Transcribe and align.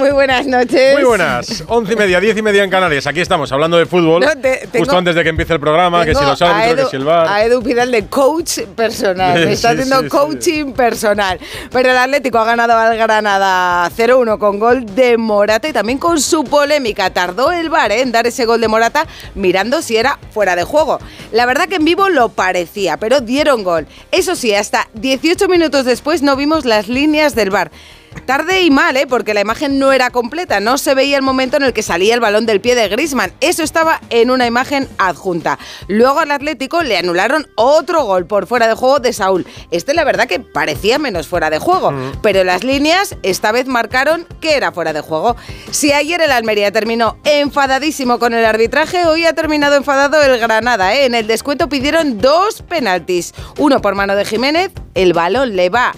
Muy 0.00 0.10
buenas 0.12 0.46
noches. 0.46 0.94
Muy 0.94 1.04
buenas, 1.04 1.62
once 1.68 1.92
y 1.92 1.96
media, 1.96 2.18
diez 2.20 2.36
y 2.36 2.40
media 2.42 2.64
en 2.64 2.70
Canarias. 2.70 3.06
Aquí 3.06 3.20
estamos 3.20 3.52
hablando 3.52 3.76
de 3.76 3.84
fútbol. 3.86 4.22
No, 4.24 4.32
te- 4.40 4.66
justo 4.78 4.96
antes 4.96 5.14
de 5.14 5.22
que 5.22 5.28
empiece 5.28 5.52
el 5.52 5.60
programa, 5.60 6.04
que 6.06 6.14
si 6.14 6.24
los 6.24 6.40
árbitros, 6.40 6.72
Edu- 6.80 6.84
que 6.84 6.90
si 6.90 6.96
el 6.96 7.04
bar. 7.04 7.28
A 7.28 7.44
Edu 7.44 7.62
Pidal 7.62 7.90
de 7.90 8.06
coach 8.06 8.60
personal. 8.74 9.44
Me 9.44 9.52
está 9.52 9.68
Sí, 9.72 9.74
haciendo 9.74 9.98
sí, 9.98 10.02
sí. 10.04 10.08
coaching 10.08 10.72
personal. 10.72 11.38
Pero 11.70 11.90
el 11.90 11.96
Atlético 11.98 12.38
ha 12.38 12.44
ganado 12.46 12.76
al 12.78 12.96
Granada 12.96 13.90
0-1 13.94 14.38
con 14.38 14.58
gol 14.58 14.86
de 14.94 15.18
Morata 15.18 15.68
y 15.68 15.72
también 15.72 15.98
con 15.98 16.20
su 16.20 16.44
polémica. 16.44 17.10
Tardó 17.10 17.52
el 17.52 17.68
VAR 17.68 17.92
¿eh? 17.92 18.00
en 18.00 18.10
dar 18.12 18.26
ese 18.26 18.46
gol 18.46 18.60
de 18.60 18.68
Morata 18.68 19.06
mirando 19.34 19.82
si 19.82 19.96
era 19.98 20.18
fuera 20.32 20.56
de 20.56 20.64
juego. 20.64 20.98
La 21.32 21.44
verdad 21.44 21.68
que 21.68 21.76
en 21.76 21.84
vivo 21.84 22.08
lo 22.08 22.30
parecía, 22.30 22.96
pero 22.96 23.20
dieron 23.20 23.62
gol. 23.64 23.86
Eso 24.10 24.34
sí, 24.34 24.54
hasta 24.54 24.88
18 24.94 25.46
minutos 25.48 25.84
después 25.84 26.22
no 26.22 26.36
vimos 26.36 26.64
las 26.64 26.88
líneas 26.88 27.34
del 27.34 27.50
VAR. 27.50 27.70
Tarde 28.26 28.62
y 28.62 28.70
mal, 28.70 28.96
¿eh? 28.96 29.06
porque 29.06 29.34
la 29.34 29.40
imagen 29.40 29.78
no 29.78 29.92
era 29.92 30.10
completa, 30.10 30.60
no 30.60 30.78
se 30.78 30.94
veía 30.94 31.16
el 31.16 31.22
momento 31.22 31.56
en 31.56 31.64
el 31.64 31.72
que 31.72 31.82
salía 31.82 32.14
el 32.14 32.20
balón 32.20 32.46
del 32.46 32.60
pie 32.60 32.74
de 32.74 32.88
Grisman. 32.88 33.32
Eso 33.40 33.62
estaba 33.62 34.00
en 34.10 34.30
una 34.30 34.46
imagen 34.46 34.88
adjunta. 34.98 35.58
Luego 35.88 36.20
al 36.20 36.30
Atlético 36.30 36.82
le 36.82 36.96
anularon 36.96 37.48
otro 37.56 38.04
gol 38.04 38.26
por 38.26 38.46
fuera 38.46 38.68
de 38.68 38.74
juego 38.74 39.00
de 39.00 39.12
Saúl. 39.12 39.46
Este 39.70 39.94
la 39.94 40.04
verdad 40.04 40.26
que 40.26 40.40
parecía 40.40 40.98
menos 40.98 41.28
fuera 41.28 41.50
de 41.50 41.58
juego, 41.58 41.92
pero 42.22 42.44
las 42.44 42.64
líneas 42.64 43.16
esta 43.22 43.52
vez 43.52 43.66
marcaron 43.66 44.26
que 44.40 44.54
era 44.54 44.72
fuera 44.72 44.92
de 44.92 45.00
juego. 45.00 45.36
Si 45.70 45.92
ayer 45.92 46.20
el 46.20 46.32
Almería 46.32 46.72
terminó 46.72 47.16
enfadadísimo 47.24 48.18
con 48.18 48.34
el 48.34 48.44
arbitraje, 48.44 49.06
hoy 49.06 49.24
ha 49.24 49.32
terminado 49.32 49.76
enfadado 49.76 50.22
el 50.22 50.38
Granada. 50.38 50.94
¿eh? 50.94 51.06
En 51.06 51.14
el 51.14 51.26
descuento 51.26 51.68
pidieron 51.68 52.18
dos 52.18 52.62
penaltis, 52.62 53.34
uno 53.58 53.80
por 53.80 53.94
mano 53.94 54.16
de 54.16 54.24
Jiménez, 54.24 54.70
el 54.94 55.12
balón 55.12 55.56
le 55.56 55.68
va 55.70 55.92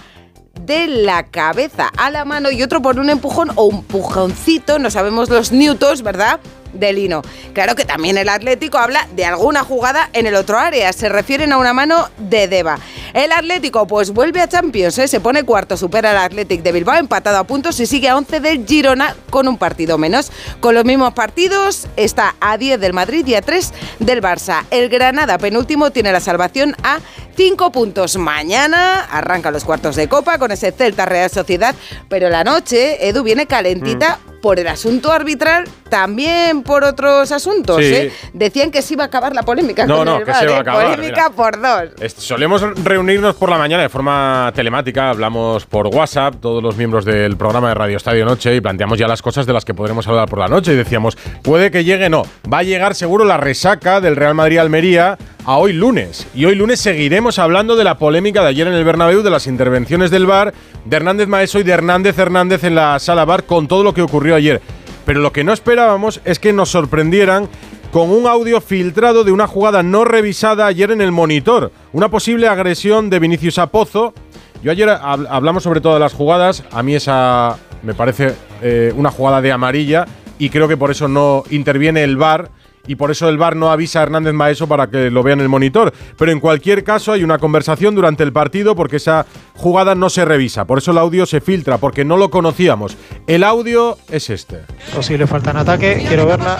de 0.67 0.87
la 0.87 1.25
cabeza 1.25 1.91
a 1.97 2.11
la 2.11 2.25
mano 2.25 2.51
y 2.51 2.63
otro 2.63 2.83
por 2.83 2.99
un 2.99 3.11
empujón 3.11 3.51
o 3.57 3.65
un 3.65 3.83
pujoncito, 3.83 4.79
no 4.79 4.91
sabemos 4.91 5.29
los 5.29 5.53
newtons, 5.53 6.03
¿verdad? 6.03 6.41
De 6.73 6.93
Lino. 6.93 7.23
Claro 7.53 7.75
que 7.75 7.85
también 7.85 8.19
el 8.19 8.29
Atlético 8.29 8.79
habla 8.79 9.07
de 9.15 9.25
alguna 9.25 9.65
jugada 9.65 10.09
en 10.13 10.27
el 10.27 10.35
otro 10.35 10.59
área, 10.59 10.93
se 10.93 11.09
refieren 11.09 11.53
a 11.53 11.59
una 11.59 11.73
mano 11.73 12.09
de 12.19 12.49
Deva. 12.49 12.79
El 13.15 13.31
Atlético 13.33 13.87
pues 13.87 14.11
vuelve 14.11 14.41
a 14.41 14.49
Champions, 14.49 14.99
¿eh? 14.99 15.09
se 15.09 15.21
pone 15.21 15.45
cuarto, 15.45 15.77
supera 15.77 16.13
al 16.13 16.19
Athletic 16.19 16.63
de 16.63 16.73
Bilbao, 16.73 16.97
empatado 16.97 17.39
a 17.39 17.45
puntos 17.45 17.79
y 17.81 17.87
sigue 17.87 18.09
a 18.09 18.17
11 18.17 18.41
del 18.41 18.67
Girona 18.67 19.15
con 19.29 19.49
un 19.49 19.59
partido 19.59 19.99
menos. 19.99 20.33
Con 20.61 20.75
los 20.75 20.85
mismos 20.85 21.13
partidos 21.13 21.89
está 21.97 22.35
a 22.41 22.57
10 22.57 22.81
del 22.81 22.93
Madrid 22.95 23.27
y 23.27 23.35
a 23.35 23.43
3 23.43 23.73
del 23.99 24.23
Barça. 24.23 24.65
El 24.71 24.89
Granada 24.89 25.39
penúltimo 25.39 25.91
tiene 25.91 26.13
la 26.13 26.21
salvación 26.21 26.75
a 26.83 27.01
5 27.37 27.73
puntos. 27.73 28.17
Mañana 28.17 29.05
arranca 29.05 29.51
los 29.51 29.65
cuartos 29.65 29.97
de 29.97 30.09
Copa 30.09 30.39
con 30.39 30.51
ese 30.51 30.73
Celta 30.73 31.05
Real 31.05 31.31
Sociedad, 31.31 31.75
pero 32.09 32.31
la 32.31 32.45
noche, 32.45 33.09
Edu, 33.09 33.23
viene 33.23 33.47
calentita. 33.47 34.19
Por 34.43 34.59
el 34.59 34.67
asunto 34.67 35.13
arbitral, 35.13 35.65
también 35.89 36.65
por 36.65 36.83
otros 36.83 37.31
asuntos. 37.31 37.79
Sí. 37.79 37.95
¿eh? 37.95 38.13
Decían 38.33 38.73
que 38.73 38.83
se 38.83 38.95
iba 38.95 39.05
a 39.05 39.07
acabar 39.07 39.35
la 39.35 39.45
polémica 39.45 39.87
No, 39.87 39.99
con 39.99 40.05
no, 40.05 40.17
el 40.19 40.25
que 40.25 40.35
se 40.35 40.47
va 40.49 40.57
a 40.57 40.61
acabar, 40.61 40.85
Polémica 40.87 41.29
mira. 41.29 41.31
por 41.31 41.61
dos. 41.61 42.13
Solemos 42.17 42.61
reunirnos 42.85 43.37
por 43.37 43.49
la 43.49 43.57
mañana 43.57 43.85
de 43.85 43.89
forma 43.89 44.53
telemática, 44.55 45.11
hablamos 45.11 45.65
por 45.65 45.87
WhatsApp, 45.87 46.35
todos 46.41 46.61
los 46.63 46.77
miembros 46.77 47.05
del 47.05 47.37
programa 47.37 47.69
de 47.69 47.75
Radio 47.75 47.97
Estadio 47.97 48.25
Noche, 48.25 48.57
y 48.57 48.61
planteamos 48.61 48.99
ya 48.99 49.07
las 49.07 49.23
cosas 49.23 49.47
de 49.47 49.53
las 49.53 49.65
que 49.65 49.75
podremos 49.75 50.07
hablar 50.09 50.29
por 50.29 50.41
la 50.41 50.49
noche. 50.49 50.73
Y 50.73 50.77
decíamos, 50.77 51.17
puede 51.43 51.71
que 51.71 51.85
llegue, 51.85 52.11
no, 52.11 52.25
va 52.53 52.59
a 52.59 52.63
llegar 52.65 52.97
seguro 52.97 53.25
la 53.25 53.37
resaca 53.37 54.01
del 54.01 54.17
Real 54.17 54.35
Madrid-Almería 54.35 55.19
a 55.45 55.57
hoy 55.57 55.73
lunes. 55.73 56.27
Y 56.35 56.45
hoy 56.45 56.55
lunes 56.55 56.81
seguiremos 56.81 57.39
hablando 57.39 57.77
de 57.77 57.85
la 57.85 57.99
polémica 57.99 58.43
de 58.43 58.49
ayer 58.49 58.67
en 58.69 58.75
el 58.75 58.85
Bernabéu, 58.85 59.23
de 59.23 59.31
las 59.31 59.47
intervenciones 59.47 60.11
del 60.11 60.27
VAR, 60.27 60.55
de 60.85 60.97
Hernández 60.97 61.29
Maeso 61.29 61.59
y 61.59 61.63
de 61.63 61.73
Hernández 61.73 62.19
Hernández 62.19 62.65
en 62.65 62.75
la 62.75 62.99
sala 62.99 63.25
VAR, 63.25 63.45
con 63.45 63.69
todo 63.69 63.83
lo 63.83 63.95
que 63.95 64.03
ocurrió 64.03 64.35
ayer. 64.35 64.61
Pero 65.05 65.21
lo 65.21 65.33
que 65.33 65.43
no 65.45 65.53
esperábamos 65.53 66.21
es 66.25 66.39
que 66.39 66.53
nos 66.53 66.71
sorprendieran 66.71 67.49
con 67.91 68.11
un 68.11 68.27
audio 68.27 68.61
filtrado 68.61 69.25
de 69.25 69.33
una 69.33 69.47
jugada 69.47 69.83
no 69.83 70.05
revisada 70.05 70.67
ayer 70.67 70.91
en 70.93 71.01
el 71.01 71.13
monitor. 71.13 71.73
Una 71.93 72.09
posible 72.09 72.47
agresión 72.49 73.11
de 73.11 73.19
Vinicius 73.19 73.59
a 73.59 73.67
Pozo. 73.67 74.15
Yo 74.63 74.71
ayer 74.71 74.89
hab- 74.89 75.27
hablamos 75.29 75.65
sobre 75.65 75.81
todas 75.81 75.99
las 76.01 76.15
jugadas. 76.15 76.63
A 76.71 76.83
mí 76.83 76.95
esa 76.95 77.59
me 77.83 77.95
parece 77.95 78.35
eh, 78.63 78.93
una 78.97 79.11
jugada 79.11 79.43
de 79.43 79.51
amarilla 79.51 80.07
y 80.39 80.49
creo 80.51 80.69
que 80.69 80.77
por 80.77 80.91
eso 80.93 81.09
no 81.09 81.43
interviene 81.51 82.05
el 82.05 82.17
VAR 82.17 82.49
y 82.87 82.97
por 82.97 83.11
eso 83.11 83.29
el 83.29 83.39
VAR 83.39 83.57
no 83.57 83.71
avisa 83.71 84.01
a 84.01 84.03
Hernández 84.03 84.35
Maeso 84.35 84.67
para 84.67 84.89
que 84.89 85.11
lo 85.11 85.23
vea 85.23 85.35
en 85.35 85.41
el 85.41 85.49
monitor. 85.49 85.93
Pero 86.19 86.33
en 86.33 86.41
cualquier 86.41 86.83
caso 86.85 87.13
hay 87.13 87.23
una 87.23 87.39
conversación 87.39 87.95
durante 87.95 88.23
el 88.23 88.33
partido 88.33 88.75
porque 88.75 88.97
esa 88.97 89.27
jugada 89.55 89.95
no 89.95 90.11
se 90.11 90.25
revisa. 90.25 90.65
Por 90.65 90.79
eso 90.79 90.91
el 90.91 90.99
audio 90.99 91.27
se 91.27 91.41
filtra, 91.41 91.79
porque 91.79 92.05
no 92.05 92.17
lo 92.17 92.31
conocíamos. 92.31 92.97
El 93.27 93.45
audio 93.45 93.99
es 94.11 94.31
este. 94.31 94.63
Posible 94.95 95.27
falta 95.27 95.51
en 95.53 95.59
ataque, 95.59 96.05
quiero 96.09 96.27
verla. 96.27 96.59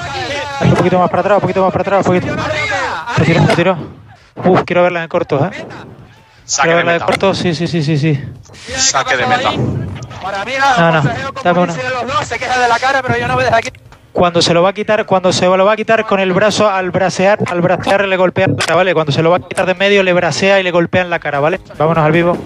Un 0.63 0.75
poquito 0.75 0.99
más 0.99 1.11
para 1.11 1.21
atrás, 1.21 1.37
un 1.37 1.41
poquito 1.43 1.63
más 1.65 1.73
para 1.73 1.83
atrás, 1.83 2.07
un 2.07 2.15
poquito. 2.15 2.37
Retiro, 3.17 3.47
retiro. 3.47 3.77
Uf, 4.45 4.63
quiero 4.65 4.83
verla 4.83 5.03
en 5.03 5.09
corto, 5.09 5.45
¿eh? 5.45 5.51
Saque 6.45 6.69
Quiero 6.69 6.79
de 6.79 6.85
verla 6.85 6.93
en 6.93 6.97
meta. 6.97 7.07
corto, 7.07 7.35
sí, 7.35 7.55
sí, 7.55 7.67
sí, 7.67 7.83
sí, 7.83 7.99
sí. 7.99 8.21
Saque 8.77 9.17
de 9.17 9.27
meta. 9.27 9.53
No, 9.53 10.93
no, 10.93 11.03
dame 11.43 11.61
una. 11.61 11.73
Se 12.25 12.39
queja 12.39 12.61
de 12.61 12.69
la 12.69 12.79
cara, 12.79 13.03
pero 13.03 13.19
yo 13.19 13.27
no 13.27 13.37
me 13.37 13.45
dejo 13.45 13.57
aquí. 13.57 13.71
Cuando 14.13 14.43
se 14.43 14.53
lo 14.53 14.63
va 14.63 14.71
a 14.71 14.73
quitar, 14.75 15.07
cuando 15.07 15.33
se 15.33 15.47
lo 15.47 15.65
va 15.65 15.73
a 15.73 15.77
quitar 15.77 16.05
con 16.05 16.21
el 16.21 16.33
brazo 16.33 16.69
al 16.69 16.91
brasear, 16.91 17.39
al 17.51 17.63
brasear 17.63 18.07
le 18.07 18.17
golpea 18.17 18.47
la 18.47 18.57
cara, 18.57 18.77
¿vale? 18.77 18.93
Cuando 18.93 19.11
se 19.11 19.23
lo 19.23 19.31
va 19.31 19.39
a 19.39 19.41
quitar 19.41 19.65
de 19.67 19.75
medio 19.75 20.03
le 20.03 20.13
brasea 20.13 20.61
y 20.61 20.63
le 20.63 20.71
golpea 20.71 21.03
en 21.03 21.11
la 21.11 21.19
cara, 21.19 21.41
¿vale? 21.41 21.61
Vámonos 21.79 22.05
al 22.05 22.13
vivo. 22.13 22.37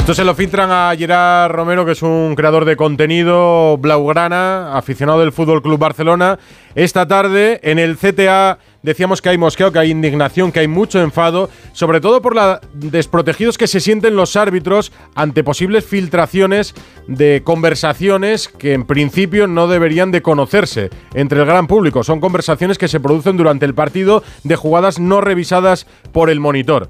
Esto 0.00 0.14
se 0.14 0.24
lo 0.24 0.34
filtran 0.34 0.70
a 0.70 0.92
Gerard 0.96 1.52
Romero, 1.52 1.84
que 1.86 1.92
es 1.92 2.02
un 2.02 2.34
creador 2.34 2.64
de 2.64 2.76
contenido 2.76 3.78
blaugrana, 3.78 4.76
aficionado 4.76 5.20
del 5.20 5.32
Fútbol 5.32 5.62
Club 5.62 5.78
Barcelona. 5.78 6.38
Esta 6.74 7.06
tarde 7.06 7.60
en 7.62 7.78
el 7.78 7.96
CTA 7.96 8.58
decíamos 8.82 9.20
que 9.22 9.28
hay 9.28 9.38
mosqueo, 9.38 9.72
que 9.72 9.78
hay 9.78 9.90
indignación, 9.90 10.52
que 10.52 10.60
hay 10.60 10.68
mucho 10.68 11.00
enfado, 11.00 11.50
sobre 11.72 12.00
todo 12.00 12.22
por 12.22 12.34
los 12.34 12.58
desprotegidos 12.72 13.58
que 13.58 13.66
se 13.66 13.80
sienten 13.80 14.16
los 14.16 14.36
árbitros 14.36 14.92
ante 15.14 15.44
posibles 15.44 15.84
filtraciones 15.84 16.74
de 17.06 17.42
conversaciones 17.44 18.48
que 18.48 18.72
en 18.72 18.84
principio 18.84 19.46
no 19.46 19.68
deberían 19.68 20.10
de 20.10 20.22
conocerse 20.22 20.90
entre 21.14 21.40
el 21.40 21.46
gran 21.46 21.66
público. 21.66 22.04
Son 22.04 22.20
conversaciones 22.20 22.78
que 22.78 22.88
se 22.88 23.00
producen 23.00 23.36
durante 23.36 23.66
el 23.66 23.74
partido 23.74 24.22
de 24.44 24.56
jugadas 24.56 24.98
no 24.98 25.20
revisadas 25.20 25.86
por 26.12 26.30
el 26.30 26.40
monitor 26.40 26.88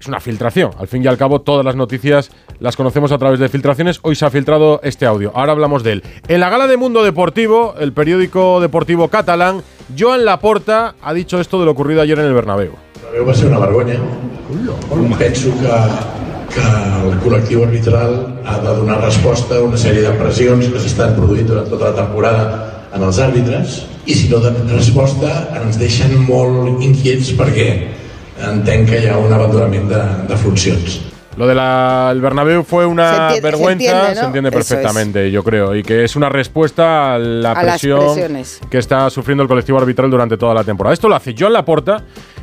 es 0.00 0.08
una 0.08 0.20
filtración. 0.20 0.70
Al 0.78 0.88
fin 0.88 1.04
y 1.04 1.06
al 1.06 1.16
cabo, 1.16 1.42
todas 1.42 1.64
las 1.64 1.76
noticias 1.76 2.30
las 2.58 2.76
conocemos 2.76 3.12
a 3.12 3.18
través 3.18 3.38
de 3.38 3.48
filtraciones. 3.48 4.00
Hoy 4.02 4.16
se 4.16 4.24
ha 4.24 4.30
filtrado 4.30 4.80
este 4.82 5.06
audio. 5.06 5.30
Ahora 5.34 5.52
hablamos 5.52 5.82
de 5.82 5.92
él. 5.92 6.02
En 6.28 6.40
la 6.40 6.48
gala 6.48 6.66
de 6.66 6.76
Mundo 6.76 7.04
Deportivo, 7.04 7.74
el 7.78 7.92
periódico 7.92 8.60
deportivo 8.60 9.08
catalán, 9.08 9.62
Joan 9.96 10.24
Laporta 10.24 10.94
ha 11.02 11.12
dicho 11.12 11.40
esto 11.40 11.58
de 11.58 11.66
lo 11.66 11.72
ocurrido 11.72 12.00
ayer 12.00 12.18
en 12.18 12.26
el 12.26 12.32
Bernabéu. 12.32 12.72
Bernabéu 13.02 13.26
va 13.26 13.34
ser 13.34 13.48
una 13.48 13.58
vergonya. 13.58 13.98
Penso 15.18 15.50
que, 15.60 15.70
que 16.54 16.64
el 17.06 17.16
col·lectiu 17.22 17.62
arbitral 17.62 18.40
ha 18.44 18.58
de 18.58 18.74
donar 18.74 19.00
resposta 19.02 19.58
a 19.58 19.62
una 19.62 19.78
sèrie 19.78 20.02
de 20.02 20.14
pressions 20.18 20.66
que 20.72 20.80
s'estan 20.80 21.14
produint 21.18 21.46
durant 21.46 21.68
tota 21.68 21.90
la 21.90 21.96
temporada 22.02 22.46
en 22.94 23.02
els 23.06 23.18
àrbitres 23.22 23.82
i 24.06 24.14
si 24.16 24.28
no 24.30 24.40
donen 24.42 24.70
resposta 24.72 25.30
ens 25.60 25.78
deixen 25.78 26.16
molt 26.26 26.82
inquiets 26.82 27.30
perquè 27.38 27.68
entenc 28.52 28.88
que 28.88 29.00
hi 29.02 29.08
ha 29.08 29.16
un 29.18 29.32
abandonament 29.32 29.88
de, 29.90 30.00
de 30.28 30.36
funcions. 30.36 31.00
Lo 31.36 31.46
del 31.46 32.20
Bernabéu 32.20 32.64
fue 32.64 32.84
una 32.84 33.08
Se 33.08 33.16
entiende- 33.16 33.34
se 33.36 33.40
vergüenza, 33.40 33.72
entiende, 33.84 34.08
¿no? 34.14 34.20
se 34.20 34.26
entiende 34.26 34.48
es. 34.50 34.54
perfectamente, 34.54 35.30
yo 35.30 35.42
creo, 35.44 35.74
y 35.74 35.82
que 35.82 36.04
es 36.04 36.16
una 36.16 36.28
respuesta 36.28 37.14
a 37.14 37.18
la 37.18 37.52
A 37.52 37.60
presión 37.62 38.14
que 38.68 38.78
está 38.78 39.08
sufriendo 39.10 39.42
el 39.42 39.48
colectivo 39.48 39.78
arbitral 39.78 40.10
durante 40.10 40.36
toda 40.36 40.52
la 40.54 40.64
temporada. 40.64 40.92
Esto 40.92 41.08
lo 41.08 41.14
hace 41.14 41.34
Joan 41.38 41.52
Laporta, 41.54 42.02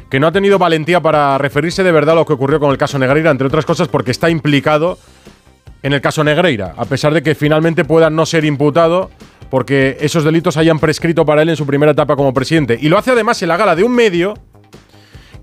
que 0.09 0.19
no 0.19 0.25
ha 0.27 0.31
tenido 0.31 0.57
valentía 0.57 1.01
para 1.01 1.37
referirse 1.37 1.83
de 1.83 1.91
verdad 1.91 2.13
a 2.13 2.19
lo 2.19 2.25
que 2.25 2.33
ocurrió 2.33 2.59
con 2.59 2.71
el 2.71 2.77
caso 2.77 2.97
Negreira, 2.97 3.29
entre 3.29 3.47
otras 3.47 3.65
cosas 3.65 3.87
porque 3.87 4.11
está 4.11 4.29
implicado 4.29 4.97
en 5.83 5.93
el 5.93 6.01
caso 6.01 6.23
Negreira, 6.23 6.73
a 6.75 6.85
pesar 6.85 7.13
de 7.13 7.21
que 7.21 7.35
finalmente 7.35 7.85
pueda 7.85 8.09
no 8.09 8.25
ser 8.25 8.45
imputado 8.45 9.11
porque 9.49 9.97
esos 10.01 10.23
delitos 10.23 10.57
hayan 10.57 10.79
prescrito 10.79 11.25
para 11.25 11.41
él 11.41 11.49
en 11.49 11.55
su 11.55 11.65
primera 11.65 11.91
etapa 11.93 12.15
como 12.15 12.33
presidente. 12.33 12.77
Y 12.81 12.89
lo 12.89 12.97
hace 12.97 13.11
además 13.11 13.41
en 13.43 13.47
la 13.49 13.55
gala 13.57 13.75
de 13.75 13.83
un 13.83 13.93
medio 13.93 14.33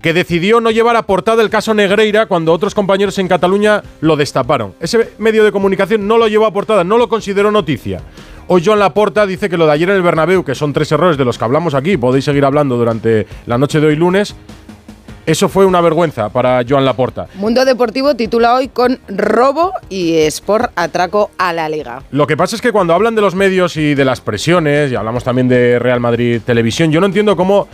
que 0.05 0.13
decidió 0.13 0.61
no 0.61 0.69
llevar 0.69 0.95
a 0.97 1.07
portada 1.07 1.41
el 1.41 1.49
caso 1.49 1.73
Negreira 1.73 2.27
cuando 2.27 2.53
otros 2.53 2.75
compañeros 2.75 3.17
en 3.17 3.27
Cataluña 3.27 3.81
lo 4.01 4.15
destaparon. 4.15 4.75
Ese 4.79 5.13
medio 5.17 5.43
de 5.43 5.51
comunicación 5.51 6.07
no 6.07 6.19
lo 6.19 6.27
llevó 6.27 6.45
a 6.45 6.53
portada, 6.53 6.83
no 6.83 6.99
lo 6.99 7.09
consideró 7.09 7.49
noticia. 7.49 8.01
Hoy 8.45 8.61
Joan 8.63 8.77
Laporta 8.77 9.25
dice 9.25 9.49
que 9.49 9.57
lo 9.57 9.65
de 9.65 9.71
ayer 9.71 9.89
en 9.89 9.95
el 9.95 10.03
Bernabéu, 10.03 10.43
que 10.43 10.53
son 10.53 10.73
tres 10.73 10.91
errores 10.91 11.17
de 11.17 11.25
los 11.25 11.39
que 11.39 11.45
hablamos 11.45 11.73
aquí, 11.73 11.97
podéis 11.97 12.25
seguir 12.25 12.45
hablando 12.45 12.77
durante 12.77 13.25
la 13.47 13.57
noche 13.57 13.79
de 13.79 13.87
hoy 13.87 13.95
lunes, 13.95 14.35
eso 15.25 15.49
fue 15.49 15.65
una 15.65 15.81
vergüenza 15.81 16.29
para 16.29 16.63
Joan 16.69 16.85
Laporta. 16.85 17.25
Mundo 17.33 17.65
Deportivo 17.65 18.13
titula 18.13 18.53
hoy 18.53 18.67
con 18.67 18.99
robo 19.07 19.71
y 19.89 20.17
Sport 20.17 20.71
atraco 20.75 21.31
a 21.39 21.51
la 21.51 21.67
liga. 21.67 22.03
Lo 22.11 22.27
que 22.27 22.37
pasa 22.37 22.55
es 22.55 22.61
que 22.61 22.71
cuando 22.71 22.93
hablan 22.93 23.15
de 23.15 23.21
los 23.21 23.33
medios 23.33 23.75
y 23.75 23.95
de 23.95 24.05
las 24.05 24.21
presiones, 24.21 24.91
y 24.91 24.95
hablamos 24.95 25.23
también 25.23 25.47
de 25.47 25.79
Real 25.79 25.99
Madrid 25.99 26.41
Televisión, 26.45 26.91
yo 26.91 26.99
no 26.99 27.07
entiendo 27.07 27.35
cómo 27.35 27.67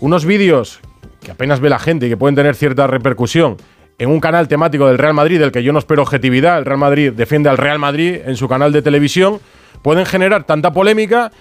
unos 0.00 0.24
vídeos 0.24 0.80
que 1.20 1.30
apenas 1.30 1.60
ve 1.60 1.68
la 1.68 1.78
gente 1.78 2.06
y 2.06 2.08
que 2.08 2.16
pueden 2.16 2.34
tener 2.34 2.54
cierta 2.54 2.86
repercusión 2.86 3.56
en 3.98 4.10
un 4.10 4.20
canal 4.20 4.46
temático 4.46 4.86
del 4.86 4.98
Real 4.98 5.14
Madrid, 5.14 5.40
del 5.40 5.50
que 5.50 5.62
yo 5.62 5.72
no 5.72 5.80
espero 5.80 6.02
objetividad, 6.02 6.58
el 6.58 6.64
Real 6.64 6.78
Madrid 6.78 7.12
defiende 7.12 7.48
al 7.48 7.58
Real 7.58 7.78
Madrid 7.78 8.20
en 8.24 8.36
su 8.36 8.48
canal 8.48 8.72
de 8.72 8.80
televisión, 8.80 9.40
pueden 9.82 10.06
generar 10.06 10.44
tanta 10.44 10.72
polémica 10.72 11.32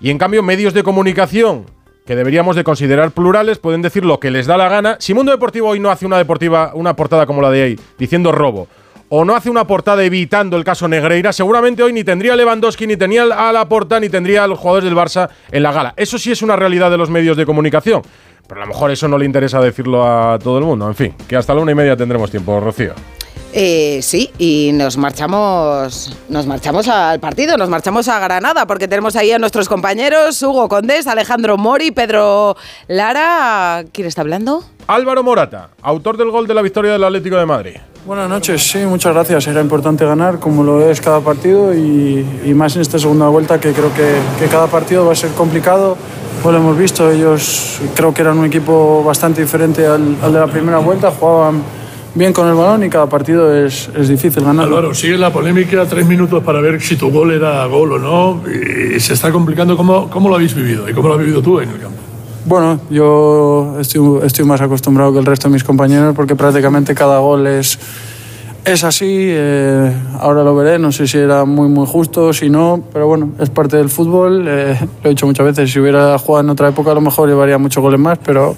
y 0.00 0.10
en 0.10 0.18
cambio 0.18 0.42
medios 0.42 0.72
de 0.72 0.82
comunicación 0.82 1.66
que 2.06 2.16
deberíamos 2.16 2.56
de 2.56 2.64
considerar 2.64 3.10
plurales 3.10 3.58
pueden 3.58 3.82
decir 3.82 4.04
lo 4.04 4.20
que 4.20 4.30
les 4.30 4.46
da 4.46 4.56
la 4.56 4.68
gana. 4.68 4.96
Si 5.00 5.12
Mundo 5.12 5.32
Deportivo 5.32 5.68
hoy 5.68 5.80
no 5.80 5.90
hace 5.90 6.06
una 6.06 6.16
deportiva, 6.16 6.70
una 6.74 6.94
portada 6.94 7.26
como 7.26 7.42
la 7.42 7.50
de 7.50 7.62
hoy, 7.64 7.80
diciendo 7.98 8.32
robo, 8.32 8.68
o 9.08 9.24
no 9.24 9.36
hace 9.36 9.50
una 9.50 9.66
portada 9.66 10.02
evitando 10.04 10.56
el 10.56 10.64
caso 10.64 10.88
Negreira, 10.88 11.32
seguramente 11.32 11.82
hoy 11.82 11.92
ni 11.92 12.02
tendría 12.02 12.34
Lewandowski, 12.34 12.86
ni 12.86 12.96
tenía 12.96 13.24
a 13.24 13.52
la 13.52 13.68
porta, 13.68 14.00
ni 14.00 14.08
tendría 14.08 14.44
a 14.44 14.46
los 14.46 14.58
jugadores 14.58 14.84
del 14.84 14.96
Barça 14.96 15.28
en 15.50 15.62
la 15.62 15.72
gala. 15.72 15.94
Eso 15.96 16.18
sí 16.18 16.32
es 16.32 16.42
una 16.42 16.56
realidad 16.56 16.90
de 16.90 16.96
los 16.96 17.10
medios 17.10 17.36
de 17.36 17.46
comunicación. 17.46 18.02
Pero 18.48 18.62
a 18.62 18.64
lo 18.64 18.72
mejor 18.72 18.90
eso 18.90 19.08
no 19.08 19.18
le 19.18 19.24
interesa 19.24 19.60
decirlo 19.60 20.06
a 20.06 20.38
todo 20.38 20.58
el 20.58 20.64
mundo. 20.64 20.86
En 20.86 20.94
fin, 20.94 21.14
que 21.28 21.36
hasta 21.36 21.54
la 21.54 21.60
una 21.60 21.72
y 21.72 21.74
media 21.74 21.96
tendremos 21.96 22.30
tiempo, 22.30 22.60
Rocío. 22.60 22.94
Eh, 23.58 24.00
sí, 24.02 24.30
y 24.36 24.70
nos 24.74 24.98
marchamos, 24.98 26.14
nos 26.28 26.46
marchamos 26.46 26.88
al 26.88 27.20
partido, 27.20 27.56
nos 27.56 27.70
marchamos 27.70 28.06
a 28.08 28.18
Granada, 28.18 28.66
porque 28.66 28.86
tenemos 28.86 29.16
ahí 29.16 29.32
a 29.32 29.38
nuestros 29.38 29.66
compañeros 29.66 30.42
Hugo 30.42 30.68
Condés, 30.68 31.06
Alejandro 31.06 31.56
Mori, 31.56 31.90
Pedro 31.90 32.54
Lara. 32.86 33.84
¿Quién 33.92 34.08
está 34.08 34.20
hablando? 34.20 34.62
Álvaro 34.86 35.22
Morata, 35.22 35.70
autor 35.80 36.18
del 36.18 36.30
gol 36.30 36.46
de 36.46 36.52
la 36.54 36.60
victoria 36.60 36.92
del 36.92 37.04
Atlético 37.04 37.36
de 37.36 37.46
Madrid. 37.46 37.76
Buenas 38.06 38.28
noches, 38.28 38.62
sí, 38.62 38.78
muchas 38.86 39.12
gracias. 39.12 39.48
Era 39.48 39.60
importante 39.60 40.04
ganar, 40.04 40.38
como 40.38 40.62
lo 40.62 40.88
es 40.88 41.00
cada 41.00 41.18
partido, 41.18 41.74
y, 41.74 42.24
y 42.44 42.54
más 42.54 42.76
en 42.76 42.82
esta 42.82 43.00
segunda 43.00 43.26
vuelta, 43.26 43.58
que 43.58 43.72
creo 43.72 43.92
que, 43.92 44.14
que 44.38 44.46
cada 44.48 44.68
partido 44.68 45.04
va 45.04 45.10
a 45.12 45.16
ser 45.16 45.30
complicado. 45.32 45.96
Pues 46.40 46.54
lo 46.54 46.60
hemos 46.60 46.78
visto, 46.78 47.10
ellos 47.10 47.80
creo 47.96 48.14
que 48.14 48.22
eran 48.22 48.38
un 48.38 48.44
equipo 48.44 49.02
bastante 49.02 49.42
diferente 49.42 49.84
al, 49.84 50.16
al 50.22 50.32
de 50.32 50.38
la 50.38 50.46
primera 50.46 50.78
vuelta, 50.78 51.10
jugaban 51.10 51.60
bien 52.14 52.32
con 52.32 52.46
el 52.46 52.54
balón 52.54 52.84
y 52.84 52.88
cada 52.88 53.08
partido 53.08 53.52
es, 53.52 53.90
es 53.96 54.06
difícil 54.06 54.44
ganar. 54.44 54.66
Álvaro, 54.66 54.94
sigue 54.94 55.18
la 55.18 55.32
polémica, 55.32 55.84
tres 55.86 56.06
minutos 56.06 56.44
para 56.44 56.60
ver 56.60 56.80
si 56.80 56.94
tu 56.94 57.10
gol 57.10 57.32
era 57.32 57.66
gol 57.66 57.94
o 57.94 57.98
no, 57.98 58.42
y 58.48 59.00
se 59.00 59.14
está 59.14 59.32
complicando. 59.32 59.76
¿Cómo, 59.76 60.08
cómo 60.08 60.28
lo 60.28 60.36
habéis 60.36 60.54
vivido 60.54 60.88
y 60.88 60.92
cómo 60.92 61.08
lo 61.08 61.14
has 61.14 61.20
vivido 61.20 61.42
tú 61.42 61.58
en 61.58 61.70
el 61.70 61.80
campo? 61.80 62.05
Bueno, 62.46 62.78
yo 62.90 63.74
estoy, 63.80 64.20
estoy 64.24 64.44
más 64.44 64.60
acostumbrado 64.60 65.12
que 65.12 65.18
el 65.18 65.26
resto 65.26 65.48
de 65.48 65.54
mis 65.54 65.64
compañeros 65.64 66.14
porque 66.14 66.36
prácticamente 66.36 66.94
cada 66.94 67.18
gol 67.18 67.44
es, 67.48 67.76
es 68.64 68.84
así. 68.84 69.06
eh, 69.10 69.92
ahora 70.20 70.44
lo 70.44 70.54
veré, 70.54 70.78
no 70.78 70.92
sé 70.92 71.08
si 71.08 71.18
era 71.18 71.44
muy, 71.44 71.68
muy 71.68 71.88
justo, 71.88 72.32
si 72.32 72.48
no, 72.48 72.84
pero 72.92 73.08
bueno, 73.08 73.32
es 73.40 73.50
parte 73.50 73.76
del 73.78 73.88
fútbol. 73.88 74.46
eh, 74.46 74.78
lo 75.02 75.08
he 75.08 75.08
dicho 75.08 75.26
muchas 75.26 75.44
veces, 75.44 75.72
si 75.72 75.80
hubiera 75.80 76.16
jugado 76.20 76.44
en 76.44 76.50
otra 76.50 76.68
época 76.68 76.92
a 76.92 76.94
lo 76.94 77.00
mejor 77.00 77.28
llevaría 77.28 77.58
muchos 77.58 77.82
goles 77.82 77.98
más, 77.98 78.16
pero 78.24 78.54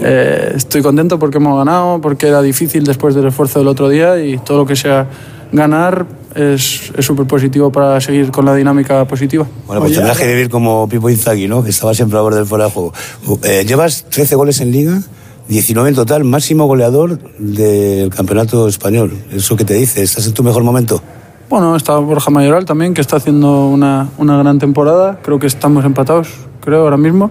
eh, 0.00 0.54
estoy 0.56 0.82
contento 0.82 1.16
porque 1.16 1.36
hemos 1.36 1.56
ganado, 1.56 2.00
porque 2.00 2.26
era 2.26 2.42
difícil 2.42 2.82
después 2.82 3.14
del 3.14 3.28
esfuerzo 3.28 3.60
del 3.60 3.68
otro 3.68 3.88
día 3.88 4.20
y 4.20 4.38
todo 4.38 4.58
lo 4.58 4.66
que 4.66 4.74
sea 4.74 5.06
ganar 5.52 6.04
es 6.34 6.92
súper 7.00 7.26
positivo 7.26 7.70
para 7.70 8.00
seguir 8.00 8.30
con 8.30 8.44
la 8.44 8.54
dinámica 8.54 9.04
positiva. 9.06 9.46
Bueno, 9.66 9.82
pues 9.82 9.94
tendrás 9.94 10.18
que 10.18 10.26
vivir 10.26 10.48
como 10.48 10.88
Pipo 10.88 11.08
Inzaghi, 11.08 11.48
¿no? 11.48 11.62
Que 11.62 11.70
estaba 11.70 11.94
siempre 11.94 12.18
a 12.18 12.22
borde 12.22 12.38
del 12.38 12.46
fuera 12.46 12.64
de 12.66 12.70
juego. 12.70 12.92
Eh, 13.44 13.64
llevas 13.66 14.04
13 14.10 14.34
goles 14.34 14.60
en 14.60 14.72
Liga, 14.72 15.00
19 15.48 15.88
en 15.90 15.94
total, 15.94 16.24
máximo 16.24 16.66
goleador 16.66 17.18
del 17.38 18.10
campeonato 18.10 18.68
español. 18.68 19.12
¿Eso 19.32 19.56
qué 19.56 19.64
te 19.64 19.74
dice? 19.74 20.02
¿Estás 20.02 20.26
en 20.26 20.34
tu 20.34 20.42
mejor 20.42 20.62
momento? 20.62 21.02
Bueno, 21.48 21.76
está 21.76 21.96
Borja 21.98 22.30
Mayoral 22.30 22.64
también, 22.64 22.94
que 22.94 23.00
está 23.00 23.16
haciendo 23.16 23.68
una, 23.68 24.08
una 24.18 24.36
gran 24.38 24.58
temporada. 24.58 25.20
Creo 25.22 25.38
que 25.38 25.46
estamos 25.46 25.84
empatados, 25.84 26.28
creo, 26.60 26.82
ahora 26.82 26.96
mismo. 26.96 27.30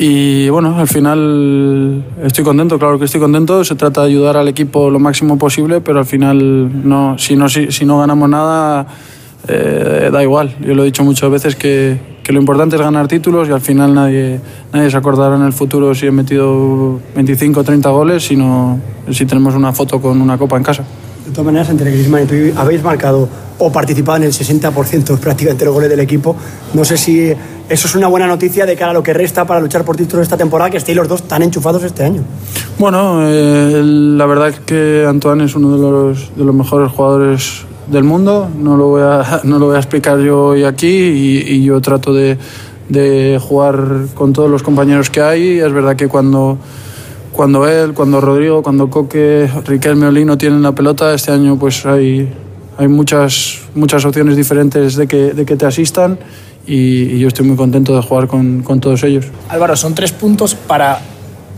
Y 0.00 0.48
bueno, 0.48 0.78
al 0.78 0.86
final 0.86 2.04
estoy 2.22 2.44
contento, 2.44 2.78
claro 2.78 3.00
que 3.00 3.06
estoy 3.06 3.20
contento. 3.20 3.64
Se 3.64 3.74
trata 3.74 4.02
de 4.02 4.06
ayudar 4.06 4.36
al 4.36 4.46
equipo 4.46 4.90
lo 4.90 5.00
máximo 5.00 5.36
posible, 5.38 5.80
pero 5.80 5.98
al 5.98 6.06
final, 6.06 6.88
no, 6.88 7.18
si, 7.18 7.34
no, 7.34 7.48
si, 7.48 7.72
si 7.72 7.84
no 7.84 7.98
ganamos 7.98 8.28
nada, 8.28 8.86
eh, 9.48 10.08
da 10.12 10.22
igual. 10.22 10.54
Yo 10.60 10.76
lo 10.76 10.82
he 10.82 10.86
dicho 10.86 11.02
muchas 11.02 11.28
veces 11.32 11.56
que, 11.56 11.98
que 12.22 12.32
lo 12.32 12.38
importante 12.38 12.76
es 12.76 12.82
ganar 12.82 13.08
títulos 13.08 13.48
y 13.48 13.52
al 13.52 13.60
final 13.60 13.92
nadie, 13.92 14.40
nadie 14.72 14.88
se 14.88 14.96
acordará 14.96 15.34
en 15.34 15.42
el 15.42 15.52
futuro 15.52 15.92
si 15.96 16.06
he 16.06 16.12
metido 16.12 17.00
25 17.16 17.58
o 17.58 17.64
30 17.64 17.90
goles, 17.90 18.22
sino 18.22 18.78
si 19.10 19.26
tenemos 19.26 19.56
una 19.56 19.72
foto 19.72 20.00
con 20.00 20.20
una 20.20 20.38
copa 20.38 20.56
en 20.56 20.62
casa. 20.62 20.84
De 21.28 21.34
todas 21.34 21.44
maneras, 21.44 21.68
entre 21.68 21.90
Griezmann 21.90 22.22
y 22.22 22.26
tú 22.26 22.34
habéis 22.58 22.82
marcado 22.82 23.28
o 23.58 23.70
participado 23.70 24.16
en 24.16 24.22
el 24.22 24.32
60% 24.32 25.18
prácticamente 25.18 25.66
los 25.66 25.74
goles 25.74 25.90
del 25.90 26.00
equipo. 26.00 26.34
No 26.72 26.86
sé 26.86 26.96
si 26.96 27.28
eso 27.68 27.86
es 27.86 27.94
una 27.94 28.08
buena 28.08 28.26
noticia 28.26 28.64
de 28.64 28.74
cara 28.76 28.92
a 28.92 28.94
lo 28.94 29.02
que 29.02 29.12
resta 29.12 29.46
para 29.46 29.60
luchar 29.60 29.84
por 29.84 29.94
títulos 29.94 30.22
esta 30.22 30.38
temporada, 30.38 30.70
que 30.70 30.78
estéis 30.78 30.96
los 30.96 31.06
dos 31.06 31.24
tan 31.24 31.42
enchufados 31.42 31.84
este 31.84 32.02
año. 32.02 32.22
Bueno, 32.78 33.20
eh, 33.28 33.82
la 33.84 34.24
verdad 34.24 34.48
es 34.48 34.60
que 34.60 35.04
Antoine 35.06 35.44
es 35.44 35.54
uno 35.54 35.76
de 35.76 35.78
los, 35.78 36.34
de 36.34 36.44
los 36.44 36.54
mejores 36.54 36.90
jugadores 36.90 37.66
del 37.88 38.04
mundo. 38.04 38.48
No 38.58 38.78
lo 38.78 38.86
voy 38.86 39.02
a, 39.02 39.40
no 39.44 39.58
lo 39.58 39.66
voy 39.66 39.76
a 39.76 39.80
explicar 39.80 40.18
yo 40.20 40.46
hoy 40.46 40.64
aquí 40.64 40.86
y, 40.86 41.44
y 41.46 41.62
yo 41.62 41.78
trato 41.82 42.14
de, 42.14 42.38
de 42.88 43.38
jugar 43.38 44.06
con 44.14 44.32
todos 44.32 44.50
los 44.50 44.62
compañeros 44.62 45.10
que 45.10 45.20
hay. 45.20 45.58
Es 45.58 45.72
verdad 45.74 45.94
que 45.94 46.08
cuando 46.08 46.56
cuando 47.38 47.68
él, 47.68 47.94
cuando 47.94 48.20
Rodrigo, 48.20 48.64
cuando 48.64 48.90
Coque, 48.90 49.48
Riquelme 49.64 50.06
o 50.06 50.10
Lino 50.10 50.36
tienen 50.36 50.60
la 50.60 50.72
pelota, 50.72 51.14
este 51.14 51.30
año 51.30 51.56
pues 51.56 51.86
hay, 51.86 52.28
hay 52.76 52.88
muchas, 52.88 53.60
muchas 53.76 54.04
opciones 54.04 54.34
diferentes 54.34 54.96
de 54.96 55.06
que, 55.06 55.32
de 55.34 55.46
que 55.46 55.54
te 55.54 55.64
asistan 55.64 56.18
y, 56.66 57.02
y 57.02 57.20
yo 57.20 57.28
estoy 57.28 57.46
muy 57.46 57.56
contento 57.56 57.94
de 57.94 58.02
jugar 58.02 58.26
con, 58.26 58.64
con 58.64 58.80
todos 58.80 59.04
ellos. 59.04 59.26
Álvaro, 59.50 59.76
son 59.76 59.94
tres 59.94 60.10
puntos 60.10 60.56
para 60.56 61.00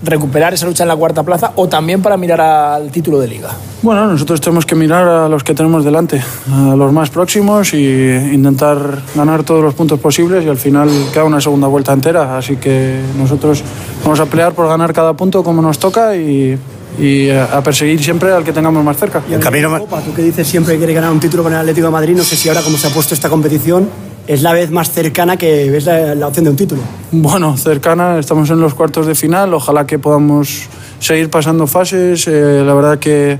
recuperar 0.03 0.55
esa 0.55 0.67
lucha 0.67 0.85
en 0.85 0.89
la 0.89 0.97
cuarta 0.97 1.23
plaza 1.23 1.53
o 1.57 1.69
también 1.69 2.03
para 2.03 2.17
mirar 2.17 2.41
al 2.41 2.91
título 2.91 3.21
de 3.21 3.29
liga. 3.29 3.51
Bueno, 3.83 4.07
nosotros 4.07 4.41
tenemos 4.41 4.67
que 4.67 4.75
mirar 4.75 5.07
a 5.07 5.29
los 5.29 5.45
que 5.45 5.55
tenemos 5.55 5.85
delante, 5.85 6.23
a 6.53 6.75
los 6.77 6.93
más 6.93 7.11
próximos 7.11 7.75
y 7.75 7.87
intentar 8.33 9.03
ganar 9.15 9.43
todos 9.43 9.63
los 9.63 9.75
puntos 9.75 9.99
posibles 10.01 10.45
y 10.45 10.49
al 10.49 10.57
final 10.57 10.89
queda 11.13 11.25
una 11.25 11.41
segunda 11.41 11.67
vuelta 11.67 11.93
entera. 11.93 12.37
Así 12.37 12.57
que 12.57 13.01
nosotros 13.19 13.63
vamos 14.03 14.21
a 14.21 14.27
pelear 14.27 14.53
por 14.53 14.69
ganar 14.69 14.93
cada 14.93 15.15
punto 15.15 15.43
como 15.43 15.63
nos 15.63 15.79
toca 15.79 16.17
y, 16.17 16.59
y 16.99 17.31
a 17.31 17.61
perseguir 17.63 18.03
siempre 18.03 18.33
al 18.33 18.45
que 18.45 18.53
tengamos 18.53 18.83
más 18.85 18.97
cerca. 18.97 19.23
Y 19.29 19.35
el 19.35 19.41
camino 19.41 19.79
Copa, 19.79 20.01
tú 20.01 20.13
que 20.15 20.23
dices 20.23 20.47
siempre 20.47 20.75
que 20.75 20.79
quieres 20.79 20.97
ganar 20.97 21.11
un 21.11 21.21
título 21.21 21.43
con 21.43 21.53
el 21.53 21.59
Atlético 21.59 21.87
de 21.87 21.93
Madrid, 21.93 22.17
no 22.17 22.25
sé 22.25 22.37
si 22.37 22.49
ahora 22.49 22.63
como 22.63 22.77
se 22.77 22.87
ha 22.87 22.91
puesto 22.91 23.15
esta 23.15 23.29
competición 23.29 23.89
es 24.27 24.43
la 24.43 24.53
vez 24.53 24.71
más 24.71 24.91
cercana 24.91 25.37
que 25.37 25.71
ves 25.71 25.87
la, 25.87 26.27
opción 26.27 26.45
de 26.45 26.51
un 26.51 26.57
título. 26.57 26.83
Bueno, 27.13 27.57
cercana, 27.57 28.19
estamos 28.19 28.51
en 28.51 28.61
los 28.61 28.75
cuartos 28.75 29.07
de 29.07 29.15
final, 29.15 29.53
ojalá 29.55 29.87
que 29.87 29.99
podamos 29.99 30.69
seguir 30.99 31.31
pasando 31.31 31.67
fases. 31.67 32.27
Eh, 32.29 32.63
la 32.65 32.75
verdad 32.75 32.99
que, 32.99 33.39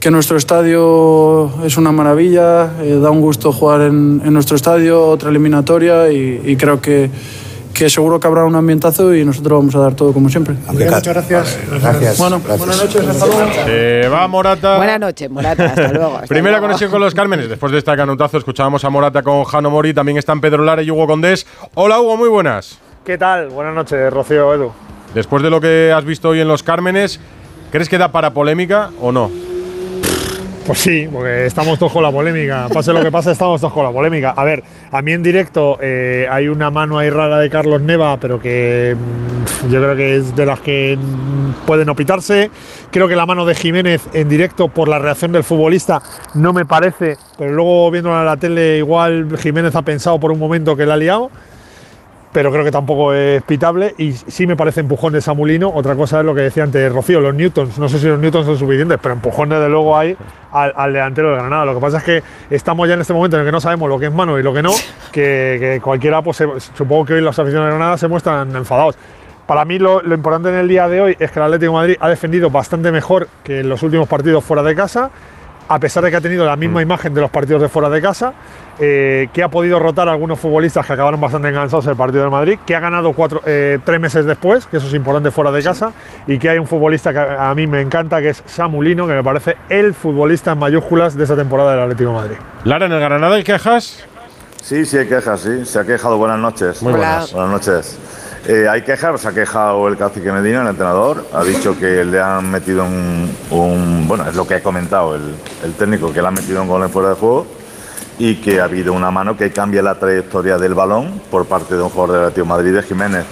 que 0.00 0.10
nuestro 0.10 0.36
estadio 0.36 1.50
es 1.64 1.76
una 1.76 1.92
maravilla, 1.92 2.72
eh, 2.82 2.98
da 3.00 3.10
un 3.10 3.20
gusto 3.20 3.52
jugar 3.52 3.82
en, 3.82 4.32
nuestro 4.32 4.56
estadio, 4.56 5.06
otra 5.06 5.30
eliminatoria 5.30 6.10
y 6.10 6.56
creo 6.56 6.80
que, 6.80 7.10
que 7.74 7.88
seguro 7.88 8.18
que 8.18 8.26
habrá 8.26 8.44
un 8.44 8.56
ambientazo 8.56 9.14
y 9.14 9.24
nosotros 9.24 9.58
vamos 9.58 9.74
a 9.76 9.78
dar 9.78 9.94
todo 9.94 10.12
como 10.12 10.28
siempre. 10.28 10.54
Bien, 10.72 10.90
muchas 10.90 11.06
gracias. 11.14 11.58
Gracias. 11.70 12.18
Bueno, 12.18 12.38
Gracias. 12.40 12.58
buenas 12.58 12.76
noches, 12.84 13.06
hasta 13.08 13.26
luego. 13.26 13.50
Se 13.64 14.08
va 14.08 14.26
Morata. 14.28 14.76
Buenas 14.76 15.00
noches, 15.00 15.30
Morata. 15.30 15.64
Hasta 15.66 15.92
luego. 15.92 16.14
hasta 16.16 16.26
Primera 16.28 16.52
luego. 16.56 16.66
conexión 16.66 16.90
con 16.90 17.00
los 17.00 17.14
Cármenes. 17.14 17.48
Después 17.48 17.70
de 17.72 17.78
este 17.78 17.94
canutazo 17.96 18.38
escuchábamos 18.38 18.84
a 18.84 18.90
Morata 18.90 19.22
con 19.22 19.44
Jano 19.44 19.70
Mori. 19.70 19.94
También 19.94 20.18
están 20.18 20.40
Pedro 20.40 20.64
Lara 20.64 20.82
y 20.82 20.90
Hugo 20.90 21.06
Condés. 21.06 21.46
Hola 21.74 22.00
Hugo, 22.00 22.16
muy 22.16 22.28
buenas. 22.28 22.78
¿Qué 23.04 23.16
tal? 23.16 23.48
Buenas 23.48 23.74
noches, 23.74 24.12
Rocío, 24.12 24.52
Edu. 24.54 24.72
Después 25.14 25.42
de 25.42 25.50
lo 25.50 25.60
que 25.60 25.92
has 25.94 26.04
visto 26.04 26.30
hoy 26.30 26.40
en 26.40 26.48
los 26.48 26.62
Cármenes, 26.62 27.20
¿crees 27.70 27.88
que 27.88 27.96
da 27.96 28.12
para 28.12 28.34
polémica 28.34 28.90
o 29.00 29.12
no? 29.12 29.30
Pues 30.68 30.80
sí, 30.80 31.08
porque 31.10 31.46
estamos 31.46 31.78
todos 31.78 31.90
con 31.90 32.02
la 32.02 32.12
polémica. 32.12 32.68
Pase 32.68 32.92
lo 32.92 33.02
que 33.02 33.10
pase, 33.10 33.30
estamos 33.30 33.58
todos 33.58 33.72
con 33.72 33.84
la 33.84 33.90
polémica. 33.90 34.34
A 34.36 34.44
ver, 34.44 34.62
a 34.92 35.00
mí 35.00 35.12
en 35.12 35.22
directo 35.22 35.78
eh, 35.80 36.26
hay 36.30 36.48
una 36.48 36.70
mano 36.70 36.98
ahí 36.98 37.08
rara 37.08 37.38
de 37.38 37.48
Carlos 37.48 37.80
Neva, 37.80 38.18
pero 38.18 38.38
que 38.38 38.94
mm, 38.94 39.72
yo 39.72 39.80
creo 39.80 39.96
que 39.96 40.16
es 40.16 40.36
de 40.36 40.44
las 40.44 40.60
que 40.60 40.98
mm, 41.00 41.64
pueden 41.64 41.86
no 41.86 41.96
pitarse. 41.96 42.50
Creo 42.90 43.08
que 43.08 43.16
la 43.16 43.24
mano 43.24 43.46
de 43.46 43.54
Jiménez 43.54 44.02
en 44.12 44.28
directo 44.28 44.68
por 44.68 44.88
la 44.88 44.98
reacción 44.98 45.32
del 45.32 45.42
futbolista 45.42 46.02
no 46.34 46.52
me 46.52 46.66
parece, 46.66 47.16
pero 47.38 47.50
luego 47.50 47.90
viéndola 47.90 48.18
en 48.18 48.26
la 48.26 48.36
tele 48.36 48.76
igual 48.76 49.38
Jiménez 49.38 49.74
ha 49.74 49.80
pensado 49.80 50.20
por 50.20 50.32
un 50.32 50.38
momento 50.38 50.76
que 50.76 50.84
la 50.84 50.94
ha 50.94 50.98
liado. 50.98 51.30
Pero 52.32 52.52
creo 52.52 52.64
que 52.64 52.70
tampoco 52.70 53.14
es 53.14 53.42
pitable 53.42 53.94
y 53.96 54.12
sí 54.12 54.46
me 54.46 54.56
parece 54.56 54.80
empujón 54.80 55.12
de 55.12 55.20
Samulino. 55.20 55.70
Otra 55.74 55.96
cosa 55.96 56.20
es 56.20 56.26
lo 56.26 56.34
que 56.34 56.42
decía 56.42 56.62
antes 56.62 56.92
Rocío, 56.92 57.20
los 57.20 57.34
Newtons. 57.34 57.78
No 57.78 57.88
sé 57.88 57.98
si 57.98 58.06
los 58.06 58.18
Newtons 58.18 58.46
son 58.46 58.58
suficientes, 58.58 58.98
pero 59.02 59.14
empujón 59.14 59.48
desde 59.48 59.68
luego 59.68 59.96
hay 59.96 60.16
al, 60.52 60.72
al 60.76 60.92
delantero 60.92 61.30
de 61.30 61.36
Granada. 61.36 61.64
Lo 61.64 61.74
que 61.74 61.80
pasa 61.80 61.98
es 61.98 62.04
que 62.04 62.22
estamos 62.50 62.86
ya 62.86 62.94
en 62.94 63.00
este 63.00 63.12
momento 63.12 63.36
en 63.36 63.40
el 63.40 63.46
que 63.46 63.52
no 63.52 63.60
sabemos 63.60 63.88
lo 63.88 63.98
que 63.98 64.06
es 64.06 64.12
mano 64.12 64.38
y 64.38 64.42
lo 64.42 64.52
que 64.52 64.62
no, 64.62 64.72
que, 65.12 65.56
que 65.60 65.80
cualquiera, 65.82 66.22
pues 66.22 66.42
supongo 66.76 67.04
que 67.06 67.14
hoy 67.14 67.20
los 67.20 67.38
aficionados 67.38 67.72
de 67.72 67.78
Granada 67.78 67.98
se 67.98 68.08
muestran 68.08 68.54
enfadados. 68.54 68.96
Para 69.46 69.64
mí 69.64 69.78
lo, 69.78 70.02
lo 70.02 70.14
importante 70.14 70.50
en 70.50 70.56
el 70.56 70.68
día 70.68 70.86
de 70.88 71.00
hoy 71.00 71.16
es 71.18 71.30
que 71.30 71.38
el 71.38 71.44
Atlético 71.46 71.72
de 71.72 71.78
Madrid 71.78 71.96
ha 72.00 72.10
defendido 72.10 72.50
bastante 72.50 72.92
mejor 72.92 73.28
que 73.42 73.60
en 73.60 73.70
los 73.70 73.82
últimos 73.82 74.06
partidos 74.06 74.44
fuera 74.44 74.62
de 74.62 74.74
casa, 74.74 75.10
a 75.68 75.78
pesar 75.78 76.02
de 76.04 76.10
que 76.10 76.16
ha 76.16 76.20
tenido 76.20 76.46
la 76.46 76.56
misma 76.56 76.82
imagen 76.82 77.12
de 77.14 77.20
los 77.20 77.30
partidos 77.30 77.60
de 77.62 77.68
fuera 77.68 77.90
de 77.90 78.00
casa, 78.00 78.32
eh, 78.78 79.28
que 79.32 79.42
ha 79.42 79.48
podido 79.48 79.78
rotar 79.78 80.08
a 80.08 80.12
algunos 80.12 80.38
futbolistas 80.38 80.86
que 80.86 80.92
acabaron 80.92 81.20
bastante 81.20 81.48
enganchados 81.48 81.84
en 81.86 81.90
el 81.90 81.96
partido 81.96 82.22
del 82.22 82.30
Madrid, 82.30 82.58
que 82.64 82.74
ha 82.76 82.80
ganado 82.80 83.12
cuatro, 83.12 83.42
eh, 83.44 83.78
tres 83.84 84.00
meses 84.00 84.24
después, 84.24 84.66
que 84.66 84.78
eso 84.78 84.86
es 84.86 84.94
importante 84.94 85.30
fuera 85.30 85.50
de 85.50 85.62
casa, 85.62 85.92
y 86.26 86.38
que 86.38 86.48
hay 86.48 86.58
un 86.58 86.66
futbolista 86.66 87.12
que 87.12 87.18
a 87.18 87.48
a 87.48 87.54
mí 87.54 87.66
me 87.66 87.80
encanta, 87.80 88.20
que 88.20 88.30
es 88.30 88.42
Samulino, 88.46 89.06
que 89.06 89.14
me 89.14 89.24
parece 89.24 89.56
el 89.68 89.94
futbolista 89.94 90.52
en 90.52 90.58
mayúsculas 90.58 91.16
de 91.16 91.22
esta 91.22 91.34
temporada 91.34 91.72
del 91.72 91.80
Atlético 91.80 92.10
de 92.10 92.16
Madrid. 92.16 92.36
Lara, 92.64 92.86
en 92.86 92.92
el 92.92 93.00
Granada 93.00 93.36
hay 93.36 93.42
quejas. 93.42 94.04
Sí, 94.62 94.84
sí 94.84 94.98
hay 94.98 95.08
quejas, 95.08 95.40
sí. 95.40 95.64
Se 95.64 95.78
ha 95.78 95.84
quejado. 95.84 96.18
Buenas 96.18 96.38
noches. 96.38 96.82
Muy 96.82 96.92
buenas. 96.92 97.32
Buenas 97.32 97.50
noches. 97.50 97.98
Eh, 98.46 98.66
hay 98.68 98.82
quejas, 98.82 99.20
se 99.20 99.28
ha 99.28 99.32
quejado 99.32 99.88
el 99.88 99.96
cacique 99.96 100.30
Medina, 100.32 100.62
el 100.62 100.68
entrenador. 100.68 101.26
Ha 101.34 101.44
dicho 101.44 101.78
que 101.78 102.04
le 102.04 102.20
han 102.20 102.50
metido 102.50 102.84
un. 102.84 103.30
un- 103.50 104.04
bueno, 104.08 104.26
es 104.28 104.34
lo 104.34 104.46
que 104.46 104.54
ha 104.54 104.62
comentado 104.62 105.16
el, 105.16 105.34
el 105.64 105.72
técnico, 105.74 106.12
que 106.12 106.22
le 106.22 106.28
han 106.28 106.34
metido 106.34 106.62
un 106.62 106.68
gol 106.68 106.82
en 106.82 106.90
fuera 106.90 107.10
de 107.10 107.14
juego 107.16 107.46
y 108.18 108.36
que 108.36 108.60
ha 108.60 108.64
habido 108.64 108.92
una 108.94 109.10
mano 109.10 109.36
que 109.36 109.52
cambia 109.52 109.82
la 109.82 109.94
trayectoria 109.96 110.56
del 110.58 110.74
balón 110.74 111.20
por 111.30 111.46
parte 111.46 111.76
de 111.76 111.82
un 111.82 111.88
jugador 111.90 112.12
del 112.16 112.20
Atlético 112.26 112.46
de 112.46 112.48
Madrid, 112.48 112.74
de 112.74 112.82
Jiménez. 112.82 113.24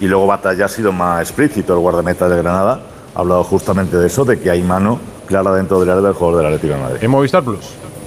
Y 0.00 0.06
luego 0.06 0.26
Batalla 0.26 0.64
ha 0.64 0.68
sido 0.68 0.90
más 0.90 1.20
explícito, 1.20 1.74
el 1.74 1.78
guardameta 1.80 2.28
de 2.28 2.38
Granada. 2.42 2.80
Ha 3.14 3.20
hablado 3.20 3.44
justamente 3.44 3.96
de 3.96 4.06
eso, 4.06 4.24
de 4.24 4.40
que 4.40 4.50
hay 4.50 4.62
mano 4.62 4.98
clara 5.26 5.52
dentro 5.52 5.78
del 5.80 5.90
área 5.90 6.02
del 6.02 6.12
jugador 6.14 6.38
del 6.38 6.46
Atlético 6.46 6.74
de 6.74 6.80
Madrid. 6.80 6.98
En 7.02 7.10
Movistar 7.10 7.42
Plus. 7.44 7.60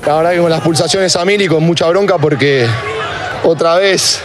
La 0.05 0.17
verdad 0.17 0.31
que 0.31 0.39
con 0.41 0.49
las 0.49 0.61
pulsaciones 0.61 1.15
a 1.15 1.23
mil 1.25 1.41
y 1.41 1.47
con 1.47 1.63
mucha 1.63 1.87
bronca 1.89 2.17
porque 2.17 2.67
otra 3.43 3.75
vez. 3.75 4.21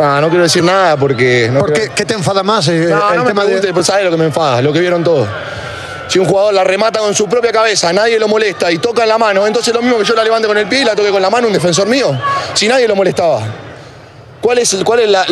Nada, 0.00 0.20
no 0.20 0.28
quiero 0.28 0.42
decir 0.44 0.62
nada 0.64 0.96
porque. 0.96 1.48
No 1.52 1.60
¿Por 1.60 1.72
quiero- 1.72 1.90
qué, 1.90 1.94
qué 1.94 2.04
te 2.04 2.14
enfada 2.14 2.42
más? 2.42 2.68
eh, 2.68 2.86
No, 2.90 3.10
el 3.10 3.16
no 3.16 3.22
me 3.24 3.28
tema 3.30 3.42
de- 3.42 3.46
preguntes, 3.48 3.72
pues 3.72 3.86
sabes 3.86 4.04
lo 4.04 4.10
que 4.10 4.16
me 4.16 4.24
enfada, 4.26 4.60
lo 4.62 4.72
que 4.72 4.80
vieron 4.80 5.02
todos. 5.04 5.26
Si 6.08 6.18
un 6.18 6.26
jugador 6.26 6.52
la 6.54 6.64
remata 6.64 6.98
con 6.98 7.14
su 7.14 7.28
propia 7.28 7.52
cabeza, 7.52 7.92
nadie 7.92 8.18
lo 8.18 8.26
molesta 8.26 8.70
y 8.72 8.78
toca 8.78 9.04
en 9.04 9.08
la 9.10 9.18
mano, 9.18 9.46
entonces 9.46 9.72
lo 9.72 9.80
mismo 9.80 9.98
que 9.98 10.04
yo 10.04 10.14
la 10.14 10.24
levante 10.24 10.48
con 10.48 10.58
el 10.58 10.66
pie 10.66 10.80
y 10.80 10.84
la 10.84 10.96
toque 10.96 11.10
con 11.10 11.22
la 11.22 11.30
mano 11.30 11.46
un 11.46 11.52
defensor 11.52 11.86
mío, 11.86 12.10
si 12.54 12.66
nadie 12.66 12.88
lo 12.88 12.96
molestaba. 12.96 13.42
¿Cuál 14.40 14.58
es, 14.58 14.72
el- 14.74 14.84
cuál 14.84 15.00
es 15.00 15.08
la, 15.08 15.24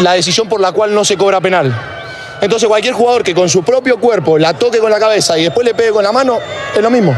la 0.00 0.12
decisión 0.14 0.48
por 0.48 0.60
la 0.60 0.72
cual 0.72 0.94
no 0.94 1.04
se 1.04 1.16
cobra 1.18 1.40
penal? 1.40 1.70
Entonces 2.40 2.66
cualquier 2.66 2.94
jugador 2.94 3.22
que 3.22 3.34
con 3.34 3.48
su 3.48 3.62
propio 3.62 3.98
cuerpo 4.00 4.38
la 4.38 4.54
toque 4.54 4.78
con 4.78 4.90
la 4.90 4.98
cabeza 4.98 5.36
y 5.38 5.44
después 5.44 5.66
le 5.66 5.74
pegue 5.74 5.90
con 5.90 6.02
la 6.02 6.12
mano, 6.12 6.38
es 6.74 6.80
lo 6.80 6.90
mismo. 6.90 7.14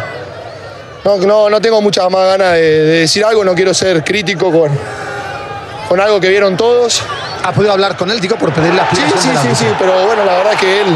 No, 1.04 1.16
no, 1.18 1.49
no 1.50 1.61
tengo 1.61 1.80
muchas 1.82 2.11
más 2.11 2.26
ganas 2.26 2.52
de, 2.54 2.61
de 2.62 2.99
decir 3.00 3.25
algo, 3.25 3.44
no 3.44 3.54
quiero 3.54 3.73
ser 3.75 4.02
crítico 4.02 4.50
con, 4.50 4.70
con 5.88 6.00
algo 6.00 6.20
que 6.20 6.28
vieron 6.28 6.56
todos. 6.56 7.02
¿Ha 7.42 7.52
podido 7.52 7.72
hablar 7.72 7.96
con 7.96 8.10
él, 8.10 8.20
digo, 8.20 8.36
por 8.36 8.52
pedirle 8.52 8.76
la 8.76 8.88
Sí, 8.90 9.02
sí, 9.18 9.28
la 9.32 9.42
sí, 9.42 9.48
sí, 9.54 9.66
pero 9.78 10.06
bueno, 10.06 10.24
la 10.24 10.36
verdad 10.36 10.52
es 10.54 10.60
que 10.60 10.80
él 10.80 10.86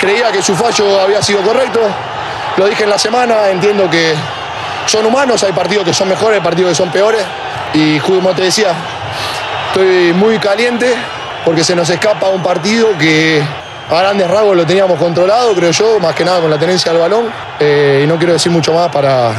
creía 0.00 0.32
que 0.32 0.42
su 0.42 0.56
fallo 0.56 1.00
había 1.00 1.22
sido 1.22 1.40
correcto. 1.42 1.80
Lo 2.56 2.66
dije 2.66 2.84
en 2.84 2.90
la 2.90 2.98
semana, 2.98 3.48
entiendo 3.48 3.88
que 3.88 4.14
son 4.86 5.06
humanos, 5.06 5.42
hay 5.44 5.52
partidos 5.52 5.84
que 5.84 5.94
son 5.94 6.08
mejores, 6.08 6.38
hay 6.38 6.44
partidos 6.44 6.70
que 6.70 6.74
son 6.74 6.90
peores. 6.90 7.24
Y 7.72 8.00
como 8.00 8.30
te 8.34 8.42
decía, 8.42 8.74
estoy 9.68 10.12
muy 10.12 10.38
caliente 10.38 10.94
porque 11.44 11.64
se 11.64 11.74
nos 11.74 11.88
escapa 11.88 12.28
un 12.28 12.42
partido 12.42 12.88
que 12.98 13.42
a 13.90 13.94
grandes 14.00 14.30
rasgos 14.30 14.56
lo 14.56 14.66
teníamos 14.66 14.98
controlado, 14.98 15.54
creo 15.54 15.70
yo, 15.70 15.98
más 16.00 16.14
que 16.14 16.24
nada 16.24 16.40
con 16.40 16.50
la 16.50 16.58
tenencia 16.58 16.92
del 16.92 17.00
balón. 17.00 17.32
Eh, 17.58 18.02
y 18.04 18.06
no 18.06 18.16
quiero 18.16 18.32
decir 18.32 18.50
mucho 18.50 18.72
más 18.74 18.90
para, 18.90 19.32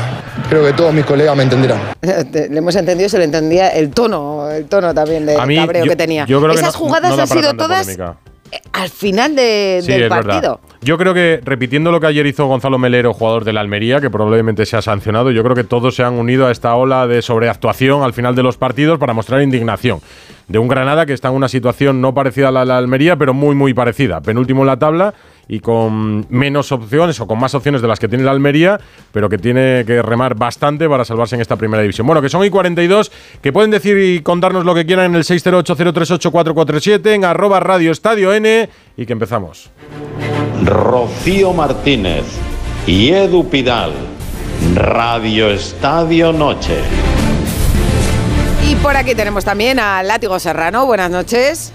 creo 0.54 0.66
que 0.66 0.74
todos 0.74 0.94
mis 0.94 1.06
colegas 1.06 1.36
me 1.36 1.44
entenderán. 1.44 1.80
Le 2.02 2.58
hemos 2.58 2.76
entendido, 2.76 3.10
se 3.10 3.18
le 3.18 3.24
entendía 3.26 3.70
el 3.70 3.90
tono, 3.90 4.50
el 4.52 4.66
tono 4.66 4.94
también 4.94 5.26
de 5.26 5.34
mí, 5.48 5.56
cabreo 5.56 5.86
yo- 5.86 5.90
que 5.90 5.96
tenía. 5.96 6.26
yo 6.26 6.40
creo 6.40 6.54
que 6.54 6.60
Esas 6.60 6.74
no- 6.74 6.80
jugadas 6.80 7.16
no 7.16 7.22
han 7.24 7.28
sido 7.28 7.54
todas 7.56 7.82
polémica. 7.88 8.18
al 8.74 8.90
final 8.90 9.36
de- 9.36 9.80
Sí, 9.82 9.92
del 9.92 10.04
es 10.04 10.10
verdad. 10.10 10.26
partido. 10.30 10.60
Yo 10.82 10.98
creo 10.98 11.14
que, 11.14 11.40
repitiendo 11.44 11.92
lo 11.92 12.00
que 12.00 12.08
ayer 12.08 12.26
hizo 12.28 12.46
Gonzalo 12.46 12.78
Melero, 12.78 13.14
jugador 13.14 13.46
de 13.46 13.54
la 13.54 13.62
Almería, 13.62 14.00
que 14.00 14.10
probablemente 14.12 14.66
se 14.68 14.78
ha 14.78 14.82
sancionado, 14.82 15.32
yo 15.32 15.42
creo 15.44 15.56
que 15.56 15.64
todos 15.64 15.96
se 15.96 16.04
han 16.04 16.14
unido 16.14 16.46
a 16.48 16.52
esta 16.52 16.76
ola 16.76 17.08
de 17.08 17.22
sobreactuación 17.22 18.04
al 18.04 18.14
final 18.14 18.36
de 18.36 18.44
los 18.44 18.58
partidos 18.58 19.00
para 19.00 19.14
mostrar 19.14 19.42
indignación. 19.42 20.02
De 20.48 20.60
un 20.60 20.68
Granada 20.68 21.06
que 21.06 21.14
está 21.14 21.30
en 21.30 21.36
una 21.36 21.48
situación 21.48 22.02
no 22.02 22.14
parecida 22.14 22.50
a 22.50 22.52
la 22.52 22.60
de 22.60 22.66
la 22.68 22.78
Almería, 22.78 23.16
pero 23.16 23.34
muy, 23.34 23.56
muy 23.56 23.74
parecida. 23.74 24.22
Penúltimo 24.22 24.62
en 24.64 24.68
la 24.68 24.78
tabla 24.78 25.14
y 25.48 25.60
con 25.60 26.26
menos 26.30 26.72
opciones 26.72 27.20
o 27.20 27.28
con 27.28 27.40
más 27.40 27.54
opciones 27.56 27.82
de 27.82 27.88
las 27.88 28.00
que 28.00 28.08
tiene 28.08 28.24
la 28.24 28.32
Almería, 28.32 28.80
pero 29.12 29.30
que 29.30 29.38
tiene 29.38 29.84
que 29.86 30.02
remar 30.02 30.36
bastante 30.36 30.88
para 30.88 31.06
salvarse 31.06 31.36
en 31.36 31.42
esta 31.42 31.56
primera 31.56 31.82
división. 31.82 32.08
Bueno, 32.08 32.22
que 32.22 32.30
son 32.30 32.44
y 32.44 32.50
42, 32.50 33.12
que 33.42 33.54
pueden 33.54 33.72
decir 33.72 33.98
y 33.98 34.22
contarnos 34.22 34.66
lo 34.66 34.74
que 34.74 34.86
quieran 34.86 35.06
en 35.08 35.16
el 35.16 35.24
608038447, 35.24 37.14
en 37.14 37.26
arroba 37.26 37.60
radio 37.60 37.92
estadio 37.92 38.34
N 38.34 38.70
y 38.98 39.06
que 39.06 39.14
empezamos. 39.14 39.70
Rocío 40.64 41.54
Martínez 41.54 42.24
y 42.88 43.10
Edu 43.10 43.50
Pidal. 43.50 43.92
Radio 44.76 45.50
Estadio 45.50 46.32
Noche. 46.32 46.80
Y 48.68 48.76
por 48.76 48.96
aquí 48.96 49.14
tenemos 49.14 49.44
también 49.44 49.78
a 49.78 50.02
Látigo 50.04 50.40
Serrano. 50.40 50.86
Buenas 50.86 51.12
noches. 51.12 51.74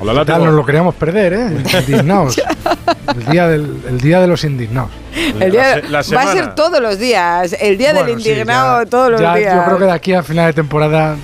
Hola, 0.00 0.24
Ya 0.24 0.38
nos 0.38 0.54
lo 0.54 0.64
queríamos 0.64 0.94
perder, 0.94 1.32
¿eh? 1.32 1.64
Indignados. 1.86 2.40
el, 3.16 3.24
día 3.26 3.48
del, 3.48 3.82
el 3.88 4.00
día 4.00 4.20
de 4.20 4.26
los 4.28 4.44
indignados. 4.44 4.90
El 5.40 5.50
día- 5.50 5.82
va 5.92 5.98
a 6.22 6.32
ser 6.32 6.54
todos 6.54 6.80
los 6.80 6.98
días. 6.98 7.56
El 7.60 7.76
día 7.78 7.92
del 7.92 8.06
sí, 8.06 8.12
indignado 8.30 8.82
ya- 8.84 8.90
todos 8.90 9.10
los 9.10 9.20
ya 9.20 9.34
días. 9.34 9.54
Yo 9.56 9.64
creo 9.64 9.78
que 9.78 9.84
de 9.86 9.92
aquí 9.92 10.14
a 10.14 10.22
final 10.22 10.46
de 10.46 10.52
temporada 10.52 11.16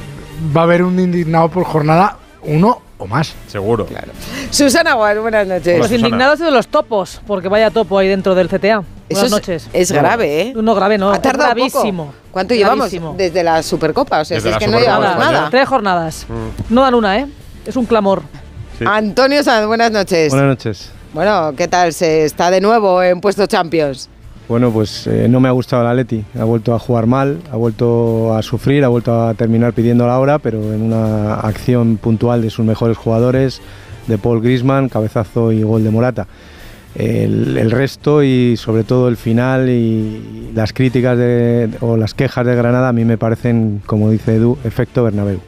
va 0.56 0.60
a 0.62 0.64
haber 0.64 0.82
un 0.82 0.98
indignado 0.98 1.48
por 1.50 1.64
jornada, 1.64 2.16
uno 2.42 2.82
o 2.98 3.06
más. 3.06 3.34
Seguro. 3.46 3.86
Susana 4.50 4.94
Guas, 4.94 5.18
buenas 5.20 5.46
noches. 5.46 5.78
Los 5.78 5.92
indignados 5.92 6.40
y 6.40 6.44
de 6.44 6.50
los 6.50 6.66
topos, 6.66 7.20
porque 7.28 7.48
vaya 7.48 7.70
topo 7.70 7.98
ahí 7.98 8.08
dentro 8.08 8.34
del 8.34 8.48
CTA. 8.48 8.82
Eso 9.08 9.20
Buenas 9.20 9.24
es- 9.24 9.30
noches. 9.32 9.68
es 9.72 9.92
grave, 9.92 10.40
¿eh? 10.40 10.52
No, 10.56 10.74
grave 10.74 10.98
no. 10.98 11.12
Ha 11.12 11.20
tardado 11.22 11.50
es 11.50 11.54
gravísimo. 11.72 12.06
poco. 12.06 12.16
¿Cuánto 12.32 12.54
llevamos? 12.54 12.78
Gravísimo. 12.86 13.14
Desde 13.16 13.44
la 13.44 13.62
Supercopa. 13.62 14.20
O 14.20 14.24
sea, 14.24 14.40
si 14.40 14.42
Desde 14.44 14.48
es 14.48 14.54
la 14.54 14.58
que 14.58 14.66
no 14.66 14.78
Supercopa 14.78 15.00
llevamos 15.06 15.32
nada. 15.32 15.50
Tres 15.50 15.68
jornadas. 15.68 16.26
No 16.70 16.82
dan 16.82 16.94
una, 16.94 17.18
¿eh? 17.18 17.26
Es 17.66 17.76
un 17.76 17.84
clamor. 17.86 18.22
Antonio 18.86 19.42
Sanz, 19.42 19.66
buenas 19.66 19.90
noches. 19.90 20.30
Buenas 20.30 20.48
noches. 20.48 20.90
Bueno, 21.12 21.52
¿qué 21.56 21.68
tal? 21.68 21.92
Se 21.92 22.24
está 22.24 22.50
de 22.50 22.60
nuevo 22.60 23.02
en 23.02 23.20
puesto 23.20 23.46
Champions. 23.46 24.08
Bueno, 24.48 24.70
pues 24.72 25.06
eh, 25.06 25.26
no 25.28 25.40
me 25.40 25.48
ha 25.48 25.52
gustado 25.52 25.82
el 25.82 25.88
Atleti. 25.88 26.24
Ha 26.38 26.44
vuelto 26.44 26.74
a 26.74 26.78
jugar 26.78 27.06
mal, 27.06 27.38
ha 27.50 27.56
vuelto 27.56 28.34
a 28.34 28.42
sufrir, 28.42 28.84
ha 28.84 28.88
vuelto 28.88 29.22
a 29.28 29.32
terminar 29.34 29.72
pidiendo 29.72 30.06
la 30.06 30.18
hora, 30.18 30.38
pero 30.38 30.58
en 30.74 30.82
una 30.82 31.34
acción 31.36 31.96
puntual 31.96 32.42
de 32.42 32.50
sus 32.50 32.64
mejores 32.66 32.96
jugadores, 32.98 33.62
de 34.06 34.18
Paul 34.18 34.42
Grisman, 34.42 34.88
cabezazo 34.90 35.50
y 35.52 35.62
gol 35.62 35.82
de 35.84 35.90
Morata. 35.90 36.26
El, 36.94 37.56
el 37.56 37.70
resto 37.70 38.22
y 38.22 38.56
sobre 38.56 38.84
todo 38.84 39.08
el 39.08 39.16
final 39.16 39.68
y 39.70 40.50
las 40.54 40.72
críticas 40.72 41.16
de- 41.16 41.70
o 41.80 41.96
las 41.96 42.12
quejas 42.14 42.44
de 42.46 42.54
Granada 42.54 42.88
a 42.88 42.92
mí 42.92 43.04
me 43.04 43.16
parecen, 43.18 43.82
como 43.86 44.10
dice 44.10 44.34
Edu, 44.36 44.58
efecto 44.64 45.02
Bernabéu. 45.04 45.40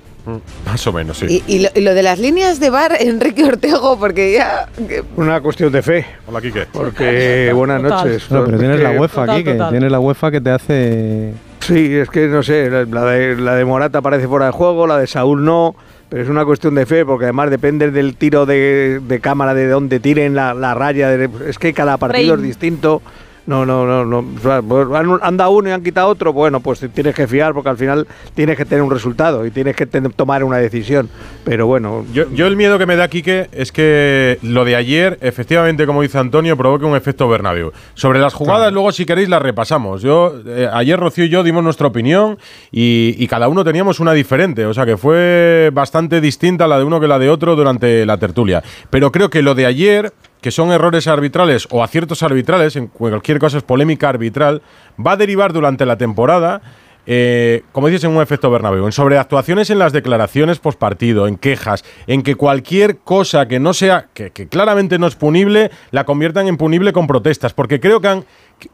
Más 0.64 0.86
o 0.86 0.92
menos, 0.92 1.18
sí. 1.18 1.42
Y, 1.46 1.54
y 1.56 1.58
lo, 1.60 1.68
y 1.74 1.80
lo 1.82 1.94
de 1.94 2.02
las 2.02 2.18
líneas 2.18 2.58
de 2.60 2.70
bar, 2.70 2.96
Enrique 3.00 3.44
Ortego, 3.44 3.98
porque 3.98 4.32
ya. 4.32 4.68
que- 4.76 5.02
Una 5.16 5.40
cuestión 5.40 5.72
de 5.72 5.82
fe. 5.82 6.06
Hola, 6.26 6.40
Quique. 6.40 6.66
Porque 6.72 7.52
buenas 7.54 7.80
Total. 7.82 8.04
noches. 8.06 8.30
No, 8.30 8.44
pero 8.44 8.58
tienes 8.58 8.80
la 8.80 8.90
UEFA 8.90 9.22
aquí, 9.24 9.44
que 9.44 9.54
tienes 9.70 9.90
la 9.92 10.00
UEFA 10.00 10.30
que 10.30 10.40
te 10.40 10.50
hace... 10.50 11.32
Sí, 11.60 11.96
es 11.96 12.08
que 12.10 12.28
no 12.28 12.42
sé, 12.44 12.70
la 12.70 13.04
de, 13.06 13.36
la 13.36 13.54
de 13.56 13.64
Morata 13.64 14.00
parece 14.00 14.28
fuera 14.28 14.46
de 14.46 14.52
juego, 14.52 14.86
la 14.86 14.98
de 14.98 15.08
Saúl 15.08 15.44
no, 15.44 15.74
pero 16.08 16.22
es 16.22 16.28
una 16.28 16.44
cuestión 16.44 16.76
de 16.76 16.86
fe, 16.86 17.04
porque 17.04 17.24
además 17.24 17.50
depende 17.50 17.90
del 17.90 18.14
tiro 18.14 18.46
de, 18.46 19.00
de 19.02 19.20
cámara, 19.20 19.52
de 19.52 19.66
dónde 19.68 19.98
tiren 19.98 20.36
la, 20.36 20.54
la 20.54 20.74
raya, 20.74 21.08
de- 21.10 21.28
es 21.48 21.58
que 21.58 21.72
cada 21.72 21.96
partido 21.96 22.36
es 22.36 22.42
distinto. 22.42 23.02
No, 23.46 23.64
no, 23.64 23.86
no, 23.86 24.04
no. 24.04 24.24
pues 24.42 24.88
han, 25.22 25.36
dado 25.36 25.50
uno 25.50 25.68
y 25.68 25.72
han 25.72 25.82
quitado 25.82 26.08
otro, 26.08 26.32
bueno, 26.32 26.60
pues 26.60 26.84
tienes 26.92 27.14
que 27.14 27.26
fiar 27.26 27.54
porque 27.54 27.68
al 27.68 27.76
final 27.76 28.06
tienes 28.34 28.56
que 28.56 28.64
tener 28.64 28.82
un 28.82 28.90
resultado 28.90 29.46
y 29.46 29.50
tienes 29.50 29.76
que 29.76 29.86
tomar 29.86 30.42
una 30.42 30.56
decisión. 30.56 31.08
Pero 31.44 31.66
bueno, 31.66 32.04
Yo, 32.12 32.30
yo 32.32 32.46
el 32.46 32.56
miedo 32.56 32.78
que 32.78 32.86
me 32.86 32.96
da, 32.96 33.08
Quique, 33.08 33.48
es 33.52 33.70
que 33.70 34.38
lo 34.42 34.64
de 34.64 34.76
ayer, 34.76 35.18
efectivamente, 35.20 35.86
como 35.86 36.02
dice 36.02 36.18
Antonio, 36.18 36.56
provoque 36.56 36.84
un 36.84 36.96
efecto 36.96 37.28
Bernabéu. 37.28 37.72
Sobre 37.94 38.18
las 38.18 38.34
jugadas, 38.34 38.72
luego 38.72 38.90
si 38.92 39.06
queréis 39.06 39.28
las 39.28 39.42
repasamos. 39.42 40.02
Yo 40.02 40.34
eh, 40.46 40.68
Ayer 40.72 40.98
Rocío 40.98 41.24
y 41.24 41.28
yo 41.28 41.42
dimos 41.42 41.62
nuestra 41.62 41.86
opinión 41.86 42.38
y, 42.72 43.14
y 43.18 43.26
cada 43.28 43.48
uno 43.48 43.64
teníamos 43.64 44.00
una 44.00 44.12
diferente, 44.12 44.66
o 44.66 44.74
sea 44.74 44.84
que 44.86 44.96
fue 44.96 45.70
bastante 45.72 46.20
distinta 46.20 46.66
la 46.66 46.78
de 46.78 46.84
uno 46.84 47.00
que 47.00 47.06
la 47.06 47.18
de 47.18 47.30
otro 47.30 47.56
durante 47.56 48.04
la 48.06 48.18
tertulia. 48.18 48.62
Pero 48.90 49.12
creo 49.12 49.30
que 49.30 49.42
lo 49.42 49.54
de 49.54 49.66
ayer, 49.66 50.12
que 50.46 50.52
son 50.52 50.70
errores 50.70 51.08
arbitrales 51.08 51.66
o 51.72 51.82
aciertos 51.82 52.22
arbitrales, 52.22 52.76
en 52.76 52.86
cualquier 52.86 53.40
cosa 53.40 53.58
es 53.58 53.64
polémica 53.64 54.08
arbitral, 54.08 54.62
va 55.04 55.10
a 55.10 55.16
derivar 55.16 55.52
durante 55.52 55.84
la 55.84 55.98
temporada 55.98 56.62
eh, 57.08 57.62
como 57.72 57.86
dices, 57.86 58.04
en 58.04 58.10
un 58.10 58.22
efecto 58.22 58.50
Bernabéu, 58.50 58.84
en 58.84 58.92
sobreactuaciones 58.92 59.70
en 59.70 59.78
las 59.78 59.92
declaraciones 59.92 60.58
postpartido, 60.58 61.28
en 61.28 61.36
quejas, 61.36 61.84
en 62.08 62.22
que 62.22 62.34
cualquier 62.34 62.98
cosa 62.98 63.46
que 63.46 63.60
no 63.60 63.74
sea, 63.74 64.08
que, 64.12 64.30
que 64.30 64.48
claramente 64.48 64.98
no 64.98 65.06
es 65.06 65.14
punible, 65.14 65.70
la 65.92 66.04
conviertan 66.04 66.48
en 66.48 66.56
punible 66.56 66.92
con 66.92 67.06
protestas, 67.06 67.54
porque 67.54 67.78
creo 67.78 68.00
que 68.00 68.08
han, 68.08 68.24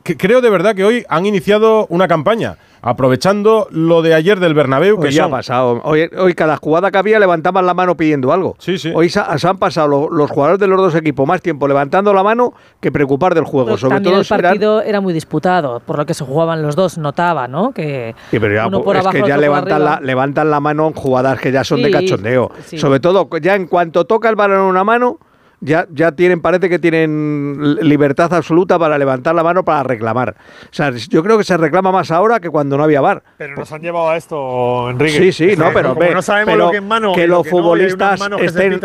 que- 0.04 0.16
creo 0.16 0.40
de 0.40 0.50
verdad 0.50 0.74
que 0.74 0.84
hoy 0.84 1.04
han 1.08 1.26
iniciado 1.26 1.86
una 1.88 2.06
campaña, 2.08 2.56
aprovechando 2.82 3.68
lo 3.70 4.02
de 4.02 4.12
ayer 4.14 4.38
del 4.40 4.54
Bernabéu, 4.54 5.00
que 5.00 5.08
Hoy 5.08 5.12
ya 5.12 5.24
son- 5.24 5.32
ha 5.32 5.36
pasado. 5.36 5.80
Hoy, 5.84 6.08
hoy 6.18 6.34
cada 6.34 6.56
jugada 6.56 6.90
que 6.90 6.98
había 6.98 7.18
levantaban 7.18 7.64
la 7.64 7.74
mano 7.74 7.96
pidiendo 7.96 8.32
algo. 8.32 8.56
Hoy 8.94 9.08
se, 9.08 9.20
se 9.38 9.48
han 9.48 9.58
pasado 9.58 9.88
lo- 9.88 10.10
los 10.10 10.30
jugadores 10.30 10.60
de 10.60 10.66
los 10.66 10.78
dos 10.78 10.94
equipos 10.94 11.26
más 11.26 11.40
tiempo 11.42 11.66
levantando 11.68 12.12
la 12.12 12.22
mano 12.22 12.52
que 12.80 12.92
preocupar 12.92 13.34
del 13.34 13.44
juego. 13.44 13.66
Pero 13.66 13.78
Sobre 13.78 13.94
también 13.96 14.12
todo 14.12 14.20
el 14.20 14.26
eran- 14.26 14.40
partido 14.50 14.82
era 14.82 15.00
muy 15.00 15.12
disputado, 15.14 15.80
por 15.80 15.96
lo 15.98 16.06
que 16.06 16.14
se 16.14 16.24
jugaban 16.24 16.62
los 16.62 16.76
dos, 16.76 16.98
notaba, 16.98 17.48
¿no? 17.48 17.72
Que 17.72 18.14
Sí, 18.30 18.38
pero 18.38 18.54
ya, 18.54 18.66
uno 18.66 18.82
por 18.82 18.96
es 18.96 19.02
abajo, 19.02 19.16
que 19.22 19.28
ya 19.28 19.36
levantan 19.36 19.84
la, 19.84 20.00
levantan 20.00 20.50
la 20.50 20.60
mano 20.60 20.86
en 20.88 20.92
jugadas 20.94 21.40
que 21.40 21.50
ya 21.52 21.64
son 21.64 21.80
de 21.82 21.86
Sí, 21.88 21.92
cachondeo. 21.92 22.50
sí. 22.66 22.78
Sobre 22.78 23.00
todo, 23.00 23.28
ya 23.40 23.54
en 23.54 23.66
cuanto 23.66 24.04
toca 24.04 24.28
el 24.28 24.36
balón 24.36 24.58
en 24.58 24.64
una 24.66 24.84
mano, 24.84 25.18
ya, 25.62 25.86
ya 25.90 26.12
tienen, 26.12 26.40
parece 26.42 26.68
que 26.68 26.78
tienen 26.78 27.56
li- 27.60 27.88
libertad 27.88 28.34
absoluta 28.34 28.78
para 28.78 28.98
levantar 28.98 29.34
la 29.34 29.42
mano 29.42 29.64
para 29.64 29.82
reclamar. 29.84 30.36
O 30.64 30.68
sea, 30.74 30.90
yo 30.90 31.22
creo 31.22 31.38
que 31.38 31.44
se 31.44 31.56
reclama 31.56 31.90
más 31.92 32.10
ahora 32.10 32.40
que 32.40 32.50
cuando 32.50 32.76
no 32.76 32.84
había 32.84 33.00
bar. 33.00 33.22
Pero 33.38 33.56
nos 33.56 33.72
han 33.72 33.80
llevado 33.80 34.10
a 34.10 34.16
esto, 34.16 34.90
Enrique. 34.90 35.18
Sí, 35.18 35.32
sí, 35.32 35.56
no, 35.56 35.70
pero 35.74 35.94
como 35.94 36.10
no 36.10 36.20
sabemos 36.22 36.52
pero 36.52 36.64
lo 36.66 36.70
que 36.72 36.76
es 36.78 36.82
mano 36.82 37.12
que 37.14 37.26
los 37.26 37.48
futbolistas 37.48 38.20
estén, 38.40 38.80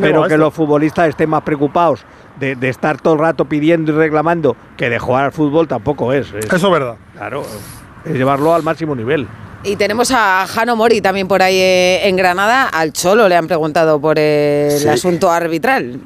pero 0.00 0.24
que 0.26 0.36
los 0.38 0.52
futbolistas 0.52 1.08
estén 1.10 1.30
más 1.30 1.42
preocupados 1.42 2.04
de, 2.40 2.56
de 2.56 2.68
estar 2.68 3.00
todo 3.00 3.14
el 3.14 3.20
rato 3.20 3.44
pidiendo 3.44 3.92
y 3.92 3.94
reclamando 3.94 4.56
que 4.76 4.88
de 4.90 4.98
jugar 4.98 5.26
al 5.26 5.32
fútbol 5.32 5.68
tampoco 5.68 6.12
es. 6.12 6.32
Eso 6.32 6.56
es 6.56 6.70
verdad. 6.70 6.96
Claro, 7.14 7.42
es 7.42 7.60
llevarlo 8.12 8.54
al 8.54 8.62
máximo 8.62 8.94
nivel. 8.94 9.26
Y 9.64 9.76
tenemos 9.76 10.10
a 10.12 10.46
Jano 10.46 10.76
Mori 10.76 11.00
también 11.00 11.26
por 11.26 11.42
ahí 11.42 11.56
eh, 11.58 12.08
en 12.08 12.16
Granada. 12.16 12.68
Al 12.68 12.92
Cholo 12.92 13.28
le 13.28 13.36
han 13.36 13.46
preguntado 13.48 14.00
por 14.00 14.18
el 14.18 14.78
Sí. 14.78 14.88
asunto 14.88 15.30
arbitral. 15.30 16.00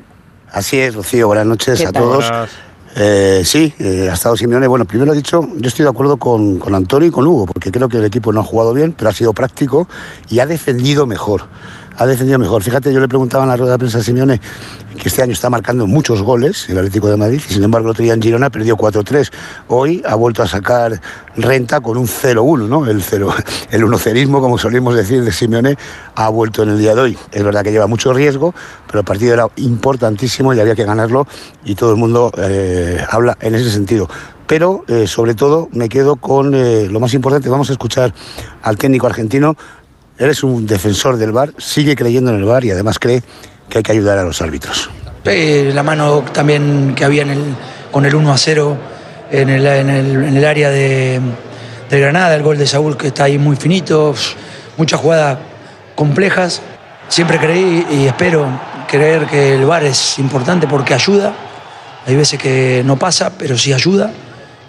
Así 0.51 0.79
es, 0.79 0.95
Rocío, 0.95 1.27
buenas 1.29 1.47
noches 1.47 1.81
¿Qué 1.81 1.87
a 1.87 1.93
tal? 1.93 2.03
todos. 2.03 2.29
Buenas. 2.29 2.51
Eh, 2.95 3.41
sí, 3.45 3.73
eh, 3.79 4.09
ha 4.11 4.15
estado 4.15 4.37
Simeone. 4.37 4.67
Bueno, 4.67 4.85
primero 4.85 5.13
he 5.13 5.17
dicho, 5.17 5.49
yo 5.57 5.69
estoy 5.69 5.85
de 5.85 5.91
acuerdo 5.91 6.19
con, 6.19 6.59
con 6.59 6.75
Antonio 6.75 7.09
y 7.09 7.11
con 7.11 7.27
Hugo, 7.27 7.47
porque 7.47 7.71
creo 7.73 7.89
que 7.89 7.97
el 7.97 8.05
equipo 8.05 8.33
no 8.33 8.41
ha 8.41 8.45
jugado 8.45 8.75
bien, 8.75 8.93
pero 8.93 9.09
ha 9.11 9.15
sido 9.15 9.33
práctico 9.33 9.89
y 10.29 10.41
ha 10.41 10.47
defendido 10.47 11.07
mejor. 11.07 11.45
Ha 11.97 12.07
defendido 12.07 12.39
mejor. 12.39 12.63
Fíjate, 12.63 12.93
yo 12.93 13.01
le 13.01 13.09
preguntaba 13.09 13.45
en 13.45 13.51
la 13.51 13.57
rueda 13.57 13.73
de 13.73 13.79
prensa 13.79 13.99
a 13.99 14.03
Simeone 14.03 14.41
que 15.01 15.09
este 15.09 15.23
año 15.23 15.33
está 15.33 15.51
marcando 15.51 15.87
muchos 15.87 16.23
goles 16.23 16.69
el 16.69 16.79
Atlético 16.79 17.09
de 17.09 17.17
Madrid, 17.17 17.41
y 17.49 17.53
sin 17.53 17.65
embargo 17.65 17.89
el 17.89 17.93
otro 17.93 18.05
día 18.05 18.15
en 18.15 18.23
Girona 18.23 18.51
perdió 18.51 18.77
4-3. 18.77 19.31
Hoy 19.69 20.03
ha 20.07 20.15
vuelto 20.15 20.43
a 20.43 20.47
sacar 20.47 21.01
renta 21.37 21.81
con 21.81 21.97
un 21.97 22.07
0-1, 22.07 22.69
¿no? 22.69 22.87
El, 22.87 23.03
cero, 23.03 23.35
el 23.71 23.85
unocerismo, 23.85 24.41
como 24.41 24.59
solemos 24.59 24.95
decir 24.95 25.25
de 25.25 25.33
Simeone, 25.33 25.77
ha 26.15 26.29
vuelto 26.29 26.63
en 26.63 26.71
el 26.71 26.79
día 26.79 26.95
de 26.95 27.01
hoy. 27.01 27.19
Es 27.33 27.43
verdad 27.43 27.63
que 27.63 27.73
lleva 27.73 27.87
mucho 27.87 28.13
riesgo, 28.13 28.55
pero 28.87 29.01
el 29.01 29.05
partido 29.05 29.35
era 29.35 29.49
importantísimo 29.57 30.55
y 30.55 30.61
había 30.61 30.75
que 30.75 30.85
ganarlo 30.85 31.27
y 31.65 31.75
todo 31.75 31.91
el 31.91 31.97
mundo 31.97 32.33
eh, 32.37 33.05
habla 33.11 33.37
en 33.41 33.55
ese 33.55 33.71
sentido. 33.71 34.09
Pero 34.47 34.85
eh, 34.89 35.07
sobre 35.07 35.35
todo 35.35 35.69
me 35.73 35.89
quedo 35.89 36.17
con 36.17 36.55
eh, 36.55 36.87
lo 36.91 37.01
más 37.01 37.15
importante, 37.15 37.49
vamos 37.49 37.71
a 37.71 37.73
escuchar 37.73 38.13
al 38.63 38.77
técnico 38.77 39.07
argentino. 39.07 39.57
Eres 40.19 40.43
un 40.43 40.67
defensor 40.67 41.17
del 41.17 41.33
VAR, 41.33 41.53
sigue 41.59 41.97
creyendo 41.97 42.31
en 42.31 42.39
el 42.39 42.45
VAR 42.45 42.65
y 42.65 42.71
además 42.71 42.99
cree 42.99 43.23
que 43.69 43.79
hay 43.79 43.83
que 43.83 43.93
ayudar 43.93 44.19
a 44.19 44.25
los 44.25 44.43
árbitros. 44.43 44.91
La 45.25 45.83
mano 45.83 46.25
también 46.33 46.95
que 46.95 47.05
había 47.05 47.25
con 47.91 48.05
el 48.05 48.15
1 48.15 48.33
a 48.33 48.37
0 48.37 48.77
en 49.31 49.49
el, 49.49 50.45
área 50.45 50.71
de, 50.71 51.21
Granada, 51.91 52.35
el 52.35 52.43
gol 52.43 52.59
de 52.59 52.67
Saúl 52.67 52.97
que 52.97 53.09
está 53.09 53.25
ahí 53.25 53.39
muy 53.39 53.57
finito, 53.57 54.15
muchas 54.77 55.01
jugadas 55.01 55.39
complejas. 55.95 56.61
Siempre 57.09 57.39
creí 57.39 57.87
y 57.91 58.07
espero 58.07 58.47
creer 58.89 59.27
que 59.27 59.55
el 59.55 59.65
VAR 59.65 59.85
es 59.85 60.19
importante 60.19 60.67
porque 60.67 60.95
ayuda. 60.95 61.33
Hay 62.07 62.17
veces 62.17 62.39
que 62.39 62.83
no 62.85 62.99
pasa, 62.99 63.33
pero 63.39 63.57
sí 63.57 63.73
ayuda. 63.73 64.11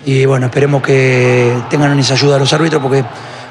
Y 0.05 0.25
bueno, 0.25 0.47
esperemos 0.47 0.81
que 0.81 1.53
tengan 1.69 1.97
esa 1.99 2.13
ayuda 2.13 2.37
los 2.37 2.53
árbitros 2.53 2.81
porque 2.81 3.03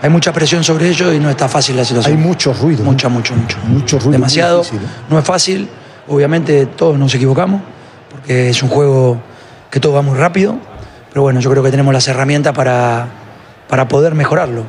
hay 0.03 0.11
mucha 0.11 0.33
presión 0.33 0.65
sobre 0.65 0.88
ellos 0.88 1.15
y 1.15 1.21
no 1.21 1.31
está 1.31 1.49
fácil 1.49 1.77
la 1.77 1.85
situación. 1.85 2.17
Hay 2.17 2.21
mucho 2.21 2.53
ruido. 2.53 2.83
Mucha, 2.83 3.09
mucho, 3.09 3.35
mucho. 3.35 3.57
Mucho 3.69 3.99
ruido. 4.01 4.12
Demasiado. 4.12 4.59
difícil, 4.59 4.81
¿eh? 4.81 4.91
No 5.09 5.19
es 5.19 5.25
fácil, 5.25 5.69
obviamente 6.09 6.67
todos 6.67 6.99
nos 6.99 7.15
equivocamos, 7.15 7.62
porque 8.11 8.51
es 8.51 8.61
un 8.65 8.69
juego 8.69 9.23
que 9.71 9.79
todo 9.79 9.93
va 9.93 10.03
muy 10.03 10.19
rápido, 10.19 10.59
pero 11.09 11.23
bueno, 11.23 11.38
yo 11.38 11.49
creo 11.51 11.62
que 11.62 11.71
tenemos 11.71 11.95
las 11.95 12.09
herramientas 12.09 12.53
para, 12.53 13.07
para 13.69 13.87
poder 13.87 14.17
mejorarlo. 14.17 14.65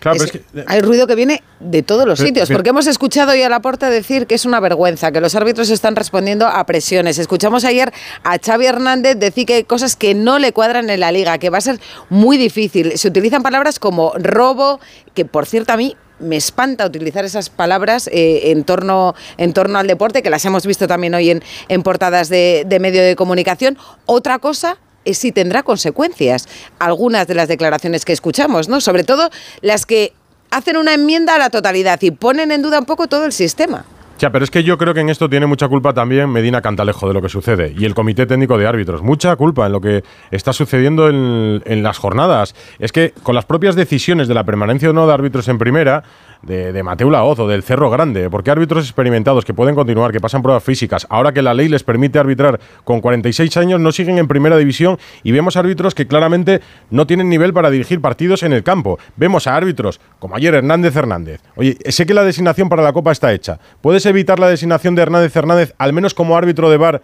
Claro, 0.00 0.22
Es- 0.22 0.32
Hay 0.66 0.80
ruido 0.80 1.06
que 1.06 1.14
viene 1.14 1.42
de 1.60 1.82
todos 1.82 2.06
los 2.06 2.18
Pero- 2.18 2.28
sitios, 2.28 2.48
pero- 2.48 2.58
porque 2.58 2.70
hemos 2.70 2.86
escuchado 2.86 3.32
hoy 3.32 3.42
a 3.42 3.48
la 3.48 3.60
puerta 3.60 3.90
decir 3.90 4.26
que 4.26 4.34
es 4.34 4.44
una 4.44 4.60
vergüenza, 4.60 5.10
que 5.12 5.20
los 5.20 5.34
árbitros 5.34 5.70
están 5.70 5.96
respondiendo 5.96 6.46
a 6.46 6.64
presiones. 6.66 7.18
Escuchamos 7.18 7.64
ayer 7.64 7.92
a 8.24 8.38
Xavi 8.38 8.66
Hernández 8.66 9.16
decir 9.18 9.46
que 9.46 9.54
hay 9.54 9.64
cosas 9.64 9.96
que 9.96 10.14
no 10.14 10.38
le 10.38 10.52
cuadran 10.52 10.88
en 10.90 11.00
la 11.00 11.10
liga, 11.12 11.38
que 11.38 11.50
va 11.50 11.58
a 11.58 11.62
ser 11.62 11.80
muy 12.10 12.36
difícil. 12.36 12.96
Se 12.96 13.08
utilizan 13.08 13.42
palabras 13.42 13.78
como 13.78 14.12
robo, 14.16 14.80
que 15.14 15.24
por 15.24 15.46
cierto 15.46 15.72
a 15.72 15.76
mí 15.76 15.96
me 16.20 16.36
espanta 16.36 16.84
utilizar 16.84 17.24
esas 17.24 17.48
palabras 17.48 18.08
eh, 18.12 18.50
en, 18.50 18.64
torno, 18.64 19.14
en 19.36 19.52
torno 19.52 19.78
al 19.78 19.86
deporte, 19.86 20.20
que 20.22 20.30
las 20.30 20.44
hemos 20.44 20.66
visto 20.66 20.88
también 20.88 21.14
hoy 21.14 21.30
en, 21.30 21.44
en 21.68 21.82
portadas 21.84 22.28
de, 22.28 22.64
de 22.66 22.80
medio 22.80 23.02
de 23.02 23.14
comunicación. 23.14 23.78
Otra 24.04 24.40
cosa 24.40 24.78
es 25.08 25.18
si 25.18 25.32
tendrá 25.32 25.62
consecuencias 25.62 26.48
algunas 26.78 27.26
de 27.26 27.34
las 27.34 27.48
declaraciones 27.48 28.04
que 28.04 28.12
escuchamos, 28.12 28.68
¿no? 28.68 28.80
Sobre 28.80 29.04
todo 29.04 29.30
las 29.62 29.86
que 29.86 30.12
hacen 30.50 30.76
una 30.76 30.94
enmienda 30.94 31.34
a 31.34 31.38
la 31.38 31.50
totalidad 31.50 32.00
y 32.02 32.10
ponen 32.10 32.52
en 32.52 32.62
duda 32.62 32.78
un 32.78 32.86
poco 32.86 33.06
todo 33.06 33.24
el 33.24 33.32
sistema. 33.32 33.84
Ya, 34.18 34.30
pero 34.30 34.44
es 34.44 34.50
que 34.50 34.64
yo 34.64 34.76
creo 34.78 34.94
que 34.94 35.00
en 35.00 35.10
esto 35.10 35.28
tiene 35.28 35.46
mucha 35.46 35.68
culpa 35.68 35.94
también 35.94 36.28
Medina 36.28 36.60
Cantalejo 36.60 37.06
de 37.06 37.14
lo 37.14 37.22
que 37.22 37.28
sucede 37.28 37.72
y 37.78 37.84
el 37.84 37.94
Comité 37.94 38.26
Técnico 38.26 38.58
de 38.58 38.66
Árbitros. 38.66 39.00
Mucha 39.00 39.36
culpa 39.36 39.66
en 39.66 39.72
lo 39.72 39.80
que 39.80 40.02
está 40.32 40.52
sucediendo 40.52 41.08
en, 41.08 41.62
en 41.64 41.82
las 41.84 41.98
jornadas. 41.98 42.56
Es 42.80 42.90
que 42.90 43.12
con 43.22 43.36
las 43.36 43.44
propias 43.44 43.76
decisiones 43.76 44.26
de 44.26 44.34
la 44.34 44.42
permanencia 44.42 44.90
o 44.90 44.92
no 44.92 45.06
de 45.06 45.14
árbitros 45.14 45.46
en 45.46 45.58
primera, 45.58 46.02
de, 46.42 46.82
Mateo 46.82 47.10
Laoz 47.10 47.38
o 47.40 47.48
del 47.48 47.62
Cerro 47.62 47.90
Grande, 47.90 48.30
porque 48.30 48.50
árbitros 48.50 48.84
experimentados 48.84 49.44
que 49.44 49.54
pueden 49.54 49.74
continuar, 49.74 50.12
que 50.12 50.20
pasan 50.20 50.42
pruebas 50.42 50.62
físicas, 50.62 51.06
ahora 51.10 51.32
que 51.32 51.42
la 51.42 51.54
ley 51.54 51.68
les 51.68 51.82
permite 51.82 52.18
arbitrar 52.18 52.60
con 52.84 53.00
46 53.00 53.56
años, 53.56 53.80
no 53.80 53.92
siguen 53.92 54.18
en 54.18 54.28
primera 54.28 54.56
división 54.56 54.98
y 55.22 55.32
vemos 55.32 55.56
árbitros 55.56 55.94
que 55.94 56.06
claramente 56.06 56.60
no 56.90 57.06
tienen 57.06 57.28
nivel 57.28 57.52
para 57.52 57.70
dirigir 57.70 58.00
partidos 58.00 58.42
en 58.42 58.52
el 58.52 58.62
campo. 58.62 58.98
Vemos 59.16 59.46
a 59.46 59.56
árbitros 59.56 60.00
como 60.18 60.36
ayer 60.36 60.54
Hernández 60.54 60.94
Hernández. 60.94 61.40
Oye, 61.56 61.76
sé 61.88 62.06
que 62.06 62.14
la 62.14 62.24
designación 62.24 62.68
para 62.68 62.82
la 62.82 62.92
Copa 62.92 63.12
está 63.12 63.32
hecha. 63.32 63.58
¿Puedes 63.80 64.06
evitar 64.06 64.38
la 64.38 64.48
designación 64.48 64.94
de 64.94 65.02
Hernández 65.02 65.34
Hernández, 65.34 65.74
al 65.78 65.92
menos 65.92 66.14
como 66.14 66.36
árbitro 66.36 66.70
de 66.70 66.76
VAR, 66.76 67.02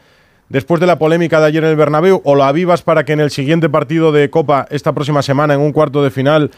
después 0.49 0.81
de 0.81 0.87
la 0.87 0.99
polémica 0.99 1.41
de 1.41 1.47
ayer 1.47 1.65
en 1.65 1.71
el 1.71 1.77
Bernabéu, 1.77 2.21
o 2.25 2.35
lo 2.35 2.45
avivas 2.45 2.83
para 2.83 3.05
que 3.05 3.13
en 3.13 3.21
el 3.21 3.31
siguiente 3.31 3.69
partido 3.69 4.13
de 4.13 4.31
Copa, 4.31 4.67
esta 4.71 4.93
próxima 4.93 5.23
semana, 5.23 5.55
en 5.55 5.61
un 5.61 5.73
cuarto 5.73 6.03
de 6.03 6.11
final, 6.11 6.51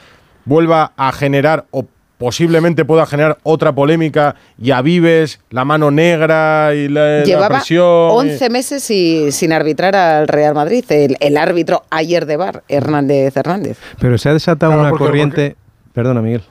vuelva 0.44 0.92
a 0.96 1.12
generar 1.12 1.66
o 1.70 1.86
posiblemente 2.18 2.84
pueda 2.84 3.04
generar 3.06 3.38
otra 3.42 3.74
polémica 3.74 4.36
y 4.60 4.70
avives 4.70 5.40
la 5.50 5.64
mano 5.64 5.90
negra 5.90 6.74
y 6.74 6.88
la, 6.88 7.18
la 7.18 7.24
Llevaba 7.24 7.48
presión? 7.58 7.84
11 7.84 8.50
meses 8.50 8.90
y- 8.90 9.30
sin 9.32 9.52
arbitrar 9.52 9.94
al 9.96 10.26
Real 10.28 10.54
Madrid, 10.54 10.84
el, 10.88 11.16
el 11.20 11.36
árbitro 11.36 11.84
ayer 11.90 12.24
de 12.26 12.36
bar, 12.36 12.62
Hernández 12.68 13.36
Hernández. 13.36 13.78
Pero 14.00 14.16
se 14.18 14.28
ha 14.28 14.32
desatado 14.32 14.72
Claro, 14.72 14.80
una 14.82 14.90
porque- 14.90 15.04
corriente. 15.04 15.56
Perdona, 15.92 16.20
Miguel. 16.22 16.42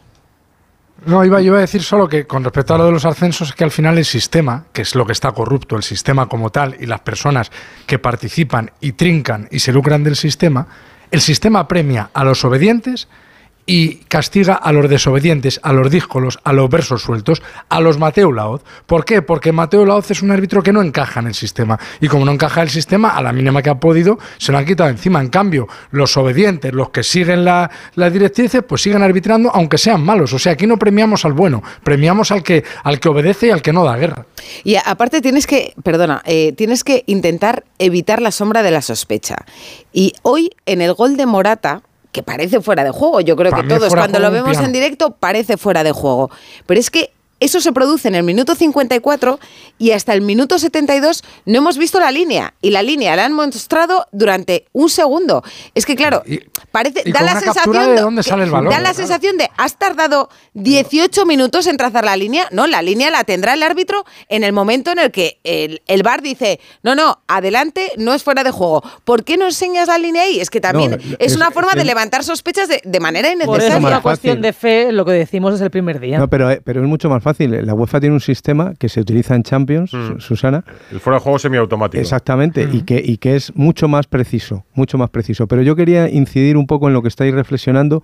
No, 1.06 1.23
iba, 1.23 1.39
iba 1.41 1.58
a 1.58 1.62
decir 1.62 1.84
solo 1.84 2.08
que 2.10 2.25
con 2.25 2.43
respecto 2.43 2.73
a 2.73 2.78
lo 2.80 2.86
de 2.86 2.91
los 2.91 3.06
ascensos, 3.06 3.49
es 3.49 3.56
que 3.56 3.63
al 3.63 3.69
final 3.71 3.97
el 3.97 4.06
sistema, 4.06 4.65
que 4.73 4.82
es 4.82 4.95
lo 4.95 5.06
que 5.06 5.12
está 5.12 5.34
corrupto, 5.34 5.75
el 5.75 5.84
sistema 5.84 6.28
como 6.28 6.49
tal 6.51 6.75
y 6.80 6.88
las 6.88 7.01
personas 7.01 7.51
que 7.86 7.99
participan 7.99 8.71
y 8.82 8.93
trincan 8.93 9.47
y 9.51 9.60
se 9.60 9.71
lucran 9.71 10.04
del 10.04 10.15
sistema, 10.15 10.67
el 11.12 11.21
sistema 11.21 11.67
premia 11.67 12.10
a 12.13 12.23
los 12.23 12.43
obedientes 12.43 13.08
y 13.65 13.95
castiga 14.08 14.54
a 14.54 14.71
los 14.71 14.88
desobedientes, 14.89 15.60
a 15.63 15.73
los 15.73 15.89
díscolos, 15.89 16.39
a 16.43 16.54
los 16.54 16.69
versos 16.69 17.01
sueltos, 17.01 17.41
a 17.69 17.80
los 17.82 17.97
Mateo 17.97 18.32
Laoz. 18.32 18.62
¿Por 18.86 19.06
qué? 19.06 19.21
Porque 19.23 19.51
Mateo 19.51 19.86
Laoz 19.86 20.12
es 20.12 20.21
un 20.21 20.32
árbitro 20.32 20.62
que 20.62 20.71
no 20.71 20.82
encaja 20.84 21.19
en 21.19 21.28
el 21.28 21.34
sistema. 21.34 21.80
Y 21.99 22.08
como 22.08 22.25
no 22.25 22.32
encaja 22.32 22.62
en 22.62 22.67
el 22.67 22.69
sistema, 22.71 23.10
a 23.10 23.21
la 23.23 23.34
mínima 23.34 23.62
que 23.63 23.69
ha 23.71 23.80
podido, 23.80 24.19
se 24.38 24.51
lo 24.51 24.60
han 24.60 24.65
quitado 24.65 24.89
encima. 24.89 25.19
En 25.19 25.30
cambio, 25.30 25.67
los 25.91 26.15
obedientes, 26.17 26.73
los 26.73 26.89
que 26.89 27.04
siguen 27.04 27.43
la- 27.43 27.69
las 27.95 28.13
directrices, 28.13 28.62
pues 28.67 28.82
siguen 28.82 29.01
arbitrando, 29.01 29.49
aunque 29.54 29.78
sean 29.78 30.04
malos. 30.04 30.32
O 30.34 30.39
sea, 30.39 30.54
aquí 30.54 30.67
no 30.67 30.78
premiamos 30.78 31.25
al 31.25 31.34
bueno, 31.34 31.63
premiamos 31.84 32.32
al 32.32 32.43
que, 32.43 32.63
al 32.84 32.99
que 32.99 33.10
obedece 33.10 33.47
y 33.47 33.49
al 33.49 33.62
que 33.62 33.73
no 33.73 33.84
da 33.84 33.97
guerra. 33.97 34.25
Y 34.63 34.75
aparte 34.75 35.21
tienes 35.21 35.47
que, 35.47 35.73
perdona, 35.84 36.21
eh, 36.25 36.54
tienes 36.54 36.84
que 36.84 37.04
intentar 37.08 37.63
evitar 37.80 38.21
la 38.21 38.32
sombra 38.32 38.62
de 38.62 38.71
la 38.71 38.82
sospecha. 38.84 39.38
Y 39.91 40.13
hoy 40.21 40.51
en 40.67 40.82
el 40.82 40.93
gol 40.93 41.17
de 41.17 41.25
Morata, 41.25 41.82
que 42.15 42.23
parece 42.23 42.62
fuera 42.62 42.86
de 42.86 42.91
juego, 42.91 43.19
yo 43.19 43.36
creo 43.36 43.51
Para 43.51 43.63
que 43.63 43.67
todos 43.67 43.93
cuando 43.93 44.19
lo 44.19 44.32
vemos 44.32 44.58
en 44.58 44.71
directo 44.71 45.17
parece 45.19 45.58
fuera 45.58 45.84
de 45.84 45.91
juego, 45.91 46.32
pero 46.65 46.80
es 46.80 46.89
que 46.89 47.12
Eso 47.39 47.59
se 47.59 47.73
produce 47.73 48.07
en 48.07 48.15
el 48.15 48.23
minuto 48.23 48.55
54 48.55 49.39
y 49.77 49.91
hasta 49.91 50.13
el 50.13 50.21
minuto 50.21 50.57
72 50.57 51.21
no 51.45 51.57
hemos 51.57 51.77
visto 51.77 51.99
la 51.99 52.09
línea. 52.11 52.53
Y 52.61 52.69
la 52.71 52.81
línea 52.81 53.15
la 53.15 53.25
han 53.25 53.33
mostrado 53.33 54.07
durante 54.11 54.65
un 54.71 54.89
segundo. 54.89 55.43
Es 55.73 55.85
que, 55.85 55.95
claro, 55.95 56.23
parece, 56.71 57.01
y 57.05 57.11
da 57.11 57.21
la 57.21 57.39
sensación 57.39 57.95
de 57.95 58.01
dónde 58.01 58.23
sale 58.23 58.45
el 58.45 58.51
balón, 58.51 58.69
da 58.71 58.77
la 58.79 58.91
claro. 58.91 58.95
sensación 58.95 59.37
de 59.37 59.49
has 59.57 59.77
tardado 59.77 60.29
18 60.53 61.25
minutos 61.25 61.67
en 61.67 61.77
trazar 61.77 62.05
la 62.05 62.15
línea. 62.15 62.47
No, 62.51 62.67
la 62.67 62.81
línea 62.81 63.11
la 63.11 63.23
tendrá 63.23 63.53
el 63.53 63.63
árbitro 63.63 64.05
en 64.29 64.43
el 64.43 64.53
momento 64.53 64.91
en 64.91 64.99
el 64.99 65.11
que 65.11 65.39
el, 65.43 65.81
el 65.87 66.03
VAR 66.03 66.21
dice, 66.21 66.59
no, 66.83 66.95
no, 66.95 67.19
adelante, 67.27 67.91
no 67.97 68.13
es 68.13 68.23
fuera 68.23 68.43
de 68.43 68.51
juego. 68.51 68.81
¿Por 69.03 69.23
qué 69.25 69.37
no 69.37 69.45
enseñas 69.45 69.87
la 69.89 69.97
línea 69.97 70.23
ahí? 70.23 70.39
Es 70.39 70.49
que 70.49 70.61
también 70.61 70.91
No, 70.91 70.97
es, 70.97 71.31
es- 71.31 71.35
una 71.35 71.51
forma 71.51 71.71
es 71.71 71.77
de 71.77 71.83
levantar 71.85 72.23
sospechas 72.23 72.69
de, 72.69 72.81
de 72.83 72.99
manera 73.01 73.27
Por 73.45 73.57
eso 73.59 73.67
es 73.67 73.73
innecesaria. 73.73 73.87
una 73.87 74.01
cuestión 74.01 74.41
de 74.41 74.53
fe, 74.53 74.91
lo 74.93 75.03
que 75.05 75.11
decimos 75.11 75.51
desde 75.51 75.65
el 75.65 75.71
primer 75.71 75.99
día. 75.99 76.17
No, 76.17 76.29
pero, 76.29 76.49
eh, 76.49 76.61
pero 76.63 76.81
es 76.81 76.87
mucho 76.87 77.09
más 77.09 77.21
fácil. 77.25 77.65
La 77.65 77.73
UEFA 77.73 77.99
tiene 77.99 78.13
un 78.15 78.21
sistema 78.21 78.73
que 78.79 78.88
se 78.88 79.01
utiliza 79.01 79.35
en 79.35 79.43
Champions, 79.43 79.91
Su- 79.91 80.19
Susana. 80.21 80.63
El 80.91 80.99
fuera 81.01 81.17
de 81.19 81.23
juego 81.23 81.38
semiautomático. 81.39 81.99
Exactamente, 82.01 82.67
y, 82.71 82.83
que, 82.83 83.01
y 83.05 83.17
que 83.17 83.35
es 83.35 83.53
mucho 83.55 83.88
más 83.89 84.07
preciso, 84.07 84.63
mucho 84.73 84.97
más 84.97 85.09
preciso. 85.09 85.47
Pero 85.47 85.61
yo 85.61 85.75
quería 85.75 86.09
incidir 86.09 86.55
un 86.55 86.67
poco 86.67 86.88
en 86.88 86.93
lo 86.93 87.01
que 87.01 87.09
estáis 87.09 87.33
reflexionando. 87.33 88.01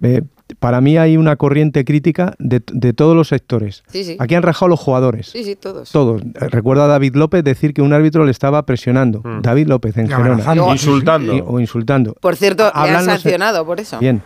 Eh, 0.00 0.22
para 0.60 0.80
mí 0.80 0.96
hay 0.96 1.16
una 1.16 1.34
corriente 1.34 1.84
crítica 1.84 2.34
de, 2.38 2.62
de 2.72 2.92
todos 2.92 3.16
los 3.16 3.26
sectores. 3.28 3.82
Sí, 3.88 4.04
sí. 4.04 4.16
Aquí 4.20 4.36
han 4.36 4.42
rajado 4.44 4.68
los 4.68 4.78
jugadores. 4.78 5.26
Sí, 5.30 5.42
sí, 5.42 5.56
todos. 5.56 5.90
Todos. 5.90 6.22
Recuerdo 6.34 6.84
a 6.84 6.86
David 6.86 7.16
López 7.16 7.42
decir 7.42 7.74
que 7.74 7.82
un 7.82 7.92
árbitro 7.92 8.24
le 8.24 8.30
estaba 8.30 8.64
presionando. 8.64 9.22
David 9.42 9.66
López 9.66 9.96
en 9.96 10.08
Gerona. 10.08 10.44
Insultando. 10.72 11.34
Y- 11.34 11.42
o 11.44 11.58
insultando. 11.58 12.14
Por 12.20 12.36
cierto, 12.36 12.70
le 12.84 12.92
los- 12.92 13.04
sancionado 13.04 13.66
por 13.66 13.80
eso. 13.80 13.98
Bien. 13.98 14.22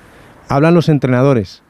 Hablan 0.48 0.74
los 0.74 0.88
entrenadores. 0.90 1.61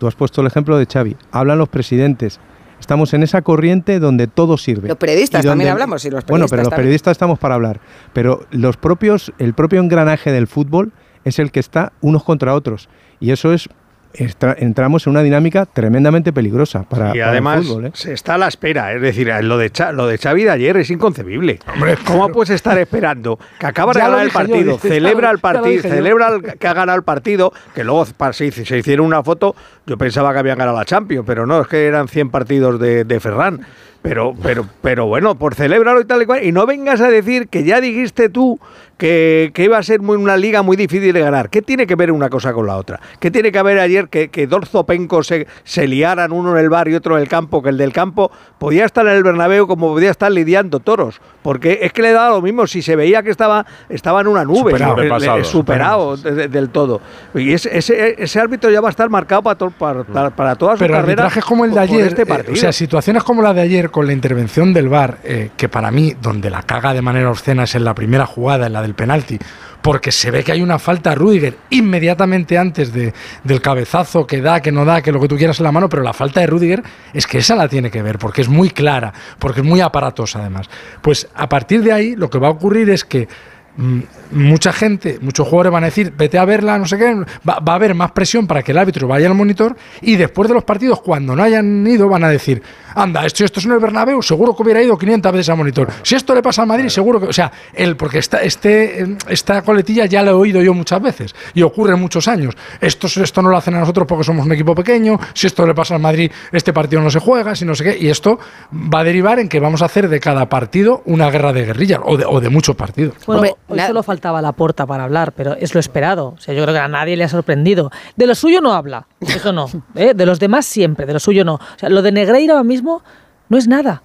Tú 0.00 0.06
has 0.06 0.14
puesto 0.14 0.40
el 0.40 0.46
ejemplo 0.46 0.78
de 0.78 0.86
Xavi. 0.86 1.14
Hablan 1.30 1.58
los 1.58 1.68
presidentes. 1.68 2.40
Estamos 2.80 3.12
en 3.12 3.22
esa 3.22 3.42
corriente 3.42 4.00
donde 4.00 4.26
todo 4.28 4.56
sirve. 4.56 4.88
Los 4.88 4.96
periodistas 4.96 5.42
donde- 5.42 5.50
también 5.50 5.68
hablamos, 5.72 6.02
y 6.06 6.10
los 6.10 6.24
Bueno, 6.24 6.46
pero 6.46 6.48
periodistas 6.48 6.58
los 6.58 6.70
también. 6.70 6.76
periodistas 6.84 7.12
estamos 7.12 7.38
para 7.38 7.54
hablar. 7.56 7.80
Pero 8.14 8.46
los 8.50 8.78
propios, 8.78 9.30
el 9.36 9.52
propio 9.52 9.78
engranaje 9.80 10.32
del 10.32 10.46
fútbol 10.46 10.92
es 11.24 11.38
el 11.38 11.52
que 11.52 11.60
está 11.60 11.92
unos 12.00 12.24
contra 12.24 12.54
otros. 12.54 12.88
Y 13.20 13.30
eso 13.32 13.52
es 13.52 13.68
entramos 14.14 15.06
en 15.06 15.12
una 15.12 15.22
dinámica 15.22 15.66
tremendamente 15.66 16.32
peligrosa 16.32 16.82
para, 16.82 17.10
y 17.14 17.18
para 17.18 17.30
además 17.30 17.58
el 17.58 17.64
fútbol. 17.64 17.86
¿eh? 17.86 17.90
se 17.94 18.12
está 18.12 18.34
a 18.34 18.38
la 18.38 18.48
espera, 18.48 18.92
es 18.92 19.00
decir, 19.00 19.30
lo 19.42 19.56
de, 19.56 19.70
Cha- 19.70 19.92
lo 19.92 20.06
de 20.06 20.18
Xavi 20.18 20.44
de 20.44 20.50
ayer 20.50 20.76
es 20.76 20.90
inconcebible. 20.90 21.58
¿Cómo 22.04 22.28
puedes 22.30 22.50
estar 22.50 22.76
esperando 22.78 23.38
que 23.58 23.66
acaba 23.66 23.92
de 23.92 24.00
ganar 24.00 24.20
el 24.22 24.28
yo, 24.28 24.32
partido, 24.34 24.78
celebra 24.78 25.30
el 25.30 25.38
partido, 25.38 25.82
celebra 25.82 26.28
el- 26.34 26.58
que 26.58 26.66
ha 26.66 26.74
ganado 26.74 26.98
el 26.98 27.04
partido, 27.04 27.52
que 27.74 27.84
luego 27.84 28.04
se, 28.32 28.50
se 28.50 28.78
hicieron 28.78 29.06
una 29.06 29.22
foto, 29.22 29.54
yo 29.86 29.96
pensaba 29.96 30.32
que 30.32 30.38
habían 30.40 30.58
ganado 30.58 30.76
la 30.76 30.84
Champions, 30.84 31.24
pero 31.26 31.46
no, 31.46 31.60
es 31.62 31.68
que 31.68 31.86
eran 31.86 32.08
100 32.08 32.30
partidos 32.30 32.80
de, 32.80 33.04
de 33.04 33.20
Ferran. 33.20 33.60
Pero, 34.02 34.34
pero, 34.42 34.66
pero 34.80 35.06
bueno, 35.06 35.34
por 35.34 35.54
celebrarlo 35.54 36.00
y 36.00 36.04
tal 36.06 36.22
y 36.22 36.26
cual. 36.26 36.44
Y 36.44 36.52
no 36.52 36.66
vengas 36.66 37.00
a 37.00 37.08
decir 37.08 37.48
que 37.48 37.64
ya 37.64 37.80
dijiste 37.80 38.28
tú 38.30 38.58
que, 38.96 39.50
que 39.54 39.64
iba 39.64 39.78
a 39.78 39.82
ser 39.82 40.00
muy, 40.00 40.16
una 40.16 40.36
liga 40.36 40.62
muy 40.62 40.76
difícil 40.76 41.12
de 41.12 41.20
ganar. 41.20 41.48
¿Qué 41.50 41.62
tiene 41.62 41.86
que 41.86 41.94
ver 41.96 42.10
una 42.12 42.28
cosa 42.28 42.52
con 42.52 42.66
la 42.66 42.76
otra? 42.76 43.00
¿Qué 43.18 43.30
tiene 43.30 43.50
que 43.52 43.62
ver 43.62 43.78
ayer 43.78 44.08
que, 44.08 44.28
que 44.28 44.46
dos 44.46 44.68
zopencos 44.70 45.26
se, 45.26 45.46
se 45.64 45.86
liaran, 45.86 46.32
uno 46.32 46.52
en 46.52 46.62
el 46.64 46.68
bar 46.70 46.88
y 46.88 46.94
otro 46.94 47.16
en 47.16 47.22
el 47.22 47.28
campo? 47.28 47.62
Que 47.62 47.70
el 47.70 47.78
del 47.78 47.92
campo 47.92 48.30
podía 48.58 48.84
estar 48.86 49.06
en 49.06 49.12
el 49.14 49.22
Bernabéu 49.22 49.66
como 49.66 49.88
podía 49.88 50.10
estar 50.10 50.30
lidiando 50.32 50.80
toros. 50.80 51.20
Porque 51.42 51.78
es 51.82 51.92
que 51.94 52.02
le 52.02 52.12
daba 52.12 52.30
lo 52.36 52.42
mismo 52.42 52.66
si 52.66 52.82
se 52.82 52.96
veía 52.96 53.22
que 53.22 53.30
estaba, 53.30 53.64
estaba 53.88 54.20
en 54.22 54.26
una 54.28 54.44
nube, 54.44 54.72
Superado. 54.72 54.96
le- 54.96 55.38
le- 55.38 55.44
superado 55.44 56.16
de- 56.18 56.32
de- 56.34 56.48
del 56.48 56.68
todo. 56.70 57.00
Y 57.34 57.52
ese, 57.52 57.76
ese, 57.76 58.22
ese 58.22 58.40
árbitro 58.40 58.70
ya 58.70 58.80
va 58.82 58.88
a 58.88 58.90
estar 58.90 59.08
marcado 59.08 59.42
para, 59.42 59.56
to- 59.56 59.70
para, 59.70 60.04
para, 60.04 60.30
para 60.30 60.54
toda 60.56 60.72
su 60.74 60.80
Pero 60.80 60.94
carrera. 60.94 61.12
arbitrajes 61.24 61.44
como 61.44 61.64
el 61.64 61.72
de 61.72 61.80
ayer, 61.80 62.06
este 62.06 62.22
eh, 62.22 62.26
partido. 62.26 62.52
o 62.52 62.56
sea, 62.56 62.72
situaciones 62.72 63.22
como 63.24 63.40
la 63.42 63.54
de 63.54 63.62
ayer 63.62 63.89
con 63.90 64.06
la 64.06 64.12
intervención 64.12 64.72
del 64.72 64.88
VAR, 64.88 65.18
eh, 65.24 65.50
que 65.56 65.68
para 65.68 65.90
mí, 65.90 66.14
donde 66.20 66.50
la 66.50 66.62
caga 66.62 66.94
de 66.94 67.02
manera 67.02 67.30
obscena 67.30 67.64
es 67.64 67.74
en 67.74 67.84
la 67.84 67.94
primera 67.94 68.26
jugada, 68.26 68.66
en 68.66 68.72
la 68.72 68.82
del 68.82 68.94
penalti, 68.94 69.38
porque 69.82 70.12
se 70.12 70.30
ve 70.30 70.44
que 70.44 70.52
hay 70.52 70.62
una 70.62 70.78
falta 70.78 71.12
a 71.12 71.14
Rudiger 71.14 71.56
inmediatamente 71.70 72.58
antes 72.58 72.92
de, 72.92 73.12
del 73.44 73.60
cabezazo 73.60 74.26
que 74.26 74.40
da, 74.40 74.60
que 74.60 74.72
no 74.72 74.84
da, 74.84 75.02
que 75.02 75.12
lo 75.12 75.20
que 75.20 75.28
tú 75.28 75.36
quieras 75.36 75.58
en 75.60 75.64
la 75.64 75.72
mano, 75.72 75.88
pero 75.88 76.02
la 76.02 76.12
falta 76.12 76.40
de 76.40 76.46
Rudiger 76.46 76.82
es 77.12 77.26
que 77.26 77.38
esa 77.38 77.56
la 77.56 77.68
tiene 77.68 77.90
que 77.90 78.02
ver, 78.02 78.18
porque 78.18 78.42
es 78.42 78.48
muy 78.48 78.70
clara, 78.70 79.12
porque 79.38 79.60
es 79.60 79.66
muy 79.66 79.80
aparatosa 79.80 80.40
además. 80.40 80.68
Pues 81.00 81.28
a 81.34 81.48
partir 81.48 81.82
de 81.82 81.92
ahí 81.92 82.16
lo 82.16 82.28
que 82.30 82.38
va 82.38 82.48
a 82.48 82.52
ocurrir 82.52 82.90
es 82.90 83.04
que 83.04 83.28
mm, 83.76 84.00
mucha 84.32 84.72
gente, 84.72 85.18
muchos 85.20 85.46
jugadores 85.48 85.72
van 85.72 85.84
a 85.84 85.86
decir, 85.86 86.12
vete 86.16 86.38
a 86.38 86.44
verla, 86.44 86.78
no 86.78 86.86
sé 86.86 86.98
qué, 86.98 87.14
va, 87.48 87.60
va 87.60 87.72
a 87.72 87.76
haber 87.76 87.94
más 87.94 88.12
presión 88.12 88.46
para 88.46 88.62
que 88.62 88.72
el 88.72 88.78
árbitro 88.78 89.08
vaya 89.08 89.28
al 89.28 89.34
monitor 89.34 89.76
y 90.02 90.16
después 90.16 90.48
de 90.48 90.54
los 90.54 90.64
partidos, 90.64 91.00
cuando 91.00 91.34
no 91.34 91.42
hayan 91.42 91.86
ido, 91.86 92.08
van 92.08 92.24
a 92.24 92.28
decir, 92.28 92.62
anda, 92.94 93.24
esto, 93.24 93.44
esto 93.44 93.60
es 93.60 93.66
en 93.66 93.72
el 93.72 93.78
Bernabéu, 93.78 94.22
seguro 94.22 94.54
que 94.54 94.62
hubiera 94.62 94.82
ido 94.82 94.96
500 94.96 95.32
veces 95.32 95.48
al 95.48 95.56
monitor. 95.56 95.88
Si 96.02 96.14
esto 96.14 96.34
le 96.34 96.42
pasa 96.42 96.62
al 96.62 96.68
Madrid, 96.68 96.88
seguro 96.88 97.20
que, 97.20 97.26
o 97.26 97.32
sea, 97.32 97.50
él, 97.72 97.96
porque 97.96 98.18
esta, 98.18 98.38
este, 98.42 99.16
esta 99.28 99.62
coletilla 99.62 100.06
ya 100.06 100.22
la 100.22 100.30
he 100.30 100.34
oído 100.34 100.62
yo 100.62 100.74
muchas 100.74 101.00
veces 101.00 101.34
y 101.54 101.62
ocurre 101.62 101.94
en 101.94 102.00
muchos 102.00 102.28
años. 102.28 102.54
Esto, 102.80 103.06
esto 103.06 103.42
no 103.42 103.50
lo 103.50 103.56
hacen 103.56 103.74
a 103.74 103.80
nosotros 103.80 104.06
porque 104.06 104.24
somos 104.24 104.46
un 104.46 104.52
equipo 104.52 104.74
pequeño, 104.74 105.18
si 105.34 105.46
esto 105.46 105.66
le 105.66 105.74
pasa 105.74 105.94
al 105.94 106.00
Madrid, 106.00 106.30
este 106.52 106.72
partido 106.72 107.02
no 107.02 107.10
se 107.10 107.18
juega, 107.18 107.54
si 107.54 107.64
no 107.64 107.74
sé 107.74 107.84
qué, 107.84 107.98
y 107.98 108.08
esto 108.08 108.38
va 108.72 109.00
a 109.00 109.04
derivar 109.04 109.38
en 109.38 109.48
que 109.48 109.60
vamos 109.60 109.82
a 109.82 109.86
hacer 109.86 110.08
de 110.08 110.20
cada 110.20 110.48
partido 110.48 111.02
una 111.04 111.30
guerra 111.30 111.52
de 111.52 111.64
guerrillas 111.64 112.00
o 112.04 112.16
de, 112.16 112.24
o 112.24 112.40
de 112.40 112.48
muchos 112.48 112.76
partidos. 112.76 113.14
Bueno, 113.26 113.40
Hombre, 113.40 113.54
hoy 113.68 113.80
solo 113.80 114.02
faltaba 114.02 114.42
la 114.42 114.52
puerta 114.52 114.86
para 114.86 115.04
hablar, 115.04 115.32
pero 115.32 115.54
es 115.54 115.74
lo 115.74 115.80
esperado. 115.80 116.34
O 116.36 116.40
sea, 116.40 116.54
yo 116.54 116.62
creo 116.62 116.74
que 116.74 116.80
a 116.80 116.88
nadie 116.88 117.16
le 117.16 117.24
ha 117.24 117.28
sorprendido. 117.28 117.90
De 118.16 118.26
lo 118.26 118.34
suyo 118.34 118.60
no 118.60 118.72
habla, 118.72 119.06
eso 119.20 119.52
no. 119.52 119.66
¿eh? 119.94 120.14
De 120.14 120.26
los 120.26 120.38
demás 120.38 120.66
siempre, 120.66 121.06
de 121.06 121.12
lo 121.12 121.20
suyo 121.20 121.44
no. 121.44 121.54
O 121.54 121.78
sea, 121.78 121.88
lo 121.88 122.02
de 122.02 122.12
Negreira 122.12 122.54
ahora 122.54 122.64
no 122.82 123.58
es 123.58 123.66
nada. 123.68 124.02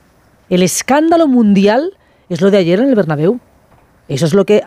El 0.49 0.61
escándalo 0.63 1.27
mundial 1.27 1.97
es 2.29 2.41
lo 2.41 2.51
de 2.51 2.57
ayer 2.57 2.79
en 2.79 2.89
el 2.89 2.95
Bernabéu. 2.95 3.39
Eso 4.07 4.25
es 4.25 4.33
lo 4.33 4.45
que 4.45 4.63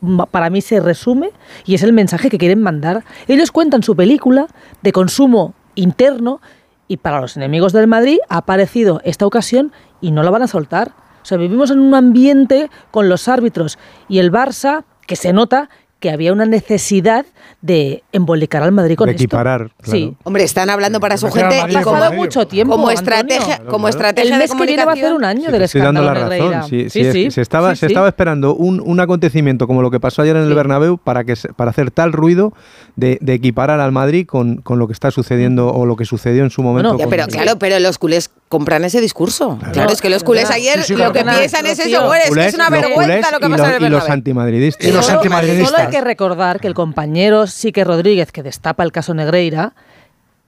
ma- 0.00 0.26
para 0.26 0.50
mí 0.50 0.60
se 0.60 0.80
resume 0.80 1.30
y 1.64 1.74
es 1.74 1.82
el 1.82 1.92
mensaje 1.92 2.30
que 2.30 2.38
quieren 2.38 2.62
mandar. 2.62 3.04
Ellos 3.26 3.50
cuentan 3.50 3.82
su 3.82 3.96
película 3.96 4.46
de 4.82 4.92
consumo 4.92 5.54
interno 5.74 6.40
y 6.86 6.98
para 6.98 7.20
los 7.20 7.36
enemigos 7.36 7.72
del 7.72 7.86
Madrid 7.86 8.18
ha 8.28 8.38
aparecido 8.38 9.00
esta 9.04 9.26
ocasión 9.26 9.72
y 10.00 10.10
no 10.10 10.22
la 10.22 10.30
van 10.30 10.42
a 10.42 10.46
soltar. 10.48 10.92
O 11.22 11.26
sea, 11.26 11.38
vivimos 11.38 11.70
en 11.70 11.78
un 11.80 11.94
ambiente 11.94 12.70
con 12.90 13.08
los 13.08 13.28
árbitros 13.28 13.78
y 14.08 14.18
el 14.18 14.30
Barça 14.30 14.84
que 15.06 15.16
se 15.16 15.32
nota 15.32 15.70
que 16.04 16.10
había 16.10 16.34
una 16.34 16.44
necesidad 16.44 17.24
de 17.62 18.02
embolicar 18.12 18.62
al 18.62 18.72
Madrid 18.72 18.94
con 18.94 19.06
De 19.06 19.12
esto. 19.12 19.22
equiparar, 19.22 19.70
Sí. 19.82 20.14
Hombre, 20.24 20.44
están 20.44 20.68
hablando 20.68 21.00
para 21.00 21.16
su 21.16 21.30
gente 21.30 21.56
y 21.70 21.72
como, 21.76 21.96
Pasado 21.96 22.12
mucho 22.12 22.46
tiempo, 22.46 22.74
como 22.74 22.90
Antonio. 22.90 23.00
estrategia, 23.24 23.60
como 23.70 23.88
estrategia 23.88 24.34
El 24.34 24.38
de 24.38 24.44
mes 24.44 24.54
que 24.54 24.66
viene 24.66 24.84
va 24.84 24.90
a 24.92 24.94
hacer 24.94 25.14
un 25.14 25.24
año 25.24 25.46
Sí, 25.46 25.52
del 25.52 25.62
estoy 25.62 25.80
dando 25.80 26.02
escándalo 26.02 26.28
la 26.28 26.50
razón. 26.60 26.68
Sí, 26.68 26.80
Sí, 26.84 26.90
sí, 26.90 27.00
es 27.06 27.12
sí, 27.14 27.24
que 27.24 27.30
se 27.30 27.40
estaba, 27.40 27.70
sí, 27.70 27.76
se 27.80 27.86
sí. 27.86 27.92
estaba 27.94 28.06
esperando 28.08 28.54
un, 28.54 28.82
un 28.84 29.00
acontecimiento 29.00 29.66
como 29.66 29.80
lo 29.80 29.90
que 29.90 29.98
pasó 29.98 30.20
ayer 30.20 30.36
en 30.36 30.42
el. 30.42 30.54
Bernabéu 30.54 30.98
para, 30.98 31.24
que, 31.24 31.36
se- 31.36 31.54
para 31.54 31.70
hacer 31.70 31.90
tal 31.90 32.12
ruido 32.12 32.52
de, 32.96 33.16
de 33.22 33.32
equiparar 33.32 33.80
al 33.80 33.92
Madrid 33.92 34.26
con, 34.26 34.58
con 34.58 34.78
lo 34.78 34.86
que 34.86 34.92
está 34.92 35.10
sucediendo 35.10 35.68
o 35.72 35.86
lo 35.86 35.96
que 35.96 36.04
sucedió 36.04 36.44
en 36.44 36.50
su 36.50 36.62
momento. 36.62 36.90
Bueno, 36.90 36.98
Ya, 36.98 37.04
con- 37.06 37.10
pero 37.10 37.26
claro, 37.28 37.58
pero 37.58 37.78
los 37.80 37.96
culés 37.96 38.30
compran 38.50 38.84
ese 38.84 39.00
discurso. 39.00 39.58
Claro, 39.72 39.90
es 39.90 40.02
que 40.02 40.10
los 40.10 40.22
culés 40.22 40.44
Claro. 40.44 40.56
ayer 40.60 40.78
Sí, 40.82 40.88
sí, 40.88 40.92
lo 40.92 41.10
claro. 41.10 41.12
que 41.14 41.24
piensan 41.38 41.64
es 41.66 41.78
eso, 41.78 41.88
es 41.88 42.22
que 42.22 42.28
culés, 42.28 42.46
es 42.48 42.54
una 42.54 42.68
vergüenza 42.68 43.30
lo 43.32 43.40
que 43.40 43.48
pasa 43.48 43.68
en 43.68 43.74
el 43.76 43.88
y 43.88 43.88
los 43.88 44.00
Bernabéu. 44.02 44.12
antimadridistas. 44.12 44.86
Y 44.86 44.92
los 44.92 45.08
antimadridistas. 45.10 45.93
Que 45.94 46.00
recordar 46.00 46.58
que 46.58 46.66
el 46.66 46.74
compañero 46.74 47.46
Sique 47.46 47.84
Rodríguez, 47.84 48.32
que 48.32 48.42
destapa 48.42 48.82
el 48.82 48.90
caso 48.90 49.14
Negreira, 49.14 49.74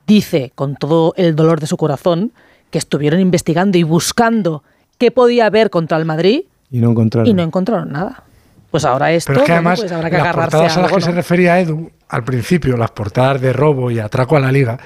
dice 0.05 0.51
con 0.57 0.75
todo 0.75 1.15
el 1.17 1.37
dolor 1.37 1.61
de 1.61 1.69
su 1.69 1.77
corazón 1.77 2.33
que 2.73 2.79
estuvieron 2.79 3.21
investigando 3.21 3.79
y 3.79 3.85
buscando 3.85 4.65
qué 4.99 5.13
podía 5.13 5.47
haber 5.47 5.71
contra 5.71 5.99
el 5.99 6.05
Madrid 6.05 6.41
Y 6.69 6.81
no 6.81 6.91
encontraron. 6.91 7.31
y 7.31 7.33
no 7.33 7.45
encontraron 7.45 7.93
nada. 7.93 8.25
Pues 8.73 8.85
ahora 8.85 9.13
esto, 9.13 9.29
Pero 9.29 9.43
es 9.43 9.47
que 9.47 9.53
además, 9.53 9.79
pues 9.79 9.93
habrá 9.93 10.11
que 10.11 10.17
las 10.17 10.25
agarrarse 10.25 10.51
portadas 10.57 10.77
a 10.77 10.81
a 10.81 10.83
las 10.83 10.93
que 10.93 11.01
se 11.01 11.13
refería 11.13 11.61
Edu 11.61 11.93
al 12.09 12.25
principio, 12.25 12.77
las 12.77 12.91
portadas 12.91 13.41
de 13.41 13.53
robo 13.53 13.93
y 13.93 14.01
atraco 14.01 14.37
a 14.37 14.41
la 14.41 14.51
liga, 14.51 14.81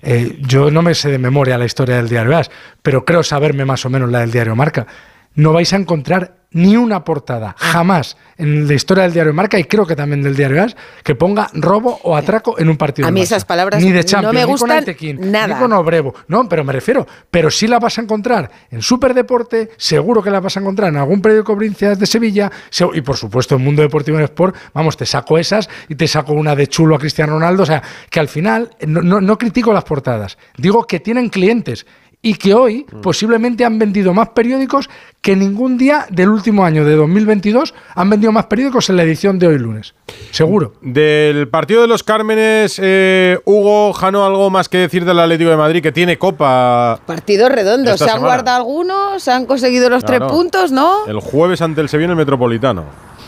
eh, 0.00 0.38
yo 0.42 0.70
no 0.70 0.82
me 0.82 0.94
sé 0.94 1.10
de 1.10 1.18
memoria 1.18 1.58
la 1.58 1.64
historia 1.64 1.96
del 1.96 2.08
diario 2.08 2.36
As, 2.36 2.52
pero 2.82 3.04
creo 3.04 3.24
saberme 3.24 3.64
más 3.64 3.84
o 3.84 3.90
menos 3.90 4.08
la 4.12 4.20
del 4.20 4.30
diario 4.30 4.54
Marca. 4.54 4.86
No 5.34 5.52
vais 5.52 5.72
a 5.72 5.76
encontrar 5.76 6.36
ni 6.56 6.76
una 6.76 7.02
portada, 7.02 7.56
jamás, 7.58 8.16
en 8.38 8.68
la 8.68 8.74
historia 8.74 9.02
del 9.02 9.12
diario 9.12 9.34
Marca 9.34 9.58
y 9.58 9.64
creo 9.64 9.84
que 9.84 9.96
también 9.96 10.22
del 10.22 10.36
diario 10.36 10.62
As, 10.62 10.76
que 11.02 11.16
ponga 11.16 11.48
robo 11.52 11.98
o 12.04 12.16
atraco 12.16 12.56
en 12.60 12.68
un 12.68 12.76
partido. 12.76 13.08
A 13.08 13.10
mí 13.10 13.22
esas 13.22 13.44
palabras 13.44 13.82
ni 13.82 13.90
de 13.90 13.98
no 13.98 14.04
Champions, 14.04 14.34
me 14.34 14.40
ni 14.40 14.44
con 14.46 14.50
gustan 14.52 14.78
Antequín, 14.78 15.32
nada. 15.32 15.48
Ni 15.48 15.54
con 15.60 15.72
Obrevo. 15.72 16.14
No, 16.28 16.48
pero 16.48 16.62
me 16.62 16.72
refiero, 16.72 17.08
pero 17.28 17.50
sí 17.50 17.66
la 17.66 17.80
vas 17.80 17.98
a 17.98 18.02
encontrar 18.02 18.48
en 18.70 18.82
Superdeporte, 18.82 19.70
seguro 19.76 20.22
que 20.22 20.30
la 20.30 20.38
vas 20.38 20.56
a 20.56 20.60
encontrar 20.60 20.90
en 20.90 20.96
algún 20.98 21.20
periódico 21.20 21.54
Provincias 21.56 21.98
de 21.98 22.06
Sevilla, 22.06 22.52
se- 22.70 22.86
y 22.94 23.00
por 23.00 23.16
supuesto 23.16 23.56
en 23.56 23.64
Mundo 23.64 23.82
Deportivo 23.82 24.18
en 24.18 24.24
Sport, 24.24 24.54
vamos, 24.72 24.96
te 24.96 25.06
saco 25.06 25.36
esas 25.38 25.68
y 25.88 25.96
te 25.96 26.06
saco 26.06 26.34
una 26.34 26.54
de 26.54 26.68
chulo 26.68 26.94
a 26.94 26.98
Cristiano 27.00 27.32
Ronaldo, 27.32 27.64
o 27.64 27.66
sea, 27.66 27.82
que 28.08 28.20
al 28.20 28.28
final 28.28 28.70
no, 28.86 29.02
no- 29.02 29.20
no 29.20 29.38
critico 29.38 29.72
las 29.72 29.82
portadas, 29.82 30.38
digo 30.56 30.86
que 30.86 31.00
tienen 31.00 31.30
clientes. 31.30 31.84
Y 32.24 32.36
que 32.36 32.54
hoy 32.54 32.86
posiblemente 33.02 33.66
han 33.66 33.78
vendido 33.78 34.14
más 34.14 34.30
periódicos 34.30 34.88
que 35.20 35.36
ningún 35.36 35.76
día 35.76 36.06
del 36.08 36.30
último 36.30 36.64
año 36.64 36.82
de 36.86 36.96
2022 36.96 37.74
han 37.94 38.08
vendido 38.08 38.32
más 38.32 38.46
periódicos 38.46 38.88
en 38.88 38.96
la 38.96 39.02
edición 39.02 39.38
de 39.38 39.46
hoy 39.46 39.58
lunes. 39.58 39.94
Seguro. 40.30 40.72
Del 40.80 41.48
partido 41.48 41.82
de 41.82 41.86
los 41.86 42.02
Cármenes, 42.02 42.80
eh, 42.82 43.38
Hugo, 43.44 43.92
Jano, 43.92 44.24
algo 44.24 44.48
más 44.48 44.70
que 44.70 44.78
decir 44.78 45.04
del 45.04 45.20
Atlético 45.20 45.50
de 45.50 45.58
Madrid, 45.58 45.82
que 45.82 45.92
tiene 45.92 46.16
copa 46.16 46.98
Partido 47.04 47.50
redondo. 47.50 47.94
Se 47.98 48.10
han 48.10 48.20
guardado 48.20 48.56
algunos, 48.56 49.22
se 49.22 49.30
han 49.30 49.44
conseguido 49.44 49.90
los 49.90 50.02
tres 50.02 50.20
puntos, 50.20 50.72
¿no? 50.72 51.06
el 51.06 51.20
jueves 51.20 51.60
ante 51.60 51.82
el 51.82 51.90
Sevilla 51.90 52.06
en 52.06 52.10
el 52.12 52.16
Metropolitano. 52.16 52.84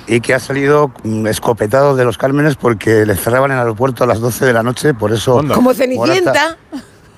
y 0.07 0.21
que 0.21 0.33
ha 0.33 0.41
salido 0.41 0.91
mm, 1.03 1.27
escopetado 1.27 1.97
de 1.97 2.05
los 2.07 2.17
Cármenes 2.17 2.57
porque 2.57 3.05
le 3.05 3.15
cerraban 3.15 3.53
el 3.53 3.59
aeropuerto 3.59 4.05
a 4.05 4.07
las 4.07 4.21
12 4.21 4.47
de 4.47 4.53
la 4.55 4.63
noche, 4.63 4.95
por 4.95 5.13
eso... 5.13 5.43
Como 5.53 5.75
Cenicienta. 5.75 6.57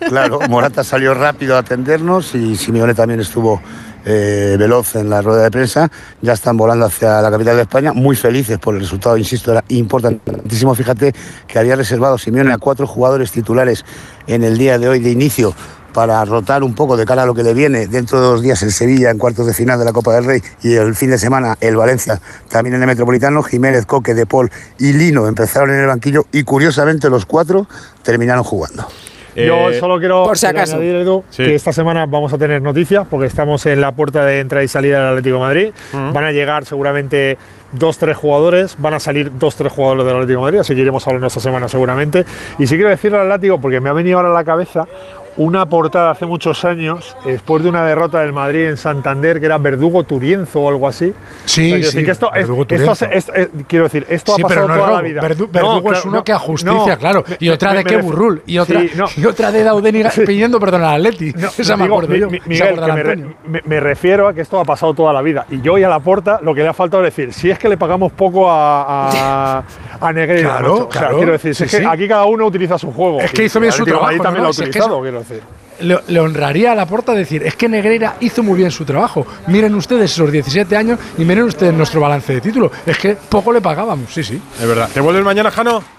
Claro, 0.00 0.38
Morata 0.48 0.84
salió 0.84 1.14
rápido 1.14 1.56
a 1.56 1.60
atendernos 1.60 2.34
y 2.34 2.56
Simeone 2.56 2.94
también 2.94 3.20
estuvo 3.20 3.60
eh, 4.04 4.56
veloz 4.58 4.94
en 4.96 5.10
la 5.10 5.20
rueda 5.22 5.42
de 5.42 5.50
prensa. 5.50 5.90
Ya 6.22 6.32
están 6.32 6.56
volando 6.56 6.86
hacia 6.86 7.20
la 7.20 7.30
capital 7.30 7.56
de 7.56 7.62
España, 7.62 7.92
muy 7.92 8.16
felices 8.16 8.58
por 8.58 8.74
el 8.74 8.80
resultado, 8.80 9.16
insisto, 9.16 9.52
era 9.52 9.64
importantísimo. 9.68 10.74
Fíjate 10.74 11.14
que 11.46 11.58
había 11.58 11.76
reservado 11.76 12.16
Simeone 12.16 12.52
a 12.52 12.58
cuatro 12.58 12.86
jugadores 12.86 13.32
titulares 13.32 13.84
en 14.26 14.44
el 14.44 14.56
día 14.56 14.78
de 14.78 14.88
hoy 14.88 15.00
de 15.00 15.10
inicio 15.10 15.54
para 15.92 16.24
rotar 16.24 16.62
un 16.62 16.74
poco 16.74 16.96
de 16.96 17.04
cara 17.04 17.24
a 17.24 17.26
lo 17.26 17.34
que 17.34 17.42
le 17.42 17.54
viene 17.54 17.86
dentro 17.86 18.20
de 18.20 18.26
dos 18.26 18.42
días 18.42 18.62
el 18.62 18.72
Sevilla 18.72 19.10
en 19.10 19.18
cuartos 19.18 19.46
de 19.46 19.54
final 19.54 19.78
de 19.78 19.84
la 19.84 19.92
Copa 19.92 20.14
del 20.14 20.24
Rey 20.24 20.42
y 20.62 20.74
el 20.74 20.94
fin 20.94 21.10
de 21.10 21.18
semana 21.18 21.56
el 21.60 21.76
Valencia 21.76 22.20
también 22.48 22.76
en 22.76 22.82
el 22.82 22.86
Metropolitano, 22.86 23.42
Jiménez, 23.42 23.84
Coque, 23.86 24.14
De 24.14 24.26
Paul 24.26 24.50
y 24.78 24.92
Lino 24.92 25.26
empezaron 25.26 25.70
en 25.70 25.80
el 25.80 25.86
banquillo 25.86 26.26
y 26.30 26.44
curiosamente 26.44 27.10
los 27.10 27.26
cuatro 27.26 27.66
terminaron 28.02 28.44
jugando. 28.44 28.86
Yo 29.46 29.72
solo 29.78 29.98
quiero, 29.98 30.24
por 30.24 30.38
si 30.38 30.46
acaso. 30.46 30.76
añadir, 30.76 30.96
Edu, 30.96 31.24
Sí. 31.30 31.44
que 31.44 31.54
esta 31.54 31.72
semana 31.72 32.06
vamos 32.06 32.32
a 32.32 32.38
tener 32.38 32.60
noticias 32.62 33.06
porque 33.08 33.26
estamos 33.26 33.64
en 33.66 33.80
la 33.80 33.92
puerta 33.92 34.24
de 34.24 34.40
entrada 34.40 34.64
y 34.64 34.68
salida 34.68 34.98
del 34.98 35.08
Atlético 35.08 35.34
de 35.36 35.40
Madrid. 35.40 35.68
Van 35.92 36.24
a 36.24 36.32
llegar 36.32 36.64
seguramente 36.64 37.36
dos, 37.72 37.98
tres 37.98 38.16
jugadores, 38.16 38.76
van 38.78 38.94
a 38.94 39.00
salir 39.00 39.30
dos, 39.38 39.54
tres 39.56 39.72
jugadores 39.72 40.06
del 40.06 40.14
Atlético 40.16 40.40
de 40.40 40.44
Madrid, 40.44 40.58
así 40.60 40.74
que 40.74 40.80
iremos 40.80 41.06
hablando 41.06 41.26
esta 41.26 41.40
semana 41.40 41.68
seguramente. 41.68 42.24
Y 42.58 42.66
sí 42.66 42.74
quiero 42.76 42.88
decirle 42.90 43.18
al 43.18 43.30
Atlético, 43.30 43.60
porque 43.60 43.80
me 43.80 43.88
ha 43.90 43.92
venido 43.92 44.16
ahora 44.18 44.30
a 44.30 44.34
la 44.34 44.44
cabeza 44.44 44.86
una 45.38 45.66
portada 45.66 46.10
hace 46.10 46.26
muchos 46.26 46.64
años, 46.64 47.16
después 47.24 47.62
de 47.62 47.68
una 47.70 47.84
derrota 47.86 48.20
del 48.20 48.32
Madrid 48.32 48.66
en 48.68 48.76
Santander, 48.76 49.40
que 49.40 49.46
era 49.46 49.56
Verdugo 49.58 50.04
Turienzo 50.04 50.60
o 50.60 50.68
algo 50.68 50.86
así. 50.86 51.14
Sí, 51.46 51.72
O 51.72 51.76
sea, 51.78 51.90
sí, 51.90 52.04
que 52.04 52.10
esto, 52.10 52.26
es- 52.28 52.40
Verdugo 52.42 52.62
esto 52.62 52.74
Turienzo. 52.74 52.94
se- 52.94 53.16
es- 53.16 53.30
es- 53.34 53.48
quiero 53.66 53.84
decir, 53.84 54.04
esto 54.08 54.34
Sí, 54.36 54.42
ha 54.44 54.46
pero 54.48 54.62
pasado 54.66 54.68
no 54.78 54.84
toda 54.84 54.96
la 54.96 55.02
vida. 55.08 55.20
No, 55.22 55.28
Verdugo 55.48 55.92
es 55.92 56.04
uno 56.04 56.16
no, 56.16 56.24
que 56.24 56.32
a 56.32 56.38
justicia, 56.38 56.92
no. 56.94 56.98
claro. 56.98 57.24
Y 57.38 57.48
otra 57.48 57.70
me- 57.70 57.78
de 57.78 57.84
me 57.84 57.90
que 57.90 57.98
ref- 57.98 58.02
Burrul. 58.02 58.42
Y 58.46 58.58
otra, 58.58 58.80
Sí, 58.80 58.90
y 59.16 59.24
otra 59.26 59.50
de 59.52 59.62
Daudeni 59.64 60.02
pidiendo 60.26 60.60
perdón 60.60 60.82
al 60.84 61.06
Atleti. 61.06 61.32
Esa 61.56 61.76
me 61.76 61.84
Digo, 61.84 62.02
yo. 62.02 62.28
Mi- 62.30 62.40
Miguel, 62.46 62.74
que 62.74 62.92
me, 62.92 63.02
re- 63.02 63.12
Antonio. 63.12 63.36
me- 63.46 63.62
me 63.64 63.80
refiero 63.80 64.28
a 64.28 64.34
que 64.34 64.40
esto 64.40 64.58
ha 64.60 64.64
pasado 64.64 64.92
toda 64.92 65.12
la 65.12 65.22
vida. 65.22 65.46
Y 65.50 65.60
yo 65.60 65.78
y 65.78 65.84
a 65.84 65.88
la 65.88 66.00
puerta 66.00 66.40
lo 66.42 66.54
que 66.54 66.62
le 66.62 66.68
ha 66.68 66.74
faltado 66.74 67.04
es 67.04 67.14
decir, 67.14 67.32
si 67.32 67.50
es 67.50 67.58
que 67.58 67.68
le 67.68 67.76
pagamos 67.76 68.10
poco 68.12 68.50
a, 68.50 69.58
a, 69.58 69.62
a 70.00 70.12
Negreira, 70.12 70.48
Claro, 70.58 70.72
macho. 70.72 70.88
O 70.88 70.92
sea, 70.92 71.00
claro. 71.00 71.16
quiero 71.18 71.32
decir, 71.32 71.54
si 71.54 71.64
es 71.64 71.70
que 71.76 71.86
aquí 71.86 72.08
cada 72.08 72.24
uno 72.24 72.46
utiliza 72.46 72.76
su 72.76 72.92
juego. 72.92 73.20
Es 73.20 73.30
que 73.32 73.44
hizo 73.44 73.60
bien 73.60 73.72
su 73.72 73.84
trabajo. 73.84 74.08
también 74.22 74.34
¿no? 74.34 74.40
lo 74.42 74.46
ha 74.48 74.50
utilizado, 74.50 75.00
quiero 75.00 75.18
decir. 75.20 75.27
Le, 75.80 75.98
le 76.08 76.20
honraría 76.20 76.72
a 76.72 76.74
la 76.74 76.86
porta 76.86 77.12
decir, 77.12 77.42
es 77.44 77.54
que 77.54 77.68
Negreira 77.68 78.16
hizo 78.20 78.42
muy 78.42 78.58
bien 78.58 78.70
su 78.70 78.84
trabajo. 78.84 79.26
Miren 79.46 79.74
ustedes 79.74 80.12
esos 80.12 80.30
17 80.30 80.76
años 80.76 80.98
y 81.16 81.24
miren 81.24 81.44
ustedes 81.44 81.72
nuestro 81.74 82.00
balance 82.00 82.32
de 82.34 82.40
título. 82.40 82.70
Es 82.86 82.98
que 82.98 83.16
poco 83.16 83.52
le 83.52 83.60
pagábamos, 83.60 84.12
sí, 84.12 84.22
sí. 84.24 84.40
Es 84.60 84.66
verdad. 84.66 84.88
¿Te 84.92 85.00
vuelves 85.00 85.24
mañana, 85.24 85.50
Jano? 85.50 85.97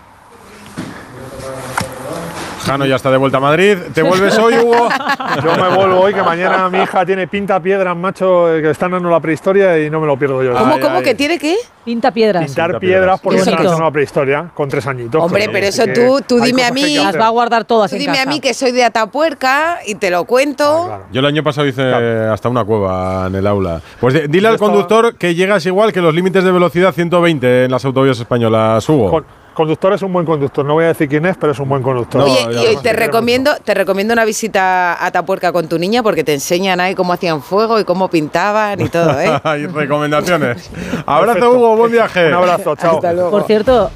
Jano 2.59 2.85
ya 2.85 2.95
está 2.95 3.09
de 3.11 3.17
vuelta 3.17 3.37
a 3.37 3.41
Madrid. 3.41 3.77
¿Te 3.93 4.01
vuelves 4.01 4.37
hoy, 4.37 4.55
Hugo? 4.57 4.89
Yo 5.43 5.55
me 5.55 5.75
vuelvo 5.75 6.01
hoy, 6.01 6.13
que 6.13 6.21
mañana 6.23 6.69
mi 6.69 6.79
hija 6.79 7.05
tiene 7.05 7.27
pinta 7.27 7.59
piedras, 7.59 7.95
macho, 7.95 8.53
eh, 8.53 8.61
que 8.61 8.69
están 8.71 8.93
en 8.93 9.09
la 9.09 9.19
prehistoria 9.19 9.79
y 9.79 9.89
no 9.89 9.99
me 9.99 10.07
lo 10.07 10.17
pierdo 10.17 10.43
yo. 10.43 10.53
¿Cómo, 10.53 10.79
cómo 10.79 11.01
que 11.01 11.15
tiene 11.15 11.39
qué? 11.39 11.55
Pinta 11.85 12.11
piedras. 12.11 12.45
Pintar 12.45 12.79
piedras 12.79 13.19
porque 13.21 13.41
Qué 13.41 13.49
están 13.49 13.65
en 13.65 13.79
la 13.79 13.91
prehistoria, 13.91 14.51
con 14.53 14.69
tres 14.69 14.85
añitos. 14.85 15.23
Hombre, 15.23 15.49
pero 15.51 15.65
eso 15.65 15.83
tú, 15.93 16.21
tú 16.27 16.39
dime 16.41 16.63
a 16.65 16.71
mí. 16.71 16.95
Las 16.97 17.17
va 17.19 17.27
a 17.27 17.29
guardar 17.29 17.65
todas 17.65 17.89
Tú 17.89 17.95
en 17.95 18.01
dime 18.01 18.19
a 18.19 18.25
mí 18.25 18.39
que 18.39 18.53
soy 18.53 18.71
de 18.71 18.83
Atapuerca 18.83 19.79
y 19.87 19.95
te 19.95 20.09
lo 20.11 20.25
cuento. 20.25 20.99
Yo 21.11 21.19
el 21.21 21.25
año 21.25 21.43
pasado 21.43 21.67
hice 21.67 21.81
hasta 21.83 22.49
una 22.49 22.63
cueva 22.65 23.25
en 23.27 23.35
el 23.35 23.47
aula. 23.47 23.81
Pues 23.99 24.13
de- 24.13 24.27
dile 24.27 24.47
al 24.49 24.55
estaba- 24.55 24.71
conductor 24.71 25.15
que 25.15 25.33
llegas 25.35 25.65
igual 25.65 25.91
que 25.93 26.01
los 26.01 26.13
límites 26.13 26.43
de 26.43 26.51
velocidad 26.51 26.93
120 26.93 27.65
en 27.65 27.71
las 27.71 27.83
autovías 27.85 28.19
españolas, 28.19 28.87
Hugo. 28.87 29.09
Con- 29.09 29.38
conductor 29.59 29.91
es 29.91 30.01
un 30.01 30.13
buen 30.13 30.25
conductor. 30.25 30.65
No 30.65 30.75
voy 30.75 30.85
a 30.85 30.87
decir 30.87 31.09
quién 31.09 31.25
es, 31.25 31.35
pero 31.35 31.51
es 31.51 31.59
un 31.59 31.67
buen 31.67 31.83
conductor. 31.83 32.21
Oye, 32.21 32.47
y 32.53 32.65
hoy 32.67 32.77
te 32.81 32.93
recomiendo, 32.93 33.51
te 33.57 33.73
recomiendo 33.73 34.13
una 34.13 34.23
visita 34.23 34.93
a 34.93 35.07
Atapuerca 35.07 35.51
con 35.51 35.67
tu 35.67 35.77
niña 35.77 36.01
porque 36.01 36.23
te 36.23 36.33
enseñan 36.33 36.79
ahí 36.79 36.95
cómo 36.95 37.11
hacían 37.11 37.41
fuego 37.41 37.77
y 37.77 37.83
cómo 37.83 38.09
pintaban 38.09 38.79
y 38.79 38.87
todo, 38.87 39.19
¿eh? 39.19 39.29
Hay 39.43 39.65
recomendaciones. 39.67 40.69
Abrazo, 41.05 41.33
Perfecto. 41.33 41.51
Hugo. 41.57 41.75
Buen 41.75 41.91
viaje. 41.91 42.27
Un 42.27 42.35
abrazo, 42.35 42.75
chao. 42.77 42.95
Hasta 42.95 43.11
luego. 43.11 43.31
Por 43.31 43.43
cierto, 43.43 43.91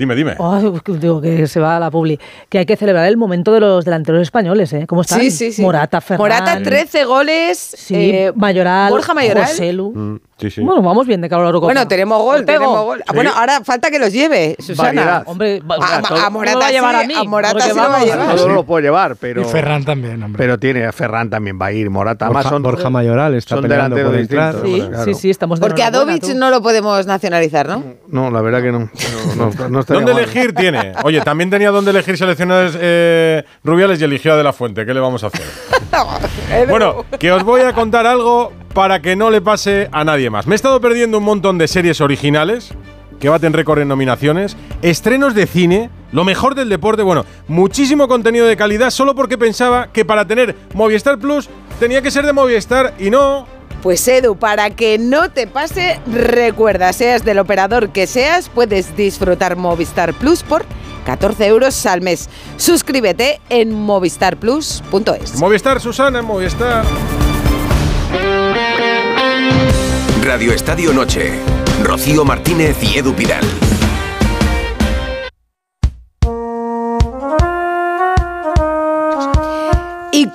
Dime, 0.00 0.14
dime. 0.14 0.34
Ay, 0.40 0.72
que 0.82 0.92
digo 0.92 1.20
que 1.20 1.46
se 1.46 1.60
va 1.60 1.76
a 1.76 1.78
la 1.78 1.90
publi. 1.90 2.18
Que 2.48 2.56
hay 2.56 2.64
que 2.64 2.74
celebrar 2.74 3.04
el 3.06 3.18
momento 3.18 3.52
de 3.52 3.60
los 3.60 3.84
delanteros 3.84 4.22
españoles, 4.22 4.72
¿eh? 4.72 4.86
¿Cómo 4.86 5.02
están? 5.02 5.20
Sí, 5.20 5.30
sí, 5.30 5.52
sí. 5.52 5.60
Morata, 5.60 6.00
Ferran. 6.00 6.22
Morata, 6.22 6.62
13 6.62 7.04
goles. 7.04 7.58
Sí, 7.58 7.94
eh, 7.94 8.32
Mayoral. 8.34 8.90
Borja 8.90 9.12
Mayoral. 9.12 9.44
Joselu. 9.44 9.92
Mm, 9.94 10.20
sí, 10.40 10.50
sí. 10.50 10.60
Bueno, 10.60 10.82
vamos 10.82 11.06
bien 11.06 11.20
de 11.20 11.28
cara 11.28 11.40
a 11.40 11.44
la 11.44 11.48
Eurocopa. 11.48 11.66
Bueno, 11.72 11.86
tenemos 11.88 12.22
gol, 12.22 12.44
tenemos 12.44 12.84
gol. 12.84 13.02
Bueno, 13.14 13.30
ahora 13.34 13.62
falta 13.64 13.90
que 13.90 13.98
los 13.98 14.12
lleve, 14.12 14.56
Susana. 14.58 14.88
Variedad. 14.88 15.22
Hombre, 15.26 15.62
A, 15.68 16.30
Morata 16.30 16.58
va 16.58 16.66
a 16.66 16.70
llevar 16.70 16.96
sí, 16.96 17.04
a 17.04 17.06
mí. 17.06 17.14
a 17.14 17.24
Morata 17.24 17.60
sí 17.60 17.68
lo 17.70 17.76
va 17.76 17.96
a 17.96 18.04
llevar. 18.04 18.36
Todo 18.36 18.48
lo 18.48 18.64
puedo 18.64 18.80
llevar, 18.82 19.16
pero. 19.16 19.42
Y 19.42 19.44
Ferran 19.44 19.84
también, 19.84 20.22
hombre. 20.22 20.38
Pero 20.38 20.58
tiene 20.58 20.84
a 20.86 20.92
Ferran 20.92 21.30
también 21.30 21.58
va 21.60 21.66
a 21.66 21.72
ir, 21.72 21.90
Morata. 21.90 22.26
Además 22.26 22.44
Borja, 22.44 22.54
son, 22.56 22.62
Borja 22.62 22.90
Mayoral 22.90 23.34
está 23.34 23.56
son 23.56 23.62
peleando 23.62 23.96
por 23.96 24.14
entrar. 24.14 24.56
Sí, 24.64 24.80
claro. 24.88 25.04
sí, 25.04 25.14
sí, 25.14 25.30
estamos 25.30 25.60
de 25.60 25.66
Porque 25.66 25.82
a 25.82 25.90
Dovic 25.90 26.22
tú. 26.22 26.34
no 26.34 26.50
lo 26.50 26.62
podemos 26.62 27.06
nacionalizar, 27.06 27.68
¿no? 27.68 27.82
No, 28.08 28.30
la 28.30 28.40
verdad 28.40 28.62
que 28.62 28.72
no. 28.72 28.90
No, 29.36 29.50
no, 29.50 29.68
no 29.68 29.80
estaría 29.80 30.00
¿Dónde 30.00 30.14
mal. 30.14 30.22
elegir 30.22 30.54
tiene? 30.54 30.92
Oye, 31.04 31.20
también 31.20 31.50
tenía 31.50 31.70
dónde 31.70 31.90
elegir 31.90 32.16
seleccionadores 32.16 32.76
eh, 32.80 33.44
Rubiales 33.64 34.00
y 34.00 34.04
eligió 34.04 34.32
a 34.32 34.36
De 34.36 34.44
La 34.44 34.52
Fuente. 34.52 34.84
¿Qué 34.84 34.94
le 34.94 35.00
vamos 35.00 35.22
a 35.24 35.28
hacer? 35.28 35.42
bueno, 36.68 37.04
que 37.18 37.32
os 37.32 37.42
voy 37.44 37.60
a 37.62 37.72
contar 37.72 38.06
algo 38.06 38.52
para 38.74 39.00
que 39.02 39.16
no 39.16 39.30
le 39.30 39.40
pase 39.40 39.88
a 39.92 40.04
nadie 40.04 40.30
más. 40.30 40.46
Me 40.46 40.54
he 40.54 40.56
estado 40.56 40.80
perdiendo 40.80 41.18
un 41.18 41.24
montón 41.24 41.58
de 41.58 41.68
series 41.68 42.00
originales 42.00 42.72
que 43.20 43.28
baten 43.28 43.52
récord 43.52 43.80
en 43.80 43.88
nominaciones, 43.88 44.56
estrenos 44.82 45.34
de 45.34 45.46
cine, 45.46 45.90
lo 46.10 46.24
mejor 46.24 46.54
del 46.54 46.68
deporte, 46.70 47.02
bueno, 47.02 47.26
muchísimo 47.48 48.08
contenido 48.08 48.46
de 48.46 48.56
calidad 48.56 48.90
solo 48.90 49.14
porque 49.14 49.36
pensaba 49.36 49.92
que 49.92 50.04
para 50.04 50.26
tener 50.26 50.56
Movistar 50.74 51.18
Plus 51.18 51.48
tenía 51.78 52.00
que 52.00 52.10
ser 52.10 52.24
de 52.24 52.32
Movistar 52.32 52.94
y 52.98 53.10
no. 53.10 53.46
Pues 53.82 54.06
Edu, 54.08 54.36
para 54.36 54.70
que 54.70 54.98
no 54.98 55.30
te 55.30 55.46
pase, 55.46 56.00
recuerda, 56.10 56.92
seas 56.92 57.24
del 57.24 57.38
operador 57.38 57.90
que 57.90 58.06
seas, 58.06 58.48
puedes 58.48 58.96
disfrutar 58.96 59.56
Movistar 59.56 60.14
Plus 60.14 60.42
por 60.42 60.64
14 61.04 61.46
euros 61.46 61.86
al 61.86 62.00
mes. 62.00 62.28
Suscríbete 62.56 63.40
en 63.48 63.72
movistarplus.es. 63.72 65.38
Movistar, 65.38 65.80
Susana, 65.80 66.22
Movistar. 66.22 66.84
Radio 70.22 70.52
Estadio 70.52 70.92
Noche. 70.92 71.32
Rocío 71.82 72.24
Martínez 72.24 72.76
y 72.82 72.98
Edu 72.98 73.14
Pidal. 73.14 73.44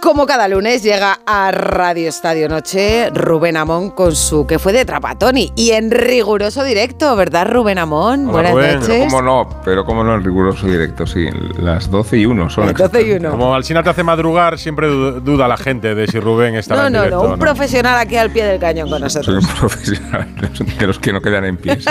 Como 0.05 0.27
cada 0.27 0.47
lunes 0.47 0.83
llega 0.83 1.19
a 1.25 1.49
Radio 1.51 2.07
Estadio 2.09 2.47
Noche 2.47 3.09
Rubén 3.09 3.57
Amón 3.57 3.89
con 3.89 4.15
su 4.15 4.45
que 4.45 4.59
fue 4.59 4.71
de 4.71 4.85
Trapatoni 4.85 5.51
y 5.55 5.71
en 5.71 5.89
riguroso 5.89 6.63
directo, 6.63 7.15
¿verdad 7.15 7.47
Rubén 7.51 7.79
Amón? 7.79 8.29
Hola, 8.29 8.51
Buenas 8.51 8.75
Rubén. 8.75 8.79
noches. 8.81 9.05
¿Cómo 9.13 9.21
no? 9.23 9.49
Pero 9.65 9.83
cómo 9.83 10.03
no 10.03 10.13
en 10.13 10.23
riguroso 10.23 10.67
directo, 10.67 11.07
sí. 11.07 11.25
Las 11.57 11.89
12 11.89 12.17
y 12.19 12.25
1 12.27 12.49
son. 12.51 12.67
Las 12.67 12.75
12 12.75 13.01
y 13.01 13.11
1. 13.13 13.31
Como 13.31 13.55
Alsina 13.55 13.81
te 13.81 13.89
hace 13.89 14.03
madrugar, 14.03 14.59
siempre 14.59 14.87
du- 14.87 15.19
duda 15.21 15.47
la 15.47 15.57
gente 15.57 15.95
de 15.95 16.05
si 16.07 16.19
Rubén 16.19 16.53
estará 16.55 16.81
No, 16.81 16.87
en 16.87 16.93
no, 16.93 16.99
directo. 16.99 17.23
no, 17.23 17.29
o 17.29 17.33
un 17.33 17.39
profesional 17.39 17.97
aquí 17.99 18.15
al 18.15 18.29
pie 18.29 18.45
del 18.45 18.59
cañón 18.59 18.87
con 18.89 18.99
Soy 19.09 19.23
nosotros. 19.33 19.43
un 19.43 19.49
profesional 19.59 20.27
de 20.79 20.87
los 20.87 20.99
que 20.99 21.11
no 21.13 21.19
quedan 21.21 21.45
en 21.45 21.57
pie. 21.57 21.79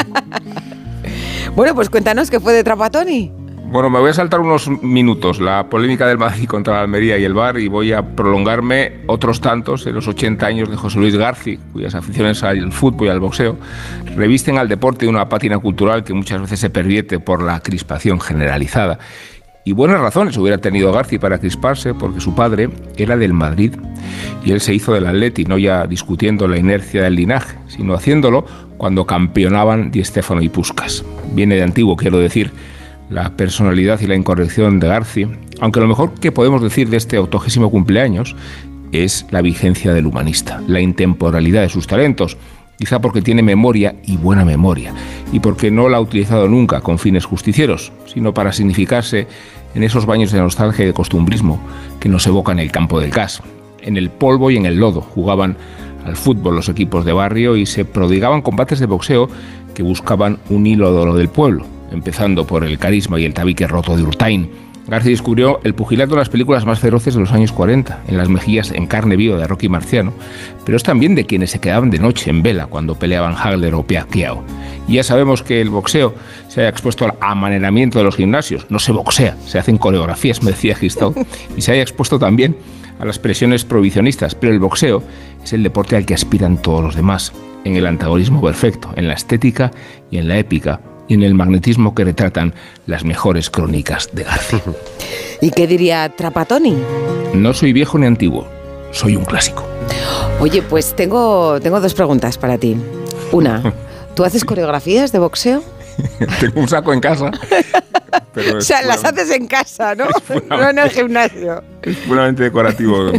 Bueno, 1.55 1.75
pues 1.75 1.89
cuéntanos 1.91 2.31
qué 2.31 2.41
fue 2.41 2.53
de 2.53 2.65
Trapatoni. 2.65 3.31
Bueno, 3.75 3.91
me 3.91 3.99
voy 3.99 4.11
a 4.11 4.15
saltar 4.15 4.39
unos 4.39 4.69
minutos 4.85 5.41
la 5.41 5.69
polémica 5.69 6.07
del 6.07 6.17
Madrid 6.17 6.47
contra 6.47 6.75
la 6.75 6.83
Almería 6.83 7.19
y 7.19 7.25
el 7.25 7.35
Bar 7.35 7.59
y 7.59 7.67
voy 7.67 7.93
a 7.93 8.15
prolongarme 8.15 8.99
otros 9.09 9.41
tantos 9.41 9.85
en 9.89 9.97
los 9.97 10.07
80 10.07 10.47
años 10.47 10.71
de 10.71 10.77
José 10.77 11.01
Luis 11.01 11.17
Garci, 11.17 11.59
cuyas 11.73 11.97
aficiones 11.97 12.45
al 12.45 12.71
fútbol 12.71 13.09
y 13.09 13.11
al 13.11 13.19
boxeo 13.19 13.57
revisten 14.15 14.59
al 14.59 14.69
deporte 14.69 15.09
una 15.09 15.29
pátina 15.29 15.59
cultural 15.59 16.05
que 16.05 16.15
muchas 16.15 16.41
veces 16.41 16.61
se 16.61 16.71
pervierte 16.71 17.19
por 17.19 17.43
la 17.43 17.59
crispación 17.59 18.21
generalizada. 18.21 19.01
Y 19.65 19.73
buenas 19.73 20.01
razones 20.01 20.37
hubiera 20.37 20.59
tenido 20.59 20.93
Garci 20.93 21.19
para 21.19 21.41
crisparse, 21.41 21.95
porque 21.95 22.21
su 22.21 22.33
padre 22.33 22.71
era 22.97 23.17
del 23.17 23.33
Madrid 23.33 23.75
y 24.45 24.53
él 24.53 24.61
se 24.61 24.73
hizo 24.73 24.95
del 24.95 25.09
Atleti, 25.09 25.47
no 25.47 25.59
ya 25.59 25.89
discutiendo 25.89 26.47
la 26.47 26.59
inercia 26.59 27.03
del 27.03 27.17
linaje, 27.17 27.59
sino 27.67 27.95
haciéndolo 27.95 28.47
cuando 28.77 29.05
campeonaban 29.05 29.91
Di 29.91 30.05
Stéfano 30.05 30.43
y 30.43 30.49
Puskas. 30.49 31.05
Viene 31.33 31.57
de 31.57 31.65
antiguo, 31.65 31.97
quiero 31.97 32.21
decir, 32.21 32.53
la 33.11 33.37
personalidad 33.37 34.01
y 34.01 34.07
la 34.07 34.15
incorrección 34.15 34.81
de 34.81 34.89
Garci, 34.89 35.27
aunque 35.61 35.81
lo 35.81 35.89
mejor 35.89 36.15
que 36.15 36.33
podemos 36.33 36.63
decir 36.63 36.89
de 36.89 36.97
este 36.97 37.19
octogésimo 37.19 37.71
cumpleaños 37.71 38.35
es 38.93 39.27
la 39.31 39.43
vigencia 39.43 39.93
del 39.93 40.07
humanista, 40.07 40.63
la 40.67 40.81
intemporalidad 40.81 41.63
de 41.63 41.69
sus 41.69 41.87
talentos, 41.87 42.37
quizá 42.79 43.01
porque 43.01 43.23
tiene 43.23 43.43
memoria 43.43 43.97
y 44.05 44.17
buena 44.17 44.45
memoria, 44.45 44.95
y 45.33 45.41
porque 45.41 45.71
no 45.71 45.89
la 45.89 45.99
ha 45.99 46.01
utilizado 46.01 46.49
nunca 46.49 46.81
con 46.81 46.99
fines 46.99 47.25
justicieros, 47.25 47.93
sino 48.07 48.35
para 48.35 48.53
significarse 48.53 49.27
en 49.75 49.83
esos 49.83 50.07
baños 50.07 50.33
de 50.33 50.39
nostalgia 50.39 50.85
y 50.85 50.87
de 50.87 50.95
costumbrismo 50.95 51.61
que 52.01 52.09
nos 52.09 52.27
evocan 52.27 52.59
el 52.59 52.71
campo 52.71 53.01
del 53.01 53.11
gas. 53.11 53.43
En 53.83 53.97
el 53.97 54.11
polvo 54.11 54.51
y 54.51 54.57
en 54.57 54.67
el 54.67 54.77
lodo 54.77 55.01
jugaban 55.01 55.57
al 56.05 56.17
fútbol 56.17 56.57
los 56.57 56.69
equipos 56.69 57.05
de 57.05 57.13
barrio 57.13 57.57
y 57.57 57.67
se 57.67 57.85
prodigaban 57.85 58.43
combates 58.43 58.79
de 58.79 58.87
boxeo 58.87 59.29
que 59.75 59.83
buscaban 59.83 60.39
un 60.51 60.67
hilo 60.67 60.93
de 60.93 60.99
oro 60.99 61.15
del 61.17 61.29
pueblo, 61.29 61.67
empezando 61.95 62.47
por 62.47 62.65
el 62.65 62.79
carisma 62.79 63.19
y 63.19 63.25
el 63.25 63.33
tabique 63.33 63.67
roto 63.67 63.97
de 63.97 64.03
Urtain. 64.03 64.51
García 64.87 65.13
descubrió 65.13 65.61
el 65.65 65.75
pugilato 65.75 66.11
de 66.11 66.19
las 66.19 66.29
películas 66.29 66.67
más 66.67 66.79
feroces 66.79 67.15
de 67.15 67.21
los 67.21 67.33
años 67.33 67.53
40, 67.53 68.03
en 68.07 68.19
las 68.19 68.29
mejillas 68.29 68.71
en 68.71 68.87
carne 68.87 69.17
viva 69.17 69.39
de 69.39 69.47
Rocky 69.47 69.71
Marciano, 69.71 70.13
pero 70.67 70.77
es 70.77 70.83
también 70.83 71.15
de 71.15 71.25
quienes 71.25 71.53
se 71.53 71.59
quedaban 71.59 71.91
de 71.91 71.99
noche 71.99 72.29
en 72.29 72.43
vela 72.43 72.67
cuando 72.67 72.95
peleaban 72.95 73.35
Hagler 73.35 73.75
o 73.75 73.83
Pacquiao. 73.83 74.45
Y 74.87 74.95
ya 74.95 75.03
sabemos 75.03 75.43
que 75.43 75.63
el 75.63 75.71
boxeo 75.71 76.15
se 76.49 76.61
haya 76.61 76.69
expuesto 76.69 77.07
al 77.07 77.15
amaneramiento 77.21 77.99
de 77.99 78.05
los 78.05 78.17
gimnasios, 78.17 78.67
no 78.69 78.79
se 78.79 78.93
boxea, 78.93 79.39
se 79.47 79.59
hacen 79.59 79.79
coreografías, 79.79 80.43
me 80.43 80.51
decía 80.51 80.77
Gistau, 80.77 81.15
y 81.57 81.63
se 81.63 81.73
haya 81.73 81.83
expuesto 81.83 82.19
también 82.19 82.55
a 82.99 83.07
las 83.07 83.19
presiones 83.19 83.65
prohibicionistas, 83.65 84.35
pero 84.35 84.53
el 84.53 84.59
boxeo 84.59 85.03
es 85.43 85.53
el 85.55 85.63
deporte 85.63 85.97
al 85.97 86.05
que 86.05 86.15
aspiran 86.15 86.61
todos 86.61 86.85
los 86.85 86.95
demás, 86.95 87.33
en 87.65 87.77
el 87.77 87.87
antagonismo 87.87 88.43
perfecto, 88.43 88.91
en 88.97 89.09
la 89.09 89.15
estética 89.15 89.71
y 90.11 90.19
en 90.19 90.29
la 90.29 90.37
épica, 90.37 90.81
y 91.09 91.15
en 91.15 91.23
el 91.23 91.35
magnetismo 91.35 91.95
que 91.95 92.05
retratan 92.05 92.55
las 92.87 93.05
mejores 93.05 93.51
crónicas 93.51 94.09
de 94.13 94.25
García. 94.25 94.63
¿Y 95.41 95.51
qué 95.51 95.67
diría 95.67 96.09
Trapatoni? 96.09 96.77
No 97.35 97.53
soy 97.53 97.73
viejo 97.73 97.99
ni 97.99 98.07
antiguo, 98.07 98.47
soy 98.93 99.17
un 99.17 99.25
clásico. 99.25 99.67
Oye, 100.41 100.63
pues 100.63 100.95
tengo, 100.95 101.61
tengo 101.61 101.81
dos 101.81 101.95
preguntas 101.95 102.39
para 102.39 102.59
ti. 102.59 102.77
Una, 103.33 103.75
¿tú 104.15 104.25
haces 104.25 104.45
coreografías 104.45 105.13
de 105.13 105.19
boxeo? 105.19 105.63
Tengo 106.41 106.61
un 106.61 106.69
saco 106.69 106.93
en 106.93 107.01
casa. 107.01 107.31
Pero 108.33 108.59
o 108.59 108.61
sea, 108.61 108.83
las 108.83 109.05
haces 109.05 109.31
en 109.31 109.47
casa, 109.47 109.95
¿no? 109.95 110.07
No 110.49 110.71
en 110.71 110.79
el 110.79 110.91
gimnasio. 110.91 111.63
es 111.83 111.97
puramente 111.99 112.43
decorativo. 112.43 113.13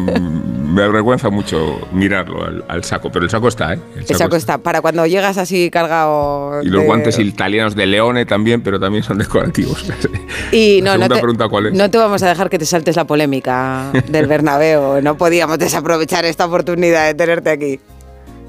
Me 0.67 0.83
avergüenza 0.83 1.29
mucho 1.29 1.79
mirarlo 1.91 2.43
al, 2.43 2.65
al 2.67 2.83
saco, 2.83 3.11
pero 3.11 3.25
el 3.25 3.31
saco 3.31 3.47
está, 3.47 3.73
¿eh? 3.73 3.79
El 3.95 4.05
El 4.09 4.15
saco 4.15 4.35
está, 4.35 4.57
para 4.57 4.81
cuando 4.81 5.05
llegas 5.05 5.37
así 5.37 5.69
cargado. 5.69 6.61
Y 6.63 6.67
los 6.67 6.81
de- 6.81 6.87
guantes 6.87 7.19
italianos 7.19 7.75
de 7.75 7.85
Leone 7.85 8.25
también, 8.25 8.61
pero 8.61 8.79
también 8.79 9.03
son 9.03 9.17
decorativos. 9.17 9.85
Y 10.51 10.81
La 10.81 10.97
no, 10.97 11.07
no 11.07 11.15
te, 11.15 11.19
pregunta, 11.21 11.47
¿cuál 11.49 11.67
es? 11.67 11.73
no 11.73 11.89
te 11.89 11.97
vamos 11.97 12.21
a 12.23 12.27
dejar 12.29 12.49
que 12.49 12.57
te 12.59 12.65
saltes 12.65 12.95
la 12.95 13.05
polémica 13.05 13.91
del 14.07 14.27
Bernabéu. 14.27 15.01
No 15.01 15.17
podíamos 15.17 15.57
desaprovechar 15.59 16.23
esta 16.25 16.45
oportunidad 16.45 17.05
de 17.07 17.13
tenerte 17.15 17.49
aquí. 17.49 17.79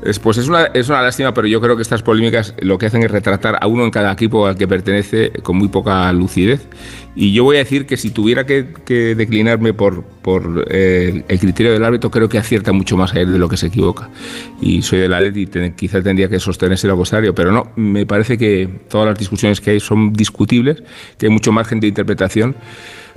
Es, 0.05 0.19
pues 0.21 0.37
es 0.39 0.47
una, 0.47 0.67
es 0.67 0.89
una 0.89 1.03
lástima, 1.03 1.35
pero 1.35 1.49
yo 1.49 1.61
creo 1.61 1.75
que 1.75 1.83
estas 1.83 2.03
polémicas 2.03 2.55
lo 2.61 2.79
que 2.79 2.87
hacen 2.87 3.03
es 3.03 3.11
retratar 3.11 3.59
a 3.61 3.67
uno 3.67 3.85
en 3.85 3.91
cada 3.91 4.13
equipo 4.13 4.47
al 4.47 4.57
que 4.57 4.69
pertenece 4.69 5.33
con 5.43 5.57
muy 5.57 5.69
poca 5.69 6.13
lucidez. 6.13 6.69
Y 7.17 7.33
yo 7.33 7.45
voy 7.45 7.57
a 7.57 7.61
decir 7.61 7.87
que 7.87 7.97
si 7.97 8.11
tuviera 8.11 8.45
que, 8.45 8.67
declinarme 9.17 9.73
por, 9.73 10.05
por 10.05 10.67
eh, 10.71 11.25
el 11.27 11.39
criterio 11.41 11.73
del 11.73 11.83
árbitro, 11.83 12.11
creo 12.11 12.29
que 12.29 12.37
acierta 12.39 12.73
mucho 12.73 12.97
más 12.97 13.15
a 13.15 13.21
él 13.21 13.33
de 13.33 13.39
lo 13.39 13.49
que 13.49 13.57
se 13.57 13.69
equivoca. 13.69 14.11
Y 14.61 14.83
soy 14.83 14.99
del 15.01 15.15
Atleti 15.15 15.41
y 15.41 15.47
ten- 15.47 15.75
quizá 15.75 16.03
tendría 16.03 16.29
que 16.29 16.39
sostenerse 16.39 16.87
lo 16.87 16.97
contrario, 16.97 17.35
pero 17.35 17.51
no, 17.51 17.73
me 17.77 18.05
parece 18.07 18.37
que 18.37 18.69
todas 18.89 19.09
las 19.09 19.19
discusiones 19.19 19.61
que 19.63 19.71
hay 19.71 19.81
son 19.81 20.13
discutibles, 20.13 20.83
que 21.19 21.27
hay 21.27 21.33
mucho 21.33 21.53
margen 21.53 21.81
de 21.81 21.89
interpretación 21.89 22.55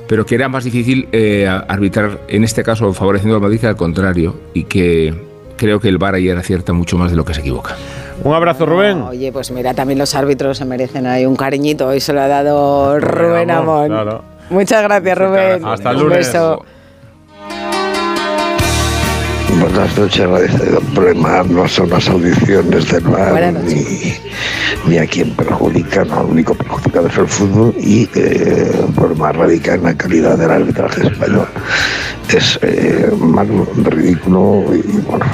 pero 0.07 0.25
que 0.25 0.33
era 0.33 0.47
más 0.47 0.63
difícil 0.63 1.07
eh, 1.11 1.45
arbitrar 1.45 2.21
en 2.29 2.43
este 2.45 2.63
caso 2.63 2.93
favoreciendo 2.93 3.35
al 3.35 3.41
Madrid 3.41 3.59
que 3.59 3.67
al 3.67 3.75
contrario 3.75 4.39
y 4.53 4.63
que 4.63 5.13
creo 5.60 5.80
que 5.80 5.89
el 5.89 5.98
VAR 5.98 6.15
ayer 6.15 6.36
acierta 6.38 6.74
mucho 6.74 6.98
más 6.98 7.12
de 7.12 7.17
lo 7.17 7.26
que 7.26 7.34
se 7.34 7.41
equivoca. 7.41 7.76
Un 8.24 8.34
abrazo, 8.34 8.65
Rubén. 8.65 9.02
Oye, 9.04 9.32
pues 9.32 9.52
mira, 9.52 9.74
también 9.74 10.00
los 10.00 10.15
árbitros 10.15 10.58
se 10.58 10.65
merecen 10.65 11.06
ahí 11.06 11.26
un 11.26 11.36
cariñito. 11.36 11.88
Hoy 11.88 12.00
se 12.00 12.13
lo 12.13 12.22
ha 12.22 12.28
dado 12.28 13.00
Rubén 13.00 13.52
Amón. 13.52 13.88
Claro. 13.89 14.24
Muchas 14.50 14.82
gracias, 14.84 15.17
Rubén. 15.17 15.65
Hasta 15.65 15.91
el 15.91 15.98
Un 15.98 16.04
lunes. 16.04 16.17
beso. 16.28 16.65
Buenas 19.60 19.98
noches. 19.98 20.28
El 20.62 20.78
problema 20.93 21.43
no 21.43 21.67
son 21.67 21.89
las 21.89 22.08
audiciones 22.08 22.91
del 22.91 23.04
bar 23.04 23.54
ni, 23.54 24.13
ni 24.88 24.98
a 24.98 25.06
quien 25.06 25.36
perjudica, 25.36 26.06
no, 26.06 26.24
lo 26.24 26.30
único 26.30 26.54
perjudicado 26.56 27.08
es 27.08 27.17
el 27.17 27.28
fútbol 27.28 27.74
y 27.78 28.10
eh, 28.15 28.72
el 28.88 28.93
problema 28.93 29.32
radica 29.34 29.74
en 29.76 29.84
la 29.84 29.93
calidad 29.95 30.38
del 30.38 30.52
arbitraje 30.52 31.08
español. 31.08 31.48
Es 32.34 32.58
eh, 32.62 33.12
malo, 33.19 33.67
ridículo 33.86 34.63
y 34.74 34.82
bueno, 35.02 35.26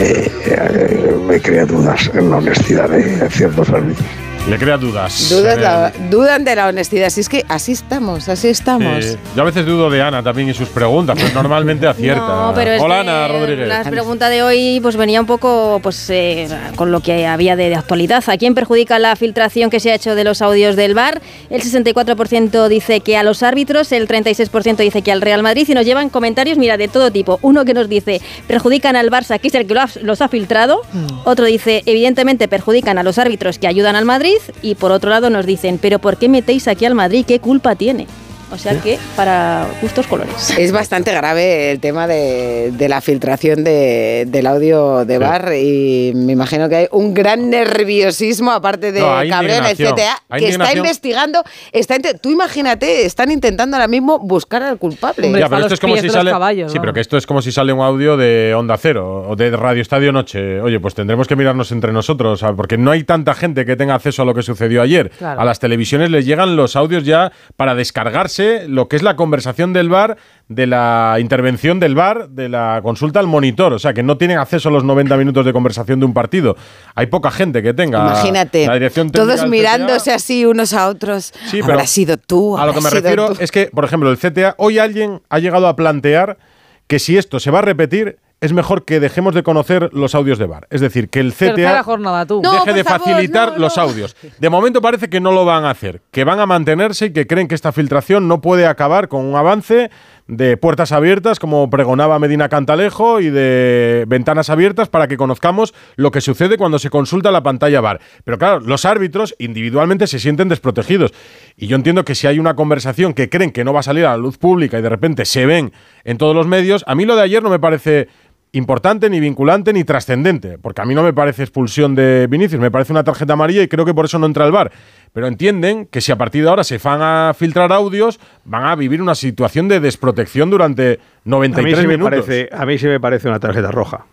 eh, 0.00 0.30
eh, 0.46 1.16
me 1.26 1.40
crea 1.40 1.64
dudas 1.64 2.10
en 2.14 2.30
la 2.30 2.38
honestidad 2.38 2.88
de 2.88 3.28
ciertos 3.30 3.68
árbitros. 3.70 4.27
Le 4.48 4.56
crea 4.58 4.78
dudas. 4.78 5.28
Dudas 5.28 5.58
la- 5.60 5.92
dudan 6.10 6.42
de 6.42 6.56
la 6.56 6.68
honestidad. 6.68 7.10
Si 7.10 7.20
es 7.20 7.28
que 7.28 7.44
así 7.48 7.72
estamos, 7.72 8.30
así 8.30 8.48
estamos. 8.48 9.18
yo 9.36 9.42
a 9.42 9.44
veces 9.44 9.66
dudo 9.66 9.90
de 9.90 10.00
Ana 10.00 10.22
también 10.22 10.48
y 10.48 10.54
sus 10.54 10.68
preguntas, 10.70 11.18
pero 11.20 11.34
normalmente 11.34 11.86
acierta. 11.86 12.26
No, 12.26 12.52
pero 12.54 12.72
es 12.72 12.80
Hola, 12.80 13.00
Ana 13.00 13.28
Rodríguez. 13.28 13.68
La 13.68 13.82
pregunta 13.84 14.30
de 14.30 14.42
hoy 14.42 14.78
pues 14.80 14.96
venía 14.96 15.20
un 15.20 15.26
poco 15.26 15.80
pues 15.82 16.08
eh, 16.08 16.48
con 16.76 16.90
lo 16.90 17.00
que 17.00 17.26
había 17.26 17.56
de, 17.56 17.68
de 17.68 17.74
actualidad. 17.74 18.24
¿A 18.26 18.38
quién 18.38 18.54
perjudica 18.54 18.98
la 18.98 19.16
filtración 19.16 19.68
que 19.68 19.80
se 19.80 19.90
ha 19.92 19.94
hecho 19.94 20.14
de 20.14 20.24
los 20.24 20.40
audios 20.40 20.76
del 20.76 20.94
VAR? 20.94 21.20
El 21.50 21.60
64% 21.62 22.68
dice 22.68 23.00
que 23.00 23.18
a 23.18 23.22
los 23.22 23.42
árbitros, 23.42 23.92
el 23.92 24.08
36% 24.08 24.76
dice 24.76 25.02
que 25.02 25.12
al 25.12 25.20
Real 25.20 25.42
Madrid 25.42 25.66
y 25.68 25.74
nos 25.74 25.84
llevan 25.84 26.08
comentarios, 26.08 26.56
mira, 26.56 26.78
de 26.78 26.88
todo 26.88 27.10
tipo. 27.10 27.38
Uno 27.42 27.66
que 27.66 27.74
nos 27.74 27.88
dice, 27.90 28.22
perjudican 28.46 28.96
al 28.96 29.10
Barça, 29.10 29.38
que 29.38 29.48
es 29.48 29.54
el 29.54 29.66
que 29.66 29.74
los 30.02 30.22
ha 30.22 30.28
filtrado. 30.28 30.80
Otro 31.24 31.44
dice, 31.44 31.82
evidentemente 31.84 32.48
perjudican 32.48 32.96
a 32.96 33.02
los 33.02 33.18
árbitros 33.18 33.58
que 33.58 33.66
ayudan 33.66 33.94
al 33.94 34.06
Madrid. 34.06 34.36
Y 34.62 34.74
por 34.74 34.92
otro 34.92 35.10
lado 35.10 35.30
nos 35.30 35.46
dicen, 35.46 35.78
pero 35.80 35.98
¿por 35.98 36.16
qué 36.16 36.28
metéis 36.28 36.68
aquí 36.68 36.84
al 36.84 36.94
Madrid? 36.94 37.24
¿Qué 37.26 37.40
culpa 37.40 37.74
tiene? 37.74 38.06
O 38.50 38.56
sea 38.58 38.80
que 38.80 38.98
para 39.16 39.66
gustos 39.82 40.06
colores. 40.06 40.54
Es 40.58 40.72
bastante 40.72 41.12
grave 41.12 41.70
el 41.70 41.80
tema 41.80 42.06
de, 42.06 42.72
de 42.72 42.88
la 42.88 43.00
filtración 43.00 43.62
de- 43.64 44.24
del 44.28 44.46
audio 44.46 45.04
de 45.04 45.18
bar 45.18 45.52
y 45.54 46.12
me 46.14 46.32
imagino 46.32 46.68
que 46.68 46.76
hay 46.76 46.88
un 46.90 47.14
gran 47.14 47.50
nerviosismo 47.50 48.50
aparte 48.52 48.92
de 48.92 49.00
No, 49.00 49.20
en 49.22 49.32
el. 49.32 49.76
CTA 49.76 50.22
que 50.38 50.48
está 50.48 50.76
investigando. 50.76 51.42
Está 51.72 51.96
tú 52.20 52.30
imagínate, 52.30 53.04
están 53.06 53.30
intentando 53.30 53.76
ahora 53.76 53.88
mismo 53.88 54.18
buscar 54.18 54.62
al 54.62 54.78
culpable. 54.78 55.30
Ya, 55.38 55.48
pero 55.48 55.62
esto 55.62 55.74
es 55.74 55.80
como 55.80 55.96
si 55.96 56.08
sale. 56.08 56.32
sí, 56.68 56.78
pero 56.80 56.92
que 56.92 57.00
esto 57.00 57.16
es 57.16 57.26
como 57.26 57.42
si 57.42 57.52
sale 57.52 57.72
un 57.72 57.80
audio 57.80 58.16
de 58.16 58.54
Onda 58.54 58.76
Cero 58.78 59.26
o 59.28 59.36
de 59.36 59.50
Radio 59.50 59.82
Estadio 59.82 60.12
Noche. 60.12 60.60
Oye, 60.60 60.80
pues 60.80 60.94
tendremos 60.94 61.26
que 61.28 61.36
mirarnos 61.36 61.70
entre 61.72 61.92
nosotros, 61.92 62.40
¿sabes? 62.40 62.56
porque 62.56 62.78
no 62.78 62.90
hay 62.90 63.04
tanta 63.04 63.34
gente 63.34 63.64
que 63.64 63.76
tenga 63.76 63.94
acceso 63.94 64.22
a 64.22 64.24
lo 64.24 64.34
que 64.34 64.42
sucedió 64.42 64.82
ayer. 64.82 65.10
Claro. 65.10 65.40
A 65.40 65.44
las 65.44 65.58
televisiones 65.60 66.10
les 66.10 66.24
llegan 66.26 66.56
los 66.56 66.76
audios 66.76 67.04
ya 67.04 67.32
para 67.56 67.74
descargarse 67.74 68.37
lo 68.38 68.88
que 68.88 68.96
es 68.96 69.02
la 69.02 69.16
conversación 69.16 69.72
del 69.72 69.88
bar, 69.88 70.16
de 70.48 70.66
la 70.66 71.16
intervención 71.18 71.80
del 71.80 71.94
bar, 71.94 72.28
de 72.30 72.48
la 72.48 72.80
consulta 72.82 73.20
al 73.20 73.26
monitor. 73.26 73.72
O 73.72 73.78
sea, 73.78 73.92
que 73.92 74.02
no 74.02 74.16
tienen 74.18 74.38
acceso 74.38 74.68
a 74.68 74.72
los 74.72 74.84
90 74.84 75.16
minutos 75.16 75.44
de 75.44 75.52
conversación 75.52 76.00
de 76.00 76.06
un 76.06 76.14
partido. 76.14 76.56
Hay 76.94 77.06
poca 77.06 77.30
gente 77.30 77.62
que 77.62 77.74
tenga. 77.74 77.98
Imagínate, 78.00 78.66
la 78.66 78.74
dirección 78.74 79.10
todos 79.10 79.46
mirándose 79.48 80.12
así 80.12 80.44
unos 80.44 80.72
a 80.72 80.88
otros. 80.88 81.32
Sí, 81.46 81.60
pero 81.60 81.74
Habrá 81.74 81.86
sido 81.86 82.16
tú. 82.16 82.56
A 82.58 82.66
lo 82.66 82.74
que 82.74 82.80
me 82.80 82.90
refiero 82.90 83.34
tú. 83.34 83.36
es 83.40 83.50
que, 83.50 83.66
por 83.66 83.84
ejemplo, 83.84 84.10
el 84.10 84.18
CTA, 84.18 84.54
hoy 84.58 84.78
alguien 84.78 85.20
ha 85.28 85.38
llegado 85.38 85.66
a 85.66 85.76
plantear 85.76 86.38
que 86.86 86.98
si 86.98 87.18
esto 87.18 87.38
se 87.38 87.50
va 87.50 87.58
a 87.58 87.62
repetir, 87.62 88.18
es 88.40 88.52
mejor 88.52 88.84
que 88.84 89.00
dejemos 89.00 89.34
de 89.34 89.42
conocer 89.42 89.90
los 89.92 90.14
audios 90.14 90.38
de 90.38 90.46
bar. 90.46 90.68
Es 90.70 90.80
decir, 90.80 91.08
que 91.08 91.18
el 91.18 91.32
CTA 91.32 91.82
jornada, 91.82 92.24
tú. 92.24 92.40
deje 92.40 92.72
de 92.72 92.84
facilitar 92.84 93.58
los 93.58 93.78
audios. 93.78 94.16
De 94.38 94.48
momento 94.48 94.80
parece 94.80 95.08
que 95.08 95.20
no 95.20 95.32
lo 95.32 95.44
van 95.44 95.64
a 95.64 95.70
hacer, 95.70 96.02
que 96.12 96.24
van 96.24 96.38
a 96.38 96.46
mantenerse 96.46 97.06
y 97.06 97.12
que 97.12 97.26
creen 97.26 97.48
que 97.48 97.56
esta 97.56 97.72
filtración 97.72 98.28
no 98.28 98.40
puede 98.40 98.66
acabar 98.66 99.08
con 99.08 99.24
un 99.24 99.34
avance 99.34 99.90
de 100.28 100.58
puertas 100.58 100.92
abiertas, 100.92 101.38
como 101.38 101.70
pregonaba 101.70 102.18
Medina 102.18 102.50
Cantalejo, 102.50 103.20
y 103.20 103.30
de 103.30 104.04
ventanas 104.06 104.50
abiertas 104.50 104.88
para 104.88 105.08
que 105.08 105.16
conozcamos 105.16 105.74
lo 105.96 106.10
que 106.10 106.20
sucede 106.20 106.58
cuando 106.58 106.78
se 106.78 106.90
consulta 106.90 107.32
la 107.32 107.42
pantalla 107.42 107.80
bar. 107.80 108.00
Pero 108.24 108.38
claro, 108.38 108.60
los 108.60 108.84
árbitros 108.84 109.34
individualmente 109.38 110.06
se 110.06 110.20
sienten 110.20 110.48
desprotegidos. 110.48 111.12
Y 111.56 111.66
yo 111.66 111.76
entiendo 111.76 112.04
que 112.04 112.14
si 112.14 112.26
hay 112.26 112.38
una 112.38 112.54
conversación 112.54 113.14
que 113.14 113.30
creen 113.30 113.50
que 113.50 113.64
no 113.64 113.72
va 113.72 113.80
a 113.80 113.84
salir 113.84 114.04
a 114.04 114.10
la 114.10 114.16
luz 114.18 114.36
pública 114.36 114.78
y 114.78 114.82
de 114.82 114.88
repente 114.90 115.24
se 115.24 115.46
ven 115.46 115.72
en 116.04 116.18
todos 116.18 116.36
los 116.36 116.46
medios, 116.46 116.84
a 116.86 116.94
mí 116.94 117.06
lo 117.06 117.16
de 117.16 117.22
ayer 117.22 117.42
no 117.42 117.48
me 117.48 117.58
parece 117.58 118.08
importante, 118.52 119.10
ni 119.10 119.20
vinculante, 119.20 119.72
ni 119.72 119.84
trascendente, 119.84 120.58
porque 120.58 120.80
a 120.80 120.84
mí 120.84 120.94
no 120.94 121.02
me 121.02 121.12
parece 121.12 121.42
expulsión 121.42 121.94
de 121.94 122.26
Vinicius, 122.28 122.60
me 122.60 122.70
parece 122.70 122.92
una 122.92 123.04
tarjeta 123.04 123.34
amarilla 123.34 123.62
y 123.62 123.68
creo 123.68 123.84
que 123.84 123.92
por 123.94 124.06
eso 124.06 124.18
no 124.18 124.26
entra 124.26 124.44
al 124.44 124.52
bar. 124.52 124.72
Pero 125.12 125.26
entienden 125.26 125.86
que 125.86 126.00
si 126.00 126.12
a 126.12 126.16
partir 126.16 126.42
de 126.44 126.48
ahora 126.50 126.64
se 126.64 126.78
van 126.78 127.00
a 127.02 127.34
filtrar 127.34 127.72
audios, 127.72 128.18
van 128.44 128.64
a 128.64 128.74
vivir 128.74 129.00
una 129.02 129.14
situación 129.14 129.68
de 129.68 129.80
desprotección 129.80 130.50
durante 130.50 130.92
A 130.92 130.96
mí, 130.96 131.00
93 131.24 131.78
sí 131.80 131.86
me 131.86 131.92
minutos. 131.96 132.10
parece, 132.10 132.48
a 132.52 132.64
mí 132.66 132.78
sí 132.78 132.86
me 132.86 133.00
parece 133.00 133.28
una 133.28 133.38
tarjeta 133.40 133.70
roja. 133.70 134.06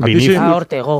¿A 0.00 0.04
ti 0.06 0.20
sí? 0.20 0.34
Ah. 0.38 0.58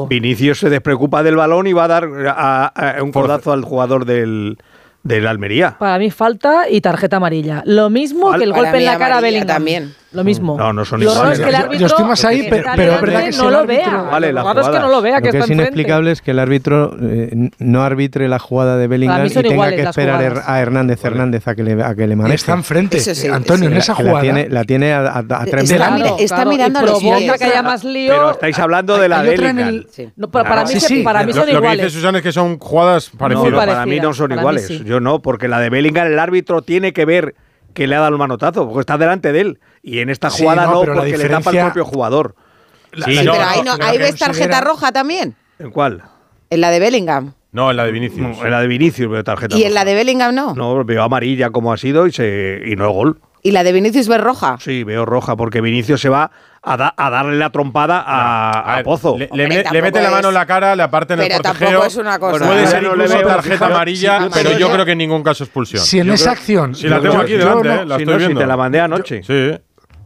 Vinicius 0.08 0.58
se 0.58 0.68
despreocupa 0.68 1.22
del 1.22 1.36
balón 1.36 1.66
y 1.66 1.72
va 1.72 1.84
a 1.84 1.88
dar 1.88 2.08
a- 2.28 2.66
a 2.98 3.02
un 3.02 3.10
codazo 3.10 3.52
al 3.52 3.62
jugador 3.64 4.04
del, 4.04 4.58
del 5.02 5.26
Almería. 5.26 5.76
Para 5.78 5.98
mí 5.98 6.10
falta 6.10 6.68
y 6.68 6.80
tarjeta 6.80 7.16
amarilla. 7.16 7.62
Lo 7.64 7.88
mismo 7.90 8.32
que 8.32 8.44
el 8.44 8.52
golpe 8.52 8.76
en 8.78 8.84
la 8.84 8.98
cara 8.98 9.18
a 9.18 9.20
Bellingham. 9.20 9.46
también. 9.48 9.94
Lo 10.12 10.24
mismo. 10.24 10.56
No, 10.58 10.72
no 10.72 10.84
son 10.84 11.00
iguales. 11.02 11.38
es 11.38 11.44
que 11.44 11.50
el 11.50 11.52
Yo- 11.52 11.58
árbitro 11.58 11.78
yo 11.78 11.86
estoy 11.86 12.04
más 12.04 12.24
ahí, 12.24 12.42
que 12.42 12.48
pero- 12.50 12.70
pero 12.76 12.92
es 12.94 13.00
verdad 13.00 13.20
que 13.24 13.30
no 13.36 13.44
el 13.48 13.52
lo 13.52 13.58
árbitro- 13.60 13.66
vea. 13.92 14.02
Vale, 14.10 14.32
la 14.32 14.40
es 14.42 14.46
que 14.46 14.52
jugada. 14.60 14.80
no 14.80 14.88
lo 14.88 15.02
vea, 15.02 15.16
Lo 15.16 15.22
que 15.22 15.28
es 15.28 15.34
enfrente. 15.36 15.54
inexplicable 15.62 16.10
es 16.12 16.20
que 16.22 16.30
el 16.32 16.38
árbitro 16.38 16.96
eh, 17.02 17.50
no 17.58 17.82
arbitre 17.82 18.28
la 18.28 18.38
jugada 18.38 18.76
de 18.76 18.86
Bellingham 18.88 19.24
y 19.24 19.30
son 19.30 19.42
tenga 19.42 19.54
iguales 19.54 19.80
que 19.80 19.88
esperar 19.88 20.42
a 20.46 20.60
Hernández 20.60 21.04
Hernández 21.04 21.48
a 21.48 21.54
que 21.54 21.62
le, 21.62 21.82
a 21.82 21.94
que 21.94 22.06
le 22.06 22.16
maneje. 22.16 22.34
Está 22.34 22.52
enfrente. 22.52 23.00
Sí, 23.00 23.26
Antonio, 23.28 23.68
en 23.68 23.74
La- 23.74 23.80
esa 23.80 23.94
que 23.94 24.02
la 24.02 24.10
jugada. 24.10 24.22
tiene, 24.22 24.48
la 24.50 24.64
tiene 24.64 24.92
a, 24.92 25.00
a, 25.00 25.18
a 25.20 25.44
tres 25.46 25.70
Está 25.70 25.90
metros. 25.90 26.20
está 26.20 26.44
mirando 26.44 26.78
a 26.78 26.82
los 26.82 26.98
pies. 27.00 27.32
que 27.38 27.44
haya 27.44 27.62
más 27.62 27.84
lío. 27.84 28.12
Pero 28.12 28.30
estáis 28.32 28.58
hablando 28.58 28.98
de 28.98 29.08
la 29.08 29.20
en 29.24 29.26
Bellingham. 29.30 29.68
el- 29.68 30.12
No, 30.16 30.30
pero 30.30 30.44
para 30.44 30.64
mí, 30.64 30.70
Sí, 30.72 30.80
sí. 30.80 31.02
para 31.02 31.20
mí 31.20 31.28
Lo, 31.28 31.32
son 31.34 31.44
que 31.46 31.50
dice 31.52 31.58
iguales. 31.62 31.92
Susana 31.92 32.18
es 32.18 32.22
que 32.24 32.32
son 32.32 32.58
jugadas 32.58 33.10
No, 33.14 33.18
parecidas. 33.18 33.50
no, 33.50 33.56
para 33.56 33.86
mí 33.86 33.98
no 33.98 34.12
son 34.12 34.32
iguales. 34.32 34.66
sí. 34.66 34.82
Yo 34.84 35.00
no, 35.00 35.20
porque 35.22 35.48
la 35.48 35.58
de 35.58 35.70
Bellingham 35.70 36.06
el 36.06 36.18
árbitro 36.18 36.60
tiene 36.62 36.92
que 36.92 37.06
ver 37.06 37.34
que 37.74 37.86
le 37.86 37.94
ha 37.96 38.00
dado 38.00 38.12
el 38.12 38.18
manotazo, 38.18 38.66
porque 38.66 38.80
está 38.80 38.98
delante 38.98 39.32
de 39.32 39.40
él. 39.40 39.58
Y 39.82 39.98
en 39.98 40.10
esta 40.10 40.30
Sí, 40.30 40.42
jugada 40.42 40.66
no, 40.66 40.72
no, 40.74 40.80
pero 40.80 40.94
la 40.94 41.00
porque 41.00 41.16
le 41.18 41.24
tapa 41.24 41.36
diferencia- 41.38 41.64
propio 41.64 41.84
jugador. 41.84 42.34
La- 42.92 43.06
Sí, 43.06 43.14
la- 43.14 43.20
Sí, 43.22 43.26
no, 43.26 43.32
pero 43.32 43.44
no, 43.44 43.50
ahí, 43.50 43.62
no, 43.64 43.84
ahí 43.86 43.98
ves 43.98 44.16
tarjeta 44.16 44.60
roja 44.60 44.92
también. 44.92 45.34
¿En 45.58 45.70
cuál? 45.70 46.02
En 46.50 46.60
la 46.60 46.70
de 46.70 46.78
Bellingham. 46.78 47.34
No, 47.52 47.70
en 47.70 47.76
la 47.76 47.84
de 47.84 47.92
Vinicius. 47.92 48.38
En 48.44 48.50
la 48.50 48.60
de 48.60 48.66
Vinicius 48.66 49.10
veo 49.10 49.24
tarjeta. 49.24 49.54
Y 49.56 49.62
en 49.64 49.68
roja. 49.70 49.74
la 49.74 49.84
de 49.84 49.94
Bellingham 49.94 50.34
no. 50.34 50.54
No, 50.54 50.84
veo 50.84 51.02
amarilla 51.02 51.50
como 51.50 51.72
ha 51.72 51.76
sido 51.76 52.06
y, 52.06 52.12
se, 52.12 52.62
y 52.66 52.76
no 52.76 52.86
es 52.88 52.92
gol. 52.94 53.20
Y 53.44 53.50
la 53.50 53.64
de 53.64 53.72
Vinicius 53.72 54.06
ves 54.08 54.20
roja. 54.20 54.56
Sí, 54.60 54.84
veo 54.84 55.04
roja, 55.04 55.34
porque 55.36 55.60
Vinicius 55.60 56.00
se 56.00 56.08
va 56.08 56.30
a, 56.62 56.76
da- 56.76 56.94
a 56.96 57.10
darle 57.10 57.36
la 57.38 57.50
trompada 57.50 57.98
a, 58.00 58.50
A 58.50 58.72
a 58.72 58.76
ver, 58.76 58.84
Pozo. 58.84 59.18
Le, 59.18 59.24
Hombre, 59.30 59.64
le 59.72 59.82
mete 59.82 60.00
la 60.00 60.06
es- 60.08 60.12
mano 60.12 60.28
en 60.28 60.34
la 60.34 60.46
cara, 60.46 60.76
le 60.76 60.82
aparta 60.84 61.14
en 61.14 61.22
el 61.22 61.40
tampoco 61.42 61.84
es 61.84 61.96
una 61.96 62.18
cosa. 62.20 62.30
Bueno, 62.30 62.46
Puede 62.46 62.66
ser 62.68 62.82
no 62.84 62.90
incluso 62.90 63.18
veo- 63.18 63.26
tarjeta 63.26 63.66
amarilla, 63.66 64.20
sí, 64.22 64.28
pero 64.32 64.58
yo 64.58 64.70
creo 64.70 64.84
que 64.84 64.92
en 64.92 64.98
ningún 64.98 65.22
caso 65.24 65.42
expulsión. 65.42 65.82
Si 65.82 65.98
en 65.98 66.06
Yo 66.06 66.14
esa 66.14 66.24
creo- 66.26 66.32
acción. 66.34 66.74
Si 66.76 66.86
la 66.88 67.00
tengo 67.00 67.14
yo- 67.14 67.20
aquí 67.20 67.32
yo 67.32 67.38
delante, 67.38 67.68
no- 67.68 67.74
eh, 67.74 67.86
la 67.86 67.96
si 67.96 68.02
estoy 68.02 68.14
no, 68.14 68.20
si 68.20 68.26
viendo. 68.26 68.40
te 68.40 68.46
la 68.46 68.56
mandé 68.56 68.80
anoche. 68.80 69.22
Sí. 69.24 69.58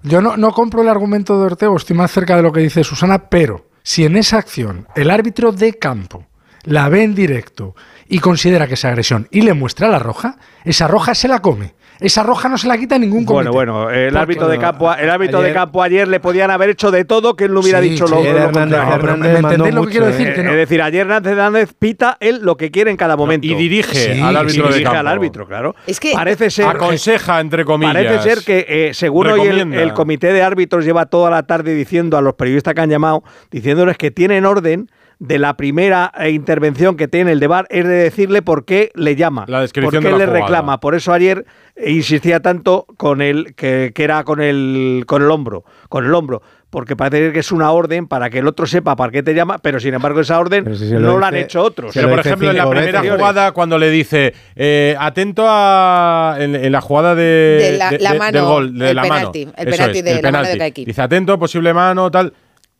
Yo 0.07 0.21
no, 0.21 0.37
no 0.37 0.53
compro 0.53 0.83
el 0.83 0.89
argumento 0.89 1.37
de 1.37 1.47
Ortego, 1.47 1.77
estoy 1.77 1.97
más 1.97 2.13
cerca 2.13 2.37
de 2.37 2.43
lo 2.43 2.53
que 2.53 2.61
dice 2.61 2.85
Susana, 2.85 3.29
pero 3.29 3.67
si 3.83 4.05
en 4.05 4.17
esa 4.17 4.39
acción 4.39 4.87
el 4.95 5.11
árbitro 5.11 5.51
de 5.51 5.75
campo 5.75 6.27
la 6.63 6.89
ve 6.89 7.03
en 7.03 7.17
directo 7.17 7.75
y 8.07 8.21
considera 8.21 8.69
que 8.69 8.75
es 8.75 8.85
agresión 8.85 9.27
y 9.33 9.41
le 9.41 9.53
muestra 9.53 9.89
la 9.89 9.99
roja, 9.99 10.39
esa 10.65 10.87
roja 10.87 11.17
se 11.17 11.27
la 11.27 11.43
come. 11.43 11.75
Esa 12.01 12.23
roja 12.23 12.49
no 12.49 12.59
se 12.59 12.69
la 12.69 12.77
quita 12.77 12.99
ningún 12.99 13.25
comité. 13.25 13.49
Bueno, 13.51 13.75
bueno, 13.83 13.91
el 13.91 14.17
árbitro 14.17 14.49
de 14.49 14.59
campo, 14.59 14.93
el 14.95 15.09
árbitro 15.09 15.41
de 15.41 15.47
ayer- 15.47 15.55
campo 15.55 15.83
ayer 15.83 16.07
le 16.09 16.21
podían 16.21 16.51
haber 16.51 16.71
hecho 16.71 16.91
de 16.91 17.05
todo 17.05 17.37
que 17.37 17.45
él 17.45 17.55
no 17.55 17.61
hubiera 17.61 17.81
Sí, 17.81 17.91
dicho 17.91 18.07
sí, 18.07 18.13
lo, 18.15 18.21
ayer 18.21 18.33
lo 18.35 18.39
Hernández- 18.41 18.53
contrario. 18.53 18.91
No, 18.91 19.01
pero 19.01 19.13
Hernández 19.13 19.33
¿me 19.37 19.43
mandó 19.43 19.49
entendéis 19.65 19.75
lo 19.75 19.81
que 19.81 19.87
mucho, 19.87 19.91
quiero 19.91 20.07
eh. 20.07 20.11
decir? 20.13 20.35
Que 20.35 20.43
no- 20.43 20.51
Es 20.51 20.57
decir, 20.57 20.83
ayer 20.83 21.07
Hernández 21.11 21.73
pita 21.79 22.17
él 22.21 22.41
lo 22.43 22.57
que 22.57 22.71
quiere 22.71 22.91
en 22.91 22.97
cada 22.97 23.17
momento. 23.17 23.47
Y 23.47 23.55
dirige 23.55 24.15
Sí, 24.15 24.21
al 24.21 24.35
Y 24.35 24.37
árbitro 24.37 24.63
de 24.65 24.69
dirige 24.69 24.85
campo. 24.85 24.99
al 24.99 25.07
árbitro, 25.09 25.47
claro. 25.47 25.75
Es 25.87 25.99
que- 26.01 26.13
parece 26.13 26.51
ser 26.51 26.67
Aconseja, 26.67 27.41
entre 27.41 27.65
comillas. 27.65 27.95
Parece 27.95 28.23
ser 28.35 28.45
que, 28.45 28.67
eh, 28.69 28.95
según 28.95 29.27
hoy 29.29 29.41
el, 29.47 29.73
el 29.73 29.93
comité 29.95 30.33
de 30.33 30.43
árbitros 30.43 30.85
lleva 30.85 31.07
toda 31.07 31.31
la 31.31 31.45
tarde 31.45 31.75
diciendo 31.75 32.17
a 32.19 32.21
los 32.21 32.35
periodistas 32.35 32.75
que 32.75 32.81
han 32.83 32.91
llamado, 32.91 33.23
diciéndoles 33.51 33.97
que 33.97 34.11
tienen 34.11 34.45
orden 34.45 34.91
de 35.19 35.39
la 35.39 35.57
primera 35.57 36.13
eh, 36.19 36.31
intervención 36.31 36.97
que 36.97 37.09
tiene 37.09 37.33
el 37.33 37.41
de 37.41 37.47
VAR, 37.47 37.67
es 37.71 37.85
de 37.87 37.95
decirle 37.95 38.43
por 38.43 38.65
qué 38.67 38.91
le 38.95 39.17
llama, 39.17 39.45
La 39.49 39.61
descripción 39.63 40.03
por 40.03 40.03
qué 40.03 40.07
de 40.09 40.13
la 40.13 40.19
le 40.19 40.27
jugada. 40.27 40.43
reclama. 40.47 40.79
Por 40.81 40.95
eso 40.95 41.13
ayer 41.13 41.47
eh, 41.75 41.91
insistía 41.93 42.41
tanto 42.41 42.85
con 42.99 43.23
el 43.23 43.55
que, 43.55 43.93
que 43.95 44.05
era 44.05 44.25
con 44.25 44.41
el 44.43 45.05
con 45.07 45.23
el 45.23 45.31
hombro, 45.31 45.65
con 45.89 46.05
el 46.05 46.13
hombro, 46.15 46.43
porque 46.69 46.97
parece 46.97 47.33
que 47.33 47.39
es 47.39 47.51
una 47.51 47.71
orden 47.71 48.07
para 48.09 48.29
que 48.29 48.41
el 48.41 48.47
otro 48.47 48.67
sepa 48.67 48.95
para 48.95 49.11
qué 49.11 49.23
te 49.23 49.33
llama, 49.35 49.57
pero 49.57 49.81
sin 49.81 49.95
embargo 49.95 50.21
esa 50.21 50.39
orden 50.39 50.77
si 50.77 50.93
no 50.93 51.19
la 51.19 51.29
han 51.29 51.37
hecho 51.37 51.63
otros. 51.63 51.93
Pero, 51.95 52.11
por 52.11 52.19
ejemplo, 52.19 52.51
en 52.51 52.57
la 52.59 52.69
primera 52.69 53.01
veces. 53.01 53.17
jugada, 53.17 53.53
cuando 53.53 53.79
le 53.79 53.89
dice, 53.89 54.35
eh, 54.55 54.95
atento 54.99 55.47
a. 55.49 56.37
En, 56.39 56.55
en 56.55 56.73
la 56.73 56.83
jugada 56.83 57.15
de, 57.15 57.23
De 57.23 57.79
la- 57.79 57.91
de- 57.91 57.99
la 58.01 58.13
de- 58.13 58.19
mano, 58.19 58.33
del 58.39 58.45
gol, 58.45 58.79
de 58.79 58.91
el 58.91 58.97
la 58.97 59.03
penalti, 59.03 59.47
mano. 59.47 59.57
el 59.57 59.69
Eso 59.69 59.77
penalti 59.79 59.99
es, 59.99 60.05
de 60.05 60.11
el 60.11 60.17
la 60.17 60.23
mano 60.23 60.39
de 60.39 60.43
penalti. 60.45 60.59
cada 60.59 60.67
equipo. 60.69 60.87
Dice, 60.89 61.01
atento, 61.03 61.39
posible 61.39 61.73
mano, 61.73 62.11
tal. 62.11 62.35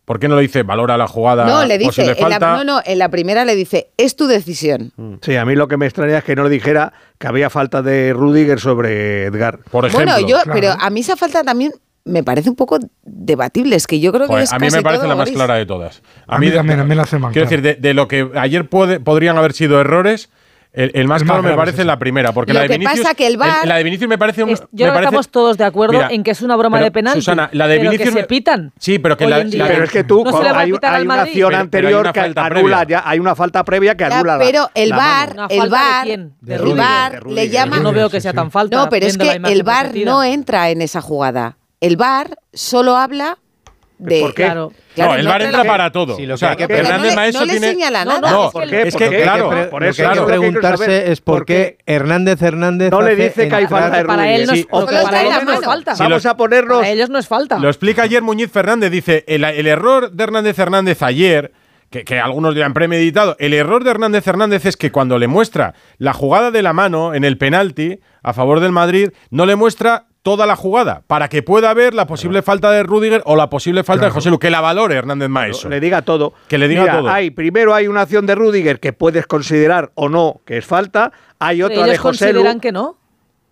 ¿Por 0.07 0.19
qué 0.21 0.29
no 0.29 0.37
lo 0.37 0.41
dice? 0.41 0.63
Valora 0.63 0.97
la 0.97 1.09
jugada. 1.09 1.45
No, 1.45 1.65
le 1.67 1.77
dice, 1.79 2.15
en 2.17 2.29
la, 2.31 2.39
no, 2.39 2.65
no, 2.65 2.81
en 2.85 2.99
la 2.99 3.09
primera 3.11 3.45
le 3.45 3.55
dice, 3.57 3.91
es 3.99 4.17
tu 4.17 4.27
decisión. 4.29 4.93
Sí, 5.21 5.37
a 5.37 5.45
mí 5.45 5.55
lo 5.57 5.67
que 5.69 5.77
me 5.77 5.85
extraña 5.85 6.19
es 6.19 6.25
que 6.25 6.35
no 6.37 6.45
le 6.45 6.49
dijera 6.51 6.93
que 7.19 7.27
había 7.27 7.51
falta 7.51 7.83
de 7.83 8.13
Rudiger 8.15 8.61
sobre 8.61 9.25
Edgar. 9.25 9.59
Por 9.71 9.85
ejemplo. 9.85 10.13
Bueno, 10.13 10.27
yo, 10.27 10.37
claro. 10.43 10.53
pero 10.53 10.73
a 10.81 10.91
mí 10.91 11.01
esa 11.01 11.17
falta 11.17 11.43
también 11.43 11.73
me 12.05 12.23
parece 12.23 12.49
un 12.49 12.55
poco 12.55 12.79
debatible. 13.03 13.75
Es 13.75 13.89
que 13.89 13.99
yo 13.99 14.13
creo 14.13 14.23
que 14.27 14.29
Joder, 14.29 14.45
es 14.45 14.53
a 14.53 14.59
mí 14.61 14.67
casi 14.69 14.77
me 14.77 14.83
parece 14.85 15.01
todo 15.01 15.09
la 15.09 15.17
más 15.17 15.31
clara 15.31 15.57
de 15.57 15.67
todas. 15.67 16.03
A 16.29 16.39
mí 16.39 16.53
también, 16.53 16.79
a 16.79 16.85
mí 16.85 16.95
la 16.95 17.03
hace 17.03 17.19
más 17.19 17.33
Quiero 17.33 17.49
clara. 17.49 17.63
decir, 17.63 17.81
de, 17.83 17.89
de 17.89 17.95
lo 17.95 18.07
que 18.07 18.31
ayer 18.37 18.69
puede- 18.69 19.01
podrían 19.01 19.37
haber 19.39 19.55
sido 19.55 19.81
errores, 19.81 20.31
el, 20.77 20.93
el 20.95 21.09
más 21.09 21.23
El 21.23 21.27
más 21.27 21.35
claro 21.35 21.43
me 21.43 21.49
grave 21.49 21.53
es 21.53 21.57
parece 21.57 21.77
ese. 21.79 21.85
la 21.87 21.99
primera. 21.99 22.33
Porque 22.33 22.53
Lo 22.53 22.59
la 22.59 22.63
de 22.63 22.69
que 22.69 22.79
Vinicius. 22.79 23.01
pasa 23.01 23.15
que 23.15 23.27
el 23.27 23.37
VAR 23.37 23.67
la 23.67 23.77
de 23.77 23.83
Vinicius 23.83 24.09
me 24.09 24.19
parece 24.19 24.45
un. 24.45 24.51
Es- 24.51 24.61
me 24.61 24.67
yo 24.71 24.77
creo 24.77 24.87
que 24.87 24.93
parece- 24.95 25.05
estamos 25.09 25.29
todos 25.31 25.57
de 25.59 25.65
acuerdo 25.65 25.95
Mira, 25.95 26.09
en 26.11 26.23
que 26.23 26.31
es 26.31 26.43
una 26.43 26.55
broma 26.55 26.77
pero, 26.77 26.85
de 26.85 26.91
penalti. 26.93 27.21
Susana, 27.21 27.49
la 27.53 27.67
de 27.67 27.79
pero 27.79 27.91
Vinicius. 27.91 28.09
que 28.11 28.15
se 28.15 28.21
me- 28.23 28.27
pitan. 28.29 28.73
Sí, 28.79 28.99
pero 29.01 29.17
que 29.17 29.27
la, 29.27 29.43
la- 29.43 29.67
Pero 29.67 29.85
es 29.85 29.91
que 29.91 30.05
tú, 30.05 30.23
No 30.25 30.39
hay, 30.39 30.47
hay 30.47 30.71
una 30.73 31.23
acción 31.23 31.27
Pero- 31.27 31.35
pero 31.35 31.49
hay 31.49 31.55
anterior 31.57 32.01
una 32.03 32.13
que 32.13 32.21
falta 32.21 32.47
anula, 32.47 32.85
ya 32.87 33.03
hay 33.05 33.19
una 33.19 33.35
falta 33.35 33.65
previa 33.65 33.97
que 33.97 34.05
Ya, 34.09 34.19
anula 34.19 34.37
la- 34.39 34.45
pero 34.45 34.71
el 34.75 34.89
la. 34.91 34.97
¿Una 34.97 35.47
el? 36.05 36.33
De 36.41 36.55
el 36.55 36.61
de 36.63 37.21
le 37.33 37.49
llama. 37.49 37.81
No 37.81 37.93
veo 37.93 38.11
que 38.11 38.21
sea 38.21 38.33
tan 38.33 38.51
falta. 38.51 38.77
No, 38.77 38.89
pero 38.89 39.07
es 39.07 39.17
que 39.19 39.33
el 39.45 39.63
VAR 39.63 39.87
repetida. 39.87 40.11
no 40.11 40.23
entra 40.23 40.71
en 40.71 40.83
esa 40.83 41.01
jugada. 41.01 41.57
El 41.81 41.97
VAR 41.97 42.37
solo 42.53 42.97
habla 42.97 43.39
de. 43.99 44.21
¿Por 44.21 44.35
qué? 44.35 44.45
Claro. 44.45 44.73
Claro, 44.95 45.13
no, 45.13 45.19
el 45.19 45.25
no 45.25 45.31
VAR 45.31 45.43
entra 45.43 45.65
para 45.65 45.93
todo. 45.93 46.17
Sí, 46.17 46.31
o 46.31 46.37
sea, 46.37 46.57
que 46.57 46.67
no 46.69 46.75
Hernández 46.75 47.11
le- 47.11 47.17
Maeso 47.17 47.39
no 47.41 47.45
le 47.47 47.51
tiene. 47.53 47.67
señala 47.69 48.05
No, 48.05 48.21
nada. 48.21 48.31
No, 48.31 48.51
¿Por 48.51 48.63
es 48.65 48.71
qué? 48.71 48.83
es 48.89 48.97
que, 48.97 49.05
¿Por 49.07 49.15
qué? 49.17 49.23
claro, 49.23 49.71
Por- 49.71 49.83
Lo 49.83 49.89
eso 49.89 50.03
que 50.03 50.09
hay 50.09 50.19
que 50.19 50.25
preguntarse 50.25 51.13
es 51.13 51.21
por 51.21 51.37
¿por 51.39 51.47
qué 51.47 51.79
Hernández 51.87 52.41
Hernández 52.43 52.91
No 52.91 53.03
le 53.03 53.17
dice 53.17 53.49
que 53.49 53.55
hay 53.55 53.67
falta 53.67 53.99
de 53.99 54.05
Para 54.05 54.31
él 54.31 54.47
no 54.47 54.53
es, 54.55 54.61
Sí, 54.61 54.67
o 54.71 54.85
para 54.87 55.03
no 55.45 55.53
es 55.53 55.65
falta. 55.65 55.95
Vamos 55.99 56.27
a 56.27 56.37
ponernos 56.37 56.79
Para 56.79 56.91
ellos 56.91 57.11
no 57.11 57.19
es 57.19 57.29
falta. 57.29 57.59
Lo 57.59 57.69
explica 57.69 58.03
ayer 58.03 58.23
Muñiz 58.23 58.51
Fernández. 58.51 58.91
Dice, 58.91 59.25
el, 59.29 59.45
el 59.45 59.67
error 59.67 60.11
de 60.11 60.25
Hernández 60.25 60.59
Hernández 60.59 61.03
ayer, 61.03 61.53
que, 61.91 62.05
que 62.05 62.19
algunos 62.19 62.55
dirán 62.55 62.73
premeditado, 62.75 63.37
el 63.39 63.53
error 63.55 63.85
de 63.85 63.91
Hernández 63.91 64.27
Hernández 64.27 64.65
es 64.67 64.77
que 64.77 64.91
cuando 64.91 65.19
le 65.19 65.29
muestra 65.29 65.75
la 65.99 66.13
jugada 66.13 66.51
de 66.51 66.63
la 66.63 66.73
mano 66.73 67.15
en 67.15 67.25
el 67.25 67.39
penalti 67.39 68.01
a 68.23 68.33
favor 68.33 68.61
del 68.61 68.73
Madrid, 68.73 69.11
no 69.31 69.47
le 69.47 69.55
muestra 69.57 70.06
toda 70.27 70.45
la 70.45 70.57
jugada 70.57 71.05
para 71.07 71.29
que 71.29 71.45
pueda 71.45 71.73
ver 71.73 71.95
la 71.95 72.09
posible 72.09 72.43
falta 72.43 72.73
de 72.73 72.83
Rudiger 72.83 73.23
o 73.27 73.37
la 73.37 73.49
posible 73.49 73.85
falta 73.85 74.07
de 74.07 74.11
José 74.11 74.29
Lu, 74.29 74.41
que 74.41 74.51
la 74.51 74.61
valore 74.61 74.97
Hernández 74.97 75.29
Maeso. 75.29 75.69
le 75.69 75.79
diga 75.79 76.03
todo. 76.03 76.33
Que 76.49 76.59
le 76.59 76.67
diga 76.67 76.83
Mira, 76.83 76.99
todo. 76.99 77.09
Hay, 77.09 77.31
primero 77.31 77.73
hay 77.73 77.87
una 77.87 78.01
acción 78.01 78.27
de 78.27 78.35
Rudiger 78.35 78.81
que 78.81 78.93
puedes 78.93 79.25
considerar 79.29 79.93
o 79.95 80.09
no 80.09 80.41
que 80.45 80.59
es 80.59 80.67
falta. 80.67 81.13
Hay 81.39 81.63
otra 81.63 81.77
ellos 81.77 81.91
de 81.91 81.99
José 81.99 82.27
Lu. 82.33 82.41
consideran 82.41 82.59
que 82.59 82.73
no. 82.73 82.97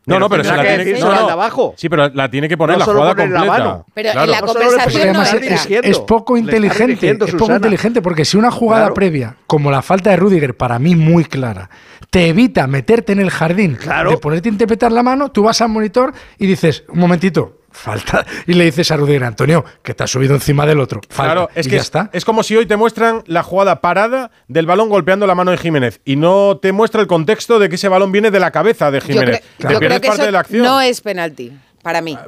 No, 0.06 0.18
no, 0.18 0.28
pero 0.28 0.44
se 0.44 0.54
la 0.54 0.62
tiene 0.62 0.84
que 0.84 1.00
no, 1.00 1.10
abajo. 1.12 1.74
Sí, 1.78 1.88
pero 1.88 2.08
la 2.10 2.30
tiene 2.30 2.48
que 2.48 2.56
poner 2.58 2.76
No 2.78 2.84
la 2.86 2.92
jugada 2.92 3.14
poner 3.14 3.30
la 3.30 3.38
completa. 3.40 3.58
mano. 3.64 3.86
Pero 3.94 4.10
en 4.22 4.30
la 4.30 4.40
conversación 4.40 5.12
no 5.14 5.24
dirigiendo. 5.24 5.88
es 5.88 5.98
poco 6.00 6.36
inteligente, 6.36 7.10
es 7.10 7.16
poco 7.18 7.38
Susana. 7.38 7.56
inteligente 7.56 8.02
porque 8.02 8.24
si 8.24 8.36
una 8.36 8.50
jugada 8.50 8.82
Claro. 8.84 8.94
previa, 8.94 9.36
como 9.46 9.70
la 9.70 9.80
falta 9.82 10.10
de 10.10 10.16
Rudiger, 10.16 10.56
para 10.56 10.78
mí 10.78 10.94
muy 10.94 11.24
clara, 11.24 11.70
te 12.10 12.28
evita 12.28 12.66
meterte 12.66 13.12
en 13.12 13.20
el 13.20 13.30
jardín 13.30 13.76
Claro. 13.76 14.10
de 14.10 14.18
ponerte 14.18 14.48
a 14.48 14.52
interpretar 14.52 14.92
la 14.92 15.02
mano, 15.02 15.30
tú 15.30 15.42
vas 15.44 15.60
al 15.62 15.70
monitor 15.70 16.12
y 16.38 16.46
dices, 16.46 16.84
un 16.88 16.98
momentito, 16.98 17.60
falta, 17.74 18.24
y 18.46 18.54
le 18.54 18.64
dices 18.64 18.90
a 18.90 18.96
Rudiger, 18.96 19.24
Antonio, 19.24 19.64
que 19.82 19.92
te 19.94 20.04
has 20.04 20.10
subido 20.10 20.34
encima 20.34 20.64
del 20.64 20.80
otro. 20.80 21.00
Falta. 21.08 21.32
Claro, 21.34 21.50
es 21.54 21.66
y 21.66 21.70
que 21.70 21.76
ya 21.76 21.80
es, 21.80 21.86
está. 21.86 22.10
es 22.12 22.24
como 22.24 22.42
si 22.42 22.56
hoy 22.56 22.66
te 22.66 22.76
muestran 22.76 23.22
la 23.26 23.42
jugada 23.42 23.80
parada 23.80 24.30
del 24.48 24.66
balón 24.66 24.88
golpeando 24.88 25.26
la 25.26 25.34
mano 25.34 25.50
de 25.50 25.58
Jiménez 25.58 26.00
y 26.04 26.16
no 26.16 26.58
te 26.62 26.72
muestra 26.72 27.00
el 27.00 27.06
contexto 27.06 27.58
de 27.58 27.68
que 27.68 27.74
ese 27.74 27.88
balón 27.88 28.12
viene 28.12 28.30
de 28.30 28.40
la 28.40 28.50
cabeza 28.50 28.90
de 28.90 29.00
Yo, 29.00 29.06
Jiménez. 29.06 29.42
yo 29.58 29.66
creo 29.68 29.78
pierdes 29.80 30.00
que 30.00 30.06
parte 30.08 30.22
eso 30.22 30.26
de 30.26 30.32
la 30.32 30.38
acción. 30.40 30.62
no 30.62 30.80
es 30.80 31.00
penalti. 31.00 31.52
Para 31.84 32.00
mí. 32.00 32.18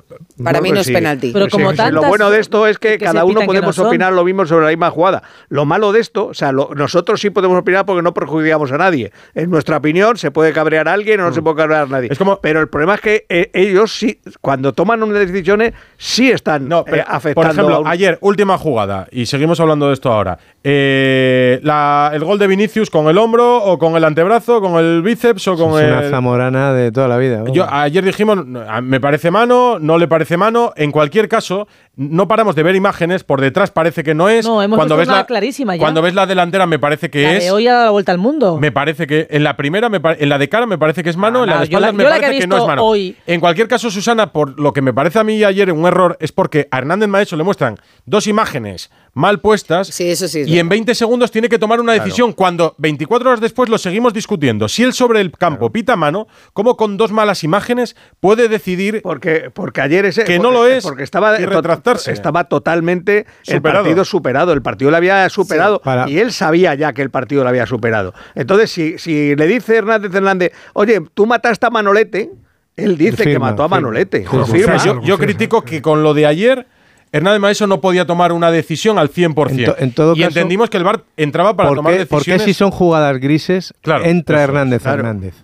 Para 0.44 0.60
mí 0.60 0.70
no 0.70 0.80
es 0.80 0.86
penalti. 0.90 1.32
Pero 1.32 1.48
como 1.48 1.70
sí, 1.70 1.76
sí, 1.76 1.82
Lo 1.82 1.84
tantas 1.94 2.08
bueno 2.10 2.30
de 2.30 2.40
esto 2.40 2.66
es 2.66 2.78
que, 2.78 2.98
cada 2.98 3.24
uno 3.24 3.40
podemos 3.46 3.76
no 3.78 3.88
opinar 3.88 4.12
lo 4.12 4.22
mismo 4.22 4.44
sobre 4.46 4.66
la 4.66 4.70
misma 4.70 4.90
jugada. 4.90 5.22
Lo 5.48 5.64
malo 5.64 5.92
de 5.92 6.00
esto, 6.00 6.26
o 6.26 6.34
sea, 6.34 6.52
lo- 6.52 6.70
nosotros 6.76 7.20
sí 7.20 7.30
podemos 7.30 7.58
opinar 7.58 7.86
porque 7.86 8.02
no 8.02 8.12
perjudicamos 8.12 8.70
a 8.70 8.76
nadie. 8.76 9.12
En 9.34 9.48
nuestra 9.50 9.78
opinión, 9.78 10.18
se 10.18 10.30
puede 10.30 10.52
cabrear 10.52 10.88
a 10.88 10.92
alguien 10.92 11.20
o 11.20 11.24
no 11.28 11.32
se 11.32 11.40
puede 11.40 11.56
cabrear 11.56 11.84
a 11.84 11.86
nadie. 11.86 12.10
Mm. 12.10 12.12
Es 12.12 12.18
como- 12.18 12.38
pero 12.40 12.60
el 12.60 12.68
problema 12.68 12.96
es 12.96 13.00
que 13.00 13.24
eh, 13.30 13.50
ellos 13.54 13.92
sí, 13.96 14.20
cuando 14.42 14.74
toman 14.74 15.02
unas 15.02 15.18
decisiones, 15.26 15.72
sí 15.96 16.30
están 16.30 16.68
No, 16.68 16.84
eh, 16.86 17.02
afectando 17.06 17.34
por 17.34 17.50
ejemplo, 17.50 17.74
a 17.76 17.80
un- 17.80 17.88
ayer, 17.88 18.18
última 18.20 18.58
jugada, 18.58 19.08
y 19.10 19.24
seguimos 19.24 19.58
hablando 19.58 19.88
de 19.88 19.94
esto 19.94 20.12
ahora. 20.12 20.38
Eh, 20.68 21.60
la- 21.62 22.10
el 22.12 22.24
gol 22.24 22.40
de 22.40 22.48
Vinicius 22.48 22.90
con 22.90 23.06
el 23.06 23.18
hombro, 23.18 23.58
o 23.62 23.78
con 23.78 23.94
el 23.96 24.02
antebrazo, 24.02 24.60
con 24.60 24.74
el 24.84 25.00
bíceps, 25.00 25.46
o 25.46 25.56
con 25.56 25.80
Es 25.80 25.86
una 25.88 26.00
el. 26.00 26.10
zamorana 26.10 26.72
de 26.72 26.90
toda 26.90 27.06
la 27.06 27.16
vida. 27.18 27.44
Yo, 27.52 27.72
ayer 27.72 28.04
dijimos, 28.04 28.44
me 28.82 28.98
parece 28.98 29.30
mano, 29.30 29.78
no 29.78 29.96
le 29.96 30.08
parece 30.08 30.36
mano. 30.36 30.72
En 30.74 30.90
cualquier 30.90 31.28
caso, 31.28 31.68
no 31.96 32.28
paramos 32.28 32.54
de 32.54 32.62
ver 32.62 32.76
imágenes, 32.76 33.24
por 33.24 33.40
detrás 33.40 33.70
parece 33.70 34.04
que 34.04 34.14
no 34.14 34.28
es. 34.28 34.44
No, 34.44 34.62
hemos 34.62 34.76
cuando 34.76 34.96
visto 34.96 34.98
ves 34.98 35.08
una 35.08 35.16
la, 35.18 35.26
clarísima 35.26 35.76
ya. 35.76 35.80
Cuando 35.80 36.02
ves 36.02 36.14
la 36.14 36.26
delantera 36.26 36.66
me 36.66 36.78
parece 36.78 37.08
que 37.10 37.22
La 37.22 37.32
es. 37.36 37.44
de 37.44 37.50
hoy 37.50 37.66
a 37.68 37.84
la 37.84 37.90
vuelta 37.90 38.12
al 38.12 38.18
mundo. 38.18 38.58
Me 38.60 38.70
parece 38.70 39.06
que 39.06 39.26
en 39.30 39.42
la 39.44 39.56
primera, 39.56 39.88
me 39.88 39.98
en 40.04 40.28
la 40.28 40.36
de 40.38 40.48
cara 40.50 40.66
me 40.66 40.76
parece 40.76 41.02
que 41.02 41.08
es 41.10 41.16
mano, 41.16 41.44
en 41.44 41.46
la 41.50 41.54
de 41.54 41.58
la- 41.60 41.64
espaldas 41.64 41.94
me 41.94 42.04
la 42.04 42.14
que 42.16 42.20
parece 42.20 42.40
que, 42.40 42.46
no 42.46 42.58
es 42.58 42.66
mano. 42.66 42.82
hoy- 42.84 43.16
En 43.26 43.40
cualquier 43.40 43.66
caso, 43.66 43.90
Susana, 43.90 44.30
por 44.32 44.60
lo 44.60 44.72
que 44.74 44.82
me 44.82 44.92
parece 44.92 45.18
a 45.18 45.24
mí 45.24 45.42
ayer 45.42 45.72
un 45.72 45.86
error 45.86 46.18
es 46.20 46.32
porque 46.32 46.68
a 46.70 46.78
Hernández 46.78 47.08
Maeso 47.08 47.34
le 47.36 47.44
muestran 47.44 47.76
dos 48.04 48.26
imágenes 48.26 48.90
mal 49.14 49.40
puestas 49.40 49.98
y 49.98 50.58
en 50.58 50.68
20 50.68 50.94
segundos 50.94 51.30
tiene 51.30 51.48
que 51.48 51.58
tomar 51.58 51.80
una 51.80 51.94
decisión 51.94 52.34
cuando 52.34 52.74
24 52.76 53.30
horas 53.30 53.40
después 53.40 53.70
lo 53.70 53.78
seguimos 53.78 54.12
discutiendo. 54.12 54.68
Si 54.68 54.82
él 54.82 54.92
sobre 54.92 55.22
el 55.22 55.30
campo 55.32 55.72
pita 55.72 55.96
mano, 55.96 56.26
¿cómo 56.52 56.76
con 56.76 56.98
dos 56.98 57.12
malas 57.12 57.42
imágenes 57.42 57.96
puede 58.20 58.50
decidir 58.50 59.00
porque, 59.02 59.50
porque 59.54 59.80
ayer 59.80 60.04
ese, 60.04 60.24
que 60.24 60.38
no 60.38 60.50
lo 60.50 60.66
es 60.66 60.84
porque 60.84 61.02
estaba, 61.02 61.40
y 61.40 61.46
estaba 62.06 62.44
totalmente 62.44 63.26
el 63.46 63.56
Superado. 63.56 63.84
partido 63.84 64.04
superado, 64.04 64.52
el 64.52 64.62
partido 64.62 64.90
lo 64.90 64.96
había 64.96 65.28
superado 65.28 65.80
Para- 65.80 66.08
y 66.08 66.18
él 66.18 66.32
sabía 66.32 66.74
ya 66.74 66.92
que 66.92 67.02
el 67.02 67.10
partido 67.10 67.42
lo 67.42 67.48
había 67.48 67.66
superado. 67.66 68.14
Entonces, 68.34 68.70
si, 68.70 68.98
si 68.98 69.34
le 69.36 69.46
dice 69.46 69.76
Hernández 69.76 70.14
Hernández, 70.14 70.52
oye, 70.74 71.00
tú 71.14 71.26
mataste 71.26 71.66
a 71.66 71.70
Manolete, 71.70 72.30
él 72.76 72.98
dice 72.98 73.24
que 73.24 73.38
mató 73.38 73.62
a 73.62 73.66
firma. 73.66 73.76
Manolete. 73.76 74.26
O 74.26 74.30
sea, 74.30 74.40
confirma. 74.40 74.76
yo, 74.84 75.00
yo 75.02 75.18
critico 75.18 75.62
que 75.62 75.80
con 75.80 76.02
lo 76.02 76.12
de 76.14 76.26
ayer 76.26 76.66
Hernández 77.12 77.40
Maeso 77.40 77.66
no 77.66 77.80
podía 77.80 78.04
tomar 78.04 78.32
una 78.32 78.50
decisión 78.50 78.98
al 78.98 79.08
100%. 79.10 79.50
En 79.60 79.64
to- 79.64 79.76
en 79.78 79.92
todo 79.92 80.12
y 80.14 80.18
caso, 80.20 80.28
entendimos 80.28 80.68
que 80.68 80.76
el 80.76 80.84
VAR 80.84 81.04
entraba 81.16 81.56
para 81.56 81.68
¿Por 81.70 81.76
tomar 81.78 81.92
qué, 81.96 82.04
por 82.06 82.22
qué 82.24 82.32
decisiones. 82.32 82.42
si 82.44 82.52
son 82.52 82.70
jugadas 82.70 83.18
grises 83.18 83.72
Claro, 83.80 84.04
entra 84.04 84.38
eso 84.42 84.44
Hernández 84.50 84.82
claro. 84.82 84.98
Hernández? 84.98 85.34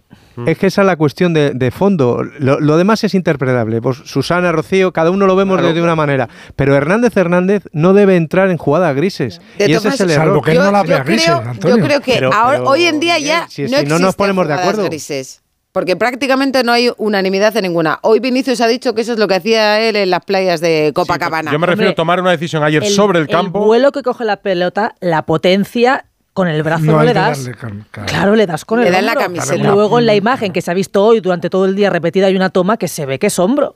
Es 0.47 0.59
que 0.59 0.66
esa 0.68 0.83
es 0.83 0.87
la 0.87 0.97
cuestión 0.97 1.35
de, 1.35 1.51
de 1.55 1.70
fondo. 1.70 2.22
Lo, 2.39 2.59
lo 2.61 2.76
demás 2.76 3.03
es 3.05 3.14
interpretable. 3.14 3.80
Pues 3.83 3.99
Susana, 4.05 4.53
Rocío, 4.53 4.93
cada 4.93 5.11
uno 5.11 5.26
lo 5.26 5.37
vemos 5.37 5.59
Claro. 5.59 5.74
de, 5.74 5.83
una 5.83 5.95
manera. 5.97 6.28
Pero 6.57 6.74
Hernández 6.76 7.16
Hernández 7.16 7.64
no 7.72 7.93
debe 7.93 8.16
entrar 8.16 8.51
en 8.51 8.57
jugadas 8.59 8.95
grises. 8.97 9.41
De 9.59 9.68
y 9.70 9.74
ese 9.74 9.89
es 9.89 10.01
el 10.01 10.11
error. 10.11 10.43
yo- 10.47 10.53
yo 10.85 11.03
creo, 11.05 11.43
yo 11.76 11.76
creo 11.85 12.01
que 12.01 12.12
Pero- 12.14 12.33
ahora, 12.33 12.59
pero, 12.59 12.70
hoy 12.70 12.85
en 12.85 13.01
día 13.01 13.18
ya 13.18 13.47
si- 13.49 13.62
no 13.64 13.78
si 13.78 13.87
no 13.87 13.99
nos 13.99 14.14
ponemos 14.14 14.47
de 14.49 14.55
acuerdo. 14.55 14.85
grises. 14.85 15.41
Porque 15.72 15.97
prácticamente 15.97 16.62
no 16.64 16.72
hay 16.72 16.91
unanimidad 16.99 17.57
en 17.57 17.62
ninguna. 17.62 17.99
Hoy 18.03 18.20
Vinicius 18.20 18.61
ha 18.61 18.66
dicho 18.66 18.95
que 18.95 19.01
eso 19.01 19.14
es 19.14 19.18
lo 19.18 19.26
que 19.26 19.37
hacía 19.37 19.80
él 19.80 19.97
en 19.97 20.11
las 20.11 20.22
playas 20.22 20.61
de 20.61 20.93
Copacabana. 20.95 21.51
Yo 21.51 21.59
me 21.59 21.66
refiero 21.66 21.93
a 21.93 21.95
tomar 21.95 22.20
una 22.20 22.30
decisión 22.30 22.62
ayer 22.62 22.85
sobre 22.85 23.18
el 23.20 23.26
campo. 23.26 23.61
El 23.61 23.64
vuelo 23.64 23.91
que 23.91 24.03
coge 24.03 24.26
la 24.26 24.37
pelota, 24.37 24.95
la 25.01 25.22
potencia, 25.22 26.05
con 26.33 26.49
el 26.49 26.62
brazo 26.62 26.85
no, 26.85 27.03
le 27.03 27.12
das. 27.12 27.51
con- 27.61 27.85
claro. 27.91 28.09
Claro, 28.09 28.37
le 28.37 28.47
das 28.47 28.64
con 28.64 28.80
Le 28.80 28.87
el 28.87 28.93
da 28.93 28.99
en 29.01 29.07
la 29.07 29.14
camiseta. 29.14 29.55
Y 29.57 29.62
luego 29.62 29.99
en 29.99 30.07
la 30.07 30.14
imagen 30.14 30.53
que 30.53 30.62
se 30.62 30.70
ha 30.70 30.74
visto 30.74 31.05
hoy 31.05 31.20
durante 31.20 31.51
todo 31.51 31.64
el 31.66 31.74
día 31.74 31.91
repetida 31.91 32.26
hay 32.26 32.37
una 32.37 32.51
toma 32.51 32.76
que 32.76 32.89
se 32.89 33.05
ve 33.07 33.18
que 33.18 33.26
es 33.26 33.39
hombro. 33.39 33.74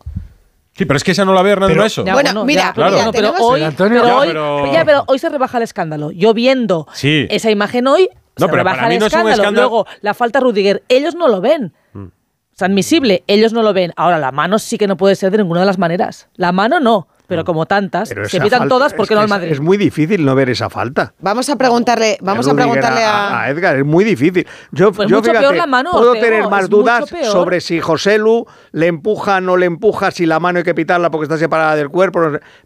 Sí, 0.72 0.84
pero 0.84 0.96
es 0.98 1.04
que 1.04 1.12
esa 1.12 1.24
no 1.24 1.32
la 1.32 1.40
ve 1.42 1.50
Hernández 1.52 1.76
Maeso. 1.76 2.04
Ya, 2.04 2.12
Bueno, 2.12 2.44
mira, 2.44 2.62
ya, 2.64 2.72
pero, 2.74 2.90
mira, 2.90 3.04
no, 3.06 3.12
pero 3.12 3.30
hoy, 3.40 3.54
Pero 3.60 3.66
Antonio- 3.66 4.00
pero 4.02 4.06
Ya, 4.14 4.16
hoy- 4.18 4.26
pero- 4.28 4.72
ya, 4.72 4.84
pero 4.84 5.04
hoy 5.06 5.18
se 5.18 5.28
rebaja 5.30 5.56
el 5.56 5.64
escándalo. 5.64 6.10
Yo 6.10 6.34
viendo 6.34 6.86
Sí. 6.92 7.26
esa 7.30 7.50
imagen 7.50 7.86
hoy, 7.86 8.08
No, 8.12 8.46
se 8.46 8.50
pero 8.50 8.56
rebaja 8.56 8.76
para 8.76 8.88
mí 8.88 8.94
el 8.96 9.00
no 9.00 9.06
es 9.06 9.12
un 9.12 9.18
escándalo. 9.20 9.42
escándalo. 9.42 9.68
Luego, 9.68 9.86
la 10.02 10.12
falta 10.14 10.40
Rudiger, 10.40 10.82
ellos 10.88 11.14
no 11.14 11.28
lo 11.28 11.40
ven. 11.40 11.72
Es 12.54 12.62
admisible, 12.62 13.22
ellos 13.26 13.52
no 13.52 13.62
lo 13.62 13.72
ven. 13.74 13.92
Ahora, 13.96 14.18
la 14.18 14.32
mano 14.32 14.58
sí 14.58 14.78
que 14.78 14.86
no 14.86 14.96
puede 14.96 15.14
ser 15.14 15.30
de 15.30 15.38
ninguna 15.38 15.60
de 15.60 15.66
las 15.66 15.78
maneras. 15.78 16.28
La 16.36 16.52
mano 16.52 16.80
no, 16.80 17.06
pero 17.26 17.44
como 17.44 17.66
tantas, 17.66 18.08
Pero 18.08 18.28
se 18.28 18.40
pitan 18.40 18.60
falta- 18.60 18.74
todas 18.74 18.94
porque 18.94 19.14
es 19.14 19.16
no 19.16 19.20
al 19.20 19.24
es- 19.26 19.30
Madrid. 19.30 19.52
Es 19.52 19.60
muy 19.60 19.76
difícil 19.76 20.24
no 20.24 20.34
ver 20.34 20.50
esa 20.50 20.70
falta. 20.70 21.14
Vamos 21.20 21.48
a 21.48 21.56
preguntarle, 21.56 22.18
vamos 22.20 22.46
a 22.48 22.54
preguntarle 22.54 23.02
a, 23.04 23.42
a 23.42 23.50
Edgar, 23.50 23.76
es 23.76 23.84
muy 23.84 24.04
difícil. 24.04 24.46
Yo, 24.72 24.92
Pues 24.92 25.08
yo 25.08 25.16
mucho 25.16 25.30
fíjate, 25.30 25.40
peor 25.46 25.56
la 25.56 25.66
mano, 25.66 25.90
puedo 25.92 26.12
tener 26.14 26.48
más 26.48 26.68
dudas 26.68 27.04
sobre 27.30 27.60
si 27.60 27.80
José 27.80 28.18
Lu 28.18 28.46
le 28.72 28.86
empuja, 28.86 29.40
no 29.40 29.56
le 29.56 29.66
empuja, 29.66 30.10
si 30.10 30.26
la 30.26 30.40
mano 30.40 30.58
hay 30.58 30.64
que 30.64 30.74
pitarla 30.74 31.10
porque 31.10 31.24
está 31.24 31.38
separada 31.38 31.76
del 31.76 31.88
cuerpo. 31.90 32.20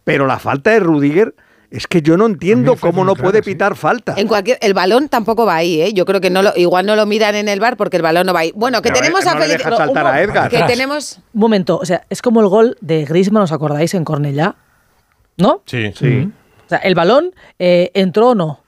Pero 0.05 0.27
la 0.27 0.39
falta 0.39 0.71
de 0.71 0.81
Rudiger 0.81 1.35
es 1.71 1.87
que 1.87 2.03
yo 2.03 2.17
no 2.17 2.27
entiendo 2.27 2.77
cómo 2.77 3.05
no 3.05 3.15
puede 3.15 3.43
pitar 3.43 3.77
falta. 3.77 4.15
En 4.17 4.27
cualquier, 4.27 4.59
el 4.61 4.75
balón 4.75 5.09
tampoco 5.09 5.47
va 5.47 5.57
ahí, 5.57 5.81
¿eh? 5.81 5.93
Yo 5.93 6.05
creo 6.05 6.21
que 6.21 6.31
no 6.31 6.43
lo, 6.43 6.53
igual 6.57 6.85
no 6.85 6.97
lo 6.97 7.07
miran 7.07 7.35
en 7.37 7.49
el 7.49 7.61
bar 7.61 7.77
porque 7.77 7.97
el 7.97 8.03
balón 8.03 8.27
no 8.27 8.33
va 8.35 8.41
ahí. 8.41 8.53
Bueno, 8.57 8.83
que 8.83 8.89
Pero, 8.89 9.01
tenemos 9.01 9.25
eh, 9.25 9.29
a 9.29 9.37
Felipe. 9.39 9.63
saltar 9.63 10.07
a 10.07 10.21
Edgar. 10.23 10.51
Que 10.51 10.63
tenemos. 10.65 11.21
Un 11.33 11.41
momento, 11.41 11.79
o 11.79 11.85
sea, 11.87 12.05
es 12.11 12.23
como 12.23 12.41
el 12.41 12.49
gol 12.49 12.77
de 12.81 13.05
Griezmann, 13.05 13.45
¿os 13.45 13.53
acordáis? 13.53 13.95
En 13.95 14.05
Cornellá. 14.05 14.57
¿No? 15.37 15.63
Sí. 15.67 15.93
Sí. 15.95 16.29
O 16.67 16.69
sea, 16.69 16.79
el 16.79 16.95
balón 16.95 17.35
eh, 17.59 17.91
entró 17.95 18.31
o 18.31 18.35
no. 18.35 18.61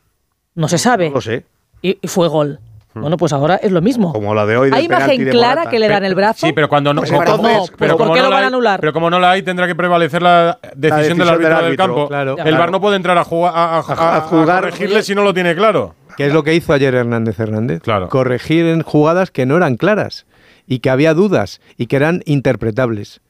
No 0.54 0.68
se 0.68 0.78
sabe. 0.78 1.08
No 1.08 1.16
lo 1.16 1.20
sé. 1.20 1.44
Y, 1.82 1.98
y 2.00 2.08
fue 2.08 2.28
gol. 2.28 2.60
Bueno, 2.94 3.16
pues 3.16 3.32
ahora 3.32 3.56
es 3.56 3.72
lo 3.72 3.80
mismo. 3.80 4.12
Como 4.12 4.34
la 4.34 4.44
de 4.46 4.56
hoy 4.56 4.70
del 4.70 4.78
Hay 4.78 4.84
imagen 4.84 5.28
clara 5.30 5.54
Morata. 5.62 5.70
que 5.70 5.78
le 5.78 5.88
dan 5.88 6.04
el 6.04 6.14
brazo. 6.14 6.46
Sí, 6.46 6.52
pero 6.52 6.68
cuando 6.68 6.92
no. 6.92 7.00
Pues 7.00 7.10
como- 7.10 7.22
entonces, 7.22 7.56
no, 7.70 7.76
pero 7.78 7.96
¿por 7.96 8.06
como 8.06 8.14
qué 8.14 8.20
no 8.20 8.24
lo 8.26 8.30
la 8.30 8.36
van 8.36 8.42
a 8.44 8.46
hay- 8.46 8.52
anular? 8.52 8.80
Pero 8.80 8.92
como 8.92 9.08
no 9.10 9.18
la 9.18 9.30
hay, 9.30 9.42
tendrá 9.42 9.66
que 9.66 9.74
prevalecer 9.74 10.20
la 10.22 10.58
decisión, 10.74 10.80
del 10.80 10.90
decisión 10.90 11.18
del 11.18 11.28
árbitro 11.28 11.48
del, 11.56 11.64
árbitro, 11.64 11.84
campo. 11.86 12.08
claro. 12.08 12.36
El 12.44 12.56
VAR 12.56 12.70
no 12.70 12.80
puede 12.80 12.96
entrar 12.96 13.16
a 13.18 13.24
jugar 13.24 13.52
a, 13.56 13.64
a- 13.64 13.78
a- 13.78 14.16
a 14.16 14.20
jugar. 14.22 14.58
a 14.58 14.60
corregirle 14.60 15.02
si 15.02 15.14
no 15.14 15.22
lo 15.22 15.32
tiene 15.32 15.54
claro. 15.54 15.94
¿Qué 16.16 16.26
es 16.26 16.32
lo 16.34 16.42
que 16.42 16.54
hizo 16.54 16.72
ayer 16.74 16.94
Hernández 16.94 17.40
Hernández? 17.40 17.80
Claro. 17.80 18.08
Corregir 18.10 18.66
en 18.66 18.82
jugadas 18.82 19.30
que 19.30 19.46
no 19.46 19.56
eran 19.56 19.76
claras 19.76 20.26
y 20.66 20.80
que 20.80 20.90
había 20.90 21.14
dudas 21.14 21.60
y 21.78 21.86
que 21.86 21.96
eran 21.96 22.22
interpretables. 22.26 23.20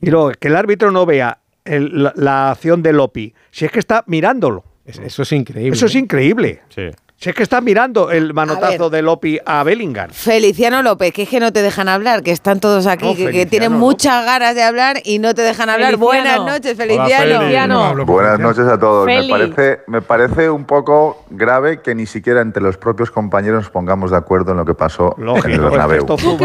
Y 0.00 0.10
luego, 0.10 0.32
que 0.32 0.48
el 0.48 0.56
árbitro 0.56 0.90
no 0.90 1.06
vea 1.06 1.38
el- 1.64 2.02
la, 2.02 2.12
la 2.16 2.50
acción 2.50 2.82
de 2.82 2.92
Lopi, 2.92 3.34
si 3.52 3.64
es 3.64 3.70
que 3.70 3.78
está 3.78 4.02
mirándolo. 4.08 4.64
Es- 4.84 4.98
Eso 4.98 5.22
es 5.22 5.30
increíble. 5.30 5.76
Eso 5.76 5.86
es 5.86 5.94
increíble. 5.94 6.60
Sí. 6.70 6.82
Si 7.22 7.30
es 7.30 7.36
que 7.36 7.44
está 7.44 7.60
mirando 7.60 8.10
el 8.10 8.34
manotazo 8.34 8.90
ver. 8.90 8.98
de 8.98 9.02
Lopi 9.02 9.38
a 9.46 9.62
Bellingham. 9.62 10.10
Feliciano 10.10 10.82
López, 10.82 11.12
que 11.12 11.22
es 11.22 11.28
que 11.28 11.38
no 11.38 11.52
te 11.52 11.62
dejan 11.62 11.88
hablar, 11.88 12.24
que 12.24 12.32
están 12.32 12.58
todos 12.58 12.88
aquí, 12.88 13.06
No, 13.06 13.14
que, 13.14 13.46
tienen 13.46 13.74
muchas 13.74 14.24
ganas 14.24 14.56
de 14.56 14.64
hablar 14.64 14.96
y 15.04 15.20
no 15.20 15.32
te 15.32 15.42
dejan 15.42 15.70
hablar. 15.70 15.90
Feliciano. 15.92 16.04
Buenas 16.04 16.40
noches, 16.40 16.76
Feli. 16.76 16.98
Feliciano. 16.98 17.94
Buenas 18.04 18.40
noches 18.40 18.66
a 18.66 18.76
todos. 18.76 19.06
Me 19.06 19.28
parece, 19.28 19.82
me 19.86 20.02
parece 20.02 20.50
un 20.50 20.64
poco 20.64 21.24
grave 21.30 21.80
que 21.80 21.94
ni 21.94 22.06
siquiera 22.06 22.40
entre 22.40 22.60
los 22.60 22.76
propios 22.76 23.12
compañeros 23.12 23.62
nos 23.62 23.70
pongamos 23.70 24.10
de 24.10 24.16
acuerdo 24.16 24.50
en 24.50 24.56
lo 24.56 24.64
que 24.64 24.74
pasó 24.74 25.14
en 25.16 25.22
el 25.22 25.26
Lógico, 25.28 25.48
es 25.48 25.54
que 25.54 25.60
Bernabéu. 25.60 26.04
¿Tú, 26.06 26.16
tú 26.16 26.36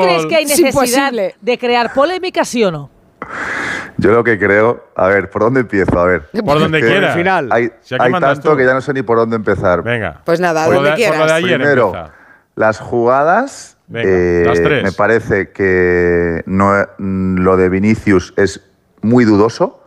crees 0.00 0.24
que 0.24 0.36
hay 0.36 0.44
Es 0.44 0.58
necesidad 0.58 1.08
imposible. 1.08 1.34
de 1.42 1.58
crear 1.58 1.92
polémica, 1.92 2.46
sí 2.46 2.64
o 2.64 2.70
no? 2.70 3.01
Yo 3.98 4.12
lo 4.12 4.24
que 4.24 4.38
creo, 4.38 4.86
a 4.96 5.08
ver, 5.08 5.30
¿por 5.30 5.42
dónde 5.42 5.60
empiezo? 5.60 5.98
A 5.98 6.04
ver. 6.06 6.22
Por 6.44 6.58
donde 6.58 6.78
Es 6.78 6.84
que 6.84 6.90
quiera. 6.90 7.12
al 7.12 7.18
final. 7.18 7.48
Hay, 7.52 7.70
Si 7.82 7.94
hay 7.98 8.12
tanto 8.12 8.50
tú. 8.52 8.56
que 8.56 8.64
ya 8.64 8.74
no 8.74 8.80
sé 8.80 8.92
ni 8.92 9.02
por 9.02 9.18
dónde 9.18 9.36
empezar. 9.36 9.82
Venga. 9.82 10.20
Pues 10.24 10.40
nada, 10.40 10.64
Por 10.66 10.74
donde 10.76 10.90
de- 10.90 10.96
por 10.96 11.00
lo 11.06 11.10
de 11.12 11.18
quieras. 11.18 11.32
ayer 11.32 11.58
Primero, 11.58 11.86
empieza. 11.88 12.10
las 12.56 12.78
jugadas. 12.80 13.76
Venga, 13.88 14.08
eh, 14.10 14.42
las 14.46 14.62
tres. 14.62 14.82
Me 14.84 14.92
parece 14.92 15.50
que 15.50 16.42
no, 16.46 16.72
lo 16.98 17.56
de 17.56 17.68
Vinicius 17.68 18.32
es 18.36 18.60
muy 19.02 19.24
dudoso. 19.24 19.81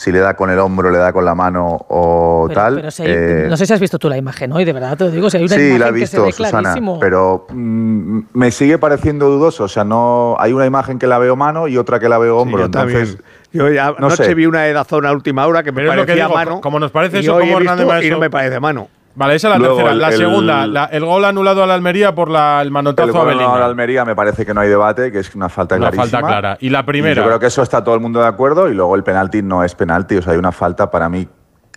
Si 0.00 0.10
le 0.10 0.18
da 0.20 0.32
con 0.32 0.48
el 0.48 0.58
hombro, 0.58 0.90
le 0.90 0.96
da 0.96 1.12
con 1.12 1.26
la 1.26 1.34
mano 1.34 1.76
o 1.90 2.46
Pero- 2.48 2.58
tal. 2.58 2.74
pero 2.76 2.90
si 2.90 3.02
hay- 3.02 3.08
Eh, 3.12 3.46
no 3.50 3.56
sé 3.58 3.66
si 3.66 3.74
has 3.74 3.80
visto 3.80 3.98
tú 3.98 4.08
la 4.08 4.16
imagen 4.16 4.50
hoy, 4.50 4.64
de 4.64 4.72
verdad 4.72 4.96
te 4.96 5.04
lo 5.04 5.10
digo. 5.10 5.28
Si 5.28 5.36
hay 5.36 5.42
una 5.44 5.54
sí, 5.56 5.60
imagen 5.60 5.78
la 5.80 5.88
he 5.88 5.92
que 5.92 6.06
se 6.06 6.16
visto, 6.16 6.22
ve 6.24 6.32
Susana, 6.32 6.60
clarísimo. 6.62 6.98
pero 6.98 7.46
mm, 7.50 8.20
me 8.32 8.50
sigue 8.50 8.78
pareciendo 8.78 9.28
dudoso. 9.28 9.64
O 9.64 9.68
sea, 9.68 9.84
no 9.84 10.36
hay 10.38 10.54
una 10.54 10.64
imagen 10.64 10.98
que 10.98 11.06
la 11.06 11.18
veo 11.18 11.36
mano 11.36 11.68
y 11.68 11.76
otra 11.76 12.00
que 12.00 12.08
la 12.08 12.16
veo 12.16 12.38
hombro. 12.38 12.60
yo 12.60 12.64
entonces, 12.64 13.16
también. 13.18 13.24
Yo 13.52 13.68
ya 13.68 13.90
no 13.90 14.06
anoche 14.06 14.24
sé. 14.24 14.34
vi 14.34 14.46
una 14.46 14.62
de 14.62 14.72
Dazón 14.72 15.04
a 15.04 15.12
última 15.12 15.46
hora 15.46 15.62
que 15.62 15.70
me 15.70 15.82
Pero 15.82 15.90
parecía 15.90 16.14
digo, 16.24 16.34
mano. 16.34 16.60
como 16.62 16.78
nos 16.80 16.90
parece 16.92 17.18
y 17.18 17.20
eso, 17.20 17.34
hoy 17.34 17.48
como 17.48 17.58
visto 17.58 18.02
y 18.02 18.08
no 18.10 18.18
me 18.18 18.30
parece 18.30 18.58
mano. 18.58 18.88
Vale, 19.14 19.34
esa 19.34 19.48
es 19.48 19.52
la 19.54 19.58
Luego, 19.58 19.74
tercera. 19.76 19.92
el- 19.92 19.98
la 20.00 20.08
el- 20.08 20.16
segunda, 20.16 20.66
la- 20.66 20.84
el 20.86 21.04
gol 21.04 21.24
anulado 21.24 21.62
a 21.62 21.66
la 21.66 21.74
Almería 21.74 22.14
por 22.14 22.30
la- 22.30 22.62
el 22.62 22.70
manotazo 22.70 23.10
el 23.10 23.16
a 23.16 23.18
gol 23.18 23.28
Bellingham. 23.28 23.54
a 23.54 23.58
la 23.58 23.66
Almería 23.66 24.04
me 24.04 24.14
parece 24.14 24.46
que 24.46 24.54
no 24.54 24.60
hay 24.60 24.68
debate, 24.68 25.10
que 25.10 25.18
es 25.18 25.34
una 25.34 25.48
falta 25.48 25.74
Una 25.76 25.90
clarísima. 25.90 26.20
falta 26.20 26.26
clara. 26.40 26.58
Y 26.60 26.70
la 26.70 26.86
primera. 26.86 27.14
yo 27.22 27.26
creo 27.26 27.40
que 27.40 27.46
eso 27.46 27.62
está 27.62 27.82
todo 27.82 27.94
el 27.96 28.00
mundo 28.00 28.20
de 28.20 28.26
acuerdo 28.28 28.68
y 28.68 28.74
luego 28.74 28.94
el 28.94 29.02
penalti 29.02 29.42
no 29.42 29.64
es 29.64 29.74
penalti, 29.74 30.16
o 30.16 30.22
sea, 30.22 30.32
hay 30.32 30.38
una 30.38 30.52
falta 30.52 30.90
para 30.90 31.08
mí 31.08 31.28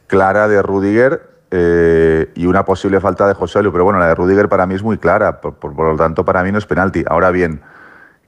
clara 0.08 0.48
de 0.48 0.62
Rudiger 0.62 1.30
eh, 1.56 2.32
y 2.36 2.46
una 2.46 2.66
posible 2.66 3.00
falta 3.00 3.28
de 3.28 3.34
José 3.34 3.62
Lu, 3.62 3.72
pero 3.72 3.84
bueno, 3.84 4.00
la 4.00 4.08
de 4.08 4.16
Rudiger 4.16 4.48
para 4.50 4.66
mí 4.66 4.76
es 4.76 4.82
muy 4.84 4.98
clara, 4.98 5.40
por, 5.42 5.56
por- 5.56 5.76
por 5.76 5.92
lo 5.92 5.96
tanto 5.98 6.24
para 6.26 6.44
mí 6.44 6.52
no 6.52 6.58
es 6.58 6.66
penalti. 6.66 7.04
Ahora 7.08 7.30
bien, 7.32 7.62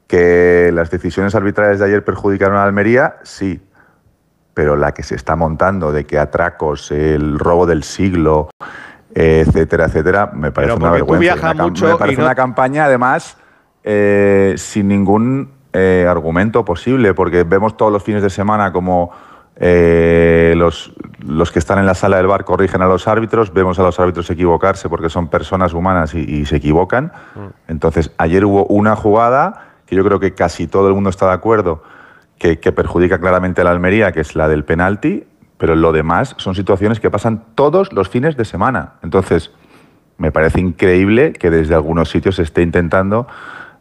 que 0.07 0.69
las 0.73 0.91
decisiones 0.91 1.33
arbitrales 1.35 1.79
de 1.79 1.85
ayer 1.85 2.03
perjudicaron 2.03 2.57
a 2.57 2.63
Almería, 2.63 3.17
sí, 3.23 3.61
pero 4.53 4.75
la 4.75 4.93
que 4.93 5.03
se 5.03 5.15
está 5.15 5.35
montando 5.35 5.91
de 5.91 6.05
que 6.05 6.19
atracos, 6.19 6.91
el 6.91 7.39
robo 7.39 7.65
del 7.65 7.83
siglo, 7.83 8.49
etcétera, 9.15 9.85
etcétera, 9.85 10.31
me 10.33 10.51
parece 10.51 10.73
Pero 10.73 10.77
una 10.77 10.89
tú 10.89 10.93
vergüenza. 10.93 11.19
viajas 11.21 11.53
Una 11.55 11.63
mucho 11.63 11.87
me 11.87 11.95
parece 11.95 12.17
no- 12.19 12.25
una 12.25 12.35
campaña, 12.35 12.85
además, 12.85 13.37
eh, 13.83 14.53
sin 14.57 14.87
ningún 14.89 15.51
eh, 15.73 16.05
argumento 16.09 16.63
posible, 16.65 17.13
porque 17.13 17.43
vemos 17.43 17.75
todos 17.77 17.91
los 17.91 18.03
fines 18.03 18.21
de 18.23 18.29
semana 18.29 18.71
como 18.71 19.11
eh, 19.57 20.53
los, 20.57 20.93
los 21.19 21.51
que 21.51 21.59
están 21.59 21.79
en 21.79 21.85
la 21.85 21.95
sala 21.95 22.17
del 22.17 22.27
bar 22.27 22.43
corrigen 22.43 22.81
a 22.81 22.87
los 22.87 23.07
árbitros, 23.07 23.53
vemos 23.53 23.79
a 23.79 23.83
los 23.83 23.99
árbitros 23.99 24.29
equivocarse 24.29 24.89
porque 24.89 25.09
son 25.09 25.29
personas 25.29 25.73
humanas 25.73 26.13
y, 26.13 26.19
y 26.19 26.45
se 26.45 26.57
equivocan. 26.57 27.11
Entonces, 27.67 28.11
ayer 28.17 28.43
hubo 28.45 28.65
una 28.65 28.95
jugada 28.97 29.67
que 29.85 29.95
yo 29.95 30.03
creo 30.03 30.19
que 30.19 30.33
casi 30.33 30.67
todo 30.67 30.87
el 30.89 30.93
mundo 30.93 31.09
está 31.09 31.27
de 31.27 31.33
acuerdo 31.33 31.83
que, 32.37 32.59
que 32.59 32.71
perjudica 32.73 33.19
claramente 33.19 33.61
a 33.61 33.63
la 33.63 33.71
Almería, 33.71 34.11
que 34.11 34.19
es 34.21 34.35
la 34.35 34.47
del 34.49 34.65
penalti, 34.65 35.25
pero 35.57 35.75
lo 35.75 35.91
demás 35.91 36.35
son 36.37 36.55
situaciones 36.55 36.99
que 36.99 37.09
pasan 37.09 37.43
todos 37.55 37.93
los 37.93 38.09
fines 38.09 38.35
de 38.37 38.45
semana. 38.45 38.93
Entonces, 39.03 39.51
me 40.17 40.31
parece 40.31 40.59
increíble 40.61 41.33
que 41.33 41.49
desde 41.49 41.75
algunos 41.75 42.09
sitios 42.09 42.35
se 42.37 42.43
esté 42.43 42.61
intentando 42.61 43.27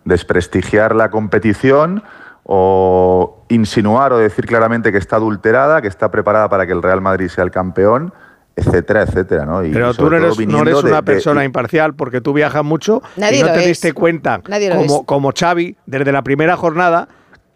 desprestigiar 0.04 0.94
la 0.94 1.10
competición 1.10 2.02
o 2.44 3.44
insinuar 3.48 4.12
o 4.12 4.18
decir 4.18 4.46
claramente 4.46 4.92
que 4.92 4.98
está 4.98 5.16
adulterada, 5.16 5.80
que 5.80 5.88
está 5.88 6.10
preparada 6.10 6.48
para 6.48 6.66
que 6.66 6.72
el 6.72 6.82
Real 6.82 7.00
Madrid 7.00 7.28
sea 7.28 7.42
el 7.44 7.50
campeón, 7.50 8.12
etcétera, 8.54 9.02
etcétera, 9.02 9.46
¿no? 9.46 9.64
Y 9.64 9.72
Pero 9.72 9.94
tú 9.94 10.10
no 10.10 10.16
eres, 10.16 10.38
no 10.46 10.60
eres 10.62 10.82
una 10.84 10.96
de- 10.96 11.02
persona 11.02 11.44
imparcial 11.44 11.94
porque 11.94 12.20
tú 12.20 12.32
viajas 12.34 12.62
mucho 12.62 13.02
Nadie 13.16 13.38
y 13.40 13.42
no 13.42 13.52
te 13.52 13.60
es. 13.60 13.66
diste 13.66 13.92
cuenta, 13.92 14.40
Nadie 14.46 14.70
como, 14.76 15.04
como 15.06 15.32
Xavi, 15.36 15.76
desde 15.86 16.12
la 16.12 16.22
primera 16.22 16.56
jornada, 16.56 17.08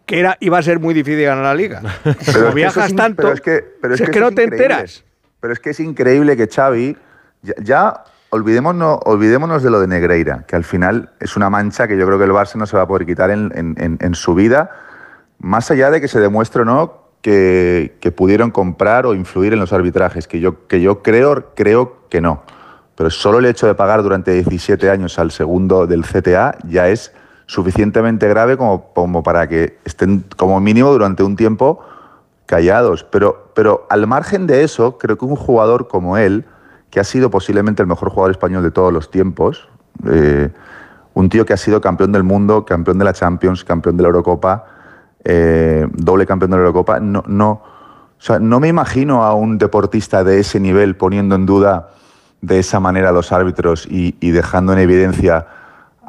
que 0.09 0.19
era, 0.19 0.37
iba 0.39 0.57
a 0.57 0.61
ser 0.63 0.79
muy 0.79 0.95
difícil 0.95 1.23
ganar 1.23 1.43
la 1.43 1.53
liga. 1.53 1.81
Pero 2.03 2.41
como 2.41 2.53
viajas 2.53 2.87
es 2.87 2.95
tanto, 2.95 3.21
pero 3.21 3.33
es 3.35 3.41
que, 3.41 3.63
pero 3.79 3.95
si 3.95 4.03
es 4.03 4.09
que 4.09 4.19
no 4.19 4.31
te 4.31 4.43
enteras. 4.43 5.03
Pero 5.39 5.53
es 5.53 5.59
que 5.59 5.69
es 5.69 5.79
increíble 5.79 6.35
que 6.35 6.47
Xavi, 6.47 6.97
ya, 7.43 7.53
ya 7.61 8.03
olvidémonos, 8.31 8.99
olvidémonos 9.05 9.61
de 9.61 9.69
lo 9.69 9.79
de 9.79 9.85
Negreira, 9.87 10.45
que 10.47 10.55
al 10.55 10.63
final 10.63 11.11
es 11.19 11.37
una 11.37 11.49
mancha 11.51 11.87
que 11.87 11.95
yo 11.95 12.05
creo 12.07 12.17
que 12.17 12.25
el 12.25 12.31
Barça 12.31 12.55
no 12.55 12.65
se 12.65 12.75
va 12.75 12.83
a 12.83 12.87
poder 12.87 13.05
quitar 13.05 13.29
en, 13.29 13.51
en- 13.55 13.75
en- 13.79 13.97
en 14.01 14.15
su 14.15 14.33
vida, 14.33 14.71
más 15.39 15.69
allá 15.69 15.91
de 15.91 16.01
que 16.01 16.07
se 16.07 16.19
demuestre 16.19 16.63
o 16.63 16.65
no 16.65 17.03
que, 17.21 17.97
que 18.01 18.11
pudieron 18.11 18.49
comprar 18.49 19.05
o 19.05 19.13
influir 19.13 19.53
en 19.53 19.59
los 19.59 19.73
arbitrajes, 19.73 20.27
que 20.27 20.39
yo, 20.39 20.67
que 20.67 20.81
yo 20.81 21.03
creo, 21.03 21.53
creo 21.55 22.07
que 22.09 22.19
no. 22.19 22.43
Pero 22.95 23.09
solo 23.11 23.37
el 23.39 23.45
hecho 23.45 23.67
de 23.67 23.75
pagar 23.75 24.01
durante 24.03 24.31
17 24.33 24.89
años 24.89 25.19
al 25.19 25.29
segundo 25.31 25.85
del 25.87 26.03
CTA 26.03 26.57
ya 26.67 26.89
es 26.89 27.13
suficientemente 27.49 28.27
grave 28.27 28.57
como, 28.57 29.23
para 29.23 29.49
que 29.49 29.79
estén 29.83 30.23
como 30.37 30.59
mínimo 30.59 30.91
durante 30.91 31.23
un 31.23 31.35
tiempo 31.35 31.79
callados. 32.45 33.03
Pero, 33.03 33.49
pero 33.55 33.87
al 33.89 34.05
margen 34.05 34.45
de 34.45 34.63
eso, 34.63 34.99
creo 34.99 35.17
que 35.17 35.25
un 35.25 35.35
jugador 35.35 35.87
como 35.87 36.15
él, 36.17 36.45
que 36.91 36.99
ha 36.99 37.03
sido 37.03 37.31
posiblemente 37.31 37.81
el 37.81 37.87
mejor 37.87 38.11
jugador 38.11 38.29
español 38.29 38.61
de 38.61 38.69
todos 38.69 38.93
los 38.93 39.09
tiempos, 39.09 39.67
eh, 40.05 40.49
un 41.15 41.29
tío 41.29 41.43
que 41.43 41.53
ha 41.53 41.57
sido 41.57 41.81
campeón 41.81 42.11
del 42.11 42.21
mundo, 42.21 42.65
campeón 42.65 42.99
de 42.99 43.05
la 43.05 43.13
Champions, 43.13 43.63
campeón 43.63 43.97
de 43.97 44.03
la 44.03 44.09
Eurocopa, 44.09 44.65
eh, 45.23 45.87
doble 45.91 46.27
campeón 46.27 46.51
de 46.51 46.57
la 46.57 46.61
Eurocopa, 46.61 46.99
no, 46.99 47.23
no, 47.25 47.49
o 47.49 48.21
sea, 48.21 48.37
no 48.37 48.59
me 48.59 48.67
imagino 48.67 49.23
a 49.23 49.33
un 49.33 49.57
deportista 49.57 50.23
de 50.23 50.39
ese 50.39 50.59
nivel 50.59 50.95
poniendo 50.95 51.33
en 51.33 51.47
duda 51.47 51.89
de 52.41 52.59
esa 52.59 52.79
manera 52.79 53.09
a 53.09 53.11
los 53.11 53.31
árbitros 53.31 53.87
y 53.89 54.31
dejando 54.31 54.71
en 54.73 54.79
evidencia 54.79 55.47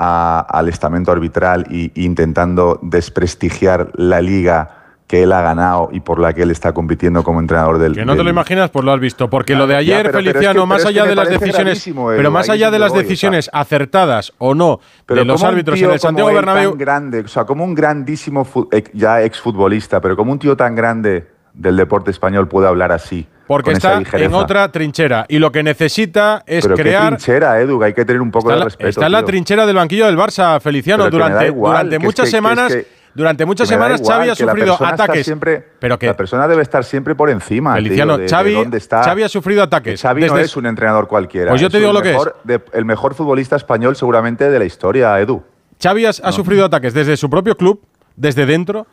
a- 0.03 0.41
al 0.49 0.69
estamento 0.71 1.13
arbitral 1.13 1.67
y, 1.71 1.93
e 1.95 2.05
intentando 2.05 2.79
desprestigiar 2.83 3.91
la 3.97 4.23
liga 4.23 4.77
que 5.07 5.25
él 5.25 5.33
ha 5.33 5.43
ganado 5.43 5.89
y 5.93 6.01
por 6.01 6.19
la 6.21 6.33
que 6.33 6.43
él 6.43 6.51
está 6.53 6.73
compitiendo 6.73 7.23
como 7.25 7.41
entrenador 7.41 7.79
del. 7.79 7.95
Que 7.95 8.05
no 8.05 8.17
te 8.17 8.23
lo 8.23 8.31
imaginas, 8.31 8.71
pues 8.71 8.85
lo 8.85 8.93
has 8.93 9.01
visto. 9.01 9.29
Porque 9.29 9.55
lo 9.57 9.67
de 9.67 9.73
Ya, 9.75 9.79
ayer, 9.79 9.97
pero- 10.05 10.13
pero 10.13 10.19
es 10.21 10.25
que- 10.25 10.33
Feliciano, 10.33 10.67
más 10.67 10.79
es 10.79 10.85
que 10.85 10.89
allá 10.91 11.05
de 11.07 11.15
las 11.17 11.29
decisiones, 11.29 11.87
Edu, 11.87 12.07
pero 12.17 12.31
más 12.31 12.49
allá 12.49 12.71
de 12.71 12.79
las 12.79 12.93
voy, 12.93 13.03
decisiones 13.03 13.51
acertadas 13.53 14.33
o 14.39 14.55
no 14.55 14.79
Pero 15.07 15.21
de 15.21 15.25
los 15.27 15.43
árbitros 15.43 15.83
en 15.83 15.91
el 15.91 15.99
Santiago 16.01 16.33
Bernabéu, 16.33 16.71
tan 16.71 16.79
grande, 16.79 17.21
o 17.21 17.29
sea, 17.29 17.45
como 17.45 17.65
un 17.65 17.75
grandísimo 17.75 18.47
ya 18.95 19.21
exfutbolista, 19.23 20.01
pero 20.01 20.17
como 20.17 20.33
un 20.33 20.39
tío 20.39 20.57
tan 20.57 20.75
grande 20.77 21.27
del 21.53 21.77
deporte 21.77 22.11
español 22.13 22.47
puede 22.49 22.69
hablar 22.69 22.93
así. 22.93 23.27
Porque 23.51 23.73
está 23.73 24.01
en 24.13 24.33
otra 24.33 24.71
trinchera 24.71 25.27
y 25.29 25.41
lo 25.41 25.51
que 25.51 25.65
necesita 25.65 26.45
es 26.47 26.63
Pero 26.65 26.77
qué 26.77 26.83
crear 26.83 27.09
trinchera, 27.17 27.61
Edu, 27.61 27.81
que 27.81 27.87
hay 27.87 27.95
que 27.95 28.05
tener 28.05 28.23
un 28.23 28.31
poco 28.31 28.47
Está, 28.49 28.55
de 28.55 28.59
la- 28.61 28.65
respeto. 28.67 28.89
está 28.91 29.07
en 29.07 29.13
la 29.13 29.25
trinchera 29.25 29.67
del 29.67 29.75
banquillo 29.75 30.07
del 30.07 30.17
Barça, 30.17 30.61
Feliciano. 30.61 31.03
Pero 31.05 31.17
Durante, 31.17 31.47
igual, 31.49 31.73
durante 31.73 31.97
es 31.97 32.03
muchas 32.03 32.15
que- 32.15 32.23
que 32.23 32.29
es 32.29 32.31
semanas, 32.31 32.73
que- 32.73 32.87
durante 33.13 33.45
muchas 33.45 33.69
semanas 33.69 34.01
igual, 34.01 34.19
Xavi 34.19 34.29
ha 34.31 34.35
sufrido 34.37 34.75
ataques. 34.81 35.25
Siempre, 35.27 35.65
pero 35.81 35.99
que 35.99 36.07
la 36.07 36.17
persona 36.17 36.47
debe 36.47 36.63
estar 36.63 36.85
siempre 36.85 37.17
por 37.17 37.29
encima. 37.29 37.75
Feliciano, 37.75 38.17
de 38.19 38.29
Xavi, 38.29 38.55
dónde 38.55 38.79
está. 38.79 39.03
Xavi 39.03 39.25
ha 39.25 39.29
sufrido 39.29 39.65
ataques. 39.65 39.95
Que 40.01 40.09
Xavi 40.09 40.27
no 40.27 40.39
es 40.39 40.57
un 40.57 40.67
entrenador 40.67 41.09
cualquiera. 41.09 41.51
Pues 41.51 41.61
yo 41.61 41.69
te 41.69 41.79
digo 41.81 41.93
lo 41.93 42.03
que 42.03 42.15
es. 42.15 42.23
de- 42.45 42.61
el 42.73 42.85
mejor 42.85 43.15
futbolista 43.17 43.57
español 43.57 43.97
seguramente 43.97 44.49
de 44.49 44.59
la 44.61 44.65
historia, 44.65 45.19
Edu. 45.19 45.43
Xavi 45.83 46.07
ha, 46.07 46.11
ha 46.11 46.31
sufrido 46.33 46.67
ataques 46.67 46.95
desde 46.95 47.17
su 47.17 47.29
propio 47.29 47.57
club, 47.57 47.83
desde 48.15 48.47
dentro. 48.47 48.87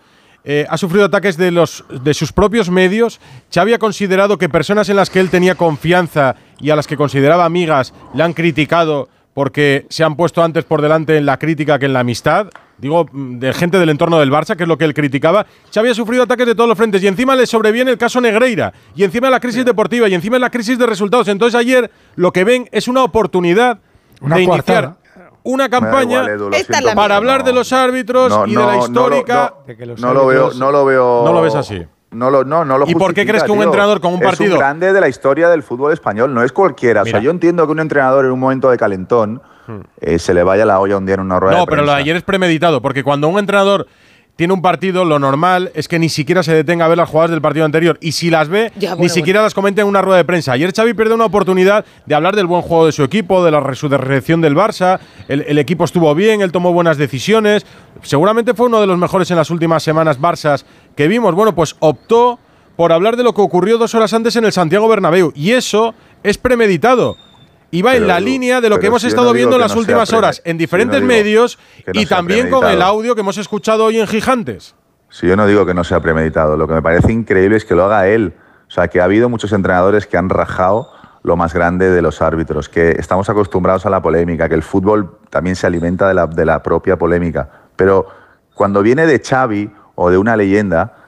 Eh, 0.50 0.66
ha 0.70 0.78
sufrido 0.78 1.04
ataques 1.04 1.36
de, 1.36 1.52
los, 1.52 1.84
de 1.90 2.14
sus 2.14 2.32
propios 2.32 2.70
medios. 2.70 3.20
Xavi 3.54 3.74
ha 3.74 3.80
considerado 3.80 4.38
que 4.38 4.48
personas 4.48 4.88
en 4.88 4.96
las 4.96 5.10
que 5.10 5.20
él 5.20 5.30
tenía 5.30 5.56
confianza 5.56 6.38
y 6.62 6.70
a 6.70 6.78
las 6.78 6.88
que 6.88 6.96
consideraba 6.96 7.44
amigas 7.44 7.94
le 8.14 8.24
han 8.24 8.32
criticado 8.32 9.10
porque 9.34 9.86
se 9.90 10.06
han 10.06 10.16
puesto 10.16 10.42
antes 10.42 10.64
por 10.64 10.82
delante 10.82 11.18
en 11.18 11.26
la 11.26 11.38
crítica 11.38 11.78
que 11.78 11.88
en 11.88 11.92
la 11.92 12.00
amistad. 12.00 12.48
Digo, 12.78 13.08
mm, 13.12 13.40
de 13.40 13.52
gente 13.52 13.78
del 13.78 13.90
entorno 13.90 14.20
del 14.20 14.32
Barça, 14.32 14.56
que 14.56 14.64
es 14.64 14.70
lo 14.70 14.78
que 14.78 14.86
él 14.86 14.94
criticaba. 14.94 15.46
Xavi 15.74 15.90
ha 15.90 15.94
sufrido 15.94 16.24
ataques 16.24 16.48
de 16.48 16.56
todos 16.56 16.70
los 16.70 16.78
frentes 16.78 17.04
y 17.04 17.08
encima 17.08 17.36
le 17.36 17.46
sobreviene 17.46 17.92
el 17.92 17.98
caso 17.98 18.22
Negreira 18.22 18.72
y 18.96 19.04
encima 19.04 19.30
la 19.30 19.42
crisis 19.42 19.66
deportiva 19.66 20.08
y 20.08 20.14
encima 20.14 20.40
la 20.40 20.50
crisis 20.50 20.80
de 20.80 20.86
resultados. 20.86 21.28
Entonces 21.28 21.60
ayer 21.60 21.92
lo 22.16 22.32
que 22.32 22.46
ven 22.46 22.70
es 22.72 22.88
una 22.88 23.04
oportunidad 23.04 23.80
Una 24.22 24.38
de 24.38 24.44
iniciar. 24.44 24.96
Una 25.48 25.70
campaña 25.70 26.26
Edu, 26.26 26.50
es 26.54 26.68
para 26.96 27.16
hablar 27.16 27.44
de 27.44 27.54
los 27.54 27.72
árbitros 27.74 28.30
No, 28.30 28.46
y 28.46 28.56
de 28.56 28.66
la 28.66 28.78
histórica. 28.78 29.54
no, 29.68 29.96
no 29.98 30.14
lo 30.14 30.26
veo, 30.28 30.52
no 30.54 30.72
lo 30.72 30.86
veo. 30.86 31.22
No 31.26 31.34
lo 31.34 31.42
ves 31.42 31.56
así. 31.56 31.86
No 32.12 32.30
lo, 32.30 32.46
no, 32.46 32.64
no 32.64 32.78
lo 32.78 32.88
¿Y 32.88 32.96
por 32.96 33.14
qué 33.14 33.26
crees 33.26 33.44
que 33.44 33.52
un 33.52 33.58
tío. 33.58 33.66
entrenador 33.66 34.00
con 34.00 34.14
un 34.14 34.20
Es 34.22 34.26
partido- 34.26 34.54
un 34.54 34.60
grande 34.60 34.94
de 34.94 35.02
la 35.02 35.10
historia 35.10 35.50
del 35.50 35.62
fútbol 35.62 35.92
español, 35.92 36.34
no 36.34 36.42
es 36.42 36.52
cualquiera. 36.54 37.04
Mira. 37.04 37.18
O 37.18 37.20
sea, 37.20 37.24
yo 37.24 37.32
entiendo 37.32 37.66
que 37.66 37.72
un 37.74 37.80
entrenador 37.82 38.26
en 38.26 38.32
un 38.32 38.40
momento 38.40 38.70
de 38.70 38.78
calentón 38.78 39.42
eh, 40.00 40.18
se 40.18 40.34
le 40.34 40.44
vaya 40.44 40.66
la 40.66 40.80
olla 40.80 40.96
un 40.98 41.06
día 41.06 41.16
en 41.16 41.22
una 41.22 41.40
rueda 41.40 41.56
Hmm. 41.56 41.60
No, 41.60 41.66
de 41.66 41.70
pero 41.70 41.82
lo 41.84 41.92
de 41.92 41.98
ayer 41.98 42.16
es 42.16 42.24
premeditado, 42.24 42.82
porque 42.82 43.04
cuando 43.04 43.28
un 43.28 43.38
entrenador 43.40 43.88
tiene 44.38 44.54
un 44.54 44.62
partido, 44.62 45.04
lo 45.04 45.18
normal 45.18 45.72
es 45.74 45.88
que 45.88 45.98
ni 45.98 46.10
siquiera 46.10 46.44
se 46.44 46.54
detenga 46.54 46.86
a 46.86 46.88
ver 46.88 46.98
las 46.98 47.10
jugadas 47.10 47.32
del 47.32 47.42
partido 47.42 47.66
anterior. 47.66 47.98
Y 48.02 48.12
si 48.12 48.30
las 48.30 48.48
ve, 48.50 48.72
Ya, 48.78 48.92
ni 48.92 48.98
bueno, 48.98 49.14
siquiera 49.14 49.42
las 49.42 49.56
comenta 49.56 49.82
en 49.82 49.88
una 49.88 50.02
rueda 50.04 50.18
de 50.18 50.26
prensa. 50.26 50.52
Ayer 50.52 50.72
Xavi 50.72 50.94
perdió 50.94 51.16
una 51.16 51.26
oportunidad 51.26 51.84
de 52.06 52.16
hablar 52.16 52.36
del 52.36 52.46
buen 52.46 52.62
juego 52.62 52.86
de 52.86 52.92
su 52.92 53.04
equipo, 53.04 53.44
de 53.44 53.50
la 53.50 53.60
resurrección 53.60 54.40
del 54.40 54.56
Barça. 54.56 55.00
El, 55.28 55.42
el 55.42 55.58
equipo 55.58 55.84
estuvo 55.86 56.14
bien, 56.14 56.42
él 56.42 56.52
tomó 56.52 56.72
buenas 56.72 56.98
decisiones. 56.98 57.66
Seguramente 58.04 58.54
fue 58.54 58.68
uno 58.68 58.80
de 58.80 58.86
los 58.86 59.00
mejores 59.00 59.32
en 59.32 59.38
las 59.38 59.50
últimas 59.50 59.82
semanas 59.82 60.22
Barças 60.22 60.66
que 60.96 61.08
vimos. 61.08 61.34
Bueno, 61.34 61.56
pues 61.56 61.76
optó 61.80 62.40
por 62.76 62.94
hablar 62.94 63.18
de 63.18 63.24
lo 63.24 63.34
que 63.34 63.42
ocurrió 63.42 63.80
dos 63.80 63.96
horas 63.96 64.14
antes 64.14 64.36
en 64.36 64.46
el 64.46 64.52
Santiago 64.54 64.88
Bernabéu. 64.88 65.32
Y 65.36 65.54
eso 65.54 65.96
es 66.22 66.38
premeditado. 66.38 67.18
Y 67.70 67.82
va 67.82 67.96
en 67.96 68.08
la 68.08 68.20
línea 68.20 68.62
de 68.62 68.70
lo 68.70 68.80
que 68.80 68.88
hemos 68.88 69.02
si 69.02 69.08
estado 69.08 69.28
no 69.28 69.34
viendo 69.34 69.56
en 69.56 69.62
las 69.62 69.74
no 69.74 69.80
últimas 69.80 70.14
horas 70.14 70.42
en 70.44 70.44
si 70.44 70.50
yo 70.50 70.54
no 70.54 70.60
diferentes 70.60 71.02
medios 71.02 71.60
y 71.94 72.06
también 72.06 72.50
con 72.50 72.66
el 72.66 72.82
audio 72.82 73.14
que 73.14 73.22
hemos 73.22 73.38
escuchado 73.38 73.86
hoy 73.86 74.00
en 74.00 74.08
Gigantes. 74.08 74.76
Si 75.10 75.28
yo 75.28 75.36
no 75.36 75.48
digo 75.48 75.66
que 75.66 75.74
no 75.74 75.84
sea 75.84 76.00
premeditado, 76.00 76.58
lo 76.58 76.68
que 76.68 76.74
me 76.74 76.82
parece 76.82 77.12
increíble 77.12 77.58
es 77.58 77.66
que 77.66 77.76
lo 77.76 77.86
haga 77.86 78.08
él. 78.08 78.34
O 78.68 78.72
sea, 78.72 78.90
que 78.90 79.00
ha 79.00 79.06
habido 79.06 79.30
muchos 79.30 79.54
entrenadores 79.54 80.08
que 80.08 80.18
han 80.18 80.30
rajado 80.30 80.92
lo 81.24 81.36
más 81.36 81.54
grande 81.54 81.90
de 81.90 82.02
los 82.02 82.22
árbitros, 82.22 82.70
que 82.70 82.92
estamos 82.92 83.30
acostumbrados 83.30 83.86
a 83.86 83.90
la 83.90 84.02
polémica, 84.02 84.48
que 84.48 84.56
el 84.56 84.64
fútbol 84.64 85.18
también 85.30 85.56
se 85.56 85.68
alimenta 85.68 86.08
de 86.08 86.14
la, 86.14 86.28
de 86.28 86.46
la 86.46 86.64
propia 86.64 86.98
polémica. 86.98 87.50
Pero 87.76 88.08
cuando 88.54 88.82
viene 88.82 89.06
de 89.06 89.20
Xavi 89.20 89.70
o 89.96 90.10
de 90.10 90.18
una 90.18 90.36
leyenda, 90.36 91.07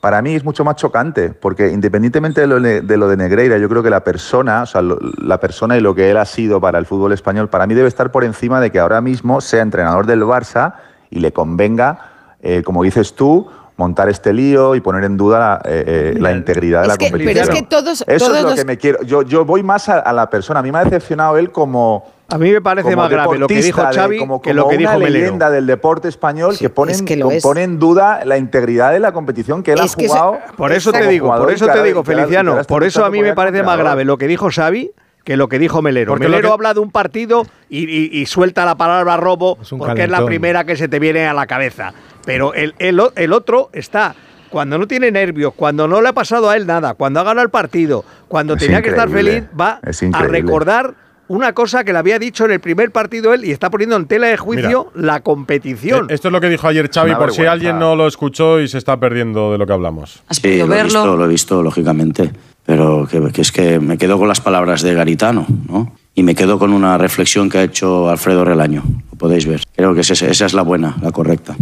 para 0.00 0.22
mí 0.22 0.34
es 0.34 0.44
mucho 0.44 0.64
más 0.64 0.76
chocante, 0.76 1.30
porque 1.30 1.70
independientemente 1.70 2.40
de 2.42 2.46
lo, 2.46 2.60
de 2.60 2.96
lo 2.96 3.08
de 3.08 3.16
Negreira, 3.16 3.58
yo 3.58 3.68
creo 3.68 3.82
que 3.82 3.90
la 3.90 4.04
persona, 4.04 4.62
o 4.62 4.66
sea, 4.66 4.82
lo- 4.82 4.98
la 5.18 5.38
persona 5.40 5.76
y 5.76 5.80
lo 5.80 5.94
que 5.94 6.10
él 6.10 6.16
ha 6.16 6.24
sido 6.24 6.60
para 6.60 6.78
el 6.78 6.86
fútbol 6.86 7.12
español, 7.12 7.48
para 7.48 7.66
mí 7.66 7.74
debe 7.74 7.88
estar 7.88 8.10
por 8.12 8.24
encima 8.24 8.60
de 8.60 8.70
que 8.70 8.78
ahora 8.78 9.00
mismo 9.00 9.40
sea 9.40 9.62
entrenador 9.62 10.06
del 10.06 10.22
Barça 10.22 10.74
y 11.10 11.20
le 11.20 11.32
convenga, 11.32 11.98
eh, 12.40 12.62
como 12.62 12.82
dices 12.82 13.14
tú, 13.14 13.48
montar 13.76 14.08
este 14.08 14.32
lío 14.32 14.74
y 14.74 14.80
poner 14.80 15.04
en 15.04 15.16
duda 15.16 15.38
la, 15.38 15.60
eh, 15.70 15.84
eh, 15.86 16.18
la 16.18 16.32
integridad 16.32 16.80
de 16.80 16.84
Es 16.86 16.88
la 16.88 16.96
que- 16.96 17.10
competición. 17.10 17.34
pero 17.46 17.52
es 17.54 17.60
que 17.60 17.66
todos- 17.66 18.04
Eso 18.06 18.26
todos 18.26 18.36
es 18.38 18.42
lo 18.42 18.48
los- 18.50 18.58
que 18.58 18.64
me 18.64 18.78
quiero. 18.78 19.02
Yo, 19.02 19.22
yo 19.22 19.44
voy 19.44 19.62
más 19.62 19.88
a, 19.88 19.98
a 19.98 20.12
la 20.14 20.30
persona. 20.30 20.60
A 20.60 20.62
mí 20.62 20.72
me 20.72 20.78
ha 20.78 20.84
decepcionado 20.84 21.36
él 21.36 21.50
como. 21.52 22.04
A 22.28 22.38
mí 22.38 22.50
me 22.50 22.60
parece 22.60 22.96
más 22.96 23.08
grave 23.08 23.38
lo 23.38 23.46
que 23.46 23.54
dijo 23.54 23.66
deportista, 23.76 23.90
de- 23.90 23.96
Xavi 23.98 24.18
como, 24.18 24.42
que 24.42 24.52
lo 24.54 24.62
como 24.62 24.70
que 24.72 24.78
dijo 24.78 24.90
una 24.90 24.98
Melero. 24.98 25.18
leyenda 25.24 25.50
del 25.50 25.66
deporte 25.66 26.08
español 26.08 26.56
que 26.58 26.70
pone, 26.70 26.90
es 26.92 27.02
que 27.02 27.16
lo 27.16 27.28
pone 27.42 27.62
en 27.62 27.78
duda 27.78 28.24
la 28.24 28.36
integridad 28.36 28.90
de 28.92 28.98
la 28.98 29.12
competición 29.12 29.62
que 29.62 29.72
él 29.74 29.78
Es 29.84 29.92
ha 29.92 29.96
que 29.96 30.06
eso- 30.06 30.14
jugado. 30.14 30.38
Por 30.56 30.72
eso 30.72 30.90
te 30.90 31.06
digo, 31.06 31.28
por 31.36 31.50
eso 31.52 31.66
que 31.66 31.72
te 31.72 31.82
digo, 31.84 32.02
que 32.02 32.10
que 32.10 32.16
Feliciano, 32.16 32.58
por 32.66 32.82
eso 32.82 33.04
a 33.04 33.10
mí 33.10 33.20
me 33.22 33.34
parece 33.34 33.62
más 33.62 33.78
grave 33.78 34.04
lo 34.04 34.16
que 34.18 34.26
dijo 34.26 34.48
Xavi 34.50 34.90
que 35.26 35.36
lo 35.36 35.48
que 35.48 35.58
dijo 35.58 35.82
Melero. 35.82 36.12
Porque 36.12 36.28
Melero 36.28 36.48
que- 36.50 36.54
habla 36.54 36.72
de 36.72 36.78
un 36.78 36.92
partido 36.92 37.42
y, 37.68 37.80
y- 37.80 38.20
y 38.20 38.26
suelta 38.26 38.64
la 38.64 38.76
palabra 38.76 39.16
robo 39.16 39.58
porque 39.76 40.04
es 40.04 40.08
la 40.10 40.24
primera 40.24 40.64
que 40.64 40.76
se 40.76 40.86
te 40.86 41.00
viene 41.00 41.26
a 41.26 41.34
la 41.34 41.46
cabeza. 41.48 41.92
Pero 42.24 42.54
el, 42.54 42.74
el 42.78 43.32
otro 43.32 43.68
está 43.72 44.14
cuando 44.50 44.78
no 44.78 44.86
tiene 44.86 45.10
nervios, 45.10 45.52
cuando 45.56 45.88
no 45.88 46.00
le 46.00 46.08
ha 46.10 46.12
pasado 46.12 46.48
a 46.48 46.56
él 46.56 46.64
nada, 46.66 46.94
cuando 46.94 47.18
ha 47.18 47.24
ganado 47.24 47.44
el 47.44 47.50
partido, 47.50 48.04
cuando 48.28 48.54
Es 48.54 48.60
tenía 48.60 48.80
que 48.82 48.90
estar 48.90 49.08
feliz, 49.10 49.42
va 49.60 49.80
es 49.82 50.00
a 50.12 50.22
recordar 50.22 50.94
una 51.28 51.52
cosa 51.54 51.82
que 51.82 51.92
le 51.92 51.98
había 51.98 52.20
dicho 52.20 52.44
en 52.44 52.52
el 52.52 52.60
primer 52.60 52.92
partido 52.92 53.34
él 53.34 53.44
y 53.44 53.50
está 53.50 53.68
poniendo 53.68 53.96
en 53.96 54.06
tela 54.06 54.28
de 54.28 54.36
juicio 54.36 54.92
la 54.94 55.22
competición. 55.24 56.04
Eh, 56.08 56.14
Esto 56.14 56.28
es 56.28 56.32
lo 56.32 56.40
que 56.40 56.48
dijo 56.48 56.68
ayer 56.68 56.88
Xavi, 56.88 57.16
por 57.16 57.32
si 57.32 57.44
alguien 57.46 57.80
no 57.80 57.96
lo 57.96 58.06
escuchó 58.06 58.60
y 58.60 58.68
se 58.68 58.78
está 58.78 58.96
perdiendo 59.00 59.50
de 59.50 59.58
lo 59.58 59.66
que 59.66 59.72
hablamos. 59.72 60.22
Sí, 60.30 60.58
lo 60.58 60.72
he 60.72 60.84
visto, 60.84 61.16
lo 61.16 61.24
he 61.24 61.28
visto, 61.28 61.62
lógicamente. 61.64 62.30
Pero 62.66 63.06
que, 63.08 63.40
es 63.40 63.52
que 63.52 63.78
me 63.78 63.96
quedo 63.96 64.18
con 64.18 64.26
las 64.26 64.40
palabras 64.40 64.82
de 64.82 64.92
Garitano, 64.92 65.46
¿no? 65.68 65.92
Y 66.14 66.22
me 66.22 66.34
quedo 66.34 66.58
con 66.58 66.72
una 66.72 66.98
reflexión 66.98 67.48
que 67.48 67.58
ha 67.58 67.62
hecho 67.62 68.08
Alfredo 68.08 68.44
Relaño. 68.44 68.82
Lo 69.12 69.18
podéis 69.18 69.46
ver. 69.46 69.62
Creo 69.74 69.94
que 69.94 70.00
esa, 70.00 70.26
es 70.26 70.54
la 70.54 70.62
buena, 70.62 70.96
la 71.00 71.12
correcta. 71.12 71.56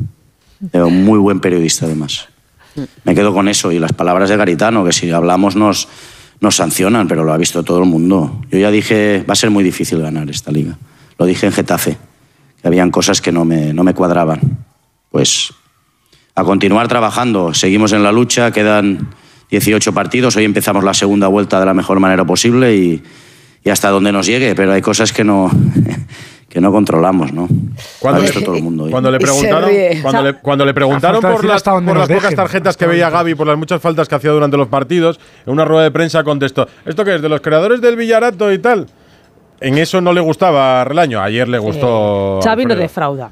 Un 0.73 1.05
muy 1.05 1.19
buen 1.19 1.41
periodista, 1.41 1.87
además. 1.87 2.29
Me 3.05 3.15
quedo 3.15 3.35
con 3.35 3.49
eso 3.49 3.71
y 3.71 3.79
las 3.79 3.93
palabras 3.93 4.31
de 4.31 4.37
Garitano, 4.37 4.85
que 4.85 4.93
si 4.93 5.11
hablamos 5.11 5.57
nos, 5.57 5.89
nos 6.41 6.57
sancionan, 6.57 7.07
pero 7.07 7.25
lo 7.25 7.33
ha 7.33 7.37
visto 7.37 7.63
todo 7.63 7.81
el 7.81 7.89
mundo. 7.89 8.41
Yo 8.51 8.59
ya 8.59 8.71
dije, 8.71 9.25
va 9.29 9.33
a 9.33 9.37
ser 9.37 9.51
muy 9.51 9.63
difícil 9.63 10.01
ganar 10.01 10.31
esta 10.31 10.51
liga. 10.51 10.79
Lo 11.19 11.27
dije 11.27 11.47
en 11.47 11.53
Getafe, 11.53 11.99
que 12.63 12.69
habían 12.69 12.91
cosas 12.91 13.21
que 13.21 13.31
no 13.31 13.45
me, 13.45 13.75
no 13.75 13.85
me 13.85 13.93
cuadraban. 13.93 14.41
Pues 15.11 15.53
a 16.35 16.45
continuar 16.45 16.89
trabajando. 16.89 17.55
Seguimos 17.55 17.93
en 17.93 18.03
la 18.03 18.13
lucha, 18.13 18.51
quedan 18.51 19.09
18 19.51 19.93
partidos, 19.93 20.37
hoy 20.37 20.45
empezamos 20.45 20.85
la 20.85 20.95
segunda 20.95 21.29
vuelta 21.29 21.61
de 21.61 21.67
la 21.67 21.75
mejor 21.75 22.01
manera 22.01 22.25
posible 22.25 22.75
y, 22.75 23.03
y 23.63 23.71
hasta 23.71 23.91
donde 23.91 24.11
nos 24.13 24.27
llegue, 24.27 24.55
pero 24.55 24.73
hay 24.73 24.83
cosas 24.83 25.13
que 25.13 25.23
no, 25.25 25.51
que 26.49 26.61
no 26.61 26.73
controlamos, 26.73 27.33
¿no? 27.33 27.49
Cuando 28.01 28.19
Ha 28.21 28.23
le- 28.25 28.31
visto 28.31 28.43
todo 28.45 28.57
el 28.57 28.63
mundo 28.63 28.85
hoy. 28.85 28.91
Cuando 28.91 29.11
le 29.11 29.19
preguntaron, 29.19 29.71
cuando 30.03 30.23
le, 30.23 30.35
cuando 30.35 30.65
le 30.65 30.75
preguntaron 30.75 31.21
falta 31.23 31.37
por 31.37 31.45
las, 31.45 31.63
por 31.63 31.83
las 31.97 32.09
pocas 32.09 32.09
dejen, 32.23 32.37
tarjetas 32.37 32.77
que 32.77 32.87
veía 32.87 33.11
Gaby, 33.11 33.35
por 33.35 33.47
las 33.47 33.59
muchas 33.59 33.81
faltas 33.81 34.09
que 34.09 34.15
hacía 34.15 34.31
durante 34.31 34.57
los 34.57 34.69
partidos, 34.69 35.21
en 35.47 35.53
una 35.53 35.65
rueda 35.65 35.85
de 35.85 35.91
prensa 35.91 36.25
contestó, 36.25 36.67
¿esto 36.85 37.05
qué 37.05 37.17
es? 37.17 37.23
¿De 37.23 37.29
los 37.29 37.41
creadores 37.41 37.81
del 37.81 37.97
Villarato 37.97 38.53
y 38.53 38.59
tal? 38.59 38.87
En 39.61 39.79
eso 39.79 40.01
no 40.01 40.13
le 40.13 40.21
gustaba 40.21 40.81
a 40.81 40.85
Relaño, 40.85 41.21
ayer 41.23 41.49
le 41.49 41.59
gustó... 41.59 42.41
Xavi 42.43 42.67
no 42.67 42.75
defrauda. 42.75 43.31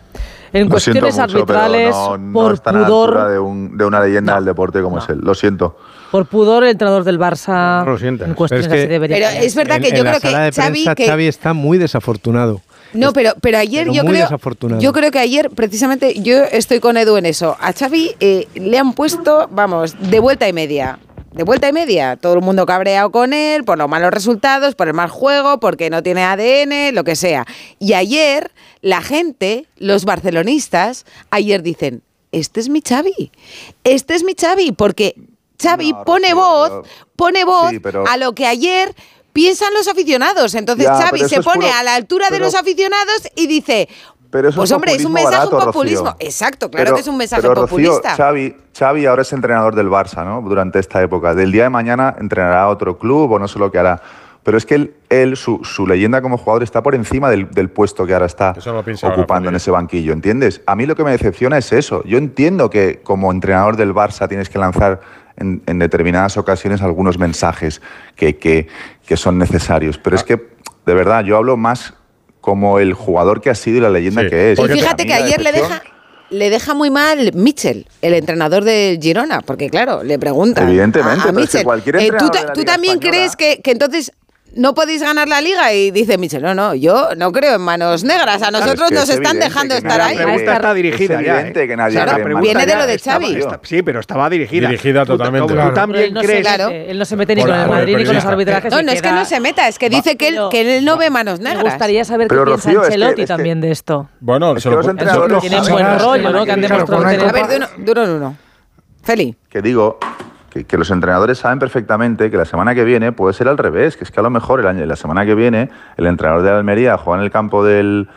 En 0.53 0.65
Lo 0.65 0.71
cuestiones 0.71 1.03
mucho, 1.03 1.23
arbitrales, 1.23 1.91
no, 1.95 2.19
no 2.19 2.33
por 2.33 2.53
la 2.75 2.85
pudor, 2.87 3.29
de, 3.31 3.39
un- 3.39 3.77
de 3.77 3.85
una 3.87 4.01
leyenda 4.01 4.35
del 4.37 4.45
deporte 4.45 4.83
como 4.83 4.99
es 4.99 5.09
él. 5.09 5.19
Lo 5.23 5.35
siento. 5.35 5.79
Por 6.13 6.27
pudor, 6.27 6.63
el 6.63 6.71
entrenador 6.71 7.03
del 7.03 7.19
Barça 7.19 7.85
No 7.85 7.91
lo 7.93 7.99
sientas. 7.99 8.29
en 8.29 8.35
cuestiones 8.35 8.69
Pero 8.69 8.75
es 8.77 8.81
que- 8.81 8.85
así 8.85 8.93
debería. 8.93 9.17
Pero 9.31 9.45
es 9.45 9.55
verdad 9.57 9.77
En- 9.79 9.83
que 9.83 9.89
en 9.89 9.97
yo 9.97 10.05
la 10.05 10.11
creo 10.11 10.21
sala 10.21 10.39
que 10.39 10.45
de 10.45 10.53
Xavi, 10.53 10.73
prensa, 10.85 10.95
que 10.95 11.07
Xavi 11.07 11.27
está 11.27 11.53
muy 11.55 11.79
desafortunado. 11.79 12.61
No, 12.93 13.13
pero, 13.13 13.33
pero 13.41 13.57
ayer 13.59 13.85
pero 13.85 13.95
yo 13.95 14.03
muy 14.05 14.13
creo. 14.13 14.25
desafortunado. 14.27 14.81
Yo 14.81 14.93
creo 14.93 15.11
que 15.11 15.19
ayer, 15.19 15.49
precisamente, 15.51 16.21
yo 16.21 16.45
estoy 16.45 16.79
con 16.79 16.97
Edu 16.99 17.17
en 17.17 17.25
eso. 17.27 17.57
A 17.59 17.73
Xavi 17.73 18.13
eh, 18.21 18.47
le 18.55 18.79
han 18.79 18.93
puesto, 18.93 19.49
vamos, 19.51 19.97
de 19.99 20.21
vuelta 20.21 20.47
y 20.47 20.53
media. 20.53 20.99
De 21.33 21.45
vuelta 21.45 21.67
y 21.67 21.73
media. 21.73 22.17
Todo 22.17 22.35
el 22.35 22.43
mundo 22.43 22.67
cabreado 22.67 23.11
con 23.11 23.33
él 23.33 23.65
por 23.65 23.79
los 23.79 23.89
malos 23.89 24.11
resultados, 24.13 24.75
por 24.75 24.89
el 24.89 24.93
mal 24.93 25.09
juego, 25.09 25.59
porque 25.59 25.89
no 25.89 26.03
tiene 26.03 26.23
ADN, 26.25 26.93
lo 26.93 27.05
que 27.05 27.17
sea. 27.17 27.47
Y 27.79 27.95
ayer, 27.95 28.51
la 28.83 29.01
gente, 29.01 29.65
los 29.79 30.05
barcelonistas, 30.05 31.07
ayer 31.31 31.63
dicen: 31.63 32.03
Este 32.33 32.61
es 32.61 32.69
mi 32.69 32.83
Xavi. 32.87 33.31
Este 33.85 34.15
es 34.15 34.25
mi 34.25 34.35
Xavi. 34.39 34.73
Porque 34.73 35.15
Xavi 35.63 35.93
No, 35.93 36.05
pone 36.05 36.31
Rocío, 36.31 36.37
voz, 36.37 36.69
pero- 36.71 36.83
pone 37.17 37.45
voz 37.45 37.71
Sí, 37.71 37.79
pero- 37.81 38.05
a 38.07 38.17
lo 38.17 38.35
que 38.35 38.47
ayer 38.47 38.95
piensan 39.33 39.73
los 39.75 39.89
aficionados. 39.89 40.55
Entonces 40.55 40.87
Ya, 40.87 40.95
Xavi 40.95 41.21
se 41.29 41.41
pone 41.43 41.67
puro- 41.67 41.73
a 41.79 41.83
la 41.83 41.95
altura 41.95 42.29
de 42.31 42.39
los 42.39 42.55
aficionados 42.55 43.29
y 43.35 43.47
dice, 43.47 43.89
Pero 44.31 44.49
eso 44.49 44.57
pues 44.57 44.71
es 44.71 44.75
hombre, 44.75 44.95
es 44.95 45.05
un 45.05 45.13
mensaje 45.13 45.37
barato, 45.37 45.59
un 45.59 45.65
populismo. 45.65 46.05
Rocío. 46.07 46.17
Exacto, 46.21 46.71
claro 46.71 46.85
Pero- 46.87 46.95
que 46.97 47.01
es 47.03 47.07
un 47.09 47.17
mensaje 47.19 47.43
pero, 47.43 47.55
Rocío, 47.55 47.69
populista. 47.69 48.17
Xavi, 48.17 48.57
Xavi 48.79 49.07
ahora 49.07 49.23
es 49.23 49.33
entrenador 49.33 49.75
del 49.75 49.89
Barça, 49.89 50.25
¿no? 50.25 50.41
Durante 50.49 50.79
esta 50.79 51.03
época. 51.03 51.35
Del 51.35 51.53
día 51.53 51.65
de 51.65 51.71
mañana 51.71 52.15
entrenará 52.19 52.63
a 52.63 52.69
otro 52.69 52.99
club 52.99 53.31
o 53.33 53.39
no 53.39 53.47
sé 53.49 53.59
lo 53.59 53.71
que 53.71 53.79
hará. 53.79 54.01
Pero 54.45 54.59
es 54.59 54.67
que 54.67 54.75
él, 54.75 54.95
él, 55.09 55.37
su, 55.37 55.61
su 55.65 55.87
leyenda 55.87 56.21
como 56.21 56.37
jugador 56.37 56.63
está 56.65 56.83
por 56.83 56.95
encima 56.97 57.31
del, 57.31 57.49
del 57.53 57.71
puesto 57.71 58.05
que 58.07 58.13
ahora 58.13 58.27
está 58.27 58.55
ocupando 59.05 59.49
en 59.51 59.55
ese 59.55 59.71
banquillo, 59.71 60.13
¿entiendes? 60.13 60.63
A 60.67 60.75
mí 60.75 60.85
lo 60.85 60.97
que 60.97 61.05
me 61.05 61.13
decepciona 61.13 61.59
es 61.59 61.73
eso. 61.73 62.03
Yo 62.05 62.19
entiendo 62.19 62.69
que 62.69 63.01
como 63.05 63.31
entrenador 63.31 63.77
del 63.77 63.95
Barça 63.95 64.29
tienes 64.29 64.49
que 64.49 64.59
lanzar 64.59 65.01
en, 65.37 65.63
en 65.67 65.79
determinadas 65.79 66.37
ocasiones 66.37 66.83
algunos 66.83 67.19
mensajes 67.19 67.81
que, 68.17 68.37
que- 68.39 68.69
que 69.07 69.17
son 69.17 69.39
necesarios. 69.39 69.99
Pero 69.99 70.17
Ah. 70.17 70.19
es 70.21 70.25
que, 70.25 70.37
de 70.87 70.95
verdad, 70.95 71.25
yo 71.25 71.37
hablo 71.37 71.57
más 71.57 71.95
como 72.41 72.79
el 72.79 72.93
jugador 72.95 73.41
que 73.41 73.51
ha 73.51 73.55
sido 73.55 73.79
y 73.79 73.81
la 73.81 73.91
leyenda 73.91 74.23
Sí. 74.23 74.29
que 74.31 74.53
es. 74.53 74.59
y 74.59 74.69
fíjate 74.69 75.07
que 75.07 75.15
ayer 75.15 75.41
le 75.41 75.53
deja, 75.53 75.83
le 76.31 76.51
deja 76.51 76.75
muy 76.75 76.91
mal 76.91 77.31
Mitchell, 77.35 77.87
el 78.01 78.15
entrenador 78.15 78.65
del 78.65 78.99
Girona, 79.01 79.43
porque 79.43 79.69
claro, 79.71 80.03
le 80.03 80.19
preguntan 80.19 80.67
Evidentemente, 80.69 81.21
a, 81.21 81.31
a 81.31 81.33
pero 81.33 81.41
es 81.41 81.51
que 81.51 81.59
Mitchell, 81.59 81.65
cualquier 81.65 81.97
eh, 81.97 81.99
¿tú, 81.99 82.05
entrenador 82.05 82.33
ta- 82.33 82.41
de 82.41 82.47
la 82.47 82.53
tú 82.55 82.61
Liga 82.61 82.73
también 82.73 82.95
Española- 82.95 83.17
crees 83.19 83.37
que, 83.37 83.63
que 83.63 83.71
entonces 83.71 84.13
no 84.55 84.75
podéis 84.75 85.03
ganar 85.03 85.29
la 85.29 85.41
liga? 85.41 85.73
Y 85.73 85.91
dice 85.91 86.19
Mitchell, 86.19 86.43
no, 86.43 86.55
no, 86.55 86.75
yo 86.75 87.11
no 87.17 87.33
creo 87.33 87.57
en 87.57 87.61
manos 87.63 88.05
negras, 88.05 88.43
a 88.43 88.49
Claro, 88.49 88.59
nosotros 88.67 88.83
es 88.83 88.89
que 88.91 88.95
nos 88.95 89.09
es 89.09 89.17
están 89.17 89.39
dejando 89.39 89.75
estar 89.75 90.01
ahí. 90.01 90.17
La 90.17 90.23
pregunta 90.25 90.53
está 90.55 90.75
dirigida 90.75 91.21
es 91.21 91.27
ya, 91.27 91.35
evidente 91.39 91.63
¿eh? 91.65 91.69
que 91.69 91.77
nadie 91.77 91.99
O 91.99 92.05
sea, 92.05 92.19
la 92.19 92.41
Viene 92.41 92.67
de 92.67 92.77
lo 92.77 92.87
de 92.87 92.95
estaba- 92.95 93.21
Xavi. 93.25 93.37
está- 93.41 93.61
sí, 93.63 93.83
pero 93.83 94.01
estaba 94.01 94.29
dirigida. 94.31 94.69
Dirigida 94.69 95.05
Tú- 95.07 95.13
totalmente. 95.13 95.49
Tú, 95.49 95.55
Claro. 95.55 95.73
también 95.75 96.05
él 96.05 96.15
no, 96.15 96.21
se 96.21 96.27
crees. 96.27 96.43
Claro. 96.43 96.69
él 96.69 96.99
no 96.99 97.05
se 97.05 97.17
mete 97.17 97.35
ni 97.35 97.43
con 97.43 97.55
el 97.55 97.69
Madrid 97.69 97.97
ni 97.97 98.05
con 98.05 98.15
los 98.15 98.25
arbitrajes. 98.25 98.73
No, 98.73 98.83
no 98.83 98.93
es 98.93 99.03
que 99.03 99.13
no 99.13 99.25
se 99.25 99.41
meta, 99.41 99.69
es 99.69 99.79
que 99.79 99.89
dice 99.91 100.17
que 100.17 100.29
él, 100.29 100.35
Pero- 100.35 100.49
que 100.51 100.79
él 100.79 100.85
no 100.85 100.97
ve 100.97 101.11
manos 101.11 101.39
Me 101.41 101.51
negras. 101.51 101.65
gustaría 101.65 102.05
saber 102.05 102.29
Pero, 102.29 102.45
qué 102.45 102.51
piensa 102.51 102.69
Rocío, 102.69 102.83
es 102.83 102.89
que- 102.89 102.95
Ancelotti 102.95 103.21
es 103.23 103.27
que- 103.29 103.35
también 103.35 103.61
de 103.61 103.71
esto. 103.71 104.09
Bueno, 104.21 104.59
se 104.61 104.69
que 104.69 104.75
lo- 104.75 105.41
Tienen 105.41 105.65
buen 105.67 105.99
rollo, 105.99 106.31
¿no? 106.31 106.45
Que 106.45 106.53
han 106.53 106.61
demostrado 106.61 107.05
A 107.07 107.09
ver, 107.33 107.69
uno 107.89 108.03
en 108.05 108.11
uno. 108.11 108.37
Feli. 109.03 109.35
que 109.49 109.61
digo 109.63 109.99
que, 110.53 110.77
los 110.77 110.91
entrenadores 110.91 111.39
saben 111.39 111.59
perfectamente 111.59 112.31
que 112.31 112.37
la 112.37 112.45
semana 112.45 112.75
que 112.75 112.85
viene 112.85 113.13
puede 113.13 113.33
ser 113.33 113.49
al 113.49 113.57
revés, 113.57 113.97
que 113.97 114.05
es 114.05 114.11
que 114.11 114.21
a 114.21 114.23
lo 114.23 114.31
mejor 114.31 114.61
el 114.61 114.67
año, 114.67 114.85
la 114.85 114.97
semana 114.97 115.25
que 115.25 115.35
viene 115.35 115.71
el 115.97 116.07
entrenador 116.07 116.43
de 116.43 116.51
Almería 116.51 116.99
juega 116.99 117.21
en 117.21 117.25
el 117.25 117.31
campo 117.31 117.65
del, 117.65 118.09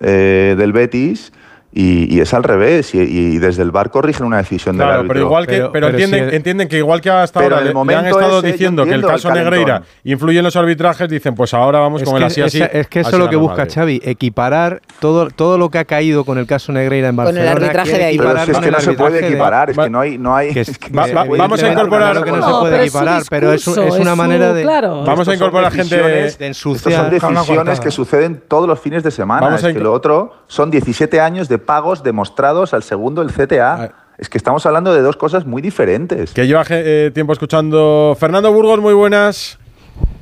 eh, 0.00 0.54
del 0.58 0.72
Betis 0.72 1.32
y, 1.70 2.14
y 2.16 2.20
es 2.20 2.32
al 2.32 2.44
revés 2.44 2.94
y, 2.94 2.98
y 2.98 3.38
desde 3.38 3.62
el 3.62 3.70
bar 3.70 3.90
corrigen 3.90 4.24
una 4.26 4.38
decisión 4.38 4.76
del 4.76 4.86
Claro, 4.86 5.00
árbitro. 5.00 5.14
pero 5.14 5.26
igual 5.26 5.46
que, 5.46 5.52
Pero- 5.52 5.72
pero, 5.72 5.86
pero 5.86 5.88
entienden, 5.98 6.20
si 6.20 6.28
el- 6.30 6.34
entienden 6.34 6.68
que 6.68 6.78
igual 6.78 7.00
que 7.02 7.10
hasta 7.10 7.40
ahora 7.40 7.58
en 7.58 7.64
le, 7.64 7.70
el 7.78 7.86
le 7.86 7.94
han 7.94 8.06
estado 8.06 8.38
ese, 8.38 8.46
diciendo 8.52 8.84
que 8.84 8.88
el 8.90 8.94
entiendo 8.94 9.16
el 9.16 9.22
caso 9.22 9.34
Negreira 9.34 9.82
influye 10.04 10.38
en 10.38 10.44
los 10.44 10.56
arbitrajes, 10.56 11.08
dicen 11.10 11.34
pues 11.34 11.52
ahora 11.52 11.80
vamos 11.80 12.00
Es 12.02 12.08
con 12.08 12.14
que, 12.14 12.18
el 12.20 12.24
así 12.24 12.40
así. 12.40 12.62
es- 12.62 12.70
es 12.72 12.86
que 12.88 13.00
eso 13.00 13.10
es 13.10 13.18
lo 13.18 13.28
que 13.28 13.36
busca 13.36 13.58
Madrid. 13.58 13.74
Xavi, 13.74 14.00
equiparar 14.02 14.80
todo, 14.98 15.28
todo 15.28 15.58
lo 15.58 15.68
que 15.68 15.78
ha 15.78 15.84
caído 15.84 16.24
con 16.24 16.38
el 16.38 16.46
caso 16.46 16.72
Negreira 16.72 17.08
en 17.10 17.16
Con 17.16 17.26
el 17.28 17.34
Barcelona. 17.34 17.52
arbitraje 17.52 17.98
de 17.98 18.04
ahí. 18.04 18.16
Pero 18.16 18.28
equiparar 18.30 18.44
si 18.46 18.50
es 18.50 18.56
con 18.56 18.64
que 18.64 18.70
no 18.70 18.80
se 18.80 18.84
puede 18.86 18.96
arbitraje 18.98 19.20
de- 19.20 19.28
equiparar, 19.28 19.70
es 19.70 19.78
que 19.78 19.90
no 19.90 20.00
hay... 20.00 20.18
No 20.18 20.34
hay 20.36 20.52
que 20.54 20.60
es- 20.62 20.68
es 20.70 20.78
que 20.78 20.90
Va- 20.90 21.02
no 21.02 21.08
se 21.08 21.14
va- 21.14 21.24
puede 21.26 21.38
vamos 21.42 21.62
a 21.62 21.66
equiparar, 21.66 21.86
incorporar- 21.86 22.24
que 22.24 22.30
no, 22.30 22.36
que 22.36 22.42
se 22.42 22.48
No, 22.50 22.60
puede 22.60 22.76
es 22.76 22.82
equiparar, 22.82 23.22
pero 23.28 23.52
es, 23.52 23.68
es 23.68 23.76
una 23.76 24.10
es 24.12 24.16
manera 24.16 24.52
de. 24.54 24.64
Vamos 24.64 25.28
a 25.28 25.34
incorporar 25.34 25.70
gente. 25.72 26.26
Estas 26.26 26.56
son 26.56 27.10
decisiones 27.10 27.80
que 27.80 27.90
suceden 27.90 28.42
todos 28.48 28.66
los 28.66 28.80
fines 28.80 29.02
de 29.02 29.10
semana. 29.10 29.42
Vamos 29.46 29.64
a 29.64 29.68
es 29.68 29.74
que 29.74 29.80
lo 29.80 29.92
otro 29.92 30.32
son 30.46 30.70
17 30.70 31.20
años 31.20 31.48
de 31.48 31.57
pagos 31.58 32.02
demostrados 32.02 32.74
al 32.74 32.82
segundo 32.82 33.22
el 33.22 33.32
CTA. 33.32 33.74
Ah. 33.74 33.92
Es 34.18 34.28
que 34.28 34.36
estamos 34.36 34.66
hablando 34.66 34.92
de 34.92 35.00
dos 35.00 35.16
cosas 35.16 35.46
muy 35.46 35.62
diferentes. 35.62 36.32
Que 36.32 36.46
lleva 36.46 36.64
eh, 36.70 37.12
tiempo 37.14 37.32
escuchando 37.32 38.16
Fernando 38.18 38.52
Burgos, 38.52 38.80
muy 38.80 38.94
buenas. 38.94 39.58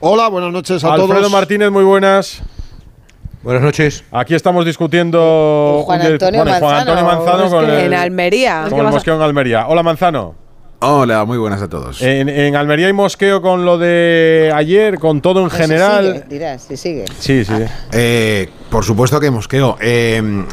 Hola, 0.01 0.29
buenas 0.29 0.53
noches 0.53 0.85
a 0.85 0.93
Alfredo 0.93 1.15
todos. 1.15 1.33
Martínez, 1.33 1.71
muy 1.71 1.85
buenas. 1.85 2.43
Buenas 3.43 3.63
noches. 3.63 4.05
Aquí 4.11 4.35
estamos 4.35 4.65
discutiendo 4.67 5.83
Juan 5.85 6.03
Antonio 6.03 6.43
bueno, 6.43 6.59
Juan 6.59 6.73
Manzano, 6.73 6.93
Antonio 6.93 7.05
Manzano 7.05 7.45
es 7.45 7.53
con 7.53 7.67
que 7.67 7.79
el, 7.79 7.93
en 7.93 7.95
Almería. 7.95 8.67
con 8.69 8.81
el 8.81 8.87
mosqueo 8.93 9.15
en 9.15 9.23
Almería. 9.23 9.67
Hola 9.69 9.83
Manzano. 9.83 10.46
Hola, 10.81 11.25
muy 11.25 11.39
buenas 11.39 11.63
a 11.63 11.69
todos. 11.69 12.03
En, 12.03 12.29
en 12.29 12.55
Almería 12.55 12.87
hay 12.87 12.93
mosqueo 12.93 13.41
con 13.41 13.65
lo 13.65 13.79
de 13.79 14.53
ayer, 14.55 14.99
con 14.99 15.23
todo 15.23 15.41
en 15.41 15.49
Pues 15.49 15.57
si 15.57 15.63
general. 15.63 16.13
sigue, 16.13 16.25
dirás, 16.29 16.63
si 16.69 16.77
sigue. 16.77 17.05
Sí, 17.19 17.45
sí. 17.47 17.53
Eh, 17.93 18.51
por 18.71 18.85
supuesto 18.85 19.19
que 19.19 19.31
mosqueo. 19.31 19.79
Eh, 19.81 20.45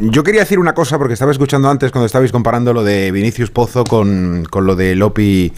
yo 0.00 0.24
quería 0.24 0.40
decir 0.40 0.58
una 0.58 0.74
cosa 0.74 0.98
porque 0.98 1.14
estaba 1.14 1.30
escuchando 1.30 1.70
antes 1.70 1.92
cuando 1.92 2.06
estabais 2.06 2.32
comparando 2.32 2.72
lo 2.72 2.82
de 2.82 3.12
Vinicius 3.12 3.50
Pozo 3.52 3.84
con, 3.84 4.44
con 4.50 4.66
lo 4.66 4.74
de 4.74 4.96
Lopi 4.96 5.52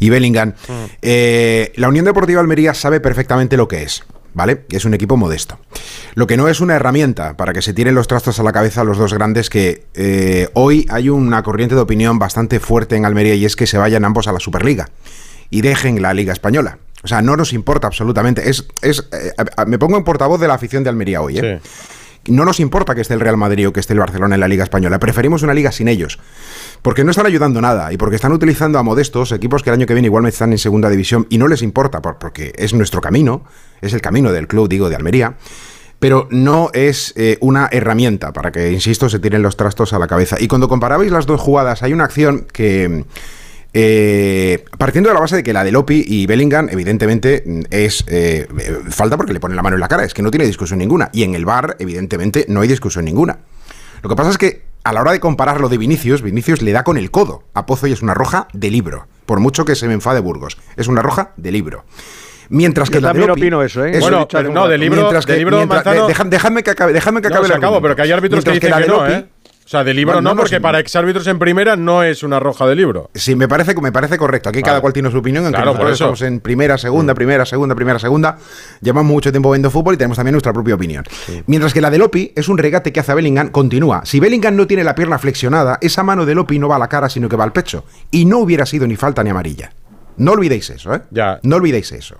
y 0.00 0.10
Bellingham. 0.10 0.54
Eh, 1.02 1.72
la 1.76 1.88
Unión 1.88 2.06
Deportiva 2.06 2.40
Almería 2.40 2.72
sabe 2.72 3.00
perfectamente 3.00 3.58
lo 3.58 3.68
que 3.68 3.82
es. 3.82 4.02
¿Vale? 4.34 4.64
Es 4.70 4.84
un 4.84 4.94
equipo 4.94 5.16
modesto. 5.16 5.58
Lo 6.14 6.26
que 6.26 6.36
no 6.36 6.48
es 6.48 6.60
una 6.60 6.74
herramienta 6.74 7.36
para 7.36 7.52
que 7.52 7.62
se 7.62 7.74
tiren 7.74 7.94
los 7.94 8.08
trastos 8.08 8.40
a 8.40 8.42
la 8.42 8.52
cabeza 8.52 8.84
los 8.84 8.98
dos 8.98 9.12
grandes 9.12 9.50
que 9.50 9.84
eh, 9.94 10.48
hoy 10.54 10.86
hay 10.90 11.08
una 11.08 11.42
corriente 11.42 11.74
de 11.74 11.80
opinión 11.82 12.18
bastante 12.18 12.60
fuerte 12.60 12.96
en 12.96 13.04
Almería 13.04 13.34
y 13.34 13.44
es 13.44 13.56
que 13.56 13.66
se 13.66 13.78
vayan 13.78 14.04
ambos 14.04 14.28
a 14.28 14.32
la 14.32 14.40
Superliga 14.40 14.88
y 15.50 15.60
dejen 15.60 16.00
la 16.00 16.14
Liga 16.14 16.32
Española. 16.32 16.78
O 17.04 17.08
sea, 17.08 17.20
no 17.20 17.36
nos 17.36 17.52
importa 17.52 17.88
absolutamente. 17.88 18.48
Es, 18.48 18.66
es, 18.80 19.06
eh, 19.12 19.32
me 19.66 19.78
pongo 19.78 19.96
en 19.96 20.04
portavoz 20.04 20.40
de 20.40 20.48
la 20.48 20.54
afición 20.54 20.84
de 20.84 20.90
Almería 20.90 21.20
hoy. 21.20 21.38
¿eh? 21.38 21.60
No 22.28 22.44
nos 22.44 22.60
importa 22.60 22.94
que 22.94 23.00
esté 23.00 23.14
el 23.14 23.20
Real 23.20 23.36
Madrid 23.36 23.66
o 23.68 23.72
que 23.72 23.80
esté 23.80 23.94
el 23.94 23.98
Barcelona 23.98 24.36
en 24.36 24.40
la 24.40 24.48
Liga 24.48 24.62
Española. 24.62 24.98
Preferimos 25.00 25.42
una 25.42 25.54
liga 25.54 25.72
sin 25.72 25.88
ellos. 25.88 26.20
Porque 26.82 27.02
no 27.04 27.10
están 27.10 27.26
ayudando 27.26 27.60
nada 27.60 27.92
y 27.92 27.96
porque 27.96 28.16
están 28.16 28.32
utilizando 28.32 28.78
a 28.78 28.82
modestos 28.82 29.32
equipos 29.32 29.62
que 29.62 29.70
el 29.70 29.74
año 29.74 29.86
que 29.86 29.94
viene 29.94 30.06
igual 30.06 30.24
están 30.26 30.52
en 30.52 30.58
segunda 30.58 30.88
división 30.88 31.26
y 31.30 31.38
no 31.38 31.48
les 31.48 31.62
importa 31.62 32.00
por- 32.00 32.18
porque 32.18 32.52
es 32.56 32.74
nuestro 32.74 33.00
camino, 33.00 33.44
es 33.80 33.92
el 33.92 34.00
camino 34.00 34.30
del 34.32 34.46
club, 34.46 34.68
digo, 34.68 34.88
de 34.88 34.96
Almería. 34.96 35.34
Pero 35.98 36.26
no 36.30 36.70
es 36.74 37.12
eh, 37.16 37.38
una 37.40 37.68
herramienta 37.70 38.32
para 38.32 38.50
que, 38.50 38.72
insisto, 38.72 39.08
se 39.08 39.20
tiren 39.20 39.42
los 39.42 39.56
trastos 39.56 39.92
a 39.92 39.98
la 40.00 40.08
cabeza. 40.08 40.36
Y 40.40 40.48
cuando 40.48 40.68
comparabais 40.68 41.12
las 41.12 41.26
dos 41.26 41.40
jugadas, 41.40 41.82
hay 41.84 41.92
una 41.92 42.04
acción 42.04 42.46
que, 42.52 43.04
eh, 43.74 44.64
partiendo 44.78 45.08
de 45.08 45.14
la 45.14 45.20
base 45.20 45.36
de 45.36 45.42
que 45.42 45.52
la 45.52 45.64
de 45.64 45.72
Lopi 45.72 46.04
y 46.06 46.26
Bellingham, 46.26 46.68
evidentemente, 46.70 47.42
es 47.70 48.04
eh, 48.08 48.46
eh, 48.58 48.78
falta 48.90 49.16
porque 49.16 49.32
le 49.32 49.40
ponen 49.40 49.56
la 49.56 49.62
mano 49.62 49.76
en 49.76 49.80
la 49.80 49.88
cara, 49.88 50.04
es 50.04 50.14
que 50.14 50.22
no 50.22 50.30
tiene 50.30 50.46
discusión 50.46 50.78
ninguna. 50.78 51.08
Y 51.12 51.22
en 51.22 51.34
el 51.34 51.44
bar, 51.44 51.76
evidentemente, 51.78 52.44
no 52.48 52.60
hay 52.60 52.68
discusión 52.68 53.04
ninguna. 53.04 53.38
Lo 54.02 54.08
que 54.08 54.16
pasa 54.16 54.30
es 54.30 54.38
que 54.38 54.62
a 54.84 54.92
la 54.92 55.00
hora 55.00 55.12
de 55.12 55.20
comparar 55.20 55.60
lo 55.60 55.68
de 55.68 55.78
Vinicius, 55.78 56.22
Vinicius 56.22 56.60
le 56.62 56.72
da 56.72 56.82
con 56.84 56.96
el 56.96 57.10
codo 57.10 57.44
a 57.54 57.66
Pozo 57.66 57.86
y 57.86 57.92
es 57.92 58.02
una 58.02 58.14
roja 58.14 58.48
de 58.52 58.70
libro. 58.70 59.06
Por 59.26 59.38
mucho 59.40 59.64
que 59.64 59.74
se 59.76 59.86
me 59.86 59.94
enfade 59.94 60.20
Burgos, 60.20 60.58
es 60.76 60.88
una 60.88 61.02
roja 61.02 61.30
de 61.36 61.52
libro. 61.52 61.84
Mientras 62.48 62.90
que 62.90 62.96
Yo 62.96 63.00
la 63.02 63.08
de 63.08 63.20
también 63.20 63.30
Lopi- 63.30 63.40
opino 63.40 63.62
eso, 63.62 63.84
¿eh? 63.84 63.92
Eso 63.92 64.00
Bueno, 64.00 64.28
no, 64.52 64.68
de 64.68 64.76
libro- 64.76 64.96
Mientras 65.02 65.24
de 65.24 65.32
que- 65.34 65.38
libro, 65.38 65.56
mientras- 65.56 65.86
Manzano- 65.86 66.02
de- 66.02 66.06
que 66.62 66.70
acabe, 66.70 66.92
déjame 66.92 67.22
que 67.22 67.28
acabe 67.28 67.46
el 67.46 67.80
pero 67.80 67.96
que 67.96 68.02
hay 68.02 68.12
árbitros 68.12 68.44
que 68.44 68.50
dicen 68.50 68.70
la 68.70 68.76
que 68.76 68.82
de 68.82 68.88
no, 68.88 69.06
¿eh? 69.08 69.26
Sea, 69.72 69.84
de 69.84 69.94
libro 69.94 70.14
No, 70.14 70.20
no, 70.20 70.30
no, 70.30 70.34
no, 70.34 70.40
porque 70.42 70.56
sí. 70.56 70.60
para 70.60 70.78
exárbitros 70.78 71.26
en 71.26 71.38
primera 71.38 71.76
no 71.76 72.02
es 72.02 72.22
una 72.22 72.38
roja 72.38 72.66
de 72.66 72.76
libro. 72.76 73.10
Sí, 73.14 73.34
me 73.34 73.48
parece, 73.48 73.74
me 73.80 73.90
parece 73.92 74.16
correcto. 74.16 74.48
Aquí 74.50 74.62
cada 74.62 74.80
cual 74.80 74.92
tiene 74.92 75.10
su 75.10 75.18
opinión. 75.18 75.44
Aunque 75.44 75.60
Claro, 75.60 75.76
por 75.76 75.90
eso. 75.90 76.04
Mm. 76.04 76.12
estamos 76.12 76.22
en 76.22 76.40
primera, 76.40 76.78
segunda, 76.78 77.14
primera, 77.14 77.44
segunda, 77.44 77.74
primera, 77.74 77.98
segunda. 77.98 78.38
Llevamos 78.80 79.12
mucho 79.12 79.30
tiempo 79.30 79.50
viendo 79.50 79.70
fútbol 79.70 79.94
y 79.94 79.96
tenemos 79.96 80.16
también 80.16 80.32
nuestra 80.32 80.52
propia 80.52 80.74
opinión. 80.74 81.04
Mientras 81.46 81.72
que 81.72 81.80
la 81.80 81.90
de 81.90 81.98
Lopi 81.98 82.32
es 82.36 82.48
un 82.48 82.58
regate 82.58 82.92
que 82.92 83.00
hace 83.00 83.12
a 83.12 83.14
Bellingham, 83.14 83.48
continúa. 83.50 84.02
Si 84.04 84.20
Bellingham 84.20 84.56
no 84.56 84.66
tiene 84.66 84.84
la 84.84 84.94
pierna 84.94 85.18
flexionada, 85.18 85.78
esa 85.80 86.02
mano 86.02 86.24
de 86.26 86.34
Lopi 86.34 86.58
no 86.58 86.68
va 86.68 86.76
a 86.76 86.78
la 86.78 86.88
cara, 86.88 87.08
sino 87.08 87.28
que 87.28 87.36
va 87.36 87.44
al 87.44 87.52
pecho. 87.52 87.84
Y 88.10 88.24
no 88.24 88.38
hubiera 88.38 88.66
sido 88.66 88.86
ni 88.86 88.96
falta 88.96 89.24
ni 89.24 89.30
amarilla. 89.30 89.72
No 90.18 90.32
olvidéis 90.32 90.68
eso, 90.70 90.94
¿eh? 90.94 91.02
Ya. 91.10 91.40
No 91.42 91.56
olvidéis 91.56 91.90
eso. 91.92 92.16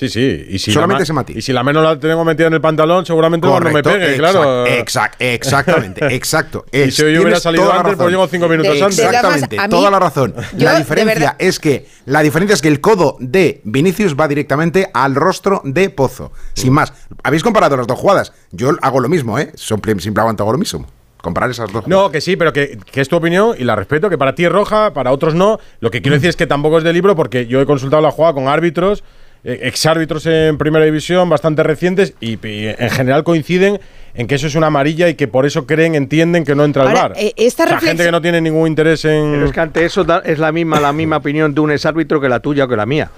Sí, 0.00 0.08
sí. 0.08 0.46
Y 0.48 0.58
si 0.58 0.72
Solamente 0.72 1.02
ese 1.02 1.12
matiz. 1.12 1.36
Y 1.36 1.42
si 1.42 1.52
la 1.52 1.62
menos 1.62 1.82
la 1.84 1.98
tengo 2.00 2.24
metida 2.24 2.46
en 2.46 2.54
el 2.54 2.60
pantalón, 2.62 3.04
seguramente 3.04 3.46
cuando 3.46 3.70
me 3.70 3.82
pegue, 3.82 4.14
exact- 4.14 4.18
claro. 4.18 4.64
exact- 4.66 5.14
exactamente, 5.18 6.14
exacto. 6.14 6.64
Y 6.72 6.90
si 6.90 7.02
hoy 7.02 7.18
hubiera 7.18 7.38
salido 7.38 7.70
antes, 7.70 7.96
pues 7.96 8.08
llego 8.08 8.26
cinco 8.26 8.48
minutos 8.48 8.74
De- 8.78 8.82
antes. 8.82 8.98
Exactamente, 8.98 9.58
mí- 9.60 9.68
toda 9.68 9.90
la 9.90 9.98
razón. 9.98 10.34
yo, 10.56 10.64
la 10.64 10.78
diferencia 10.78 11.36
es 11.38 11.58
que 11.60 11.86
la 12.06 12.22
diferencia 12.22 12.54
es 12.54 12.62
que 12.62 12.68
el 12.68 12.80
codo 12.80 13.16
de 13.20 13.60
Vinicius 13.64 14.16
va 14.18 14.26
directamente 14.26 14.90
al 14.94 15.14
rostro 15.14 15.60
de 15.64 15.90
Pozo. 15.90 16.32
Sin 16.54 16.72
más, 16.72 16.92
habéis 17.22 17.42
comparado 17.42 17.76
las 17.76 17.86
dos 17.86 17.98
jugadas. 17.98 18.32
Yo 18.52 18.70
hago 18.80 19.00
lo 19.00 19.08
mismo, 19.10 19.38
¿eh? 19.38 19.52
Siempre, 19.54 19.94
siempre 20.00 20.22
aguanto 20.22 20.44
hago 20.44 20.52
lo 20.52 20.58
mismo. 20.58 20.86
Comparar 21.20 21.50
esas 21.50 21.70
dos. 21.70 21.86
No, 21.86 22.10
que 22.10 22.22
sí, 22.22 22.36
pero 22.36 22.50
que, 22.54 22.78
que 22.90 23.02
es 23.02 23.08
tu 23.10 23.16
opinión 23.16 23.54
y 23.58 23.64
la 23.64 23.76
respeto, 23.76 24.08
que 24.08 24.16
para 24.16 24.34
ti 24.34 24.46
es 24.46 24.50
roja, 24.50 24.94
para 24.94 25.12
otros 25.12 25.34
no. 25.34 25.58
Lo 25.80 25.90
que 25.90 26.00
quiero 26.00 26.14
decir 26.14 26.30
es 26.30 26.36
que 26.36 26.46
tampoco 26.46 26.78
es 26.78 26.84
de 26.84 26.94
libro 26.94 27.14
porque 27.14 27.46
yo 27.46 27.60
he 27.60 27.66
consultado 27.66 28.00
la 28.00 28.10
jugada 28.10 28.32
con 28.32 28.48
árbitros, 28.48 29.04
exárbitros 29.44 30.26
en 30.26 30.58
primera 30.58 30.84
división, 30.84 31.28
bastante 31.28 31.62
recientes, 31.62 32.14
y, 32.20 32.32
y 32.46 32.66
en 32.68 32.90
general 32.90 33.24
coinciden 33.24 33.80
en 34.14 34.26
que 34.26 34.34
eso 34.34 34.46
es 34.48 34.54
una 34.54 34.66
amarilla 34.66 35.08
y 35.08 35.14
que 35.14 35.28
por 35.28 35.46
eso 35.46 35.66
creen, 35.66 35.94
entienden 35.94 36.44
que 36.44 36.54
no 36.54 36.64
entra 36.64 36.82
al 36.82 36.92
bar. 36.94 37.12
eh, 37.16 37.32
esta 37.36 37.64
O 37.64 37.66
sea, 37.68 37.76
reflexión- 37.76 37.90
gente 37.98 38.04
que 38.04 38.12
no 38.12 38.20
tiene 38.20 38.40
ningún 38.40 38.66
interés 38.68 39.04
en. 39.04 39.32
Pero 39.32 39.46
es 39.46 39.52
que 39.52 39.60
ante 39.60 39.84
eso 39.84 40.04
da- 40.04 40.22
es 40.24 40.38
la 40.38 40.52
misma, 40.52 40.80
la 40.80 40.92
misma 40.92 41.18
opinión 41.18 41.54
de 41.54 41.60
un 41.60 41.70
exárbitro 41.70 42.20
que 42.20 42.28
la 42.28 42.40
tuya 42.40 42.64
o 42.64 42.68
que 42.68 42.76
la 42.76 42.86
mía. 42.86 43.10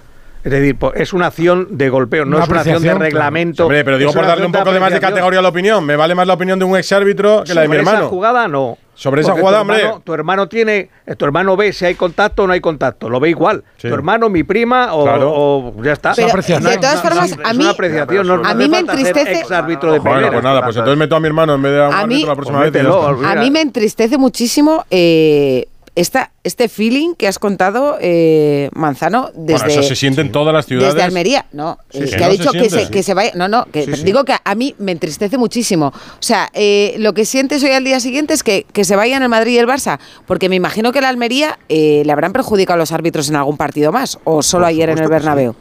Es 0.44 0.50
decir, 0.50 0.76
es 0.94 1.12
una 1.12 1.26
acción 1.28 1.68
de 1.70 1.88
golpeo, 1.88 2.24
no 2.24 2.36
Una 2.36 2.44
es 2.44 2.50
una 2.50 2.60
acción 2.60 2.82
de 2.82 2.94
reglamento. 2.94 3.64
Hombre, 3.64 3.84
pero 3.84 3.96
digo 3.98 4.12
por 4.12 4.26
darle 4.26 4.44
un 4.46 4.52
poco 4.52 4.72
de 4.72 4.80
más 4.80 4.92
de 4.92 4.98
categoría 5.00 5.38
a 5.38 5.42
la 5.42 5.48
opinión. 5.50 5.84
Me 5.84 5.94
vale 5.94 6.14
más 6.16 6.26
la 6.26 6.34
opinión 6.34 6.58
de 6.58 6.64
un 6.64 6.76
exárbitro 6.76 7.44
que 7.44 7.54
la 7.54 7.60
de 7.62 7.68
mi 7.68 7.74
Sobre 7.76 7.78
hermano. 7.80 7.98
esa 8.00 8.08
jugada 8.08 8.48
no. 8.48 8.76
Sobre 8.94 9.22
esa 9.22 9.30
Porque 9.30 9.40
jugada, 9.40 9.58
tu 9.64 9.70
hermano, 9.72 9.88
hombre. 9.90 10.02
Tu 10.04 10.14
hermano 10.14 10.48
tiene, 10.48 10.90
eh, 11.06 11.16
tu 11.16 11.24
hermano 11.24 11.56
ve 11.56 11.72
si 11.72 11.84
hay 11.86 11.94
contacto 11.94 12.42
o 12.42 12.46
no 12.46 12.52
hay 12.52 12.60
contacto, 12.60 13.08
lo 13.08 13.20
ve 13.20 13.30
igual. 13.30 13.62
Sí. 13.78 13.88
Tu 13.88 13.94
hermano, 13.94 14.28
mi 14.28 14.42
prima 14.42 14.92
o, 14.94 15.04
Claro. 15.04 15.32
o 15.32 15.74
ya 15.82 15.92
está. 15.92 16.12
Pero, 16.14 16.28
de 16.28 16.76
todas 16.76 17.00
formas, 17.02 17.32
a 17.32 17.36
una 17.36 17.52
mí, 17.54 17.66
apreciación. 17.68 18.26
No, 18.26 18.36
no 18.38 18.48
a 18.48 18.54
mí 18.54 18.68
me 18.68 18.80
entristece- 18.80 19.40
exárbitro 19.40 19.92
de 19.92 19.98
Bueno, 20.00 20.14
primera. 20.16 20.32
pues 20.32 20.44
nada, 20.44 20.62
pues 20.62 20.76
entonces 20.76 20.98
meto 20.98 21.16
a 21.16 21.20
mi 21.20 21.26
hermano 21.28 21.54
en 21.54 21.62
vez 21.62 21.72
de 21.72 21.84
a 21.84 21.88
un 21.88 21.94
A 21.94 22.06
mí- 22.06 22.14
árbitro 22.16 22.28
la 22.28 22.34
próxima 22.36 22.58
Pues 22.58 22.72
vez. 22.72 22.84
A 23.30 23.34
mí 23.36 23.50
me 23.50 23.60
entristece 23.60 24.18
muchísimo 24.18 24.84
eh, 24.90 25.66
esta, 25.94 26.32
este 26.42 26.68
feeling 26.68 27.14
que 27.14 27.28
has 27.28 27.38
contado, 27.38 27.98
eh, 28.00 28.70
Manzano, 28.74 29.30
desde, 29.34 29.64
Bueno, 29.66 29.80
eso 29.80 29.82
se 29.88 29.94
siente 29.96 30.20
en 30.22 30.32
todas 30.32 30.54
las 30.54 30.64
ciudades. 30.66 30.94
desde 30.94 31.04
Almería. 31.04 31.46
No, 31.52 31.78
sí. 31.90 32.00
que 32.00 32.06
Que 32.16 32.24
ha 32.24 32.26
se 32.26 32.32
dicho 32.32 32.52
que, 32.52 32.70
se, 32.70 32.88
que 32.90 33.02
se 33.02 33.12
vaya. 33.14 33.32
No, 33.34 33.46
no, 33.48 33.66
que 33.66 33.84
Sí, 33.84 33.96
sí. 33.96 34.02
digo 34.04 34.24
que 34.24 34.34
a 34.42 34.54
mí 34.54 34.74
me 34.78 34.92
entristece 34.92 35.36
muchísimo. 35.36 35.88
O 35.88 35.92
sea, 36.22 36.48
eh, 36.54 36.94
lo 36.98 37.12
que 37.12 37.24
sientes 37.26 37.62
hoy 37.62 37.70
al 37.72 37.84
día 37.84 38.00
siguiente 38.00 38.32
es 38.34 38.42
que, 38.42 38.64
que 38.72 38.84
se 38.84 38.96
vayan 38.96 39.22
el 39.22 39.28
Madrid 39.28 39.52
y 39.52 39.58
el 39.58 39.66
Barça, 39.66 39.98
porque 40.26 40.48
me 40.48 40.56
imagino 40.56 40.92
que 40.92 41.00
la 41.00 41.08
Almería 41.10 41.58
eh, 41.68 42.02
le 42.06 42.12
habrán 42.12 42.32
perjudicado 42.32 42.74
a 42.74 42.78
los 42.78 42.92
árbitros 42.92 43.28
en 43.28 43.36
algún 43.36 43.56
partido 43.58 43.92
más, 43.92 44.18
o 44.24 44.42
solo 44.42 44.62
Por 44.64 44.68
ayer 44.70 44.88
en 44.90 44.98
el. 44.98 45.08
Bernabéu. 45.08 45.54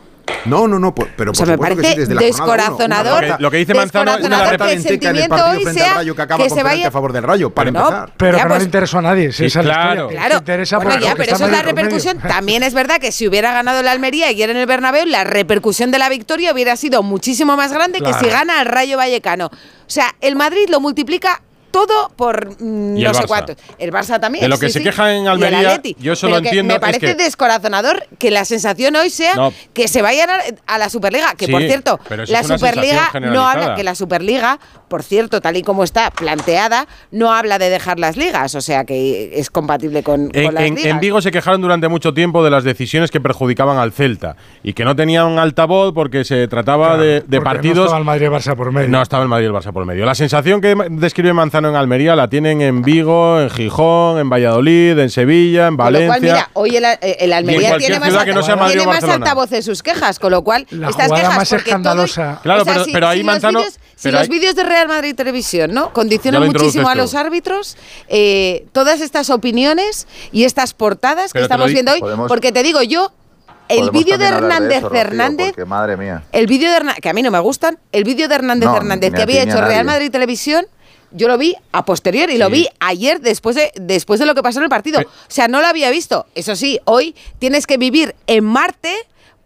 No, 0.46 0.68
no, 0.68 0.80
no, 0.80 0.94
por- 0.96 1.10
pero 1.16 1.32
O 1.32 1.36
sea, 1.36 1.46
por 1.46 1.50
me 1.50 1.54
supuesto 1.56 1.76
que 1.78 1.82
parece 1.84 1.94
sí, 1.94 2.00
desde 2.02 2.14
uno. 2.14 2.22
Descorazonador. 2.22 3.14
falta- 3.20 3.28
Lo 3.28 3.38
que- 3.38 3.44
lo 3.44 3.52
que 3.52 3.58
dice 3.58 3.74
Manzano 3.74 4.12
es 4.18 4.26
una 4.26 4.38
que 4.38 4.44
el 4.44 4.50
lenteca 4.52 4.66
en 4.66 4.72
el 4.72 4.82
sentimiento 4.84 5.30
partido 5.30 5.52
hoy 5.58 5.64
frente 5.64 5.82
al 5.82 5.86
sea 5.88 5.94
Rayo 5.96 6.16
que 6.16 6.22
acaba 6.22 6.38
que 6.44 6.50
con 6.50 6.58
se 6.58 6.64
penalti 6.64 6.78
vaya 6.80 6.88
a 6.88 6.92
favor 6.92 7.14
del 7.14 7.24
Rayo, 7.24 7.50
para 7.52 7.72
No, 7.72 7.80
empezar. 7.80 8.14
Pero 8.18 8.32
Ya, 8.32 8.38
que 8.38 8.44
no 8.44 8.50
pues- 8.50 8.60
le 8.60 8.66
interesa 8.66 8.98
a 8.98 9.02
nadie. 9.02 9.32
si 9.32 9.38
Sí, 9.38 9.46
esa 9.46 9.60
es 9.60 9.66
la 9.66 9.74
claro. 9.74 10.08
Claro, 10.10 10.36
interesa 10.38 10.78
bueno, 10.78 10.92
por 10.92 11.00
ya, 11.02 11.10
lo 11.10 11.16
que 11.16 11.22
pero 11.24 11.36
eso 11.36 11.46
es 11.46 11.52
la 11.52 11.58
por 11.58 11.66
repercusión. 11.68 12.18
También 12.28 12.64
es 12.64 12.74
verdad 12.74 13.00
que 13.00 13.12
si 13.12 13.28
hubiera 13.28 13.52
ganado 13.54 13.82
la 13.84 13.92
Almería 13.92 14.28
ayer 14.28 14.50
en 14.50 14.58
el 14.58 14.66
Bernabéu, 14.66 15.06
la 15.06 15.24
repercusión 15.24 15.92
de 15.92 16.00
la 16.00 16.10
victoria 16.10 16.52
hubiera 16.54 16.76
sido 16.76 17.04
muchísimo 17.04 17.56
más 17.56 17.72
grande 17.72 18.00
que 18.02 18.14
si 18.14 18.28
gana 18.28 18.62
el 18.62 18.68
Rayo 18.68 18.98
Vallecano. 18.98 19.48
O 19.48 19.94
sea, 19.94 20.16
el 20.22 20.36
Madrid 20.36 20.70
lo 20.70 20.80
multiplica 20.80 21.42
todo 21.72 22.12
por 22.16 22.48
mm, 22.62 22.94
no 23.02 23.10
el 23.10 23.16
sé 23.16 23.24
Barça. 23.24 23.28
cuántos. 23.28 23.56
El 23.80 23.92
Barça 23.92 24.20
también. 24.20 24.44
De 24.44 24.50
lo 24.50 24.58
que 24.60 24.68
sí, 24.68 24.74
se 24.74 24.80
sí. 24.80 24.86
quejan 24.86 25.10
en 25.12 25.28
Almería, 25.28 25.82
yo 26.00 26.14
eso 26.14 26.28
lo 26.28 26.34
Pero 26.36 26.42
que 26.44 26.48
entiendo, 26.50 26.68
Me 26.74 26.76
es 26.76 26.80
parece 26.82 27.00
que- 27.00 27.16
descorazonador 27.16 28.06
que 28.20 28.32
la 28.32 28.46
sensación 28.46 28.96
hoy 28.96 29.10
sea 29.10 29.36
No. 29.36 29.54
que 29.74 29.88
se 29.88 30.02
vayan 30.02 30.30
a, 30.30 30.40
a 30.68 30.78
la 30.78 30.90
Superliga. 30.90 31.34
Que 31.36 31.46
Sí, 31.48 31.52
por 31.52 31.62
cierto, 31.64 32.00
la 32.28 32.44
Superliga 32.44 33.10
no 33.20 33.48
habla 33.48 33.76
que 33.76 33.84
la 33.84 33.96
Superliga, 33.96 34.60
por 34.88 35.04
cierto, 35.04 35.42
tal 35.42 35.56
y 35.58 35.62
como 35.64 35.84
está 35.84 36.12
planteada, 36.12 36.88
no 37.12 37.32
habla 37.34 37.58
de 37.60 37.70
dejar 37.70 38.00
las 38.00 38.18
ligas. 38.18 38.56
O 38.56 38.62
sea 38.62 38.84
que 38.86 39.32
es 39.40 39.50
compatible 39.50 40.04
con, 40.04 40.28
con 40.30 40.36
En, 40.42 40.54
las 40.54 40.64
en- 40.64 40.76
ligas. 40.76 40.92
en 40.92 41.00
Vigo 41.00 41.22
se 41.22 41.32
quejaron 41.32 41.62
durante 41.62 41.88
mucho 41.88 42.14
tiempo 42.14 42.44
de 42.44 42.50
las 42.52 42.64
decisiones 42.64 43.10
que 43.12 43.20
perjudicaban 43.22 43.78
al 43.78 43.92
Celta 43.92 44.36
y 44.64 44.74
que 44.74 44.84
no 44.86 44.96
tenían 44.96 45.40
altavoz 45.40 45.94
porque 45.94 46.24
se 46.26 46.48
trataba 46.48 46.88
Claro, 46.90 47.02
de, 47.02 47.08
de 47.14 47.22
porque 47.22 47.38
No 47.38 47.44
partidos. 47.44 47.78
estaba 47.86 48.00
el 48.00 48.06
Madrid 48.06 48.22
y 48.24 48.26
el 48.26 48.32
Barça 48.32 48.56
por 48.56 48.72
medio. 48.72 48.90
No 48.90 49.02
estaba 49.02 49.24
el 49.24 49.30
Madrid 49.30 49.46
y 49.46 49.48
el 49.48 49.54
Barça 49.54 49.72
por 49.72 49.86
medio. 49.86 50.06
La 50.06 50.16
sensación 50.16 50.62
que 50.62 50.76
describe 50.90 51.34
En 51.70 51.76
Almería 51.76 52.16
la 52.16 52.28
tienen 52.28 52.62
en 52.62 52.82
Vigo, 52.82 53.40
en 53.42 53.50
Gijón, 53.50 54.20
en 54.20 54.30
Valladolid, 54.30 54.98
en 55.00 55.10
Sevilla, 55.10 55.68
en 55.68 55.78
Con 55.78 55.86
Valencia. 55.86 56.08
lo 56.08 56.12
cual, 56.12 56.22
mira, 56.22 56.50
hoy 56.54 56.76
el, 56.78 56.86
el 57.02 57.34
Almería 57.34 57.78
tiene 57.78 58.00
más, 58.00 58.24
que 58.24 58.34
no 58.34 58.44
sea 58.44 58.56
Madrid 58.56 58.74
tiene 58.78 58.88
más 58.88 59.52
en 59.52 59.64
sus 59.64 59.84
quejas, 59.84 60.20
con 60.20 60.32
lo 60.32 60.44
cual 60.44 60.66
La 60.72 60.90
estas 60.90 61.12
quejas 61.12 61.38
más 61.38 61.52
escandalosa. 61.52 62.40
Claro, 62.44 62.62
o 62.62 62.66
sea, 62.66 62.74
pero- 62.74 62.86
si- 62.86 62.92
pero 62.92 63.08
ahí 63.08 63.20
si 63.20 63.24
los 63.24 63.34
Manzano- 63.36 63.60
vídeos- 63.60 63.74
si 63.96 64.04
pero 64.04 64.20
los 64.20 64.30
vídeos 64.30 64.56
de 64.56 64.64
Real 64.64 64.88
Madrid 64.88 65.16
Televisión, 65.16 65.74
¿no? 65.74 65.94
Condicionan 65.94 66.46
muchísimo 66.46 66.90
a 66.90 66.96
los 66.96 67.14
árbitros 67.16 67.78
eh, 68.08 68.66
todas 68.72 69.02
estas 69.02 69.30
opiniones 69.30 70.08
y 70.32 70.44
estas 70.46 70.74
portadas 70.74 71.28
que 71.34 71.40
Pero 71.40 71.46
estamos 71.46 71.72
viendo 71.72 71.92
hoy, 71.94 72.00
Podemos- 72.00 72.28
porque 72.28 72.52
te 72.52 72.64
digo 72.64 72.82
yo, 72.82 73.12
el 73.70 73.90
vídeo 73.92 74.18
de 74.18 74.26
Hernández 74.26 74.80
eso, 74.80 74.94
Hernández 74.94 75.48
porque, 75.52 75.64
madre 75.66 75.96
mía. 75.96 76.24
el 76.34 76.46
vídeo 76.48 76.70
de 76.70 76.76
Hernández, 76.78 77.02
que 77.02 77.10
a 77.10 77.14
mí 77.14 77.22
no 77.22 77.32
me 77.32 77.40
gustan, 77.40 77.78
el 77.94 78.04
vídeo 78.04 78.28
de 78.28 78.36
Hernández 78.36 78.68
No, 78.68 78.76
Hernández 78.76 79.14
que 79.14 79.22
había 79.22 79.44
hecho 79.44 79.62
Real. 79.62 79.86
Madrid 79.86 80.12
Televisión, 80.12 80.66
yo 81.12 81.28
lo 81.28 81.38
vi 81.38 81.56
a 81.72 81.86
posteriori, 81.86 82.38
lo 82.38 82.48
Sí. 82.48 82.52
vi 82.54 82.68
ayer 82.80 83.20
después 83.22 83.56
de, 83.56 83.72
después 83.76 84.20
de 84.20 84.26
lo 84.26 84.36
que 84.36 84.42
pasó 84.44 84.60
en 84.60 84.64
el 84.64 84.70
partido. 84.70 85.00
Pe- 85.00 85.06
o 85.06 85.10
sea, 85.28 85.48
no 85.48 85.62
lo 85.62 85.68
había 85.68 85.90
visto. 85.90 86.26
Eso 86.36 86.56
sí, 86.56 86.80
hoy 86.86 87.16
tienes 87.40 87.68
que 87.68 87.78
vivir 87.78 88.16
en 88.28 88.44
Marte 88.46 88.94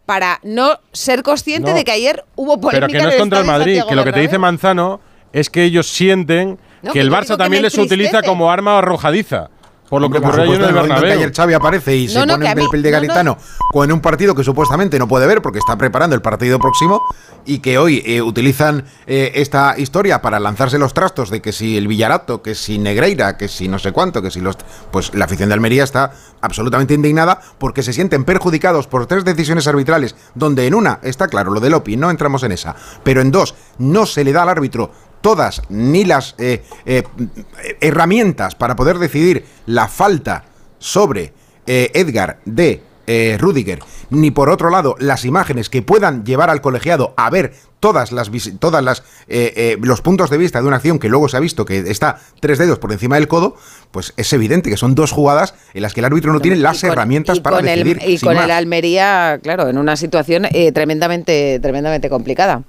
para 0.06 0.40
no 0.44 0.80
ser 0.92 1.24
consciente 1.24 1.72
No. 1.72 1.76
de 1.76 1.84
que 1.84 1.92
ayer 1.92 2.24
hubo 2.36 2.60
polémica 2.62 2.88
Pero 2.88 3.00
que 3.00 3.04
no 3.06 3.10
es 3.12 3.20
contra 3.20 3.40
el 3.40 3.46
Madrid, 3.46 3.78
Santiago 3.78 3.90
que 3.90 3.96
lo 3.96 4.04
que 4.04 4.12
te 4.14 4.20
dice. 4.20 4.38
Manzano 4.38 5.00
es 5.34 5.50
que 5.50 5.64
ellos 5.64 5.88
sienten 5.88 6.60
No, 6.84 6.92
que 6.92 7.00
que 7.00 7.02
el 7.02 7.12
Barça 7.12 7.38
también 7.38 7.64
les 7.64 7.76
utiliza 7.78 8.22
como 8.22 8.52
arma 8.52 8.78
arrojadiza. 8.78 9.50
Por 9.90 10.02
lo 10.02 10.10
que 10.10 10.18
ocurrió 10.18 10.44
ayer 10.44 10.56
en 10.56 10.62
supuesto, 10.62 10.64
el 10.66 10.70
en 10.70 10.70
el 10.70 10.76
momento 10.76 10.96
que 10.96 11.02
Bernabéu. 11.02 11.20
ayer 11.20 11.36
Xavi 11.36 11.54
aparece 11.54 11.96
y 11.96 12.08
se 12.08 12.26
No, 12.26 12.34
pone 12.34 12.50
el 12.50 12.58
papel 12.58 12.82
de 12.82 12.92
no, 12.92 12.98
no. 12.98 13.02
Garitano 13.02 13.38
con 13.72 13.92
un 13.92 14.02
partido 14.02 14.34
que 14.34 14.44
supuestamente 14.44 14.98
no 14.98 15.08
puede 15.08 15.28
ver 15.28 15.42
porque 15.42 15.60
está 15.60 15.78
preparando 15.78 16.16
el 16.16 16.22
partido 16.22 16.60
próximo 16.60 17.02
y 17.46 17.60
que 17.60 17.78
hoy 17.78 18.02
eh, 18.06 18.22
utilizan 18.22 18.86
eh, 19.06 19.32
esta 19.36 19.76
historia 19.78 20.22
para 20.22 20.40
lanzarse 20.40 20.80
los 20.80 20.94
trastos 20.94 21.30
de 21.30 21.42
que 21.42 21.52
si 21.52 21.78
el 21.78 21.88
Villarato, 21.88 22.42
que 22.42 22.56
si 22.56 22.80
Negreira, 22.80 23.38
que 23.38 23.48
si 23.48 23.68
no 23.68 23.78
sé 23.78 23.92
cuánto, 23.92 24.22
que 24.24 24.32
si 24.32 24.40
los... 24.42 24.58
Pues 24.92 25.14
la 25.14 25.26
afición 25.26 25.50
de 25.50 25.54
Almería 25.54 25.84
está 25.84 26.12
absolutamente 26.42 26.94
indignada 26.96 27.40
porque 27.60 27.84
se 27.84 27.94
sienten 27.94 28.24
perjudicados 28.24 28.88
por 28.88 29.06
tres 29.06 29.24
decisiones 29.26 29.68
arbitrales 29.68 30.16
donde 30.34 30.66
en 30.66 30.74
una 30.74 31.00
está 31.04 31.28
claro 31.28 31.52
lo 31.52 31.60
de 31.60 31.70
Lopi, 31.70 31.98
no 31.98 32.10
entramos 32.10 32.42
en 32.44 32.52
esa, 32.52 32.76
pero 33.04 33.22
en 33.22 33.32
dos 33.32 33.54
no 33.78 34.06
se 34.06 34.24
le 34.24 34.34
da 34.34 34.44
al 34.44 34.50
árbitro 34.50 34.92
todas 35.26 35.64
ni 35.70 36.06
las 36.06 36.36
eh, 36.38 36.62
eh, 36.86 37.02
herramientas 37.82 38.54
para 38.54 38.76
poder 38.76 39.00
decidir 39.00 39.44
la 39.66 39.88
falta 39.88 40.44
sobre 40.78 41.34
eh, 41.66 41.90
Edgar 41.96 42.38
de 42.46 42.82
eh, 43.08 43.36
Rudiger, 43.40 43.80
ni 44.12 44.30
por 44.30 44.50
otro 44.52 44.70
lado 44.70 44.96
las 45.00 45.26
imágenes 45.26 45.70
que 45.70 45.82
puedan 45.82 46.24
llevar 46.26 46.52
al 46.52 46.62
colegiado 46.62 47.16
a 47.18 47.32
ver 47.32 47.54
todas 47.80 48.12
las 48.12 48.30
todas 48.60 48.84
las 48.84 49.04
eh, 49.28 49.78
los 49.82 50.02
puntos 50.02 50.30
de 50.30 50.38
vista 50.38 50.62
de 50.62 50.68
una 50.68 50.76
acción 50.78 51.00
que 51.00 51.10
luego 51.10 51.28
se 51.28 51.38
ha 51.38 51.40
visto 51.40 51.66
que 51.66 51.80
está 51.80 52.20
tres 52.40 52.60
dedos 52.60 52.78
por 52.78 52.92
encima 52.92 53.16
del 53.16 53.28
codo, 53.28 53.56
pues 53.92 54.14
es 54.18 54.32
evidente 54.34 54.70
que 54.70 54.78
son 54.78 54.94
dos 54.94 55.12
jugadas 55.12 55.56
en 55.74 55.82
las 55.82 55.94
que 55.96 56.02
el 56.02 56.06
árbitro 56.06 56.34
no 56.34 56.40
tiene 56.40 56.58
las 56.58 56.82
con- 56.82 56.92
herramientas 56.92 57.40
para 57.40 57.58
con 57.58 57.68
el- 57.68 57.84
decidir. 57.84 58.00
y 58.10 58.20
con 58.20 58.36
más. 58.36 58.46
el 58.46 58.52
Almería, 58.52 59.40
claro, 59.42 59.70
en 59.70 59.78
una 59.80 59.96
situación 59.96 60.46
eh, 60.52 60.72
tremendamente, 60.72 61.60
tremendamente 61.62 62.10
complicada. 62.10 62.62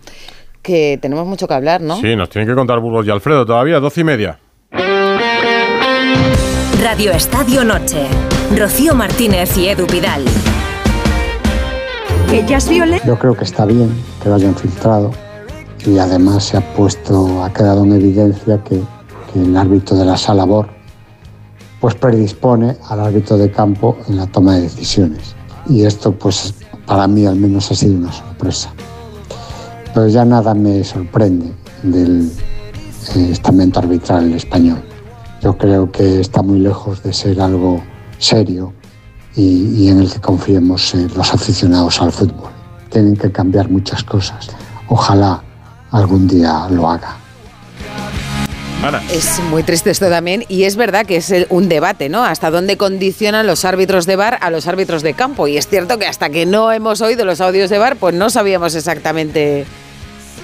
Que 0.67 0.99
tenemos 1.01 1.25
mucho 1.29 1.47
que 1.47 1.55
hablar, 1.55 1.81
¿no? 1.81 1.95
Sí, 2.01 2.17
nos 2.17 2.29
tienen 2.29 2.49
que 2.49 2.55
contar 2.57 2.81
Burgos 2.81 3.07
y 3.07 3.11
Alfredo 3.11 3.47
todavía, 3.47 3.79
doce 3.79 4.01
y 4.01 4.05
media. 4.05 4.41
Radio 6.83 7.13
Estadio 7.13 7.63
Noche. 7.63 8.05
Rocío 8.59 8.97
Martínez 8.97 9.57
y 9.57 9.69
Edu 9.69 9.87
Pidal. 9.87 10.25
Ellas 12.33 12.69
violen. 12.69 12.99
Yo 13.07 13.17
creo 13.17 13.37
que 13.37 13.45
está 13.45 13.65
bien 13.65 13.95
que 14.21 14.29
lo 14.29 14.35
hayan 14.35 14.57
filtrado 14.57 15.13
y 15.87 15.99
además 15.99 16.43
se 16.43 16.57
ha 16.57 16.75
puesto, 16.75 17.45
ha 17.45 17.53
quedado 17.53 17.85
en 17.85 17.93
evidencia 17.93 18.61
que, 18.65 18.81
que 19.33 19.43
el 19.43 19.57
árbitro 19.57 19.97
de 19.97 20.05
la 20.05 20.17
sala 20.17 20.47
BOR 20.47 20.67
pues 21.81 21.95
predispone 21.95 22.77
al 22.89 22.99
árbitro 22.99 23.39
de 23.39 23.53
campo 23.53 23.97
en 24.09 24.17
la 24.17 24.27
toma 24.27 24.57
de 24.57 24.63
decisiones. 24.63 25.37
Y 25.69 25.85
esto 25.85 26.11
pues 26.11 26.55
para 26.87 27.07
mí 27.07 27.25
al 27.25 27.37
menos 27.37 27.71
ha 27.71 27.77
sido 27.77 27.95
una 27.95 28.11
sorpresa. 28.11 28.73
Pero 29.97 30.09
ya 30.09 30.27
nada 30.27 30.53
me 30.53 30.85
sorprende 30.85 31.51
del 31.83 32.31
eh, 33.15 33.29
estamento 33.33 33.79
arbitral 33.79 34.31
español. 34.35 34.83
yo 35.41 35.57
creo 35.57 35.91
que 35.91 36.21
está 36.21 36.43
muy 36.43 36.59
lejos 36.59 37.03
de 37.03 37.15
ser 37.15 37.41
algo 37.41 37.83
serio 38.19 38.75
y, 39.35 39.75
y 39.75 39.89
en 39.89 40.01
el 40.01 40.13
que 40.13 40.21
confiemos 40.21 40.95
eh, 40.95 41.09
los 41.17 41.33
aficionados 41.33 41.99
al 42.03 42.13
fútbol. 42.13 42.51
Tienen 42.91 43.17
que 43.17 43.33
cambiar 43.33 43.71
muchas 43.71 44.05
cosas. 44.05 44.51
Ojalá 44.89 45.43
algún 45.93 46.29
día 46.29 46.69
lo 46.69 46.91
haga. 46.91 47.17
Es 49.11 49.41
muy 49.51 49.63
triste 49.63 49.91
esto 49.91 50.11
también 50.11 50.45
y 50.49 50.65
es 50.65 50.77
verdad 50.77 51.07
que 51.07 51.17
es 51.17 51.33
un 51.49 51.71
debate, 51.71 52.11
¿no? 52.11 52.23
Hasta 52.23 52.51
dónde 52.51 52.77
condicionan 52.77 53.47
los 53.47 53.65
árbitros 53.65 54.05
de 54.05 54.17
bar 54.17 54.37
a 54.43 54.51
los 54.51 54.67
árbitros 54.67 55.03
de 55.03 55.15
campo. 55.15 55.49
Y 55.49 55.57
es 55.57 55.67
cierto 55.67 55.99
que 55.99 56.07
hasta 56.07 56.29
que 56.29 56.45
no 56.45 56.71
hemos 56.71 57.01
oído 57.01 57.25
los 57.25 57.41
audios 57.41 57.71
de 57.71 57.79
bar, 57.79 57.97
pues 57.97 58.15
no 58.15 58.29
sabíamos 58.29 58.75
exactamente 58.75 59.65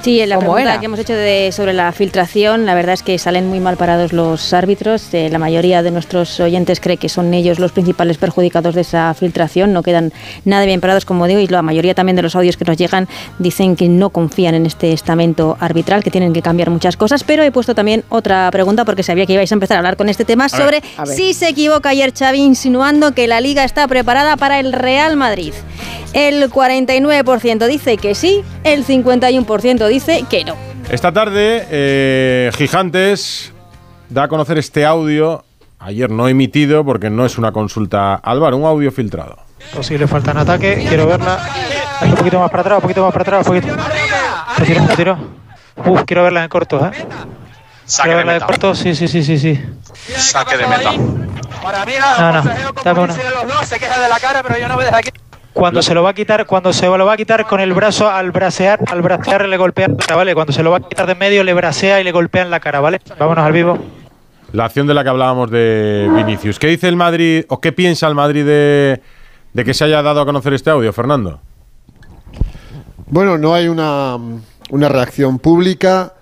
Sí, 0.02 0.18
en 0.20 0.30
la 0.30 0.34
¿Cómo 0.34 0.48
pregunta 0.54 0.72
era? 0.72 0.80
que 0.80 0.86
hemos 0.86 0.98
hecho 0.98 1.14
de- 1.14 1.52
sobre 1.52 1.72
la 1.72 1.92
filtración, 1.92 2.66
la 2.66 2.74
verdad 2.74 2.94
es 2.94 3.04
que 3.04 3.16
salen 3.18 3.46
muy 3.46 3.60
mal 3.60 3.76
parados 3.76 4.12
los 4.12 4.52
árbitros. 4.52 5.14
Eh, 5.14 5.28
la 5.30 5.38
mayoría 5.38 5.80
de 5.84 5.92
nuestros 5.92 6.40
oyentes 6.40 6.80
cree 6.80 6.96
que 6.96 7.08
son 7.08 7.32
ellos 7.34 7.60
los 7.60 7.70
principales 7.70 8.18
perjudicados 8.18 8.74
de 8.74 8.80
esa 8.80 9.14
filtración. 9.14 9.72
No 9.72 9.84
quedan 9.84 10.12
nada 10.44 10.64
bien 10.64 10.80
parados, 10.80 11.04
como 11.04 11.28
digo, 11.28 11.38
y 11.38 11.46
la 11.46 11.62
mayoría 11.62 11.94
también 11.94 12.16
de 12.16 12.22
los 12.22 12.34
audios 12.34 12.56
que 12.56 12.64
nos 12.64 12.76
llegan 12.76 13.06
dicen 13.38 13.76
que 13.76 13.88
no 13.88 14.10
confían 14.10 14.56
en 14.56 14.66
este 14.66 14.92
estamento 14.92 15.56
arbitral, 15.60 16.02
que 16.02 16.10
tienen 16.10 16.32
que 16.32 16.42
cambiar 16.42 16.70
muchas 16.70 16.96
cosas. 16.96 17.22
Pero 17.22 17.44
he 17.44 17.52
puesto 17.52 17.76
también 17.76 18.02
otra 18.08 18.50
pregunta 18.50 18.84
porque 18.84 19.04
sabía 19.04 19.24
que 19.24 19.34
ibais 19.34 19.52
a 19.52 19.54
empezar 19.54 19.76
a 19.76 19.78
hablar 19.78 19.96
con 19.96 20.08
este 20.08 20.24
tema 20.24 20.46
A 20.46 20.48
sobre 20.48 20.80
ver. 20.80 21.06
si 21.06 21.32
se 21.32 21.48
equivoca 21.50 21.90
ayer 21.90 22.12
Xavi 22.12 22.40
insinuando 22.40 23.12
que 23.14 23.28
la 23.28 23.40
liga 23.40 23.62
está 23.62 23.86
preparada 23.86 24.36
para 24.36 24.58
el 24.58 24.72
Real 24.72 25.14
Madrid. 25.16 25.52
El 26.12 26.50
49% 26.50 27.66
dice 27.68 27.96
que 27.96 28.14
sí, 28.14 28.42
el 28.64 28.84
51% 28.84 29.86
dice 29.86 29.91
que 30.00 30.44
no. 30.44 30.56
Esta 30.88 31.12
tarde, 31.12 31.66
eh, 31.70 32.50
Gigantes 32.56 33.52
da 34.08 34.24
a 34.24 34.28
conocer 34.28 34.56
este 34.56 34.86
audio, 34.86 35.44
ayer 35.78 36.10
no 36.10 36.28
emitido 36.28 36.84
porque 36.84 37.10
no 37.10 37.26
es 37.26 37.36
una 37.36 37.52
consulta 37.52 38.14
al 38.14 38.40
VAR, 38.40 38.54
un 38.54 38.64
audio 38.64 38.90
filtrado. 38.90 39.36
Posible 39.74 40.06
falta 40.06 40.30
en 40.30 40.38
ataque, 40.38 40.84
quiero 40.88 41.06
verla. 41.06 41.38
Un 42.02 42.14
poquito 42.14 42.40
más 42.40 42.50
para 42.50 42.62
atrás, 42.62 42.76
un 42.78 42.82
poquito 42.82 43.04
más 43.04 43.12
para 43.12 43.22
atrás, 43.22 43.46
un 43.46 43.54
poquito. 43.54 43.76
Retiro, 44.56 44.86
retiro. 44.86 45.18
Uf, 45.84 46.02
quiero 46.06 46.22
verla 46.22 46.42
en 46.44 46.48
corto, 46.48 46.86
¿eh? 46.86 46.90
quiero 48.02 48.16
verla 48.16 48.36
en 48.36 48.40
corto, 48.40 48.74
sí, 48.74 48.94
sí, 48.94 49.08
sí, 49.08 49.22
sí, 49.22 49.38
sí. 49.38 49.60
Saque 50.16 50.56
de 50.56 50.66
meta. 50.66 50.92
No, 50.92 52.32
no, 52.32 52.42
dame 52.82 53.00
una. 53.00 53.14
Cuando 55.52 55.82
se 55.82 55.94
lo 55.94 56.02
va 56.02 56.10
a 56.10 56.14
quitar, 56.14 56.46
cuando 56.46 56.72
se 56.72 56.86
lo 56.86 57.04
va 57.04 57.12
a 57.12 57.16
quitar 57.16 57.46
con 57.46 57.60
el 57.60 57.72
brazo 57.74 58.08
al 58.08 58.30
bracear, 58.30 58.80
al 58.90 59.02
bracear 59.02 59.46
le 59.46 59.56
golpea 59.56 59.88
la 59.88 59.96
cara, 59.96 60.16
¿vale? 60.16 60.34
Cuando 60.34 60.52
se 60.52 60.62
lo 60.62 60.70
va 60.70 60.78
a 60.78 60.80
quitar 60.80 61.06
de 61.06 61.12
en 61.12 61.18
medio 61.18 61.44
le 61.44 61.52
bracea 61.52 62.00
y 62.00 62.04
le 62.04 62.12
golpea 62.12 62.42
en 62.42 62.50
la 62.50 62.60
cara, 62.60 62.80
¿vale? 62.80 63.00
Vámonos 63.18 63.44
al 63.44 63.52
vivo. 63.52 63.78
La 64.52 64.64
acción 64.64 64.86
de 64.86 64.94
la 64.94 65.02
que 65.02 65.10
hablábamos 65.10 65.50
de 65.50 66.10
Vinicius. 66.14 66.58
¿Qué 66.58 66.68
dice 66.68 66.88
el 66.88 66.96
Madrid 66.96 67.44
o 67.48 67.60
qué 67.60 67.72
piensa 67.72 68.06
el 68.06 68.14
Madrid 68.14 68.44
de, 68.44 69.00
de 69.52 69.64
que 69.64 69.74
se 69.74 69.84
haya 69.84 70.02
dado 70.02 70.20
a 70.20 70.24
conocer 70.24 70.54
este 70.54 70.70
audio, 70.70 70.92
Fernando? 70.92 71.40
Bueno, 73.06 73.36
no 73.36 73.54
hay 73.54 73.68
una, 73.68 74.16
una 74.70 74.88
reacción 74.88 75.38
pública. 75.38 76.14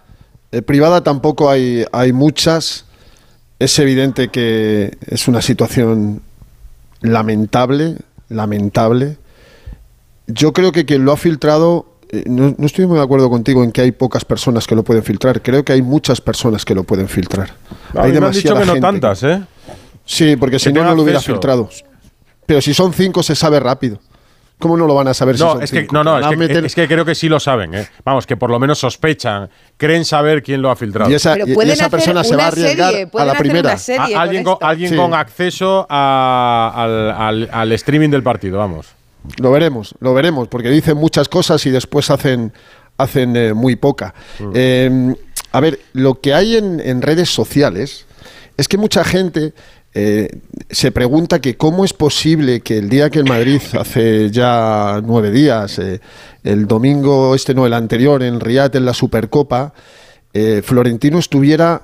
Eh, 0.53 0.63
privada 0.63 1.03
tampoco 1.03 1.51
hay, 1.51 1.85
hay 1.93 2.13
muchas. 2.13 2.85
Es 3.61 3.79
evidente 3.79 4.29
que 4.29 4.97
es 5.07 5.29
una 5.29 5.41
situación 5.41 6.23
lamentable, 7.01 7.97
lamentable. 8.29 9.19
Yo 10.33 10.53
creo 10.53 10.73
que 10.73 10.85
quien 10.85 11.05
lo 11.05 11.13
ha 11.13 11.17
filtrado, 11.17 11.87
eh, 12.11 12.25
no, 12.27 12.55
no 12.57 12.67
estoy 12.67 12.87
muy 12.87 12.97
de 12.99 13.03
acuerdo 13.05 13.31
contigo 13.31 13.63
en 13.65 13.73
que 13.73 13.81
hay 13.81 13.93
pocas 13.93 14.25
personas 14.25 14.67
que 14.67 14.75
lo 14.75 14.83
pueden 14.83 15.03
filtrar. 15.03 15.43
Creo 15.43 15.65
que 15.65 15.73
hay 15.73 15.83
muchas 15.83 16.21
personas 16.21 16.65
que 16.65 16.75
lo 16.75 16.85
pueden 16.85 17.09
filtrar. 17.09 17.51
A 17.95 18.03
hay 18.03 18.13
mí 18.13 18.21
me 18.21 18.27
han 18.27 18.33
dicho 18.33 18.49
demasiada 18.55 18.61
que 18.61 18.67
no 18.67 18.73
gente 18.75 18.81
tantas, 19.01 19.23
¿eh? 19.23 19.43
Sí, 20.05 20.37
porque 20.37 20.59
si 20.59 20.73
no, 20.73 20.83
no 20.85 20.95
lo 20.95 21.03
hubiera 21.03 21.19
acceso. 21.19 21.35
filtrado. 21.35 21.69
Pero 22.47 22.61
si 22.61 22.75
son 22.75 22.93
cinco, 22.93 23.23
se 23.23 23.35
sabe 23.35 23.61
rápido. 23.61 23.99
¿Cómo 24.59 24.77
no 24.77 24.87
lo 24.87 24.95
van 24.95 25.09
a 25.09 25.15
saber 25.15 25.39
si 25.39 25.43
No, 25.43 25.53
son 25.53 25.63
es 25.63 25.71
que, 25.71 25.81
cinco? 25.81 25.95
no, 25.95 26.05
no, 26.05 26.19
es 26.19 26.27
que, 26.27 26.37
meter- 26.37 26.65
es 26.67 26.75
que 26.75 26.87
creo 26.87 27.03
que 27.07 27.15
sí 27.15 27.31
lo 27.31 27.41
saben, 27.41 27.73
¿eh? 27.75 27.89
Vamos, 28.05 28.27
que 28.27 28.37
por 28.37 28.51
lo 28.51 28.59
menos 28.59 28.79
sospechan, 28.79 29.49
creen 29.79 30.05
saber 30.05 30.43
quién 30.43 30.61
lo 30.61 30.71
ha 30.71 30.77
filtrado. 30.77 31.11
Y 31.11 31.15
esa- 31.15 31.39
y- 31.39 31.53
esa 31.71 31.89
persona 31.89 32.23
se 32.25 32.37
va 32.37 32.45
a 32.45 32.49
arriesgar 32.49 32.91
serie, 32.93 33.09
a 33.17 33.25
la 33.25 33.35
primera. 33.39 33.77
alguien 34.19 34.45
con 34.45 34.57
con, 34.59 34.69
alguien 34.69 34.91
Sí. 34.91 34.97
con 34.97 35.15
acceso 35.15 35.87
a- 35.89 36.73
al, 36.77 37.11
al- 37.11 37.49
al 37.51 37.73
streaming 37.73 38.11
del 38.11 38.23
partido, 38.23 38.59
vamos. 38.59 38.89
Lo 39.39 39.51
veremos, 39.51 39.95
lo 40.01 40.15
veremos, 40.15 40.49
porque 40.49 40.71
dicen 40.71 40.97
muchas 40.97 41.29
cosas 41.29 41.65
y 41.67 41.71
después 41.71 42.11
hacen, 42.11 42.53
hacen 42.97 43.37
eh, 43.37 43.55
muy 43.55 43.77
poca. 43.77 44.15
Mm. 44.39 44.53
Eh, 44.55 45.15
a 45.53 45.61
ver, 45.61 45.79
lo 45.93 46.21
que 46.21 46.35
hay 46.35 46.57
en, 46.57 46.81
en 46.81 47.03
redes 47.03 47.29
sociales 47.29 48.07
es 48.57 48.69
que 48.69 48.79
mucha 48.79 49.05
gente 49.05 49.53
eh, 49.95 50.29
se 50.71 50.93
pregunta 50.93 51.41
que 51.41 51.57
cómo 51.57 51.85
es 51.85 51.93
posible 51.93 52.61
que 52.61 52.79
el 52.79 52.89
día 52.89 53.11
que 53.11 53.19
el 53.19 53.25
Madrid, 53.27 53.61
hace 53.79 54.31
ya 54.31 55.01
nueve 55.05 55.31
días, 55.31 55.79
eh, 55.79 56.01
el 56.45 56.67
domingo 56.67 57.35
este 57.35 57.55
no, 57.55 57.67
el 57.67 57.75
anterior, 57.75 58.23
en 58.23 58.41
Riyadh, 58.41 58.77
en 58.77 58.85
la 58.85 58.95
Supercopa, 58.95 59.73
Florentino 60.63 61.19
estuviera 61.19 61.83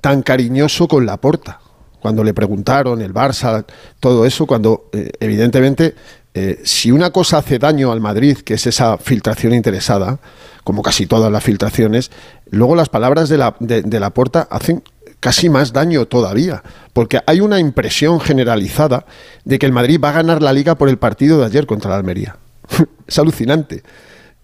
tan 0.00 0.22
cariñoso 0.22 0.86
con 0.86 1.04
la 1.04 1.16
porta. 1.16 1.60
Cuando 2.00 2.22
le 2.22 2.32
preguntaron 2.32 3.02
el 3.02 3.12
Barça, 3.12 3.64
todo 3.98 4.24
eso, 4.24 4.46
cuando 4.46 4.88
eh, 4.92 5.10
evidentemente 5.18 5.94
eh, 6.40 6.60
si 6.62 6.92
una 6.92 7.10
cosa 7.10 7.38
hace 7.38 7.58
daño 7.58 7.90
al 7.90 8.00
Madrid, 8.00 8.38
que 8.38 8.54
es 8.54 8.66
esa 8.68 8.96
filtración 8.96 9.52
interesada, 9.52 10.20
como 10.62 10.82
casi 10.82 11.04
todas 11.04 11.32
las 11.32 11.42
filtraciones, 11.42 12.12
luego 12.48 12.76
las 12.76 12.88
palabras 12.88 13.28
de 13.28 13.38
la, 13.38 13.56
de, 13.58 13.98
la 13.98 14.10
porta 14.10 14.46
hacen 14.48 14.84
casi 15.18 15.48
más 15.48 15.72
daño 15.72 16.06
todavía, 16.06 16.62
porque 16.92 17.18
hay 17.26 17.40
una 17.40 17.58
impresión 17.58 18.20
generalizada 18.20 19.04
de 19.44 19.58
que 19.58 19.66
el 19.66 19.72
Madrid 19.72 20.00
va 20.00 20.10
a 20.10 20.12
ganar 20.12 20.40
la 20.40 20.52
liga 20.52 20.76
por 20.76 20.88
el 20.88 20.96
partido 20.96 21.40
de 21.40 21.46
ayer 21.46 21.66
contra 21.66 21.90
la 21.90 21.96
Almería. 21.96 22.36
es 23.08 23.18
alucinante. 23.18 23.82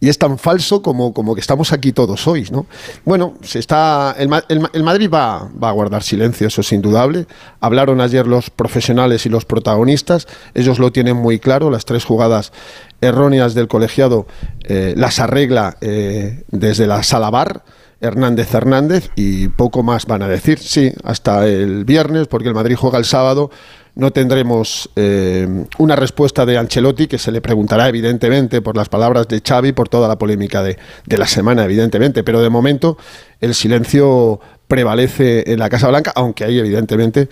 Y 0.00 0.08
es 0.08 0.18
tan 0.18 0.38
falso 0.38 0.82
como, 0.82 1.14
como 1.14 1.34
que 1.34 1.40
estamos 1.40 1.72
aquí 1.72 1.92
todos 1.92 2.26
hoy, 2.26 2.46
¿no? 2.50 2.66
Bueno, 3.04 3.34
se 3.42 3.58
está, 3.58 4.14
el, 4.18 4.28
el 4.48 4.68
el 4.72 4.82
Madrid 4.82 5.08
va, 5.08 5.48
va 5.62 5.70
a 5.70 5.72
guardar 5.72 6.02
silencio, 6.02 6.48
eso 6.48 6.60
es 6.60 6.72
indudable. 6.72 7.26
Hablaron 7.60 8.00
ayer 8.00 8.26
los 8.26 8.50
profesionales 8.50 9.24
y 9.24 9.30
los 9.30 9.46
protagonistas, 9.46 10.26
ellos 10.52 10.78
lo 10.78 10.92
tienen 10.92 11.16
muy 11.16 11.38
claro, 11.38 11.70
las 11.70 11.86
tres 11.86 12.04
jugadas 12.04 12.52
erróneas 13.00 13.54
del 13.54 13.68
colegiado 13.68 14.26
eh, 14.64 14.94
las 14.96 15.20
arregla 15.20 15.76
eh, 15.80 16.44
desde 16.50 16.86
la 16.86 17.02
sala 17.02 17.30
bar. 17.30 17.62
Hernández 18.00 18.52
Hernández 18.52 19.10
y 19.16 19.48
poco 19.48 19.82
más 19.82 20.04
van 20.04 20.20
a 20.20 20.28
decir. 20.28 20.58
Sí, 20.58 20.92
hasta 21.04 21.46
el 21.46 21.86
viernes, 21.86 22.26
porque 22.28 22.48
el 22.48 22.54
Madrid 22.54 22.76
juega 22.78 22.98
el 22.98 23.06
sábado, 23.06 23.50
no 23.96 24.10
tendremos 24.10 24.90
eh, 24.96 25.66
una 25.78 25.96
respuesta 25.96 26.44
de 26.44 26.58
Ancelotti, 26.58 27.06
que 27.06 27.18
se 27.18 27.30
le 27.30 27.40
preguntará 27.40 27.88
evidentemente 27.88 28.60
por 28.60 28.76
las 28.76 28.88
palabras 28.88 29.28
de 29.28 29.40
Xavi, 29.40 29.72
por 29.72 29.88
toda 29.88 30.08
la 30.08 30.18
polémica 30.18 30.62
de, 30.62 30.78
de 31.06 31.18
la 31.18 31.26
semana, 31.26 31.64
evidentemente, 31.64 32.24
pero 32.24 32.42
de 32.42 32.50
momento 32.50 32.98
el 33.40 33.54
silencio 33.54 34.40
prevalece 34.66 35.52
en 35.52 35.58
la 35.58 35.68
Casa 35.68 35.88
Blanca, 35.88 36.12
aunque 36.16 36.44
hay 36.44 36.58
evidentemente 36.58 37.28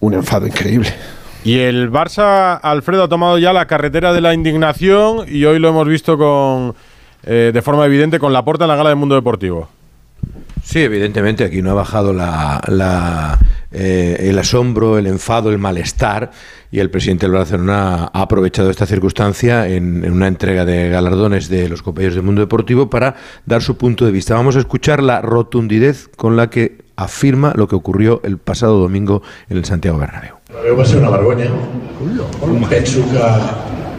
un 0.00 0.14
enfado 0.14 0.46
increíble. 0.46 0.92
Y 1.44 1.58
el 1.58 1.90
Barça, 1.90 2.60
Alfredo, 2.62 3.04
ha 3.04 3.08
tomado 3.08 3.38
ya 3.38 3.52
la 3.52 3.66
carretera 3.66 4.12
de 4.12 4.20
la 4.20 4.32
indignación 4.32 5.24
y 5.26 5.44
hoy 5.44 5.58
lo 5.58 5.68
hemos 5.68 5.88
visto 5.88 6.16
con 6.16 6.74
eh, 7.24 7.50
de 7.52 7.62
forma 7.62 7.84
evidente 7.86 8.18
con 8.18 8.32
la 8.32 8.44
porta 8.44 8.64
en 8.64 8.68
la 8.68 8.76
gala 8.76 8.90
del 8.90 8.98
mundo 8.98 9.14
deportivo. 9.14 9.68
Sí, 10.62 10.78
evidentemente 10.78 11.44
aquí 11.44 11.60
no 11.60 11.72
ha 11.72 11.74
bajado 11.74 12.12
la, 12.12 12.60
la, 12.68 13.38
eh, 13.72 14.16
el 14.20 14.38
asombro, 14.38 14.96
el 14.96 15.06
enfado, 15.06 15.50
el 15.50 15.58
malestar 15.58 16.30
y 16.70 16.78
el 16.78 16.88
presidente 16.88 17.26
del 17.26 17.34
Barcelona 17.34 18.10
ha 18.12 18.22
aprovechado 18.22 18.70
esta 18.70 18.86
circunstancia 18.86 19.68
en, 19.68 20.04
en 20.04 20.12
una 20.12 20.28
entrega 20.28 20.64
de 20.64 20.88
galardones 20.88 21.48
de 21.48 21.68
los 21.68 21.82
compañeros 21.82 22.14
del 22.14 22.22
mundo 22.22 22.40
deportivo 22.40 22.88
para 22.88 23.16
dar 23.44 23.60
su 23.60 23.76
punto 23.76 24.06
de 24.06 24.12
vista. 24.12 24.34
Vamos 24.34 24.56
a 24.56 24.60
escuchar 24.60 25.02
la 25.02 25.20
rotundidez 25.20 26.08
con 26.16 26.36
la 26.36 26.48
que 26.48 26.78
afirma 26.96 27.52
lo 27.56 27.66
que 27.66 27.74
ocurrió 27.74 28.20
el 28.24 28.38
pasado 28.38 28.78
domingo 28.78 29.22
en 29.48 29.58
el 29.58 29.64
Santiago 29.64 29.98
Bernabéu. 29.98 30.36
La 30.52 30.60
veu 30.60 30.76
va 30.76 30.84
ser 30.84 30.98
una 31.00 31.10
vergonya. 31.10 31.48
Penso 32.68 33.00
que, 33.10 33.18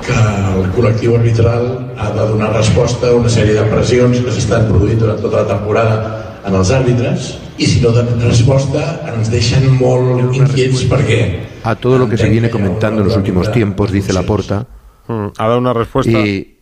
que 0.06 0.20
el 0.54 0.68
col·lectiu 0.76 1.16
arbitral 1.18 1.70
ha 1.97 2.10
de 2.16 2.28
donar 2.34 2.51
resposta 2.56 3.10
a 3.10 3.16
una 3.16 3.32
sèrie 3.32 3.56
de 3.56 3.64
pressions 3.72 4.20
que 4.24 4.34
s'estan 4.36 4.68
produint 4.70 4.99
durant 4.99 5.22
tota 5.24 5.43
la 5.43 5.47
temporada 5.56 5.95
en 6.43 6.56
els 6.60 6.72
àrbitres 6.76 7.34
i 7.58 7.68
si 7.70 7.80
no 7.84 7.93
donen 7.95 8.22
resposta 8.26 8.84
ens 9.14 9.32
deixen 9.32 9.70
molt 9.80 10.36
inquiets 10.36 10.86
perquè 10.91 11.22
A 11.64 11.76
todo 11.76 11.97
lo 11.97 12.10
que 12.10 12.18
se 12.18 12.28
viene 12.28 12.49
comentando 12.49 13.01
en 13.01 13.08
los 13.08 13.16
últimos 13.16 13.49
tiempos, 13.51 13.89
dice 13.91 14.12
Laporta. 14.12 14.68
Ha 15.08 15.47
dado 15.47 15.60
una 15.60 15.72
respuesta. 15.72 16.12
Y 16.12 16.58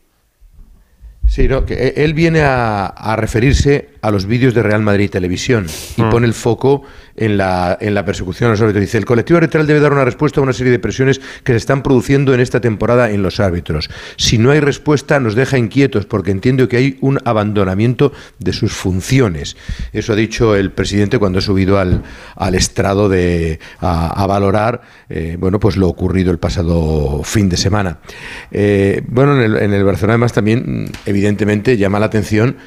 Sí, 1.32 1.47
no, 1.47 1.65
que 1.65 1.75
e- 1.75 2.03
él 2.03 2.13
viene 2.13 2.41
a, 2.41 2.88
a 2.88 3.15
referirse 3.15 3.88
a 4.01 4.11
los 4.11 4.25
vídeos 4.25 4.53
de 4.53 4.63
Real 4.63 4.82
Madrid 4.82 5.09
Televisión 5.09 5.65
y 5.95 6.01
Mm. 6.01 6.09
pone 6.09 6.27
el 6.27 6.34
foco 6.34 6.84
en 7.15 7.38
la, 7.38 7.77
en 7.79 7.93
la 7.93 8.03
persecución 8.03 8.47
a 8.47 8.51
los 8.51 8.61
árbitros. 8.61 8.82
Dice, 8.82 8.97
el 8.97 9.05
colectivo 9.05 9.38
arbitral 9.38 9.65
debe 9.65 9.79
dar 9.79 9.93
una 9.93 10.03
respuesta 10.03 10.41
a 10.41 10.43
una 10.43 10.51
serie 10.51 10.71
de 10.73 10.79
presiones 10.79 11.21
que 11.43 11.53
se 11.53 11.57
están 11.57 11.84
produciendo 11.84 12.34
en 12.34 12.41
esta 12.41 12.59
temporada 12.59 13.11
en 13.11 13.21
los 13.23 13.39
árbitros. 13.39 13.89
Si 14.17 14.38
no 14.39 14.51
hay 14.51 14.59
respuesta, 14.59 15.21
nos 15.21 15.36
deja 15.36 15.57
inquietos 15.57 16.05
porque 16.05 16.32
entiendo 16.32 16.67
que 16.67 16.75
hay 16.77 16.97
un 16.99 17.19
abandonamiento 17.23 18.11
de 18.39 18.51
sus 18.51 18.73
funciones. 18.73 19.55
Eso 19.93 20.11
ha 20.11 20.15
dicho 20.17 20.55
el 20.55 20.71
presidente 20.71 21.17
cuando 21.17 21.39
ha 21.39 21.41
subido 21.41 21.79
al, 21.79 22.01
al 22.36 22.55
estrado 22.55 23.07
de, 23.07 23.59
a, 23.79 24.21
a 24.21 24.27
valorar 24.27 24.82
eh, 25.09 25.38
bueno, 25.39 25.59
pues 25.61 25.77
lo 25.77 25.88
ocurrido 25.88 26.32
el 26.32 26.39
pasado 26.39 27.21
fin 27.23 27.47
de 27.47 27.55
semana. 27.57 27.99
Eh, 28.51 29.01
bueno, 29.07 29.36
en 29.38 29.43
el, 29.43 29.57
en 29.57 29.73
el 29.73 29.84
Barcelona 29.86 30.13
además 30.15 30.34
también, 30.34 30.86
mm, 31.05 31.09
evidentemente, 31.22 31.78
llama 31.78 31.99
la 31.99 32.07
atención 32.07 32.57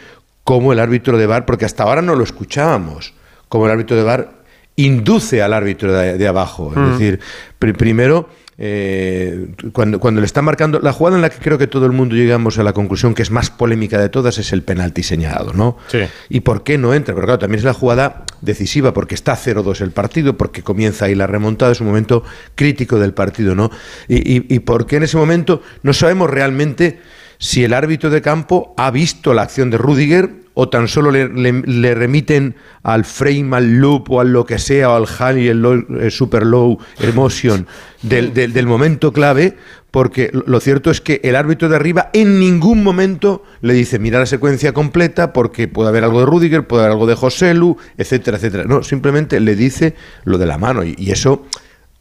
cómo 0.45 0.73
el 0.73 0.79
árbitro 0.79 1.19
de 1.19 1.27
VAR, 1.27 1.45
porque 1.47 1.65
hasta 1.65 1.83
ahora 1.83 2.03
no 2.03 2.15
lo 2.15 2.23
escuchábamos, 2.23 3.15
cómo 3.49 3.67
el 3.67 3.73
árbitro 3.73 3.97
de 3.97 4.03
VAR 4.05 4.31
induce 4.77 5.43
al 5.43 5.53
árbitro 5.53 5.93
de, 5.93 6.17
de 6.19 6.29
abajo. 6.29 6.71
Es 6.73 6.79
Mm. 6.79 6.91
decir, 6.93 7.21
pri- 7.59 7.73
primero, 7.73 8.29
eh, 8.59 9.49
cuando, 9.73 9.99
cuando 9.99 10.21
le 10.21 10.27
está 10.27 10.43
marcando, 10.43 10.79
la 10.81 10.93
jugada 10.93 11.17
en 11.17 11.23
la 11.23 11.31
que 11.31 11.39
creo 11.39 11.59
que 11.59 11.67
todo 11.67 11.87
el 11.87 11.93
mundo 11.93 12.15
llegamos 12.15 12.59
a 12.59 12.63
la 12.63 12.73
conclusión 12.73 13.15
que 13.15 13.23
es 13.23 13.31
más 13.31 13.51
polémica 13.51 13.99
de 14.01 14.09
todas 14.09 14.39
es 14.39 14.53
el 14.53 14.63
penalti 14.63 15.03
señalado, 15.03 15.53
¿no? 15.55 15.77
Sí. 15.89 16.01
¿Y 16.29 16.41
por 16.41 16.63
qué 16.63 16.77
no 16.79 16.93
entra? 16.95 17.15
Porque 17.15 17.27
claro, 17.27 17.39
también 17.41 17.59
es 17.61 17.65
la 17.65 17.73
jugada 17.75 18.25
decisiva, 18.43 18.93
porque 18.93 19.15
está 19.17 19.35
0-2 19.37 19.81
el 19.81 19.91
partido, 19.91 20.37
porque 20.37 20.63
comienza 20.63 21.07
ahí 21.07 21.15
la 21.17 21.27
remontada, 21.27 21.73
es 21.73 21.81
un 21.81 21.87
momento 21.89 22.23
crítico 22.55 22.99
del 22.99 23.13
partido, 23.15 23.55
¿no? 23.55 23.71
Y, 24.09 24.17
y, 24.37 24.47
y 24.49 24.59
por 24.61 24.87
qué 24.87 24.97
en 24.97 25.05
ese 25.05 25.17
momento 25.17 25.63
no 25.83 25.93
sabemos 25.93 26.29
realmente 26.31 27.01
si 27.45 27.63
el 27.63 27.75
árbitro 27.75 28.09
de 28.09 28.23
campo 28.23 28.73
ha 28.79 28.91
visto 28.91 29.35
la 29.35 29.43
acción 29.43 29.69
de 29.69 29.77
Rudiger 29.77 30.31
o 30.55 30.71
tan 30.71 30.89
solo 30.89 31.11
le, 31.11 31.95
remiten 31.95 32.55
al 32.83 33.05
frame, 33.05 33.55
al 33.55 33.81
loop 33.81 34.11
o 34.11 34.21
al 34.23 34.33
lo 34.33 34.47
que 34.47 34.59
sea, 34.59 34.89
o 34.89 34.95
al 34.97 35.07
high, 35.07 35.49
el 35.49 35.85
eh, 36.01 36.11
super 36.11 36.47
low 36.47 36.79
emotion 37.01 37.67
del, 38.01 38.67
momento 38.67 39.13
clave, 39.13 39.59
porque 39.91 40.31
lo- 40.33 40.59
cierto 40.59 40.91
es 40.91 41.03
que 41.03 41.21
el 41.23 41.37
árbitro 41.37 41.69
de 41.69 41.77
arriba 41.77 42.09
en 42.15 42.39
ningún 42.41 42.83
momento 42.83 43.43
le 43.61 43.75
dice 43.75 43.99
mira 43.99 44.21
la 44.21 44.27
secuencia 44.27 44.73
completa 44.73 45.35
porque 45.35 45.69
puede 45.69 45.91
haber 45.91 46.05
algo 46.05 46.21
de 46.21 46.27
Rudiger, 46.27 46.67
puede 46.67 46.85
haber 46.85 46.93
algo 46.93 47.07
de 47.07 47.15
Joselu, 47.15 47.77
etcétera, 47.99 48.39
etcétera. 48.39 48.65
No, 48.65 48.83
simplemente 48.83 49.39
le 49.39 49.55
dice 49.55 49.97
lo 50.25 50.39
de 50.39 50.47
la 50.47 50.57
mano 50.57 50.83
y 50.83 51.11
eso 51.11 51.45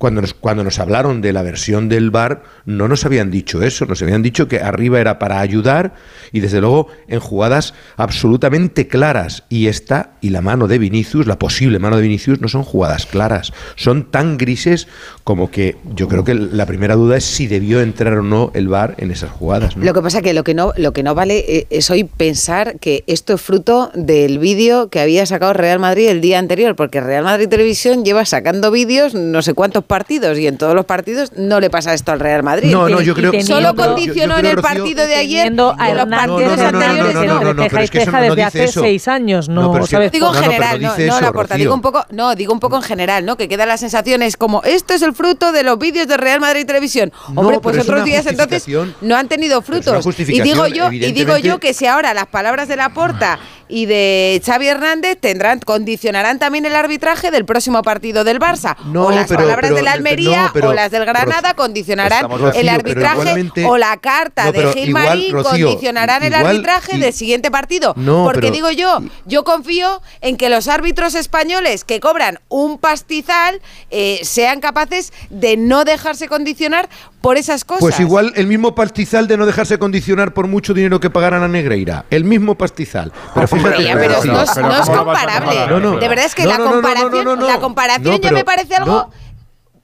cuando 0.03 0.19
nos, 0.19 0.33
cuando 0.33 0.65
nos 0.65 0.79
hablaron 0.79 1.21
de 1.21 1.31
la 1.31 1.43
versión 1.43 1.87
del 1.87 2.11
bar, 2.11 2.43
no 2.65 2.89
nos 2.89 3.05
habían 3.05 3.31
dicho 3.31 3.61
eso, 3.61 3.85
nos 3.85 4.01
habían 4.01 4.21
dicho 4.21 4.49
que 4.49 4.59
arriba 4.59 4.99
era 4.99 5.17
para 5.17 5.39
ayudar 5.39 5.93
y 6.33 6.41
desde 6.41 6.59
luego 6.59 6.89
en 7.07 7.21
jugadas 7.21 7.73
absolutamente 7.95 8.89
claras. 8.89 9.45
Y 9.47 9.67
esta 9.67 10.15
y 10.19 10.31
la 10.31 10.41
mano 10.41 10.67
de 10.67 10.77
Vinicius, 10.77 11.25
la 11.25 11.39
posible 11.39 11.79
mano 11.79 11.95
de 11.95 12.01
Vinicius, 12.01 12.41
no 12.41 12.49
son 12.49 12.63
jugadas 12.63 13.05
claras, 13.05 13.53
son 13.77 14.11
tan 14.11 14.37
grises 14.37 14.89
como 15.23 15.49
que 15.49 15.77
yo 15.95 16.09
creo 16.09 16.25
que 16.25 16.33
la 16.33 16.65
primera 16.65 16.95
duda 16.95 17.15
es 17.15 17.23
si 17.23 17.47
debió 17.47 17.79
entrar 17.79 18.17
o 18.17 18.23
no 18.23 18.51
el 18.55 18.67
bar 18.67 18.95
en 18.97 19.09
esas 19.09 19.31
jugadas. 19.31 19.77
Lo 19.77 19.93
que 19.93 20.01
pasa 20.01 20.21
que 20.21 20.33
lo 20.33 20.43
que 20.43 20.53
no 20.53 20.73
lo 20.75 20.91
que 20.91 21.03
no 21.03 21.15
vale 21.15 21.45
eh, 21.47 21.67
es 21.69 21.89
hoy 21.89 22.03
pensar 22.03 22.77
que 22.79 23.05
esto 23.07 23.35
es 23.35 23.41
fruto 23.41 23.89
del 23.95 24.37
vídeo 24.37 24.89
que 24.89 24.99
había 24.99 25.25
sacado 25.25 25.53
Real 25.53 25.79
Madrid 25.79 26.09
el 26.09 26.19
día 26.19 26.39
anterior, 26.39 26.75
porque 26.75 26.99
Real 26.99 27.23
Madrid 27.23 27.47
Televisión 27.47 28.03
lleva 28.03 28.25
sacando 28.25 28.69
vídeos 28.69 29.15
no 29.15 29.41
sé 29.41 29.53
cuántos 29.53 29.85
partidos 29.93 30.39
y 30.39 30.47
en 30.47 30.57
todos 30.57 30.73
los 30.73 30.85
partidos 30.85 31.33
no 31.35 31.59
le 31.59 31.69
pasa 31.69 31.93
esto 31.93 32.11
al 32.11 32.19
Real 32.19 32.41
Madrid. 32.41 32.71
No, 32.71 32.89
no, 32.89 32.99
yo 32.99 33.13
creo- 33.13 33.31
solo 33.43 33.69
yo 33.69 33.75
creo- 33.75 33.75
condicionó 33.75 34.37
yo- 34.37 34.41
yo 34.41 34.49
en 34.49 34.57
el 34.57 34.61
partido 34.63 35.05
de 35.05 35.15
ayer 35.15 35.47
a 35.47 35.93
los 35.93 36.07
partidos 36.09 36.59
anteriores 36.59 37.13
no, 37.13 37.53
no, 37.53 37.63
pero 37.69 37.79
es 37.83 37.91
que 37.91 37.97
eso 37.99 38.11
dice 38.11 38.43
hace 38.43 38.63
eso. 38.63 38.81
seis 38.81 39.07
años, 39.07 39.49
No, 39.49 39.71
que-. 39.71 40.09
Digo 40.09 40.27
en 40.27 40.33
No, 40.33 40.33
no, 40.33 40.39
pero 40.41 40.51
general, 40.51 40.81
no, 41.07 41.21
la 41.21 41.31
porta, 41.31 41.55
digo 41.55 41.73
un 41.75 41.81
poco, 41.81 42.03
no, 42.09 42.33
digo 42.33 42.53
un 42.53 42.59
poco 42.59 42.77
en 42.77 42.81
general, 42.81 43.23
¿no? 43.25 43.37
Que 43.37 43.47
queda 43.47 43.67
la 43.67 43.77
sensación 43.77 44.23
es 44.23 44.35
como 44.35 44.63
esto 44.63 44.95
es 44.95 45.03
el 45.03 45.13
fruto 45.13 45.51
de 45.51 45.61
los 45.63 45.77
vídeos 45.77 46.07
de 46.07 46.17
Real 46.17 46.39
Madrid 46.39 46.65
Televisión. 46.65 47.11
Hombre, 47.35 47.59
pues 47.59 47.77
otros 47.77 48.03
días 48.03 48.25
entonces 48.25 48.65
no 49.01 49.15
han 49.15 49.27
tenido 49.27 49.61
frutos. 49.61 50.03
Y 50.27 50.41
digo 50.41 50.65
yo, 50.67 50.91
y 50.91 51.11
digo 51.11 51.37
yo 51.37 51.59
que 51.59 51.73
si 51.73 51.85
ahora 51.85 52.13
las 52.13 52.25
palabras 52.27 52.67
de 52.67 52.77
Laporta 52.77 53.37
y 53.75 53.87
de 53.87 54.39
Xavi 54.45 54.67
Hernández 54.67 55.17
tendrán 55.19 55.57
condicionarán 55.59 56.37
también 56.37 56.63
el 56.67 56.75
arbitraje 56.75 57.31
del 57.31 57.43
próximo 57.43 57.81
partido 57.81 58.23
del 58.23 58.39
Barça. 58.39 58.75
No, 58.85 59.07
o 59.07 59.11
las 59.11 59.27
pero- 59.27 59.39
palabras 59.39 59.69
pero- 59.69 59.75
de 59.77 59.81
la 59.81 59.93
Almería 59.93 60.43
no, 60.43 60.53
pero- 60.53 60.69
o 60.69 60.73
las 60.73 60.91
del 60.91 61.05
Granada 61.05 61.55
condicionarán 61.55 62.27
el 62.53 62.69
arbitraje 62.69 63.49
o 63.65 63.77
la 63.79 63.97
carta 63.97 64.45
No, 64.45 64.51
de 64.51 64.73
Gil 64.73 64.89
igual, 64.89 65.03
Marín 65.07 65.31
Rocío, 65.33 65.65
condicionarán 65.67 66.21
el 66.21 66.35
arbitraje 66.35 66.97
y- 66.97 66.99
del 66.99 67.13
siguiente 67.13 67.49
partido. 67.49 67.93
No, 67.97 68.25
Porque 68.25 68.51
digo 68.51 68.69
yo, 68.69 68.99
yo 69.25 69.43
confío 69.43 70.03
en 70.21 70.37
que 70.37 70.49
los 70.49 70.67
árbitros 70.67 71.15
españoles 71.15 71.83
que 71.83 71.99
cobran 71.99 72.39
un 72.49 72.77
pastizal 72.77 73.59
eh, 73.89 74.19
sean 74.21 74.59
capaces 74.59 75.11
de 75.31 75.57
no 75.57 75.83
dejarse 75.83 76.27
condicionar 76.27 76.89
por 77.21 77.37
esas 77.37 77.63
cosas. 77.65 77.79
Pues 77.81 77.99
igual 78.01 78.33
el 78.35 78.47
mismo 78.47 78.75
pastizal 78.75 79.27
de 79.27 79.37
no 79.37 79.45
dejarse 79.45 79.79
condicionar 79.79 80.33
por 80.33 80.47
mucho 80.47 80.73
dinero 80.73 80.99
que 80.99 81.09
pagaran 81.09 81.41
a 81.41 81.47
Negreira. 81.47 82.05
El 82.09 82.25
mismo 82.25 82.55
pastizal. 82.55 83.13
Pero 83.33 83.47
pero 83.63 84.07
no 84.07 84.13
es, 84.17 84.25
no 84.25 84.41
es 84.41 84.51
¿cómo 84.51 84.67
lo 84.67 84.73
vas 84.73 84.89
a 84.89 84.93
comparable. 84.97 85.67
No, 85.67 85.79
no. 85.79 85.97
De 85.97 86.07
verdad 86.07 86.25
es 86.25 86.35
que 86.35 86.43
No, 86.43 86.49
la 86.49 86.57
no, 86.57 86.63
no, 86.65 86.69
no, 86.69 86.75
no, 86.75 86.81
comparación, 86.81 87.47
la 87.47 87.59
comparación 87.59 88.15
No, 88.15 88.17
ya 88.21 88.31
me 88.31 88.43
parece 88.45 88.75
algo. 88.75 89.09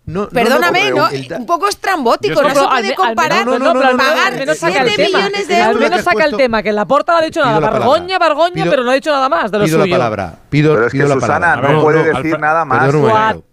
no. 0.05 0.27
Perdóname, 0.29 0.89
no, 0.89 1.07
¿no? 1.09 1.37
un 1.37 1.45
poco 1.45 1.67
estrambótico, 1.67 2.41
no 2.41 2.49
se 2.49 2.55
que- 2.55 2.61
puede 2.67 2.87
al- 2.89 2.95
comparar 2.95 3.39
al 3.39 3.45
menos- 3.45 3.59
no, 3.59 3.73
no, 3.75 3.79
no, 3.83 3.91
no, 3.91 3.97
pagar 3.97 4.33
al 4.33 4.39
menos 4.39 4.57
saca 4.57 4.81
el 4.81 4.87
7 4.89 5.03
tema. 5.05 5.17
millones 5.19 5.47
de 5.47 5.55
Al 5.61 5.71
euros. 5.71 5.83
menos 5.89 6.03
saca 6.03 6.25
el 6.25 6.35
tema, 6.35 6.63
que 6.63 6.71
la 6.71 6.85
porta 6.85 7.11
no 7.13 7.17
ha 7.19 7.21
dicho 7.21 7.41
nada. 7.45 7.59
La. 7.59 7.69
Bargoña, 7.69 8.17
Bargoña, 8.17 8.65
pero 8.69 8.83
no 8.83 8.89
ha 8.89 8.95
dicho 8.95 9.11
nada 9.11 9.29
más 9.29 9.51
de 9.51 9.59
lo 9.59 9.65
Pido 9.65 9.77
la 9.77 9.83
suyo. 9.83 9.93
palabra. 9.93 10.35
Pido, 10.49 10.73
Pero 10.73 10.85
es 10.87 10.91
que 10.91 10.97
pido 10.97 11.07
la 11.09 11.13
Susana 11.15 11.33
palabra. 11.39 11.71
no 11.73 11.81
puede 11.83 12.03
decir 12.11 12.39
nada 12.39 12.65
más. 12.65 12.91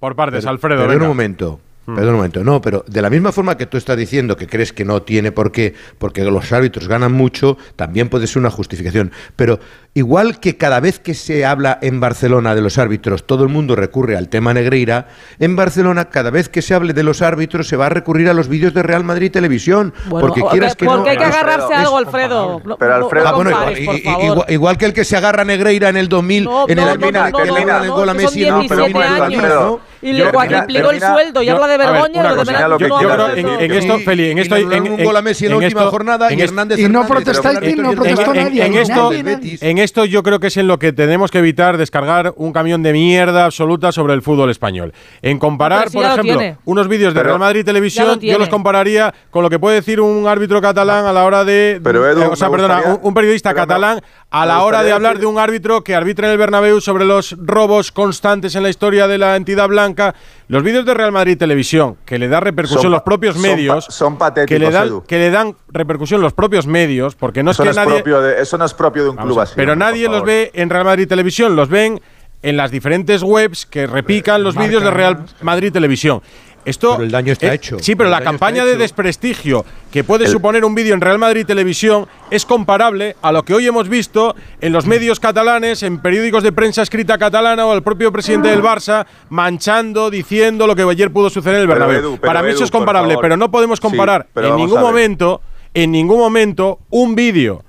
Por 0.01 0.17
partes, 0.17 0.47
Alfredo, 0.47 0.81
Perdón 0.87 1.03
un 1.03 1.09
momento. 1.09 1.61
Perdón 1.85 2.09
un 2.09 2.17
momento. 2.17 2.43
No, 2.43 2.61
pero 2.63 2.85
de 2.89 3.01
la 3.03 3.11
misma 3.11 3.31
forma 3.33 3.57
que 3.57 3.67
tú 3.67 3.77
estás 3.77 3.97
diciendo 3.97 4.37
que 4.37 4.49
crees 4.49 4.73
que 4.73 4.85
no 4.85 5.03
tiene 5.03 5.31
por 5.31 5.53
qué, 5.53 5.75
porque 5.99 6.25
los 6.25 6.51
árbitros 6.53 6.89
ganan 6.89 7.13
mucho, 7.13 7.59
también 7.77 8.09
puede 8.09 8.27
ser 8.27 8.39
una 8.39 8.51
justificación. 8.51 9.13
Pero 9.37 9.61
igual 9.97 10.39
que 10.41 10.57
cada 10.59 10.79
vez 10.79 10.99
que 11.01 11.15
se 11.15 11.47
habla 11.47 11.79
en 11.81 12.01
Barcelona 12.01 12.55
de 12.55 12.61
los 12.61 12.77
árbitros, 12.77 13.27
todo 13.27 13.43
el 13.45 13.49
mundo 13.49 13.75
recurre 13.77 14.15
al 14.17 14.29
tema 14.29 14.53
Negreira, 14.53 15.09
en 15.39 15.57
Barcelona 15.57 16.11
cada 16.11 16.29
vez 16.31 16.51
que 16.51 16.61
se 16.61 16.75
hable 16.75 16.93
de 16.93 17.03
los 17.03 17.23
árbitros 17.23 17.67
se 17.67 17.77
va 17.77 17.87
a 17.87 17.89
recurrir 17.89 18.29
a 18.29 18.35
los 18.35 18.49
vídeos 18.49 18.75
de 18.75 18.83
Real 18.83 19.05
Madrid 19.05 19.33
Televisión. 19.33 19.95
Bueno, 20.05 20.27
porque 20.27 20.43
o- 20.43 20.49
quieras 20.51 20.77
que 20.77 20.85
no. 20.85 20.97
porque 20.97 21.11
hay 21.11 21.17
que 21.17 21.25
agarrarse 21.25 21.73
a 21.75 21.81
algo, 21.81 21.97
Alfredo. 21.97 22.61
No- 22.63 22.77
Pero, 22.77 22.99
no- 22.99 23.05
Alfredo, 23.07 23.25
no 23.25 23.31
Ah, 23.31 23.33
bueno, 23.35 23.51
compares, 23.53 23.81
igual, 23.81 23.97
por 24.03 24.13
favor. 24.13 24.25
igual- 24.33 24.47
igual 24.53 24.79
que 24.79 24.85
el 24.85 24.93
que 24.93 25.05
se 25.05 25.17
agarra 25.17 25.43
a 25.43 25.45
Negreira 25.47 25.89
en 25.89 25.97
el 25.97 26.09
2000, 26.11 26.45
No, 26.45 26.65
en 26.69 26.79
el 26.79 26.85
no, 26.85 26.85
no, 26.85 26.97
no, 26.97 27.11
no, 27.13 27.31
no, 27.31 27.81
el 27.81 27.87
no, 27.89 27.95
gol 27.97 28.09
a 28.11 28.15
Messi, 28.15 28.41
no, 28.47 28.57
pero 28.69 28.85
17 28.85 28.93
bueno, 28.93 29.25
años. 29.25 29.43
Alfredo, 29.43 29.81
Y 30.03 30.13
le 30.13 30.31
cuadriplicó 30.31 30.89
termina- 30.89 31.07
el 31.09 31.13
sueldo 31.15 31.43
y 31.43 31.47
yo- 31.47 31.55
habla 31.55 31.67
de 31.69 31.75
a 31.75 31.79
ver, 31.79 31.87
Bergoña, 31.91 32.21
una 32.21 32.29
lo 32.29 32.35
de 32.35 32.41
cosa. 32.41 32.53
Mira 32.53 32.69
lo 32.69 32.75
Yo 32.75 32.79
que 32.79 32.89
no 32.89 32.95
Yo 32.95 32.99
quiero 32.99 33.13
hablo 33.25 33.25
creo 33.35 33.57
de 33.57 33.65
en, 33.65 33.73
esto, 33.73 33.99
Feli, 34.01 34.31
en 34.31 34.39
esto, 34.39 34.55
un 34.57 35.05
gol 35.05 35.17
a 35.17 35.23
Messi 35.23 35.47
en 35.47 35.51
la 35.53 35.57
última 35.57 35.81
esto- 35.81 35.91
jornada 35.91 36.31
en 36.31 36.39
y 36.39 36.43
Hernández 36.43 36.79
Y 36.79 36.89
no 36.89 37.07
protestáis, 37.07 37.77
no 37.79 37.93
protestó 37.93 38.35
nadie, 38.35 38.67
en, 38.67 38.75
esto, 38.75 39.11
en 39.13 39.79
esto 39.87 40.05
yo 40.05 40.23
creo 40.23 40.41
que 40.41 40.49
es 40.49 40.57
en 40.57 40.67
lo 40.67 40.79
que 40.79 40.93
tenemos 40.93 41.31
que 41.31 41.39
evitar 41.39 41.79
descargar 41.79 42.35
un 42.37 42.53
camión 42.53 42.83
de 42.83 42.93
mierda 42.93 43.45
absoluta 43.47 43.93
sobre 43.93 44.15
el 44.15 44.21
fútbol 44.21 44.51
español. 44.51 44.93
En 45.23 45.39
comparar, 45.39 45.89
si 45.89 45.97
por 45.97 46.05
ejemplo, 46.07 46.59
unos 46.65 46.89
vídeos 46.89 47.15
de 47.15 47.21
Pero- 47.21 47.29
Real 47.31 47.39
Madrid 47.39 47.65
Televisión, 47.65 48.09
lo 48.09 48.21
yo 48.21 48.39
los 48.39 48.49
compararía 48.49 49.15
con 49.31 49.43
lo 49.45 49.49
que 49.51 49.59
puede 49.59 49.77
decir 49.77 50.01
un 50.01 50.27
árbitro 50.27 50.61
catalán 50.61 51.07
a 51.07 51.13
la 51.13 51.25
hora 51.25 51.45
de. 51.45 51.81
Pero, 51.83 52.07
Edu, 52.11 52.23
eh, 52.23 52.27
o 52.33 52.37
sea, 52.37 52.51
perdona, 52.51 52.75
gustaría- 52.77 52.95
un, 53.01 53.09
un 53.09 53.15
periodista 53.15 53.51
me- 53.51 53.55
catalán 53.55 54.01
a 54.31 54.45
la 54.45 54.63
hora 54.65 54.83
de 54.83 54.91
hablar 54.93 55.13
decir- 55.15 55.21
de 55.21 55.27
un 55.27 55.39
árbitro 55.39 55.85
que 55.85 55.95
arbitra 55.95 56.27
en 56.27 56.33
el 56.33 56.39
Bernabéu 56.39 56.81
sobre 56.81 57.05
los 57.05 57.37
robos 57.39 57.93
constantes 57.93 58.55
en 58.57 58.65
la 58.65 58.69
historia 58.69 59.07
de 59.07 59.19
la 59.19 59.37
entidad 59.37 59.69
blanca. 59.69 60.15
Los 60.49 60.63
vídeos 60.65 60.85
de 60.85 60.95
Real 60.95 61.13
Madrid 61.13 61.39
Televisión, 61.39 61.97
que 62.05 62.19
le 62.19 62.27
da 62.29 62.41
repercusión 62.41 62.83
Son 62.83 62.91
los 62.91 63.01
pa- 63.01 63.05
propios 63.05 63.35
son 63.35 63.43
pa- 63.43 63.49
medios. 63.49 63.85
son 63.89 64.17
patéticos, 64.19 64.49
que 64.49 64.59
le, 64.59 64.71
dan, 64.73 64.89
Edu. 64.89 65.05
que 65.07 65.19
le 65.19 65.31
dan 65.31 65.55
repercusión 65.69 66.21
los 66.21 66.33
propios 66.33 66.67
medios, 66.67 67.15
porque 67.15 67.43
no 67.45 67.53
Eso 67.53 67.63
es 67.63 67.67
no 67.67 67.71
que 67.71 67.71
es 67.71 67.77
nadie. 67.87 67.95
propio 68.03 68.21
de- 68.21 68.43
eso 68.43 68.59
no 68.59 68.65
es 68.65 68.75
propio 68.75 69.05
de 69.05 69.11
un 69.11 69.17
Vamos 69.17 69.29
club 69.33 69.41
así. 69.43 69.53
Pero 69.55 69.76
nadie 69.77 70.09
los 70.09 70.25
ve 70.25 70.51
en 70.55 70.71
Real 70.71 70.85
Madrid 70.85 71.07
Televisión, 71.07 71.57
los 71.57 71.69
ven 71.69 72.01
en 72.43 72.57
las 72.57 72.71
diferentes 72.71 73.23
webs 73.23 73.67
que 73.67 73.87
repican 73.87 74.43
los 74.43 74.57
vídeos 74.57 74.83
de 74.83 74.91
Real 74.91 75.27
Madrid 75.43 75.73
Televisión. 75.73 76.23
Esto 76.67 76.95
Pero 76.95 77.05
el 77.05 77.13
daño 77.13 77.33
está 77.33 77.47
eh, 77.47 77.55
hecho. 77.55 77.79
Sí, 77.81 77.95
pero 77.95 78.09
El 78.09 78.11
la 78.11 78.23
campaña 78.23 78.65
de 78.65 78.77
desprestigio 78.77 79.65
que 79.93 80.03
puede 80.03 80.27
suponer 80.27 80.65
un 80.65 80.75
vídeo 80.75 80.95
en 80.95 81.01
Real 81.01 81.17
Madrid 81.17 81.47
Televisión 81.47 82.09
es 82.29 82.45
comparable 82.45 83.15
a 83.23 83.31
lo 83.31 83.45
que 83.45 83.55
hoy 83.55 83.69
hemos 83.69 83.89
visto 83.89 84.35
en 84.61 84.73
los 84.73 84.85
medios 84.85 85.21
catalanes, 85.21 85.85
en 85.85 85.99
periódicos 85.99 86.43
de 86.43 86.51
prensa 86.51 86.83
escrita 86.83 87.19
catalana 87.19 87.67
o 87.67 87.73
el 87.73 87.85
propio 87.85 88.11
presidente 88.11 88.49
del 88.49 88.63
Barça 88.63 89.07
manchando, 89.29 90.11
diciendo 90.11 90.67
lo 90.67 90.75
que 90.75 90.83
ayer 90.83 91.13
pudo 91.13 91.31
suceder 91.31 91.57
en 91.57 91.63
el 91.63 91.69
Pero, 91.69 91.81
Bernabéu. 91.87 92.01
Edu, 92.01 92.19
pero, 92.21 92.33
Para 92.33 92.43
mí 92.43 92.51
eso 92.51 92.65
es 92.65 92.71
comparable, 92.73 93.17
pero 93.21 93.37
no 93.37 93.49
podemos 93.49 93.79
comparar 93.79 94.27
en 94.35 94.57
ningún 94.57 94.81
momento, 94.81 95.43
en 95.73 95.93
ningún 95.93 96.19
momento, 96.19 96.81
un 96.91 97.15
vídeo 97.15 97.63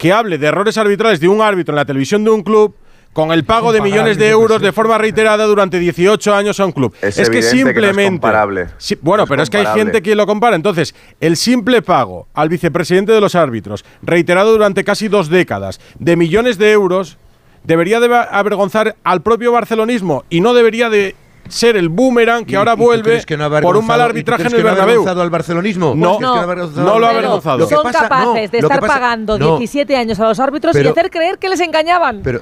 que 0.00 0.14
hable 0.14 0.38
de 0.38 0.46
errores 0.46 0.78
arbitrales 0.78 1.20
de 1.20 1.28
un 1.28 1.42
árbitro 1.42 1.74
en 1.74 1.76
la 1.76 1.84
televisión 1.84 2.24
de 2.24 2.30
un 2.30 2.42
club 2.42 2.74
con 3.12 3.32
el 3.32 3.44
pago 3.44 3.70
de 3.70 3.82
millones 3.82 4.16
de 4.16 4.30
euros 4.30 4.62
de 4.62 4.72
forma 4.72 4.96
reiterada 4.96 5.44
durante 5.44 5.78
18 5.78 6.34
años 6.34 6.58
a 6.58 6.64
un 6.64 6.72
club. 6.72 6.94
Es 7.02 7.16
que 7.16 7.20
evidente 7.20 7.30
que 7.30 7.40
no 7.40 7.46
es 7.46 7.50
simplemente. 7.50 8.10
comparable. 8.12 8.68
Sí, 8.78 8.96
bueno, 9.02 9.18
No 9.18 9.24
es 9.24 9.28
pero 9.28 9.42
es 9.42 9.50
que 9.50 9.58
hay 9.58 9.66
gente 9.78 10.00
que 10.00 10.14
lo 10.14 10.26
compara. 10.26 10.56
Entonces, 10.56 10.94
el 11.20 11.36
simple 11.36 11.82
pago 11.82 12.28
al 12.32 12.48
vicepresidente 12.48 13.12
de 13.12 13.20
los 13.20 13.34
árbitros, 13.34 13.84
reiterado 14.00 14.52
durante 14.52 14.84
casi 14.84 15.08
dos 15.08 15.28
décadas, 15.28 15.80
de 15.98 16.16
millones 16.16 16.56
de 16.56 16.72
euros, 16.72 17.18
debería 17.64 18.00
de 18.00 18.06
avergonzar 18.30 18.96
al 19.04 19.20
propio 19.20 19.52
barcelonismo 19.52 20.24
y 20.30 20.40
no 20.40 20.54
debería 20.54 20.88
de 20.88 21.14
ser 21.48 21.76
el 21.76 21.88
boomerang 21.88 22.44
que 22.44 22.52
¿Y- 22.52 22.56
ahora 22.56 22.74
vuelve 22.74 23.22
que 23.24 23.36
no 23.36 23.50
por 23.60 23.76
un 23.76 23.86
mal 23.86 24.00
arbitraje 24.00 24.42
en 24.42 24.48
el 24.48 24.58
no 24.58 24.64
Bernabéu. 24.64 24.82
avergonzado 24.84 25.22
al 25.22 25.30
barcelonismo? 25.30 25.94
No, 25.96 26.10
Pues 26.12 26.20
no, 26.20 26.28
no, 26.28 26.34
no 26.34 26.40
ha 26.40 26.42
avergonzado 26.44 26.86
no 26.86 26.98
lo 26.98 27.06
ha 27.06 27.10
avergonzado. 27.10 27.58
Lo 27.58 27.68
que 27.68 27.74
Son 27.74 27.82
pasa- 27.84 28.00
capaces 28.02 28.26
no, 28.26 28.34
de 28.52 28.58
estar 28.58 28.80
pasa- 28.80 28.92
pagando 28.94 29.38
no. 29.38 29.46
17 29.58 29.96
años 29.96 30.20
a 30.20 30.24
los 30.28 30.38
árbitros 30.38 30.76
y 30.76 30.86
hacer 30.86 31.10
creer 31.10 31.38
que 31.38 31.48
les 31.48 31.60
engañaban. 31.60 32.20
Pero, 32.22 32.40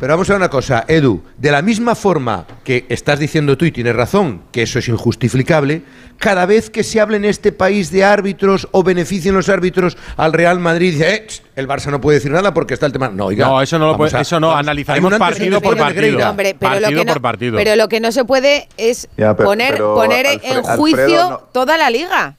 pero 0.00 0.14
vamos 0.14 0.28
a 0.30 0.32
ver 0.32 0.40
una 0.40 0.48
cosa, 0.48 0.84
Edu. 0.88 1.22
De 1.36 1.52
la 1.52 1.60
misma 1.62 1.94
forma 1.94 2.46
que 2.64 2.86
estás 2.88 3.18
diciendo 3.18 3.56
tú 3.58 3.66
y 3.66 3.70
tienes 3.70 3.94
razón, 3.94 4.42
que 4.50 4.62
eso 4.62 4.78
es 4.78 4.88
injustificable, 4.88 5.82
cada 6.18 6.46
vez 6.46 6.70
que 6.70 6.82
se 6.82 7.00
hable 7.00 7.18
en 7.18 7.24
este 7.26 7.52
país 7.52 7.90
de 7.92 8.02
árbitros 8.04 8.66
o 8.72 8.82
beneficien 8.82 9.34
los 9.34 9.48
árbitros 9.48 9.96
al 10.16 10.32
Real 10.32 10.58
Madrid, 10.58 10.92
dice, 10.94 11.14
eh, 11.14 11.26
el 11.56 11.68
Barça 11.68 11.90
no 11.90 12.00
puede 12.00 12.16
decir 12.18 12.30
nada 12.32 12.52
porque 12.54 12.74
está 12.74 12.86
el 12.86 12.92
tema. 12.92 13.08
No, 13.10 13.26
oiga. 13.26 13.46
No, 13.46 13.60
eso 13.62 13.78
no 13.78 13.86
lo 13.88 13.96
puede- 13.96 14.16
a- 14.16 14.20
eso 14.22 14.40
no, 14.40 14.48
vamos, 14.48 14.60
analizaremos 14.60 15.14
partido 15.18 15.60
por 15.60 15.76
partido. 15.76 16.28
Hombre, 16.30 16.56
pero 16.58 16.80
lo, 16.80 16.88
que 16.88 16.94
no, 17.04 17.12
por 17.12 17.22
partido. 17.22 17.56
pero 17.56 17.76
lo 17.76 17.88
que 17.88 18.00
no 18.00 18.10
se 18.12 18.24
puede 18.24 18.68
es 18.78 19.06
Ya, 19.16 19.36
pero- 19.36 19.48
poner, 19.50 19.72
pero, 19.74 19.94
poner 19.94 20.26
en 20.26 20.56
Alfredo, 20.56 20.76
juicio 20.76 21.30
no- 21.30 21.38
toda 21.52 21.76
la 21.76 21.90
liga. 21.90 22.36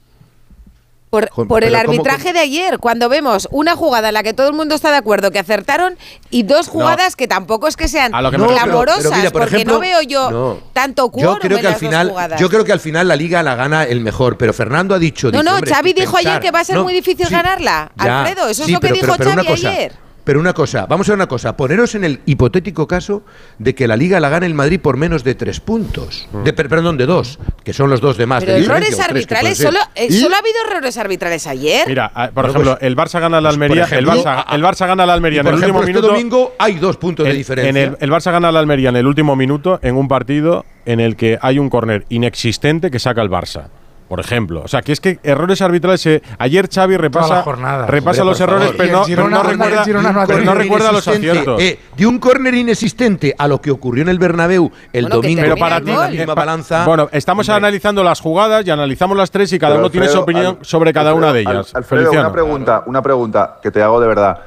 Por, 1.12 1.28
por 1.28 1.62
el 1.62 1.72
pero 1.72 1.84
¿cómo- 1.84 1.92
arbitraje 1.92 2.22
cómo? 2.22 2.32
de 2.32 2.38
ayer, 2.40 2.78
cuando 2.78 3.10
vemos 3.10 3.46
una 3.50 3.76
jugada 3.76 4.08
en 4.08 4.14
la 4.14 4.22
que 4.22 4.32
todo 4.32 4.48
el 4.48 4.54
mundo 4.54 4.74
está 4.74 4.90
de 4.90 4.96
acuerdo 4.96 5.30
que 5.30 5.38
acertaron 5.38 5.98
y 6.30 6.44
dos 6.44 6.68
jugadas 6.68 7.16
que 7.16 7.28
tampoco 7.28 7.68
es 7.68 7.76
que 7.76 7.86
sean 7.86 8.12
que 8.12 8.20
refiero. 8.30 8.46
clamorosas, 8.48 9.02
Pero 9.02 9.16
mira, 9.16 9.30
por 9.30 9.42
porque 9.42 9.56
ejemplo, 9.56 9.74
no 9.74 9.80
veo 9.80 10.00
yo 10.00 10.30
no. 10.30 10.58
tanto 10.72 11.02
Yo 11.04 11.10
quórum 11.10 11.36
creo 11.40 11.58
en 11.58 11.60
que 11.64 11.68
al 11.68 11.74
final, 11.76 12.08
jugadas. 12.08 12.40
yo 12.40 12.48
creo 12.48 12.64
que 12.64 12.72
al 12.72 12.80
final 12.80 13.08
la 13.08 13.16
liga 13.16 13.42
la 13.42 13.54
gana 13.56 13.84
el 13.84 14.00
mejor, 14.00 14.38
pero 14.38 14.54
Fernando 14.54 14.94
ha 14.94 14.98
dicho. 14.98 15.26
no, 15.26 15.32
dice, 15.32 15.44
no, 15.44 15.54
hombre, 15.56 15.70
Xavi 15.74 15.92
dijo 15.92 16.16
ayer 16.16 16.40
que 16.40 16.50
va 16.50 16.60
a 16.60 16.64
ser 16.64 16.76
No, 16.76 16.84
muy 16.84 16.94
difícil 16.94 17.26
sí, 17.26 17.32
ganarla. 17.34 17.92
ya, 18.02 18.22
Alfredo, 18.22 18.48
eso 18.48 18.62
es 18.64 18.70
lo 18.70 18.80
que 18.80 18.88
pero- 18.88 18.94
dijo 18.94 19.06
pero- 19.08 19.16
pero 19.18 19.30
Xavi 19.32 19.46
cosa, 19.48 19.68
ayer. 19.68 19.92
Pero 20.24 20.38
una 20.38 20.52
cosa, 20.52 20.86
vamos 20.86 21.08
a 21.08 21.12
ver 21.12 21.16
una 21.16 21.26
cosa, 21.26 21.56
poneros 21.56 21.96
en 21.96 22.04
el 22.04 22.20
hipotético 22.26 22.86
caso 22.86 23.24
de 23.58 23.74
que 23.74 23.88
la 23.88 23.96
liga 23.96 24.20
la 24.20 24.28
gane 24.28 24.46
el 24.46 24.54
Madrid 24.54 24.78
por 24.80 24.96
menos 24.96 25.24
de 25.24 25.34
tres 25.34 25.58
puntos, 25.58 26.28
de, 26.44 26.52
per- 26.52 26.68
perdón, 26.68 26.96
de 26.96 27.06
dos, 27.06 27.40
que 27.64 27.72
son 27.72 27.90
los 27.90 28.00
dos 28.00 28.16
de 28.16 28.26
más. 28.26 28.44
Pero 28.44 28.56
de 28.56 28.64
errores 28.64 29.00
arbitrales, 29.00 29.58
solo, 29.58 29.80
eh, 29.96 30.12
solo 30.12 30.36
ha 30.36 30.38
habido 30.38 30.56
errores 30.70 30.96
arbitrales 30.96 31.46
ayer. 31.48 31.88
Mira, 31.88 32.12
ah, 32.14 32.26
por 32.26 32.34
Bueno, 32.44 32.50
ejemplo, 32.50 32.72
pues- 32.78 32.82
el 32.86 32.96
Barça 32.96 33.20
gana 33.20 33.38
al 33.38 33.42
pues, 33.44 33.54
Almería, 33.54 33.82
ejemplo, 33.84 34.12
el, 34.12 34.18
Barça, 34.20 34.44
a- 34.46 34.54
el 34.54 34.62
Barça 34.62 34.86
gana 34.86 35.02
al 35.02 35.10
Almería 35.10 35.40
en 35.40 35.46
el 35.48 35.54
ejemplo, 35.54 35.66
último 35.66 35.80
este 35.80 35.90
minuto. 35.92 36.06
domingo 36.08 36.52
hay 36.58 36.74
dos 36.74 36.96
puntos 36.98 37.24
de 37.24 37.30
En- 37.32 37.36
diferencia. 37.38 37.70
En 37.70 37.76
el, 37.76 37.96
el 37.98 38.10
Barça 38.12 38.30
gana 38.30 38.48
al 38.48 38.56
Almería 38.56 38.90
en 38.90 38.96
el 38.96 39.06
último 39.08 39.34
minuto 39.34 39.80
en 39.82 39.96
un 39.96 40.06
partido 40.06 40.64
en 40.86 41.00
el 41.00 41.16
que 41.16 41.36
hay 41.42 41.58
un 41.58 41.68
córner 41.68 42.06
inexistente 42.10 42.90
que 42.92 43.00
saca 43.00 43.22
el 43.22 43.28
Barça. 43.30 43.70
Por 44.12 44.20
ejemplo, 44.20 44.60
o 44.62 44.68
sea, 44.68 44.82
que 44.82 44.92
es 44.92 45.00
que 45.00 45.20
errores 45.22 45.62
arbitrales. 45.62 46.04
eh, 46.04 46.20
ayer 46.38 46.68
Xavi 46.70 46.98
repasa, 46.98 47.40
jornada. 47.40 47.86
repasa 47.86 48.20
Hombre, 48.20 48.30
los 48.32 48.40
errores, 48.42 48.72
pero 48.76 48.92
no, 48.92 49.04
Girona- 49.06 49.06
pero 49.06 49.30
no 49.30 49.40
el 49.40 49.46
recuerda, 49.58 49.84
Girona 49.86 50.12
no 50.12 50.20
ha 50.20 50.26
pero 50.26 50.38
no 50.40 50.44
tenido 50.44 50.54
recuerda 50.64 50.92
los 50.92 51.08
aciertos. 51.08 51.62
eh, 51.62 51.78
de 51.96 52.06
un 52.06 52.18
córner 52.18 52.52
inexistente 52.52 53.34
a 53.38 53.48
lo 53.48 53.62
que 53.62 53.70
ocurrió 53.70 54.02
en 54.02 54.10
el 54.10 54.18
Bernabéu 54.18 54.70
el 54.92 55.04
Bueno, 55.04 55.16
domingo. 55.16 55.40
pero 55.40 55.56
para 55.56 55.78
el 55.78 55.84
ti, 55.84 55.90
gol. 55.92 56.00
la 56.02 56.08
misma 56.10 56.32
eh, 56.34 56.36
balanza. 56.36 56.84
bueno, 56.84 57.08
estamos 57.10 57.48
Hombre. 57.48 57.56
analizando 57.56 58.04
las 58.04 58.20
jugadas 58.20 58.66
y 58.66 58.70
analizamos 58.70 59.16
las 59.16 59.30
tres 59.30 59.50
y 59.54 59.58
cada 59.58 59.72
Pero, 59.76 59.80
uno 59.86 59.90
tiene 59.90 60.08
su 60.08 60.18
opinión 60.18 60.58
Al- 60.60 60.64
sobre 60.66 60.92
cada 60.92 61.14
una 61.14 61.32
de 61.32 61.40
ellas. 61.40 61.74
Al- 61.74 61.78
Alfredo, 61.78 62.10
una 62.10 62.30
pregunta, 62.32 62.82
una 62.84 63.00
pregunta 63.00 63.60
que 63.62 63.70
te 63.70 63.82
hago 63.82 63.98
de 63.98 64.08
verdad. 64.08 64.40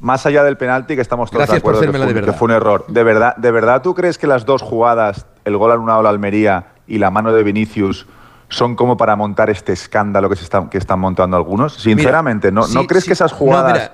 Más 0.00 0.26
allá 0.26 0.42
del 0.42 0.56
penalti, 0.56 0.96
que 0.96 1.00
estamos 1.00 1.30
todos 1.30 1.38
Gracias 1.42 1.58
de 1.58 1.60
por 1.60 1.74
acuerdo 1.76 1.92
que 1.92 1.96
fue, 1.96 2.06
de 2.08 2.12
que 2.12 2.20
verdad. 2.22 2.36
fue 2.36 2.46
un 2.46 2.50
error. 2.54 2.84
¿De 2.88 3.04
verdad, 3.04 3.36
¿De 3.36 3.52
verdad 3.52 3.82
tú 3.82 3.94
crees 3.94 4.18
que 4.18 4.26
las 4.26 4.44
dos 4.44 4.62
jugadas, 4.62 5.26
el 5.44 5.56
gol 5.56 5.70
anulado 5.70 6.00
a 6.00 6.02
la 6.02 6.08
Almería 6.08 6.64
y 6.88 6.98
la 6.98 7.12
mano 7.12 7.32
de 7.32 7.44
Vinicius, 7.44 8.08
son 8.52 8.76
como 8.76 8.96
para 8.96 9.16
montar 9.16 9.50
este 9.50 9.72
escándalo 9.72 10.28
que, 10.28 10.36
se 10.36 10.44
está- 10.44 10.68
que 10.70 10.78
están 10.78 11.00
montando 11.00 11.36
algunos? 11.36 11.74
Sinceramente, 11.74 12.52
¿no, 12.52 12.64
sí, 12.64 12.74
¿no 12.74 12.86
crees 12.86 13.04
sí, 13.04 13.08
que 13.08 13.14
esas 13.14 13.32
no, 13.32 13.38
jugadas 13.38 13.72
mira, 13.72 13.92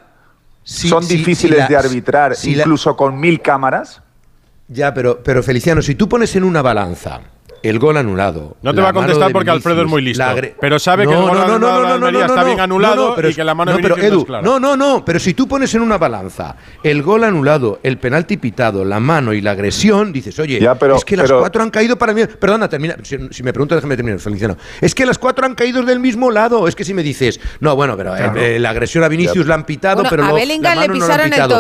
sí, 0.64 0.89
son 0.89 1.06
difíciles 1.06 1.59
la- 1.59 1.66
de 1.68 1.76
arbitrar, 1.76 2.35
sí, 2.36 2.55
la- 2.55 2.62
incluso 2.62 2.97
con 2.97 3.18
mil 3.18 3.40
cámaras? 3.40 4.02
Ya, 4.68 4.93
pero, 4.93 5.22
pero 5.22 5.43
Feliciano, 5.43 5.80
si 5.80 5.94
tú 5.94 6.09
pones 6.09 6.35
en 6.36 6.44
una 6.44 6.60
balanza 6.62 7.20
el 7.62 7.78
gol 7.78 7.97
anulado. 7.97 8.56
No 8.62 8.74
te 8.74 8.80
va 8.80 8.90
a 8.90 8.93
contestar 8.93 9.32
porque 9.32 9.51
Alfredo 9.51 9.82
es 9.82 9.89
muy 9.89 10.02
listo. 10.02 10.24
Pero 10.60 10.78
sabe 10.78 11.06
que 11.06 11.12
el 11.12 11.20
gol 11.20 11.36
anulado 11.39 12.20
está 12.26 12.44
bien 12.44 12.60
anulado 12.60 13.14
pero 13.16 13.28
y 13.28 13.30
es- 13.30 13.36
que 13.36 13.44
la 13.44 13.55
mano 13.55 13.72
de 13.72 13.78
no, 13.78 13.82
pero 13.82 13.94
Vinicius 13.97 14.10
no 14.12 14.16
Edu, 14.16 14.20
es 14.22 14.26
clara. 14.26 14.43
No, 14.43 14.60
no, 14.60 14.76
no, 14.76 15.05
pero 15.05 15.18
si 15.18 15.35
tú 15.35 15.47
pones 15.48 15.74
en 15.74 15.82
una 15.82 15.98
balanza 15.98 16.56
el 16.82 17.02
gol 17.02 17.24
anulado, 17.24 17.80
el 17.82 17.98
penalti 17.98 18.36
pitado, 18.36 18.85
la 18.85 19.01
mano 19.01 19.32
y 19.32 19.40
la 19.40 19.52
agresión, 19.52 20.12
dices, 20.12 20.39
oye, 20.39 20.60
Ya, 20.60 20.74
pero- 20.76 20.97
es 20.97 21.05
que 21.05 21.16
las 21.16 21.30
cuatro 21.30 21.62
han 21.62 21.70
caído 21.70 21.97
para 21.98 22.12
mí. 22.12 22.22
Perdona, 22.26 22.68
termina. 22.68 22.97
Si, 23.02 23.16
si 23.30 23.43
me 23.43 23.52
preguntas, 23.52 23.76
déjame 23.78 23.97
terminar, 23.97 24.20
Feliciano. 24.20 24.56
Es 24.80 24.94
que 24.94 25.05
las 25.06 25.18
cuatro 25.18 25.44
han 25.47 25.55
caído 25.55 25.82
del 25.82 26.01
mismo 26.01 26.30
lado. 26.30 26.66
Es 26.68 26.74
que 26.76 26.85
si 26.85 26.94
me 26.94 27.02
dices, 27.02 27.40
no, 27.60 27.74
bueno, 27.76 27.97
pero 27.97 28.14
eh, 28.14 28.18
Claro. 28.18 28.40
eh, 28.40 28.59
la 28.59 28.70
agresión 28.70 29.05
a 29.05 29.09
Vinicius 29.09 29.47
la 29.47 29.55
han 29.55 29.64
pitado, 29.64 29.97
Bueno, 29.97 30.10
pero 30.10 30.24
a 30.24 30.28
lo- 30.28 30.35
Bellingham 30.35 30.74
la 30.76 30.82
le 30.82 30.89
mano 30.89 31.01
no 31.01 31.06
la 31.09 31.14
han 31.14 31.20
pisaron 31.20 31.26
el 31.26 31.32
pitado. 31.32 31.55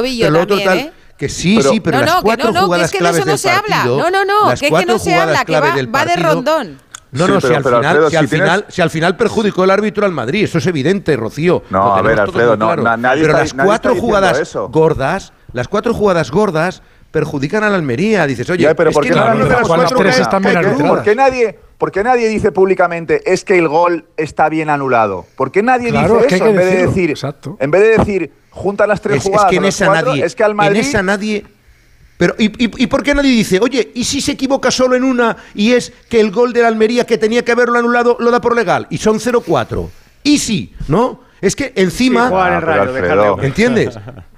Que 1.18 1.28
sí, 1.28 1.56
Pero- 1.58 1.70
sí, 1.70 1.80
pero 1.80 1.98
no, 1.98 2.04
las 2.04 2.14
no, 2.14 2.22
cuatro 2.22 2.46
no, 2.46 2.52
no, 2.52 2.60
que 2.60 2.64
jugadas 2.66 2.84
es 2.86 2.90
que 2.92 2.96
de 2.98 3.00
claves 3.00 3.16
eso 3.18 3.26
no 3.26 3.30
del 3.32 3.38
se 3.38 3.50
habla. 3.50 3.76
partido, 3.76 3.96
No, 3.98 4.10
no, 4.10 4.24
no, 4.24 4.48
las 4.50 4.60
que 4.60 4.66
es 4.68 4.72
que 4.72 4.86
no 4.86 4.98
se 5.00 5.14
habla, 5.14 5.44
jugadas 5.44 5.44
que 5.44 5.86
va, 5.90 6.04
de 6.04 6.16
rondón. 6.16 6.78
No, 7.10 7.26
Sí, 7.26 7.32
no, 7.32 7.40
pero- 7.40 7.48
si, 7.48 7.54
al 7.54 7.64
final, 7.64 7.84
Alfredo, 7.86 8.10
si, 8.10 8.16
al 8.16 8.24
si 8.24 8.30
tienes- 8.30 8.46
final, 8.48 8.64
si 8.68 8.82
al 8.82 8.90
final 8.90 9.16
perjudicó 9.16 9.64
el 9.64 9.70
árbitro 9.70 10.06
al 10.06 10.12
Madrid, 10.12 10.44
eso 10.44 10.58
es 10.58 10.66
evidente, 10.66 11.16
Rocío. 11.16 11.62
No, 11.70 11.78
Lo 11.78 11.84
a 11.84 11.96
tenemos 11.96 12.04
ver, 12.06 12.16
todos 12.16 12.28
Alfredo, 12.28 12.50
muy 12.50 12.58
no, 12.58 12.66
claro. 12.66 12.82
na- 12.82 12.96
nadie 12.96 13.22
Pero 13.22 13.32
está- 13.32 13.42
las 13.44 13.54
nadie 13.54 13.66
cuatro 13.68 13.96
jugadas 13.96 14.38
eso. 14.38 14.68
gordas, 14.68 15.32
las 15.52 15.66
cuatro 15.68 15.94
jugadas 15.94 16.30
gordas 16.30 16.82
perjudican 17.10 17.64
a 17.64 17.70
la 17.70 17.76
Almería. 17.76 18.26
Dices, 18.26 18.48
oye, 18.50 18.64
Ya, 18.64 18.74
pero 18.74 18.90
es 18.90 18.94
¿por 18.94 19.04
qué 19.04 19.10
no 19.10 19.16
no 19.16 19.22
hablamos 19.22 19.44
de 19.44 19.50
las 19.50 19.58
las 19.60 19.68
cuales 19.68 19.84
cuatro 19.88 19.98
tres 20.04 20.16
que- 20.16 20.22
están 20.22 20.42
bien 20.42 20.52
que- 20.52 20.58
arbitradas? 20.58 20.94
¿Por 20.94 21.02
qué 21.04 21.14
nadie, 21.14 21.58
por 21.78 21.90
qué 21.92 22.04
nadie 22.04 22.28
dice 22.28 22.52
públicamente 22.52 23.22
es 23.32 23.44
que 23.44 23.56
el 23.58 23.68
gol 23.68 24.04
está 24.16 24.48
bien 24.48 24.70
anulado? 24.70 25.26
¿Por 25.36 25.50
qué 25.50 25.62
nadie 25.62 25.90
Claro, 25.90 26.16
es 26.20 26.22
dice 26.24 26.28
que 26.28 26.34
hay 26.34 26.40
eso 26.40 26.44
que 26.44 26.50
en 26.50 26.56
vez 26.56 26.70
de 26.78 26.86
decir, 26.86 27.10
exacto. 27.10 27.56
en 27.60 27.70
vez 27.70 27.82
de 27.82 27.98
decir 27.98 28.32
junta 28.50 28.86
las 28.86 29.00
tres 29.00 29.16
Es, 29.18 29.22
es 29.24 29.28
jugadas 29.30 29.50
que 29.50 29.56
en 29.56 29.64
esa 29.64 29.86
cuatro, 29.86 30.08
nadie, 30.10 30.24
es 30.24 30.34
que 30.34 30.44
al 30.44 30.54
Madrid 30.54 30.80
en 30.80 30.84
esa 30.84 31.02
nadie. 31.02 31.44
Pero 32.18 32.34
¿y, 32.36 32.46
y, 32.64 32.82
y 32.82 32.86
por 32.88 33.04
qué 33.04 33.14
nadie 33.14 33.30
dice, 33.30 33.60
oye, 33.62 33.92
y 33.94 34.02
si 34.02 34.20
se 34.20 34.32
equivoca 34.32 34.72
solo 34.72 34.96
en 34.96 35.04
una 35.04 35.36
y 35.54 35.72
es 35.72 35.92
que 36.08 36.18
el 36.20 36.32
gol 36.32 36.52
de 36.52 36.62
la 36.62 36.68
Almería 36.68 37.06
que 37.06 37.16
tenía 37.16 37.44
que 37.44 37.52
haberlo 37.52 37.78
anulado 37.78 38.16
lo 38.18 38.30
da 38.32 38.40
por 38.40 38.56
legal 38.56 38.88
y 38.90 38.98
son 38.98 39.20
0-4? 39.20 39.88
Y 40.24 40.38
sí, 40.38 40.74
¿no? 40.88 41.20
Es 41.40 41.54
que 41.54 41.72
encima 41.76 42.28
Sí, 42.28 42.34
Ah, 42.36 42.56
Alfredo. 42.82 43.40
¿Entiendes? 43.40 43.96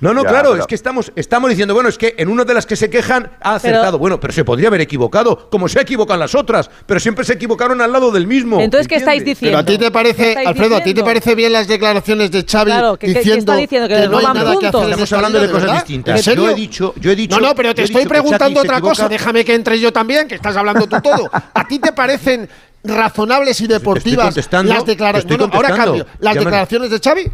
No, 0.00 0.14
no, 0.14 0.22
Ya, 0.22 0.28
claro, 0.28 0.50
pero- 0.50 0.60
es 0.62 0.66
que 0.68 0.74
estamos, 0.76 1.10
estamos 1.16 1.50
diciendo, 1.50 1.74
bueno, 1.74 1.88
es 1.88 1.98
que 1.98 2.14
en 2.18 2.28
una 2.28 2.44
de 2.44 2.54
las 2.54 2.66
que 2.66 2.76
se 2.76 2.88
quejan 2.88 3.32
ha 3.40 3.56
acertado. 3.56 3.98
bueno, 3.98 4.20
pero 4.20 4.32
se 4.32 4.44
podría 4.44 4.68
haber 4.68 4.80
equivocado, 4.80 5.48
como 5.50 5.68
se 5.68 5.80
equivocan 5.80 6.18
las 6.20 6.34
otras, 6.36 6.70
pero 6.86 7.00
siempre 7.00 7.24
se 7.24 7.32
equivocaron 7.32 7.80
al 7.80 7.90
lado 7.92 8.12
del 8.12 8.26
mismo. 8.26 8.60
Entonces, 8.60 8.86
¿qué 8.86 8.96
estáis 8.96 9.24
diciendo? 9.24 9.58
Pero 9.58 9.58
a 9.58 9.64
ti 9.64 9.78
te 9.78 9.84
¿Qué 9.86 9.90
parece, 9.90 10.36
Alfredo, 10.46 10.76
¿a 10.76 10.78
ti 10.78 10.82
te 10.84 10.88
diciendo? 10.90 11.04
parece 11.04 11.34
bien 11.34 11.52
las 11.52 11.66
declaraciones 11.66 12.30
de 12.30 12.44
Xavi 12.44 12.70
Claro, 12.70 12.96
que- 12.96 13.06
que- 13.08 13.12
que 13.14 13.18
diciendo, 13.18 13.52
está 13.52 13.56
diciendo 13.56 13.88
que 13.88 14.08
no 14.08 14.18
hay 14.18 14.24
nada 14.26 14.56
que 14.58 14.66
hacer 14.68 14.80
Estamos 14.82 15.00
esta 15.00 15.16
hablando 15.16 15.40
de 15.40 15.46
cosas 15.48 15.62
verdad? 15.62 15.74
distintas. 15.82 16.16
¿En 16.18 16.22
serio? 16.22 16.44
Yo 16.44 16.50
he 16.50 16.54
dicho, 16.54 16.94
yo 17.00 17.10
he 17.10 17.16
dicho. 17.16 17.40
No, 17.40 17.48
no, 17.48 17.54
pero 17.54 17.74
te 17.74 17.82
estoy 17.82 18.06
preguntando 18.06 18.60
otra 18.60 18.80
cosa. 18.80 19.08
Déjame 19.08 19.44
que 19.44 19.54
entre 19.54 19.80
yo 19.80 19.92
también, 19.92 20.28
que 20.28 20.36
estás 20.36 20.56
hablando 20.56 20.86
tú 20.86 21.00
todo. 21.02 21.28
¿A 21.54 21.66
ti 21.66 21.78
te 21.80 21.92
parecen 21.92 22.48
razonables 22.84 23.60
y 23.60 23.66
deportivas 23.66 24.34
las 24.36 24.84
declaraciones? 24.86 25.40
estoy 25.40 25.50
ahora 25.52 25.74
cambio. 25.74 26.06
¿Las 26.20 26.34
declaraciones 26.36 26.90
de 26.90 27.00
Xavi? 27.00 27.30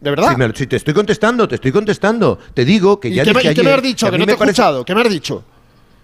¿De 0.00 0.10
verdad? 0.10 0.30
Sí, 0.30 0.36
me- 0.36 0.52
sí, 0.54 0.66
te 0.66 0.76
estoy 0.76 0.94
contestando, 0.94 1.46
te 1.46 1.56
estoy 1.56 1.72
contestando. 1.72 2.38
Te 2.54 2.64
digo 2.64 2.98
que 2.98 3.08
¿Y 3.08 3.14
ya 3.14 3.24
qué, 3.24 3.34
me, 3.34 3.40
dije 3.40 3.52
y 3.52 3.54
qué 3.56 3.62
me 3.62 3.72
has 3.72 3.82
dicho? 3.82 4.06
a 4.06 4.10
Que 4.10 4.16
mí 4.16 4.20
no 4.20 4.26
te 4.26 4.32
me 4.32 4.34
he 4.34 4.38
parece- 4.38 4.50
escuchado. 4.52 4.84
¿Qué 4.84 4.94
me 4.94 5.02
has 5.02 5.10
dicho? 5.10 5.44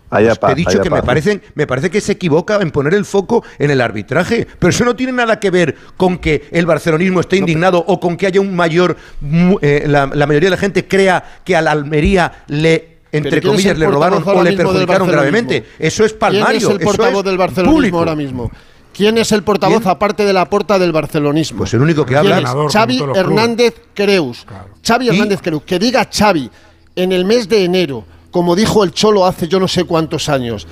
Haya 0.08 0.28
Pues 0.28 0.34
te 0.36 0.40
paz, 0.40 0.52
he 0.52 0.54
dicho 0.54 0.80
que 0.82 0.90
me, 0.90 1.02
parecen, 1.02 1.42
me 1.56 1.66
parece 1.66 1.90
que 1.90 2.00
se 2.00 2.12
equivoca 2.12 2.60
en 2.60 2.70
poner 2.70 2.94
el 2.94 3.04
foco 3.04 3.42
en 3.58 3.70
el 3.72 3.80
arbitraje. 3.80 4.46
Pero 4.58 4.70
eso 4.70 4.84
no 4.84 4.94
tiene 4.94 5.12
nada 5.12 5.40
que 5.40 5.50
ver 5.50 5.74
con 5.96 6.18
que 6.18 6.46
el 6.52 6.64
barcelonismo 6.66 7.20
esté 7.20 7.38
indignado 7.38 7.82
o 7.86 7.98
con 7.98 8.16
que 8.16 8.26
haya 8.26 8.40
un 8.40 8.54
mayor. 8.54 8.96
mu- 9.20 9.58
eh, 9.62 9.84
la, 9.88 10.06
la 10.06 10.26
mayoría 10.26 10.48
de 10.48 10.56
la 10.56 10.60
gente 10.60 10.86
crea 10.86 11.40
que 11.44 11.56
a 11.56 11.62
la 11.62 11.72
Almería 11.72 12.44
le. 12.48 12.96
Entre 13.12 13.40
¿quién 13.40 13.44
es 13.44 13.50
comillas, 13.50 13.72
el 13.74 13.80
le 13.80 13.86
robaron 13.86 14.18
portavoz 14.18 14.26
o 14.34 14.38
ahora 14.38 14.50
le 14.50 14.56
mismo 14.56 14.72
del 14.72 14.86
perjudicaron 14.86 15.08
barcelonismo? 15.08 15.48
gravemente. 15.48 15.70
Eso 15.78 16.04
es 16.04 16.12
palmario. 16.12 16.46
¿Quién 16.46 16.56
es 16.56 16.64
el 16.64 16.76
eso 16.76 16.84
portavoz 16.84 17.18
es 17.18 17.24
del 17.24 17.38
barcelonismo 17.38 17.74
público. 17.76 17.98
ahora 17.98 18.14
mismo? 18.14 18.50
¿Quién 18.96 19.18
es 19.18 19.30
el 19.32 19.42
portavoz 19.42 19.80
¿Quién? 19.82 19.90
aparte 19.90 20.24
de 20.24 20.32
la 20.32 20.48
porta 20.48 20.78
del 20.78 20.90
barcelonismo? 20.90 21.58
Pues 21.58 21.74
el 21.74 21.82
único 21.82 22.06
que 22.06 22.14
¿Quién 22.18 22.32
habla 22.32 22.66
es? 22.66 22.72
Xavi. 22.72 23.02
Hernández 23.14 23.74
Creus. 23.92 24.46
Xavi 24.82 25.06
¿Y? 25.06 25.08
Hernández 25.10 25.40
Creus. 25.42 25.62
Que 25.64 25.78
diga 25.78 26.08
Xavi 26.10 26.50
en 26.94 27.12
el 27.12 27.26
mes 27.26 27.46
de 27.46 27.62
enero, 27.62 28.04
como 28.30 28.56
dijo 28.56 28.82
el 28.84 28.92
Cholo 28.92 29.26
hace 29.26 29.48
yo 29.48 29.60
no 29.60 29.68
sé 29.68 29.84
cuántos 29.84 30.30
años, 30.30 30.66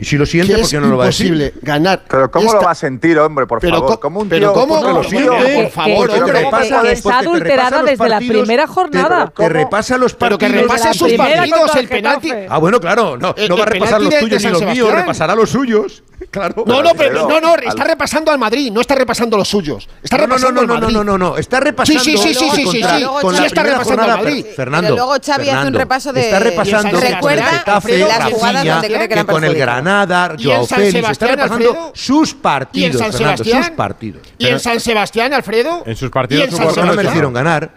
Y 0.00 0.04
si 0.04 0.16
lo 0.16 0.24
siente, 0.26 0.52
que 0.52 0.58
¿por 0.58 0.64
es 0.64 0.70
qué 0.70 0.78
no 0.78 0.86
lo 0.88 0.96
va 0.96 1.04
a 1.04 1.06
decir? 1.08 1.26
imposible 1.26 1.54
ganar. 1.62 2.02
Pero 2.08 2.30
¿cómo 2.30 2.46
esta- 2.46 2.58
lo 2.58 2.64
va 2.66 2.70
a 2.70 2.74
sentir, 2.76 3.18
hombre, 3.18 3.46
por 3.46 3.58
Pero 3.58 3.78
favor? 3.80 3.98
¿Cómo 4.00 4.20
un 4.20 4.28
pero 4.28 4.52
tío- 4.52 4.60
¿cómo 4.60 4.76
porque 4.80 4.92
lo 4.92 5.04
siente? 5.04 5.54
Por 5.62 5.70
favor, 5.72 5.96
Porque 6.06 6.20
hombre, 6.22 6.40
repasa- 6.44 6.80
que- 6.82 6.86
que 6.88 6.92
está 6.92 7.18
adulterada 7.18 7.64
repasa 7.70 7.82
desde 7.90 8.04
la 8.08 8.14
partidos, 8.16 8.38
primera 8.42 8.66
jornada. 8.68 9.32
Te, 9.36 9.48
repasa 9.48 9.98
los 9.98 10.14
Pero 10.14 10.38
que 10.38 10.46
partidos. 10.46 10.80
la 10.84 10.94
sus 10.94 11.12
partidos, 11.14 11.76
el 11.76 11.88
penalti. 11.88 12.30
Ah, 12.48 12.58
bueno, 12.58 12.80
claro, 12.80 13.16
no, 13.16 13.34
El- 13.36 13.48
no 13.48 13.56
va 13.56 13.62
a 13.64 13.66
repasar 13.66 14.00
los 14.00 14.18
tuyos 14.18 14.44
ni 14.44 14.50
los 14.50 14.62
míos, 14.62 14.92
repasará 14.92 15.34
los 15.34 15.50
suyos. 15.50 16.02
Claro. 16.32 16.64
No, 16.66 16.82
no, 16.82 16.90
pero 16.96 17.28
no, 17.28 17.40
no, 17.40 17.54
está 17.54 17.84
repasando 17.84 18.32
al 18.32 18.38
Madrid, 18.40 18.72
no 18.72 18.80
está 18.80 18.96
repasando 18.96 19.36
los 19.36 19.46
suyos. 19.48 19.88
Está 20.02 20.16
No, 20.18 20.22
no, 20.26 20.26
no, 20.26 20.34
repasando 20.34 20.60
no, 20.62 20.66
no, 20.66 20.74
al 20.74 20.80
no, 20.80 20.86
Madrid. 20.86 20.96
no, 20.96 21.04
no, 21.04 21.18
no, 21.30 21.36
está 21.38 21.60
repasando 21.60 22.02
Sí, 22.02 22.18
sí, 22.18 22.34
sí, 22.34 22.34
sí, 22.34 22.50
sí, 22.50 22.66
sí, 22.72 23.04
con 23.22 23.34
sí 23.34 23.40
la 23.40 23.46
está 23.46 23.62
repasando 23.62 24.02
al 24.02 24.18
Madrid. 24.18 24.44
Fer- 24.44 24.54
Fernando, 24.56 24.82
Pero 24.94 24.96
luego 25.06 25.14
Xavi 25.24 25.48
hace 25.48 25.66
un 25.68 25.74
repaso 25.74 26.12
de- 26.12 26.20
está 26.22 26.40
repasando 26.40 26.98
el 26.98 27.04
San 27.08 27.20
con 27.20 27.30
el 27.32 27.38
Sebastián, 27.38 27.58
Getafe, 27.60 27.92
Alfredo, 27.92 28.08
las 28.08 28.32
jugadas 28.32 28.54
Rafinha, 28.54 28.72
donde 28.74 28.88
cree 28.88 29.08
que 29.08 29.14
le 29.14 29.20
han 29.20 29.26
que 29.26 29.32
con 29.32 29.44
el 29.44 29.50
perjudicado. 29.52 29.78
Granada, 29.92 30.36
Joao 30.38 30.66
San 30.66 30.78
Félix, 30.80 30.94
está 30.94 31.26
Sebastián, 31.26 31.30
repasando 31.30 31.68
Alfredo. 31.70 31.92
sus 31.94 32.34
partidos, 32.34 32.98
San 32.98 33.12
Fernando, 33.12 33.36
Sebastián. 33.44 33.64
sus 33.64 33.72
partidos. 33.76 34.22
Y 34.38 34.46
el 34.46 34.60
San 34.60 34.80
Sebastián, 34.80 35.32
Alfredo. 35.32 35.82
En 35.86 35.96
sus 35.96 36.10
partidos 36.10 36.50
no 36.50 36.56
Sebastián. 36.58 36.96
merecieron 36.96 37.32
ganar. 37.32 37.70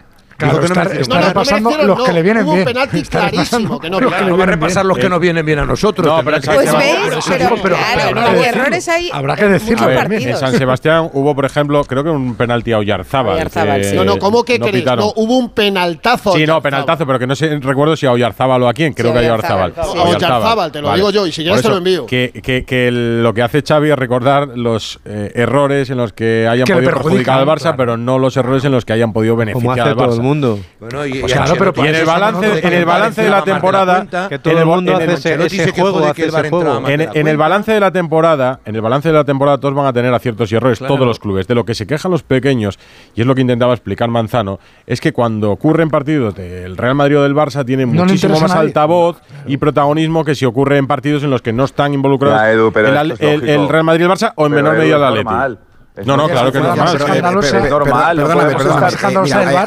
Claro, 0.50 0.60
que 0.60 0.60
no 0.60 0.66
está, 0.66 0.80
merecieron 0.84 1.02
está 1.02 1.20
No, 1.20 1.26
repasando 1.28 1.70
los 1.86 2.02
que 2.04 2.12
le 2.12 2.22
vienen 2.22 2.42
Hubo 2.44 2.50
un 2.50 2.56
bien. 2.56 2.64
penalti 2.66 2.98
Está 3.00 3.28
clarísimo 3.30 3.78
que 3.80 3.90
no 3.90 4.00
los 4.00 4.10
vio. 4.10 4.18
que 4.18 4.24
le 4.24 4.30
No 4.30 4.36
va 4.36 4.42
a 4.42 4.46
vienen 4.46 4.60
repasar 4.60 4.82
bien. 4.82 4.88
los 4.88 4.98
que 4.98 5.08
nos 5.08 5.20
vienen 5.20 5.46
bien 5.46 5.58
a 5.58 5.64
nosotros. 5.66 6.06
No, 6.06 6.24
pero 6.24 6.38
Pues 6.40 6.56
veis, 6.56 6.70
pero- 6.72 7.20
pero, 7.28 7.56
pero- 7.62 7.76
claro, 7.76 8.10
pero- 8.14 8.20
hay 8.26 8.44
errores 8.44 8.88
ahí. 8.88 9.10
Habrá 9.12 9.36
que 9.36 9.48
decirlo 9.48 9.90
en 9.90 10.36
San 10.36 10.52
Sebastián 10.54 11.10
hubo, 11.12 11.34
por 11.34 11.44
ejemplo, 11.44 11.82
creo 11.84 12.04
que 12.04 12.10
un 12.10 12.34
penalti 12.34 12.72
a 12.72 12.78
Oyarzábal. 12.78 13.34
Oyarzábal, 13.34 13.84
sí. 13.84 13.96
No, 13.96 14.04
no, 14.04 14.18
¿cómo 14.18 14.44
que 14.44 14.58
pitaron. 14.58 15.04
No, 15.06 15.12
hubo 15.16 15.36
un 15.38 15.50
penaltazo. 15.50 16.32
Sí, 16.32 16.46
no, 16.46 16.60
penaltazo, 16.62 17.06
pero 17.06 17.18
que 17.18 17.26
no 17.26 17.34
sé, 17.34 17.58
recuerdo 17.60 17.96
si 17.96 18.06
a 18.06 18.12
Oyarzábal 18.12 18.62
o 18.62 18.68
a 18.68 18.72
quién, 18.74 18.92
creo 18.92 19.12
que 19.12 19.18
a 19.18 19.22
Oyarzábal. 19.22 19.74
A 19.76 19.86
Oyarzábal, 20.02 20.72
te 20.72 20.80
lo 20.80 20.92
digo 20.94 21.10
yo, 21.10 21.26
y 21.26 21.32
si 21.32 21.42
quieres 21.42 21.62
te 21.62 21.68
lo 21.68 21.76
envío. 21.78 22.06
Que, 22.06 22.90
lo 22.92 23.34
que 23.34 23.42
hace 23.42 23.62
Xavi 23.62 23.90
es 23.90 23.98
recordar 23.98 24.48
los 24.56 24.98
eh, 25.04 25.32
errores 25.34 25.90
en 25.90 25.96
los 25.98 26.12
que 26.12 26.46
hayan 26.48 26.66
podido 26.66 26.90
perjudicar 26.90 27.38
al 27.40 27.46
Barça, 27.46 27.60
claro. 27.62 27.76
pero 27.76 27.96
no 27.96 28.18
los 28.18 28.36
errores 28.36 28.64
en 28.64 28.72
los 28.72 28.84
que 28.84 28.92
hayan 28.92 29.12
podido 29.12 29.36
beneficiar 29.36 29.88
al 29.88 29.96
Barça. 29.96 30.20
Mundo. 30.32 30.58
Bueno, 30.80 31.06
y, 31.06 31.20
Pues 31.20 31.32
y 31.32 31.34
claro, 31.36 31.54
pero 31.58 31.72
en 31.86 31.94
el 31.94 32.04
balance, 32.04 32.66
en 32.66 32.72
el 32.72 32.84
balance 32.84 33.22
de 33.22 33.30
la 33.30 33.42
temporada, 33.44 34.28
Que 34.28 34.38
todo 34.38 34.58
el- 34.58 34.66
mundo 34.66 34.94
hace 34.94 35.04
ese, 35.04 35.12
Ancelotti 35.34 35.56
ese 35.56 35.64
se 35.64 35.70
juego, 35.72 35.86
quejó 35.98 36.00
de 36.04 36.10
hace 36.10 36.14
que 36.22 36.22
el 36.28 36.34
ese 36.34 36.50
juego. 36.50 36.88
En, 36.88 37.26
el 37.28 37.36
balance 37.36 37.72
de 37.72 37.80
la 37.80 37.90
temporada, 37.90 38.60
en 38.64 38.74
el 38.74 38.80
balance 38.80 39.08
de 39.08 39.14
la 39.14 39.24
temporada 39.24 39.58
todos 39.58 39.74
van 39.74 39.86
a 39.86 39.92
tener 39.92 40.12
aciertos 40.14 40.50
y 40.52 40.56
errores, 40.56 40.78
Claro. 40.78 40.94
todos 40.94 41.06
los 41.06 41.18
clubes. 41.18 41.46
De 41.46 41.54
lo 41.54 41.64
que 41.64 41.74
se 41.74 41.86
quejan 41.86 42.10
los 42.10 42.22
pequeños, 42.22 42.78
y 43.14 43.20
es 43.20 43.26
lo 43.26 43.34
que 43.34 43.40
intentaba 43.42 43.72
explicar 43.74 44.08
Manzano, 44.08 44.58
es 44.86 45.00
que 45.00 45.12
cuando 45.12 45.50
ocurren 45.50 45.88
partidos 45.90 46.34
del 46.34 46.76
Real 46.76 46.94
Madrid 46.94 47.18
o 47.18 47.22
del 47.22 47.34
Barça 47.34 47.64
tienen 47.64 47.94
No 47.94 48.04
muchísimo 48.04 48.38
más 48.40 48.54
altavoz 48.54 49.18
y 49.46 49.56
protagonismo 49.56 50.24
que 50.24 50.34
si 50.34 50.44
ocurre 50.44 50.78
en 50.78 50.86
partidos 50.86 51.22
en 51.22 51.30
los 51.30 51.42
que 51.42 51.52
no 51.52 51.64
están 51.64 51.94
involucrados 51.94 52.38
Ya, 52.40 52.50
Edu, 52.52 52.72
pero 52.72 52.88
el, 52.88 53.12
esto 53.12 53.14
es 53.14 53.20
el- 53.32 53.40
lógico. 53.40 53.62
el 53.62 53.68
Real 53.68 53.84
Madrid 53.84 54.00
y 54.00 54.04
el 54.04 54.10
Barça 54.10 54.32
o 54.36 54.46
en 54.46 54.52
Pero, 54.52 54.62
menor 54.64 54.78
medida 54.78 54.96
el 54.96 55.04
Atleti. 55.04 55.62
Es 55.96 56.06
No, 56.06 56.16
no, 56.16 56.28
claro 56.28 56.50
que 56.52 56.58
no 56.60 56.70
es 56.72 56.76
normal. 56.76 56.98
per- 57.40 57.70
Normal, 57.70 58.18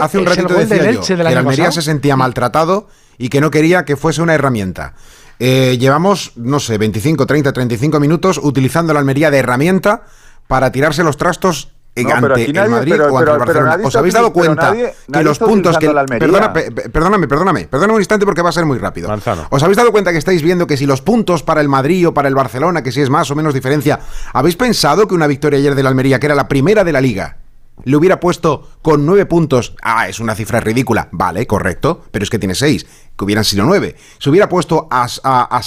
hace 0.02 0.18
un 0.18 0.24
es 0.28 0.30
el 0.32 0.44
ratito 0.44 0.54
decía 0.60 0.92
yo 0.92 1.02
que 1.18 1.24
la 1.24 1.40
Almería 1.40 1.66
se 1.72 1.82
sentía 1.82 2.16
maltratado 2.16 2.88
y 3.18 3.30
que 3.30 3.42
no 3.42 3.52
quería 3.52 3.86
que 3.86 3.96
fuese 3.96 4.22
una 4.22 4.34
herramienta. 4.34 4.94
Eh, 5.40 5.78
llevamos, 5.80 6.32
no 6.36 6.60
sé, 6.60 6.78
25, 6.78 7.26
30, 7.26 7.52
35 7.54 8.00
minutos 8.00 8.40
utilizando 8.42 8.94
la 8.94 9.00
Almería 9.00 9.30
de 9.32 9.38
herramienta 9.40 10.04
para 10.48 10.72
tirarse 10.72 11.04
los 11.04 11.18
trastos 11.18 11.75
pero 11.96 12.36
ante 12.36 12.46
el 12.46 12.70
Madrid 12.70 12.92
pero- 12.92 13.06
o 13.14 13.18
ante 13.18 13.20
pero- 13.20 13.20
el 13.20 13.26
pero 13.26 13.40
Barcelona. 13.46 13.70
nadie 13.72 13.86
¿Os 13.86 13.96
habéis 13.96 14.14
dado 14.14 14.34
cuenta 14.34 14.70
nadie- 14.72 14.94
que 15.12 15.24
los 15.24 15.40
puntos 15.40 15.78
que... 15.78 15.88
Perdona, 15.88 16.52
perdóname, 16.54 17.28
perdóname, 17.28 17.68
perdóname 17.68 17.94
un 17.94 18.02
instante 18.02 18.26
porque 18.26 18.42
va 18.42 18.50
a 18.50 18.52
ser 18.54 18.66
muy 18.66 18.78
rápido. 18.78 19.08
Manzano. 19.08 19.48
¿Os 19.50 19.64
habéis 19.64 19.78
dado 19.78 19.92
cuenta 19.92 20.12
que 20.12 20.18
estáis 20.18 20.42
viendo 20.44 20.68
que 20.68 20.78
si 20.78 20.86
los 20.86 21.02
puntos 21.02 21.44
para 21.44 21.62
el 21.62 21.70
Madrid 21.70 22.08
o 22.08 22.14
para 22.14 22.28
el 22.28 22.36
Barcelona, 22.36 22.84
que 22.84 22.92
si 22.92 23.02
es 23.02 23.10
más 23.10 23.32
o 23.32 23.36
menos 23.36 23.54
diferencia, 23.54 24.00
¿habéis 24.34 24.56
pensado 24.58 25.08
que 25.08 25.16
una 25.16 25.28
victoria 25.28 25.58
ayer 25.60 25.74
de 25.76 25.84
la 25.84 25.90
Almería, 25.90 26.20
que 26.20 26.26
era 26.26 26.36
la 26.36 26.48
primera 26.48 26.84
de 26.84 26.92
la 26.92 27.00
liga, 27.02 27.38
le 27.84 27.98
hubiera 27.98 28.20
puesto 28.20 28.68
con 28.82 29.06
nueve 29.06 29.26
puntos? 29.26 29.76
Ah, 29.82 30.08
es 30.08 30.20
una 30.20 30.36
cifra 30.36 30.60
ridícula. 30.60 31.10
Vale, 31.12 31.46
correcto, 31.46 32.04
pero 32.12 32.24
es 32.24 32.30
que 32.30 32.40
tiene 32.40 32.56
seis, 32.56 32.86
que 33.18 33.26
hubieran 33.26 33.44
sido 33.44 33.66
nueve. 33.66 33.96
Se 34.20 34.30
hubiera 34.30 34.48
puesto 34.50 34.88
a, 34.90 35.08
a, 35.24 35.62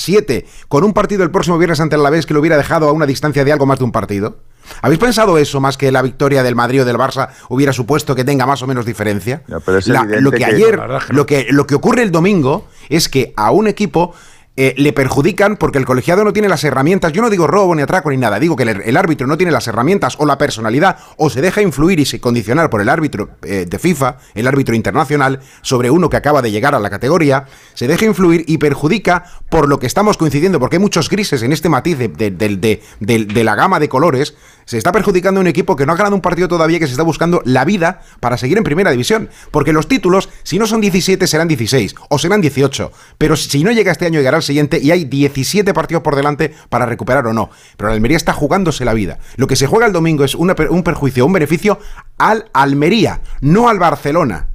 con 0.69 0.85
un 0.85 0.93
partido 0.93 1.23
el 1.23 1.31
próximo 1.31 1.59
viernes 1.59 1.81
ante 1.81 1.95
el 1.97 2.01
Alavés 2.01 2.27
que 2.27 2.35
lo 2.35 2.41
hubiera 2.41 2.57
dejado 2.57 2.89
a 2.89 2.93
una 2.93 3.07
distancia 3.07 3.45
de 3.45 3.53
algo 3.53 3.67
más 3.67 3.79
de 3.79 3.85
un 3.85 3.93
partido. 3.93 4.39
¿Habéis 4.83 5.01
pensado 5.01 5.39
eso 5.39 5.61
más 5.61 5.79
que 5.79 5.91
la 5.91 6.03
victoria 6.03 6.43
del 6.43 6.55
Madrid 6.55 6.83
o 6.83 6.85
del 6.85 6.97
Barça 6.97 7.29
hubiera 7.49 7.73
supuesto 7.73 8.15
que 8.15 8.25
tenga 8.25 8.45
más 8.47 8.63
o 8.63 8.67
menos 8.67 8.85
diferencia? 8.85 9.43
pero 9.65 9.79
es 9.79 9.87
La- 9.89 10.01
evidente 10.01 10.21
lo 10.23 10.31
que 10.31 10.37
que- 10.39 10.45
ayer, 10.45 10.81
que, 11.27 11.47
lo 11.51 11.67
que 11.67 11.75
ocurre 11.75 12.03
el 12.03 12.11
domingo 12.13 12.67
es 12.91 13.09
que 13.09 13.33
a 13.37 13.51
un 13.51 13.67
equipo 13.67 14.13
eh, 14.61 14.75
le 14.77 14.93
perjudican 14.93 15.57
porque 15.57 15.79
el 15.79 15.85
colegiado 15.85 16.25
no 16.25 16.33
tiene 16.33 16.49
las 16.49 16.65
herramientas. 16.65 17.13
Yo 17.13 17.23
no 17.23 17.31
digo 17.31 17.47
robo 17.47 17.77
ni 17.77 17.83
atraco 17.83 18.11
ni 18.11 18.17
nada, 18.17 18.41
digo 18.41 18.57
que 18.57 18.65
el, 18.65 18.97
árbitro 18.97 19.29
no 19.29 19.37
tiene 19.37 19.53
las 19.53 19.69
herramientas 19.69 20.17
o 20.19 20.27
la 20.27 20.37
personalidad 20.37 20.99
o 21.17 21.31
se 21.31 21.41
deja 21.41 21.63
influir 21.63 22.01
y 22.01 22.05
se 22.07 22.19
condicionar 22.21 22.69
por 22.69 22.81
el 22.81 22.89
árbitro 22.89 23.31
eh, 23.43 23.67
de 23.71 23.79
FIFA, 23.79 24.17
el 24.35 24.49
árbitro 24.49 24.75
internacional, 24.75 25.39
sobre 25.63 25.93
uno 25.93 26.11
que 26.11 26.17
acaba 26.17 26.43
de 26.43 26.51
llegar 26.51 26.75
a 26.75 26.81
la 26.81 26.91
categoría, 26.91 27.45
se 27.75 27.87
deja 27.87 28.05
influir 28.05 28.43
y 28.49 28.59
perjudica 28.59 29.27
por 29.49 29.69
lo 29.69 29.79
que 29.79 29.87
estamos 29.87 30.17
coincidiendo, 30.17 30.59
porque 30.59 30.75
hay 30.75 30.81
muchos 30.83 31.09
grises 31.09 31.45
en 31.45 31.53
este 31.53 31.69
matiz 31.69 31.97
de- 31.97 32.11
de 32.19 33.45
la 33.45 33.55
gama 33.55 33.79
de 33.79 33.89
colores, 33.89 34.35
se 34.69 34.77
está 34.77 34.93
perjudicando 34.93 35.41
a 35.41 35.43
un 35.43 35.47
equipo 35.47 35.77
que 35.77 35.87
no 35.87 35.95
ha 35.95 35.97
ganado 35.97 36.15
un 36.15 36.21
partido 36.21 36.47
todavía, 36.47 36.79
que 36.79 36.87
se 36.87 36.93
está 36.93 37.03
buscando 37.03 37.41
la 37.47 37.65
vida 37.65 38.03
para 38.21 38.37
seguir 38.37 38.59
en 38.59 38.65
primera 38.65 38.91
división. 38.91 39.31
Porque 39.51 39.73
los 39.73 39.89
títulos, 39.89 40.29
si 40.43 40.59
no 40.59 40.67
son 40.67 40.83
17, 40.83 41.27
serán 41.27 41.49
16 41.49 41.95
o 42.11 42.19
serán 42.19 42.43
18. 42.43 42.93
Pero 43.17 43.35
si 43.35 43.65
no 43.65 43.73
llega 43.73 43.93
este 43.93 44.05
año, 44.05 44.19
llegará 44.19 44.37
el 44.37 44.43
siguiente 44.43 44.79
y 44.79 44.91
hay 44.91 45.07
17 45.07 45.73
partidos 45.73 46.03
por 46.03 46.17
delante 46.17 46.53
para 46.69 46.85
recuperar 46.85 47.27
o 47.29 47.33
no. 47.33 47.49
Pero 47.79 47.89
la 47.89 47.95
Almería 47.95 48.19
está 48.19 48.35
jugándose 48.35 48.85
la 48.85 48.93
vida. 48.93 49.19
Lo 49.37 49.47
que 49.47 49.57
se 49.57 49.67
juega 49.67 49.87
el 49.87 49.95
domingo 49.95 50.23
es 50.23 50.35
una 50.35 50.55
un 50.69 50.83
perjuicio, 50.83 51.25
un 51.25 51.33
beneficio 51.33 51.79
al 52.19 52.51
Almería, 52.53 53.23
no 53.41 53.71
al 53.71 53.79
Barcelona. 53.79 54.49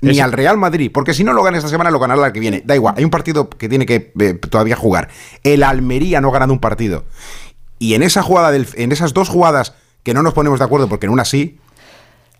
Ni 0.00 0.20
al 0.20 0.30
Real 0.30 0.56
Madrid, 0.56 0.92
porque 0.94 1.12
si 1.12 1.24
no 1.24 1.32
lo 1.32 1.42
gana 1.42 1.58
esta 1.58 1.68
semana, 1.68 1.90
lo 1.90 1.98
ganará 1.98 2.20
la 2.20 2.32
que 2.32 2.38
viene. 2.38 2.62
Da 2.64 2.76
igual, 2.76 2.94
hay 2.96 3.02
un 3.02 3.10
partido 3.10 3.50
que 3.50 3.68
tiene 3.68 3.84
que 3.84 4.12
eh, 4.20 4.34
todavía 4.34 4.76
jugar. 4.76 5.08
El 5.42 5.64
Almería 5.64 6.20
no 6.20 6.28
ha 6.28 6.32
ganado 6.32 6.52
un 6.52 6.60
partido. 6.60 7.04
Y 7.78 7.94
en 7.94 8.02
esa 8.02 8.22
jugada, 8.22 8.50
del, 8.50 8.66
en 8.74 8.92
esas 8.92 9.14
dos 9.14 9.28
jugadas 9.28 9.74
que 10.02 10.14
no 10.14 10.22
nos 10.22 10.34
ponemos 10.34 10.58
de 10.58 10.64
acuerdo, 10.64 10.88
porque 10.88 11.06
en 11.06 11.12
una 11.12 11.24
sí, 11.24 11.58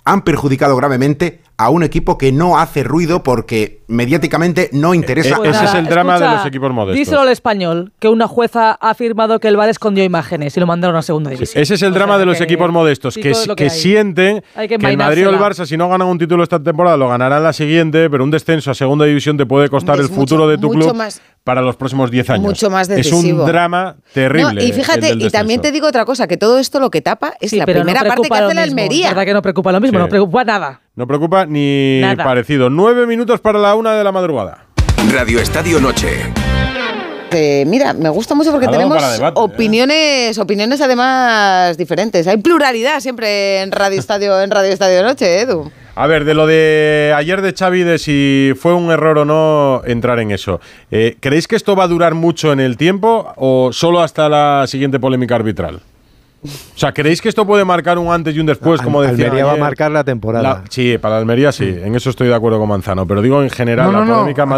han 0.04 0.22
perjudicado 0.22 0.76
gravemente 0.76 1.42
a 1.60 1.70
un 1.70 1.82
equipo 1.82 2.16
que 2.18 2.30
no 2.30 2.56
hace 2.58 2.84
ruido 2.84 3.24
porque 3.24 3.82
mediáticamente 3.88 4.70
no 4.72 4.94
interesa. 4.94 5.36
Pues 5.38 5.56
ese 5.56 5.64
es 5.64 5.74
el 5.74 5.86
drama 5.86 6.12
de 6.18 6.24
Escucha, 6.24 6.36
los 6.38 6.46
equipos 6.46 6.72
modestos. 6.72 6.98
Díselo 6.98 7.20
al 7.22 7.28
español, 7.30 7.92
que 7.98 8.08
una 8.08 8.28
jueza 8.28 8.78
ha 8.80 8.90
afirmado 8.90 9.40
que 9.40 9.48
el 9.48 9.56
VAR 9.56 9.68
escondió 9.68 10.04
imágenes 10.04 10.56
y 10.56 10.60
lo 10.60 10.66
mandaron 10.66 10.94
a 10.96 11.02
segunda 11.02 11.30
división. 11.30 11.60
Ese 11.60 11.74
es 11.74 11.82
el 11.82 11.90
O 11.90 11.94
drama 11.94 12.16
de 12.18 12.26
los 12.26 12.38
que- 12.38 12.44
equipos 12.44 12.70
modestos, 12.70 13.14
sí, 13.14 13.20
que, 13.22 13.32
que 13.56 13.64
hay. 13.64 13.70
sienten 13.70 14.42
que, 14.56 14.68
que 14.68 14.74
el 14.86 14.96
Madrid 14.96 15.26
o 15.26 15.30
el. 15.30 15.36
Barça, 15.38 15.66
si 15.66 15.76
no 15.76 15.88
ganan 15.88 16.06
un 16.08 16.18
título 16.18 16.42
esta 16.44 16.62
temporada, 16.62 16.96
lo 16.96 17.08
ganarán 17.08 17.42
la 17.42 17.52
siguiente, 17.52 18.08
pero 18.08 18.22
un 18.24 18.30
descenso 18.30 18.70
a 18.70 18.74
segunda 18.74 19.04
división 19.04 19.36
te 19.36 19.44
puede 19.46 19.68
costar 19.68 19.96
Es 19.96 20.02
el 20.02 20.08
futuro 20.14 20.44
mucho- 20.44 20.50
de 20.50 20.58
tu 20.58 20.68
mucho 20.68 20.78
club 20.88 20.94
más- 20.96 21.20
para 21.42 21.60
los 21.62 21.76
próximos 21.76 22.10
10 22.10 22.28
años. 22.30 22.44
Mucho 22.46 22.70
más 22.70 22.88
Es 22.90 22.96
decisivo. 22.96 23.40
un 23.42 23.48
drama 23.48 23.96
terrible. 24.12 24.52
No, 24.54 24.62
y 24.62 24.70
fíjate, 24.72 25.14
y 25.14 25.30
también 25.30 25.60
te 25.60 25.72
digo 25.72 25.88
otra 25.88 26.04
cosa, 26.04 26.28
que 26.28 26.36
todo 26.36 26.58
esto 26.58 26.78
lo 26.78 26.90
que 26.90 27.00
tapa 27.00 27.34
es 27.40 27.50
Sí, 27.50 27.56
la 27.56 27.64
pero 27.66 27.80
no 27.80 27.84
primera 27.86 28.04
parte 28.06 28.28
que 28.28 28.34
hace 28.38 28.54
la 28.54 28.62
Almería. 28.62 29.08
¿Verdad 29.08 29.24
que 29.24 29.32
no 29.34 29.42
preocupa 29.42 29.72
lo 29.72 29.80
mismo? 29.80 29.98
Sí. 29.98 30.02
No 30.02 30.08
preocupa 30.08 30.44
nada. 30.44 30.82
No 30.98 31.06
preocupa 31.06 31.46
ni 31.46 32.00
Nada. 32.00 32.24
parecido. 32.24 32.70
Nueve 32.70 33.06
minutos 33.06 33.38
para 33.40 33.56
la 33.60 33.76
una 33.76 33.92
de 33.92 34.02
la 34.02 34.10
madrugada. 34.10 34.64
Radio 35.12 35.38
Estadio 35.38 35.80
Noche. 35.80 36.08
Eh, 37.30 37.62
mira, 37.68 37.92
me 37.92 38.08
gusta 38.08 38.34
mucho 38.34 38.50
porque 38.50 38.66
tenemos 38.66 39.00
¿eh? 39.20 39.30
opiniones, 39.34 40.36
opiniones 40.38 40.80
además 40.80 41.76
diferentes. 41.76 42.26
Hay 42.26 42.38
pluralidad 42.38 42.98
siempre 42.98 43.60
en 43.60 43.70
Radio 43.70 44.00
Estadio, 44.00 44.40
en 44.40 44.50
Radio 44.50 44.72
Estadio 44.72 45.04
Noche, 45.04 45.42
Edu. 45.42 45.70
A 45.94 46.08
ver, 46.08 46.24
de 46.24 46.34
lo 46.34 46.48
de 46.48 47.14
ayer 47.16 47.42
de 47.42 47.52
Xavi, 47.52 47.84
de 47.84 48.00
si 48.00 48.52
fue 48.60 48.74
un 48.74 48.90
error 48.90 49.18
o 49.18 49.24
no 49.24 49.82
entrar 49.84 50.18
en 50.18 50.32
eso. 50.32 50.60
Eh, 50.90 51.16
¿Creéis 51.20 51.46
que 51.46 51.54
esto 51.54 51.76
va 51.76 51.84
a 51.84 51.88
durar 51.88 52.14
mucho 52.14 52.52
en 52.52 52.58
el 52.58 52.76
tiempo 52.76 53.32
o 53.36 53.70
solo 53.72 54.00
hasta 54.00 54.28
la 54.28 54.64
siguiente 54.66 54.98
polémica 54.98 55.36
arbitral? 55.36 55.80
O 56.44 56.78
sea, 56.78 56.92
¿creéis 56.92 57.20
que 57.20 57.28
esto 57.28 57.44
puede 57.46 57.64
marcar 57.64 57.98
un 57.98 58.12
antes 58.12 58.34
y 58.36 58.38
un 58.38 58.46
después, 58.46 58.80
como 58.80 59.02
decía 59.02 59.26
Almería 59.26 59.44
va 59.44 59.52
a 59.54 59.56
marcar 59.56 59.90
la 59.90 60.04
temporada. 60.04 60.42
La- 60.42 60.64
sí, 60.70 60.96
para 60.98 61.18
Almería 61.18 61.50
sí, 61.50 61.64
en 61.82 61.96
eso 61.96 62.10
estoy 62.10 62.28
de 62.28 62.34
acuerdo 62.34 62.60
con 62.60 62.68
Manzano, 62.68 63.06
pero 63.06 63.20
digo 63.22 63.42
en 63.42 63.50
general, 63.50 63.86
No, 63.86 63.92
no, 63.92 63.98
la 63.98 64.06
no, 64.06 64.12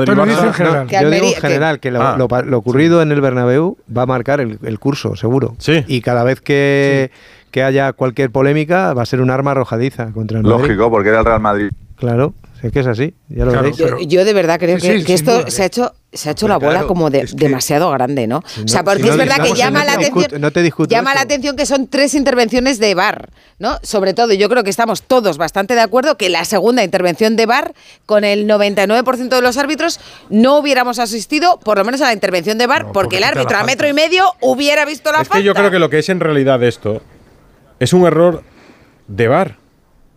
polémica 0.04 0.46
en 0.46 0.52
general. 0.52 0.86
Que 0.86 1.00
Yo 1.02 1.10
digo 1.10 1.26
en 1.28 1.34
general 1.40 1.80
que, 1.80 1.90
lo, 1.90 2.02
Ah. 2.02 2.16
lo 2.18 2.58
ocurrido 2.58 3.00
en 3.00 3.12
el 3.12 3.20
Bernabéu 3.22 3.78
va 3.96 4.02
a 4.02 4.06
marcar 4.06 4.40
el, 4.40 4.58
el 4.62 4.78
curso, 4.78 5.16
seguro. 5.16 5.54
Sí. 5.58 5.82
Y 5.88 6.02
cada 6.02 6.22
vez 6.22 6.42
que, 6.42 7.10
que 7.50 7.62
haya 7.62 7.94
cualquier 7.94 8.30
polémica 8.30 8.92
va 8.92 9.02
a 9.02 9.06
ser 9.06 9.22
un 9.22 9.30
arma 9.30 9.52
arrojadiza 9.52 10.12
contra 10.12 10.38
el 10.38 10.44
Madrid. 10.44 10.60
Lógico, 10.60 10.90
porque 10.90 11.08
era 11.08 11.20
el 11.20 11.24
Real 11.24 11.40
Madrid. 11.40 11.70
Claro, 11.96 12.34
es 12.62 12.72
que 12.72 12.80
es 12.80 12.86
así, 12.86 13.14
ya 13.28 13.44
lo 13.44 13.52
claro, 13.52 13.70
veréis. 13.70 14.08
Yo, 14.08 14.24
de 14.24 14.32
verdad 14.32 14.58
creo 14.58 14.78
que, 14.78 15.14
esto 15.14 15.50
se 15.50 15.62
ha 15.62 15.66
hecho 15.66 15.92
se 16.12 16.28
ha 16.28 16.32
hecho 16.32 16.48
la 16.48 16.58
bola 16.58 16.84
como 16.84 17.08
de, 17.08 17.24
demasiado 17.34 17.90
grande, 17.90 18.26
¿no? 18.26 18.38
O 18.38 18.68
sea, 18.68 18.82
porque 18.82 19.08
es 19.08 19.16
verdad 19.16 19.42
que 19.42 19.54
llama 19.54 19.84
la 19.84 19.92
atención 19.92 20.52
llama 20.88 21.14
la 21.14 21.20
atención 21.20 21.56
que 21.56 21.66
son 21.66 21.86
tres 21.86 22.14
intervenciones 22.14 22.78
de 22.78 22.94
VAR, 22.94 23.30
¿no? 23.58 23.78
Sobre 23.82 24.12
todo, 24.12 24.32
yo 24.32 24.48
creo 24.48 24.64
que 24.64 24.70
estamos 24.70 25.02
todos 25.02 25.38
bastante 25.38 25.74
de 25.74 25.80
acuerdo 25.80 26.16
que 26.16 26.28
la 26.28 26.44
segunda 26.44 26.82
intervención 26.82 27.36
de 27.36 27.46
VAR 27.46 27.74
con 28.06 28.24
el 28.24 28.48
99% 28.48 29.28
de 29.28 29.40
los 29.40 29.56
árbitros 29.56 30.00
no 30.28 30.58
hubiéramos 30.58 30.98
asistido 30.98 31.58
por 31.60 31.78
lo 31.78 31.84
menos 31.84 32.00
a 32.00 32.06
la 32.06 32.12
intervención 32.12 32.58
de 32.58 32.66
VAR 32.66 32.92
porque, 32.92 33.18
el 33.18 33.24
árbitro 33.24 33.56
a 33.56 33.64
metro 33.64 33.88
y 33.88 33.92
medio 33.92 34.24
hubiera 34.40 34.84
visto 34.84 35.12
la 35.12 35.18
falta. 35.18 35.34
Es 35.34 35.40
que 35.40 35.44
yo 35.44 35.54
creo 35.54 35.70
que 35.70 35.78
lo 35.78 35.90
que 35.90 36.00
es 36.00 36.08
en 36.08 36.20
realidad 36.20 36.62
esto 36.62 37.02
es 37.78 37.92
un 37.92 38.04
error 38.04 38.42
de 39.06 39.28
VAR 39.28 39.59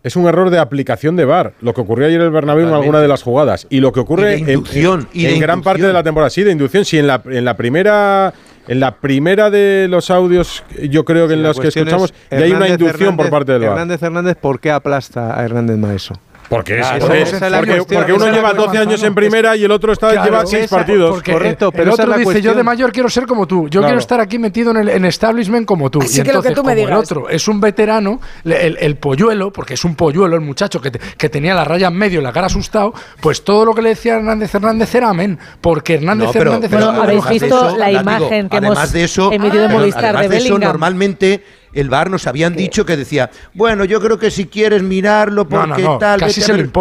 es 0.04 0.16
un 0.16 0.26
error 0.26 0.50
de 0.50 0.58
aplicación 0.58 1.16
de 1.16 1.24
VAR, 1.24 1.54
lo 1.62 1.72
que 1.72 1.80
ocurrió 1.80 2.06
ayer 2.06 2.20
en 2.20 2.26
el 2.26 2.30
Bernabéu 2.30 2.68
en 2.68 2.74
alguna 2.74 3.00
de 3.00 3.08
las 3.08 3.22
jugadas. 3.22 3.66
Y 3.70 3.80
lo 3.80 3.90
que 3.90 4.00
ocurre 4.00 4.36
en, 4.36 5.40
gran 5.40 5.62
parte 5.62 5.86
de 5.86 5.92
la 5.94 6.02
temporada, 6.02 6.28
sí, 6.28 6.42
de 6.42 6.52
inducción, 6.52 6.84
sí 6.84 6.98
en 6.98 7.06
la, 7.06 7.22
en 7.24 7.44
la 7.44 7.56
primera 7.56 8.32
en 8.68 8.80
la 8.80 8.96
primera 8.96 9.50
de 9.50 9.88
los 9.90 10.10
audios, 10.10 10.62
yo 10.90 11.04
creo 11.04 11.26
que 11.26 11.34
en 11.34 11.42
los 11.42 11.58
que 11.58 11.68
escuchamos, 11.68 12.14
ya 12.30 12.38
hay 12.38 12.52
una 12.52 12.68
inducción 12.68 13.16
por 13.16 13.30
parte 13.30 13.52
del 13.52 13.62
VAR. 13.62 13.72
Hernández 13.72 14.02
Hernández, 14.02 14.36
¿por 14.38 14.60
qué 14.60 14.70
aplasta 14.70 15.38
a 15.38 15.42
Hernández 15.42 15.78
Maeso? 15.78 16.14
Porque, 16.48 16.76
claro, 16.76 17.12
es, 17.14 17.30
porque, 17.30 17.82
porque, 17.94 18.12
uno 18.12 18.30
lleva 18.30 18.52
12 18.52 18.78
años 18.78 19.02
en 19.02 19.14
primera 19.14 19.56
y 19.56 19.64
el 19.64 19.70
otro 19.70 19.92
está, 19.92 20.24
lleva 20.24 20.44
6 20.44 20.70
partidos. 20.70 21.22
Correcto, 21.22 21.72
pero 21.72 21.84
el 21.84 22.00
otro 22.00 22.16
dice, 22.18 22.42
yo 22.42 22.54
de 22.54 22.62
mayor 22.62 22.92
quiero 22.92 23.08
ser 23.08 23.26
como 23.26 23.46
tú, 23.46 23.68
yo 23.68 23.82
quiero 23.82 23.98
estar 23.98 24.20
aquí 24.20 24.38
metido 24.38 24.70
en 24.72 24.88
el 24.88 25.04
establishment 25.04 25.66
como 25.66 25.90
tú. 25.90 26.00
Ah, 26.02 26.04
Así 26.04 26.22
que 26.22 26.28
entonces, 26.28 26.50
lo 26.50 26.54
que 26.54 26.60
tú 26.60 26.64
me 26.66 26.74
digas. 26.74 26.90
el 26.90 26.96
otro 26.96 27.28
es 27.28 27.48
un 27.48 27.60
veterano, 27.60 28.20
el, 28.44 28.96
polluelo, 28.96 29.52
porque 29.52 29.74
es 29.74 29.84
un 29.84 29.94
polluelo 29.96 30.34
el 30.34 30.40
muchacho 30.40 30.80
que, 30.80 30.90
te, 30.90 30.98
que 30.98 31.28
tenía 31.28 31.54
la 31.54 31.64
raya 31.64 31.88
en 31.88 31.94
medio 31.94 32.20
y 32.20 32.22
la 32.22 32.32
cara 32.32 32.46
asustado, 32.46 32.94
pues 33.20 33.42
todo 33.44 33.64
lo 33.64 33.74
que 33.74 33.82
le 33.82 33.90
decía 33.90 34.16
Hernández 34.16 34.54
Hernández 34.54 34.94
era 34.94 35.10
amén, 35.10 35.38
porque 35.60 35.94
Hernández 35.94 36.26
no, 36.26 36.32
pero, 36.32 36.50
Hernández 36.50 36.70
pero, 36.70 36.80
pero, 36.80 36.92
Hernández 36.92 37.24
habéis 37.24 37.42
visto 37.42 37.76
la 37.76 37.92
imagen 37.92 38.48
que 38.48 38.56
hemos 38.56 38.94
emitido 38.94 39.62
ah, 39.62 39.66
en 39.66 39.72
Movistar 39.72 40.16
de, 40.16 40.22
de 40.22 40.28
Bellingham. 40.28 40.60
Normalmente 40.60 41.42
el 41.74 41.90
bar 41.90 42.10
nos 42.10 42.26
habían 42.26 42.54
dicho 42.54 42.86
que 42.86 42.96
decía, 42.96 43.30
bueno, 43.52 43.84
yo 43.84 44.00
creo 44.00 44.18
que 44.18 44.30
si 44.30 44.46
quieres 44.46 44.82
mirarlo 44.82 45.48
porque 45.48 45.86
tal, 46.00 46.20
casi 46.20 46.40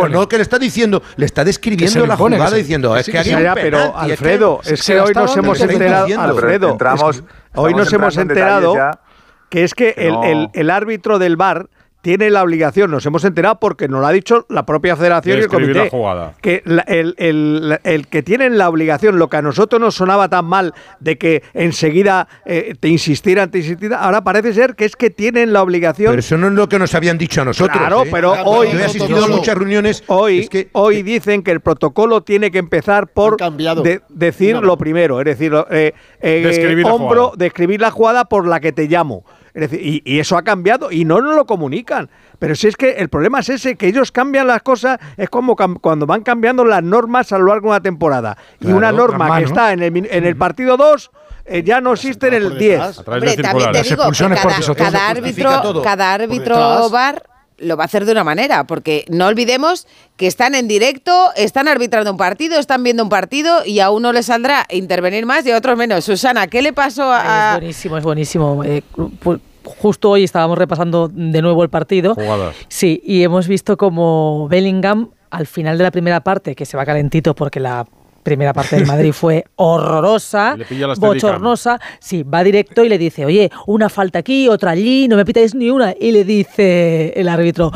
no, 0.10 0.28
que 0.28 0.38
le 0.38 0.44
está 0.44 0.60
diciendo, 0.60 1.02
le 1.16 1.26
está 1.26 1.44
describiendo 1.44 2.06
la 2.06 2.14
impone, 2.14 2.38
jugada 2.38 2.56
diciendo, 2.56 2.96
es 2.96 3.08
que, 3.08 3.18
hay 3.18 3.36
pero 3.56 3.98
Alfredo, 3.98 4.62
es 4.64 4.84
que, 4.84 5.00
hoy 5.00 5.14
nos 5.14 5.36
hemos 5.36 5.60
enterado, 5.62 6.22
Alfredo, 6.22 6.78
hoy 7.56 7.74
nos 7.74 7.92
hemos 7.92 8.18
enterado 8.18 8.76
que 9.50 9.64
es 9.64 9.74
que 9.76 9.94
el, 9.98 10.16
el, 10.24 10.50
el 10.54 10.70
árbitro 10.72 11.20
del 11.20 11.36
bar 11.38 11.70
tiene 12.04 12.30
la 12.30 12.44
obligación, 12.44 12.92
nos 12.92 13.06
hemos 13.06 13.24
enterado 13.24 13.62
porque 13.62 13.88
nos 13.88 14.02
lo 14.02 14.08
ha 14.08 14.12
dicho 14.12 14.46
la 14.50 14.66
propia 14.66 14.98
federación 14.98 15.38
y 15.38 15.42
el 15.44 15.48
comité, 15.48 15.86
la 15.86 15.90
jugada. 15.90 16.34
que 16.42 16.62
la, 16.66 16.82
el, 16.82 17.16
el, 17.18 17.80
el, 17.86 18.08
que 18.08 18.22
tienen 18.22 18.58
la 18.58 18.68
obligación, 18.68 19.18
lo 19.18 19.30
que 19.30 19.38
a 19.38 19.42
nosotros 19.42 19.80
nos 19.80 19.96
sonaba 19.96 20.28
tan 20.28 20.44
mal 20.44 20.74
de 21.00 21.18
que 21.18 21.44
enseguida 21.54 22.28
eh, 22.46 22.76
te 22.78 22.90
insistieran, 22.90 23.50
te 23.52 23.60
insistieran, 23.60 24.04
ahora 24.04 24.22
parece 24.22 24.54
ser 24.54 24.76
que 24.76 24.84
es 24.84 24.98
que 24.98 25.12
tienen 25.12 25.54
la 25.54 25.64
obligación... 25.64 26.12
Pero 26.12 26.20
eso 26.20 26.38
no 26.38 26.48
es 26.48 26.54
lo 26.54 26.68
que 26.68 26.78
nos 26.78 26.94
habían 26.94 27.18
dicho 27.18 27.42
a 27.42 27.46
nosotros. 27.46 27.78
Claro, 27.78 28.04
¿eh? 28.04 28.10
pero 28.12 28.34
hoy... 28.44 28.68
Yo 28.74 28.80
he 28.80 28.84
asistido 28.84 29.24
a 29.24 29.30
muchas 29.30 29.58
reuniones... 29.58 30.04
Hoy, 30.08 30.50
eh, 30.52 31.04
dicen 31.04 31.42
que 31.42 31.52
el 31.52 31.62
protocolo 31.62 32.22
tiene 32.22 32.52
que 32.52 32.58
empezar 32.58 33.08
por 33.08 33.38
decir 34.10 34.58
lo 34.58 34.78
primero, 34.78 35.22
es 35.22 35.26
decir, 35.26 35.54
hombro, 36.86 37.32
describir 37.38 37.80
la 37.80 37.92
jugada 37.92 38.26
por 38.26 38.46
la 38.46 38.60
que 38.60 38.74
te 38.74 38.88
llamo. 38.88 39.24
Y, 39.56 40.02
y, 40.04 40.20
eso 40.20 40.36
ha 40.36 40.44
cambiado 40.44 40.92
y 40.92 41.06
no 41.06 41.22
nos 41.22 41.36
lo 41.36 41.46
comunican. 41.46 42.10
Pero 42.40 42.56
si 42.56 42.68
es 42.68 42.76
que 42.76 42.94
el 42.94 43.10
problema 43.10 43.40
es 43.40 43.50
ese, 43.50 43.76
que 43.76 43.88
ellos 43.88 44.12
cambian 44.12 44.48
las 44.48 44.64
cosas, 44.64 45.00
es 45.16 45.30
como 45.30 45.56
cuando 45.56 46.08
van 46.08 46.24
cambiando 46.24 46.66
las 46.66 46.82
normas 46.82 47.32
a 47.32 47.38
lo 47.38 47.46
largo 47.46 47.68
de 47.68 47.70
una 47.70 47.82
temporada. 47.82 48.38
Y 48.60 48.72
una 48.72 48.92
norma 48.92 49.38
que 49.38 49.46
está 49.46 49.74
en 49.74 49.84
el, 49.84 49.96
en 49.96 50.26
el 50.26 50.36
partido 50.36 50.76
2 50.76 51.12
eh, 51.46 51.64
ya 51.64 51.82
no 51.82 51.94
existe 51.94 52.28
en 52.28 52.34
el 52.36 52.58
10. 52.58 53.00
Hombre, 53.08 53.36
cada, 53.36 53.68
árbitro, 53.68 54.76
cada 54.76 55.10
árbitro, 55.10 55.82
cada 55.84 56.14
árbitro 56.14 56.90
VAR 56.90 57.24
lo 57.64 57.78
va 57.78 57.84
a 57.84 57.86
hacer 57.86 58.06
de 58.06 58.12
una 58.12 58.24
manera, 58.24 58.66
porque 58.66 59.06
no 59.10 59.28
olvidemos 59.28 59.88
que 60.18 60.28
están 60.28 60.56
en 60.56 60.68
directo, 60.68 61.32
están 61.36 61.68
arbitrando 61.68 62.12
un 62.12 62.18
partido, 62.18 62.60
están 62.60 62.84
viendo 62.84 63.04
un 63.04 63.10
partido 63.10 63.66
y 63.66 63.80
a 63.80 63.90
uno 63.90 64.14
le 64.14 64.24
saldrá 64.24 64.66
intervenir 64.70 65.26
más 65.26 65.46
y 65.46 65.52
a 65.52 65.58
otro 65.58 65.76
menos. 65.76 66.06
Susana, 66.06 66.48
¿qué 66.48 66.62
le 66.62 66.74
pasó 66.74 67.12
a...? 67.12 67.54
Es 67.54 67.60
buenísimo, 67.60 67.98
es 67.98 68.04
buenísimo. 68.04 68.64
Eh, 68.64 68.84
justo 69.64 70.10
hoy 70.10 70.24
estábamos 70.24 70.58
repasando 70.58 71.10
de 71.10 71.42
nuevo 71.42 71.64
el 71.64 71.70
partido. 71.70 72.16
Sí, 72.68 73.02
y 73.04 73.24
hemos 73.24 73.48
visto 73.48 73.78
como 73.78 74.48
Bellingham 74.50 75.10
al 75.30 75.48
final 75.48 75.78
de 75.78 75.84
la 75.84 75.92
primera 75.92 76.22
parte, 76.22 76.56
que 76.56 76.66
se 76.66 76.78
va 76.78 76.86
calentito 76.86 77.34
porque 77.34 77.60
la 77.60 77.88
primera 78.24 78.54
parte 78.54 78.76
del 78.78 78.86
Madrid 78.86 79.12
fue 79.12 79.46
horrorosa, 79.56 80.58
bochornosa. 80.98 81.80
Sí, 82.00 82.24
va 82.24 82.44
directo 82.44 82.84
y 82.84 82.90
le 82.90 82.98
dice, 82.98 83.26
oye, 83.26 83.52
una 83.68 83.90
falta 83.90 84.20
aquí, 84.20 84.48
otra 84.48 84.72
allí, 84.72 85.08
no 85.08 85.16
me 85.16 85.26
pitáis 85.26 85.54
ni 85.54 85.70
una. 85.70 85.94
Y 86.00 86.12
le 86.12 86.24
dice 86.24 87.14
el 87.16 87.30
árbitro, 87.30 87.72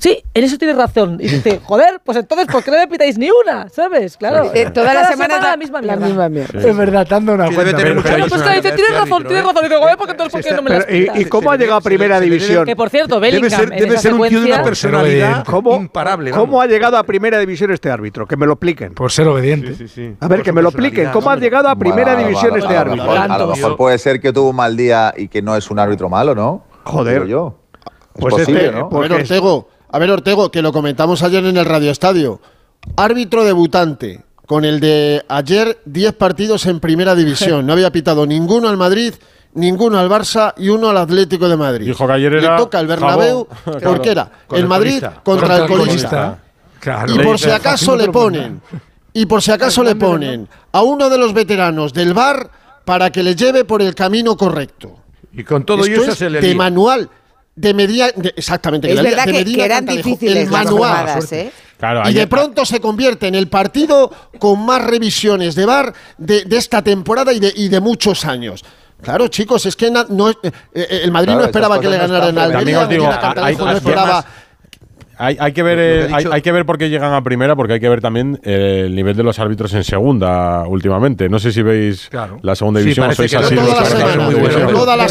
Sí, 0.00 0.24
en 0.32 0.44
eso 0.44 0.56
tiene 0.56 0.72
razón. 0.72 1.18
Y 1.20 1.28
dice, 1.28 1.60
joder, 1.64 2.00
pues 2.02 2.16
entonces, 2.16 2.46
¿por 2.46 2.64
qué 2.64 2.70
no 2.70 2.78
me 2.78 2.88
pitáis 2.88 3.18
ni 3.18 3.28
una? 3.30 3.68
¿Sabes? 3.68 4.16
Claro. 4.16 4.50
Eh, 4.54 4.70
toda 4.70 4.86
Cada 4.86 5.02
la 5.02 5.08
semana, 5.08 5.34
semana 5.34 5.44
la, 5.44 5.50
la 5.50 5.56
misma 5.58 5.80
mierda. 5.82 5.96
La 5.96 6.06
misma 6.06 6.28
mierda. 6.30 6.62
Sí. 6.62 6.68
Es 6.68 6.76
verdad, 6.76 7.06
dando 7.06 7.34
una 7.34 7.48
sí, 7.48 7.54
cuenta. 7.54 7.76
Debe 7.76 7.82
tener 7.82 8.02
pero, 8.02 8.26
pues 8.26 8.42
claro, 8.42 8.62
dice, 8.62 8.74
tienes 8.74 8.94
razón, 8.98 9.24
tienes 9.24 9.44
razón. 9.44 9.64
Y 9.66 9.68
digo, 9.68 9.80
¿por 9.98 10.06
qué 10.06 10.12
entonces 10.12 10.32
por 10.32 10.42
qué 10.42 10.54
no 10.54 10.62
me 10.62 10.70
las 10.70 10.84
pitas? 10.86 11.20
¿Y, 11.20 11.24
cómo 11.26 11.52
ha 11.52 11.56
llegado 11.58 11.76
a 11.76 11.80
primera 11.82 12.18
división? 12.18 12.64
Que 12.64 12.74
por 12.74 12.88
cierto, 12.88 13.20
Bellingham 13.20 13.50
Debe 13.50 13.68
ser, 13.68 13.88
debe 13.88 13.98
ser 13.98 14.14
un 14.14 14.28
tío 14.28 14.40
de 14.40 14.46
una 14.46 14.62
personalidad 14.62 15.44
¿Cómo, 15.44 15.76
imparable. 15.76 16.30
¿Cómo 16.30 16.62
ha 16.62 16.66
llegado 16.66 16.96
a 16.96 17.02
primera 17.02 17.38
división 17.38 17.70
este 17.70 17.90
árbitro? 17.90 18.26
Que 18.26 18.36
me 18.38 18.46
lo 18.46 18.54
expliquen. 18.54 18.94
Por 18.94 19.12
ser 19.12 19.28
obediente. 19.28 19.74
Sí, 19.74 19.86
sí, 19.86 20.16
a 20.18 20.28
ver, 20.28 20.42
que 20.42 20.52
me 20.52 20.62
lo 20.62 20.70
expliquen. 20.70 21.10
¿Cómo 21.10 21.28
ha 21.28 21.36
llegado 21.36 21.68
a 21.68 21.76
primera 21.76 22.16
división 22.16 22.58
este 22.58 22.74
árbitro? 22.74 23.10
A 23.10 23.28
lo 23.28 23.48
mejor 23.48 23.58
este 23.58 23.76
puede 23.76 23.98
ser 23.98 24.18
que 24.18 24.32
tuvo 24.32 24.48
un 24.50 24.56
mal 24.56 24.76
día 24.78 25.12
y 25.14 25.28
que 25.28 25.42
no 25.42 25.54
es 25.56 25.70
un 25.70 25.78
árbitro 25.78 26.08
malo, 26.08 26.34
¿no? 26.34 26.64
Joder. 26.84 27.26
Yo. 27.26 27.58
Pues 28.14 28.34
posible, 28.34 28.72
¿no? 28.72 28.88
Ortego 28.88 29.68
a 29.92 29.98
ver, 29.98 30.10
Ortego, 30.10 30.50
que 30.50 30.62
lo 30.62 30.72
comentamos 30.72 31.22
ayer 31.22 31.44
en 31.44 31.56
el 31.56 31.64
Radio 31.64 31.90
Estadio. 31.90 32.40
Árbitro 32.96 33.44
debutante, 33.44 34.22
con 34.46 34.64
el 34.64 34.78
de 34.78 35.24
ayer 35.28 35.80
10 35.84 36.14
partidos 36.14 36.66
en 36.66 36.80
primera 36.80 37.14
división. 37.14 37.66
No 37.70 37.72
había 37.72 37.90
pitado 37.90 38.24
ninguno 38.24 38.68
al 38.68 38.76
Madrid, 38.76 39.14
ninguno 39.54 39.98
al 39.98 40.08
Barça 40.08 40.54
y 40.56 40.68
uno 40.68 40.90
al 40.90 40.96
Atlético 40.96 41.48
de 41.48 41.56
Madrid. 41.56 41.86
Dijo 41.86 42.06
que 42.06 42.12
ayer 42.12 42.34
era 42.34 42.52
Le 42.52 42.62
toca 42.62 42.78
el 42.78 42.86
Bernabéu 42.86 43.46
claro, 43.64 43.80
porque 43.80 44.10
era 44.10 44.30
el, 44.52 44.68
Madrid 44.68 45.02
contra, 45.24 45.56
el 45.56 45.66
colista. 45.66 46.38
Y 47.08 47.18
por 47.18 47.38
si 47.38 47.50
acaso 47.50 47.96
le 47.96 48.08
ponen, 48.08 48.60
y 49.12 49.26
por 49.26 49.42
si 49.42 49.50
acaso 49.50 49.82
le 49.82 49.96
ponen 49.96 50.48
a 50.72 50.82
uno 50.82 51.10
de 51.10 51.18
los 51.18 51.34
veteranos 51.34 51.92
del 51.92 52.14
bar 52.14 52.48
para 52.84 53.10
que 53.10 53.22
le 53.22 53.34
lleve 53.34 53.64
por 53.64 53.82
el 53.82 53.94
camino 53.94 54.36
correcto. 54.36 54.98
Y 55.32 55.42
con 55.44 55.64
todo 55.64 55.86
y 55.86 55.92
eso 55.92 56.12
es 56.12 56.18
se 56.18 56.30
le 56.30 56.40
de 56.40 56.54
manual 56.54 57.08
de 57.54 57.74
medida. 57.74 58.10
De, 58.14 58.32
exactamente, 58.36 58.88
que 58.88 59.64
eran 59.64 59.86
difíciles 59.86 60.44
el 60.44 60.50
manual. 60.50 61.18
¿eh? 61.30 61.50
Y 62.06 62.12
de 62.12 62.26
pronto 62.26 62.64
se 62.64 62.80
convierte 62.80 63.26
en 63.26 63.34
el 63.34 63.48
partido 63.48 64.10
con 64.38 64.64
más 64.64 64.84
revisiones 64.84 65.54
de 65.54 65.64
bar 65.64 65.94
de, 66.18 66.44
esta 66.50 66.82
temporada 66.82 67.32
y 67.32 67.40
de, 67.40 67.52
y 67.54 67.68
de 67.68 67.80
muchos 67.80 68.24
años. 68.24 68.64
Claro, 69.02 69.28
chicos, 69.28 69.64
es 69.64 69.76
que 69.76 69.86
eh, 69.86 69.92
eh, 70.74 71.00
el 71.04 71.10
Madrid 71.10 71.32
no 71.32 71.44
esperaba 71.44 71.80
que 71.80 71.88
le 71.88 71.96
ganaran 71.96 72.36
al 72.36 72.50
Almería, 72.50 72.86
digo, 72.86 73.08
hay, 73.36 73.56
no 73.56 73.72
esperaba 73.72 74.24
hay, 75.20 75.36
hay, 75.38 75.52
que 75.52 75.62
ver, 75.62 76.10
hay, 76.14 76.40
que 76.40 76.50
ver 76.50 76.64
por 76.64 76.78
qué 76.78 76.88
llegan 76.88 77.12
a 77.12 77.22
primera, 77.22 77.54
porque 77.54 77.74
hay 77.74 77.80
que 77.80 77.88
ver 77.90 78.00
también 78.00 78.40
el 78.42 78.94
nivel 78.94 79.14
de 79.14 79.22
los 79.22 79.38
árbitros 79.38 79.74
en 79.74 79.84
segunda 79.84 80.66
últimamente. 80.66 81.28
No 81.28 81.38
sé 81.38 81.52
si 81.52 81.60
veis 81.60 82.08
la 82.40 82.54
segunda 82.54 82.80
división, 82.80 83.10
sí, 83.10 83.16
sois 83.16 83.34
así 83.34 83.54
toda 83.54 83.80
los 83.80 83.92
la 83.92 83.98
semana, 83.98 84.24
muy 84.24 84.34
bueno. 84.36 84.68
Toda 84.68 84.96
la. 84.96 85.06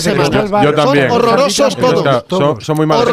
Yo 0.64 0.74
también. 0.74 1.10
Son 1.10 1.18
horrorosos 1.22 1.78
todos. 2.28 2.64
Son, 2.64 2.76
muy 2.76 2.88
malos. 2.88 3.08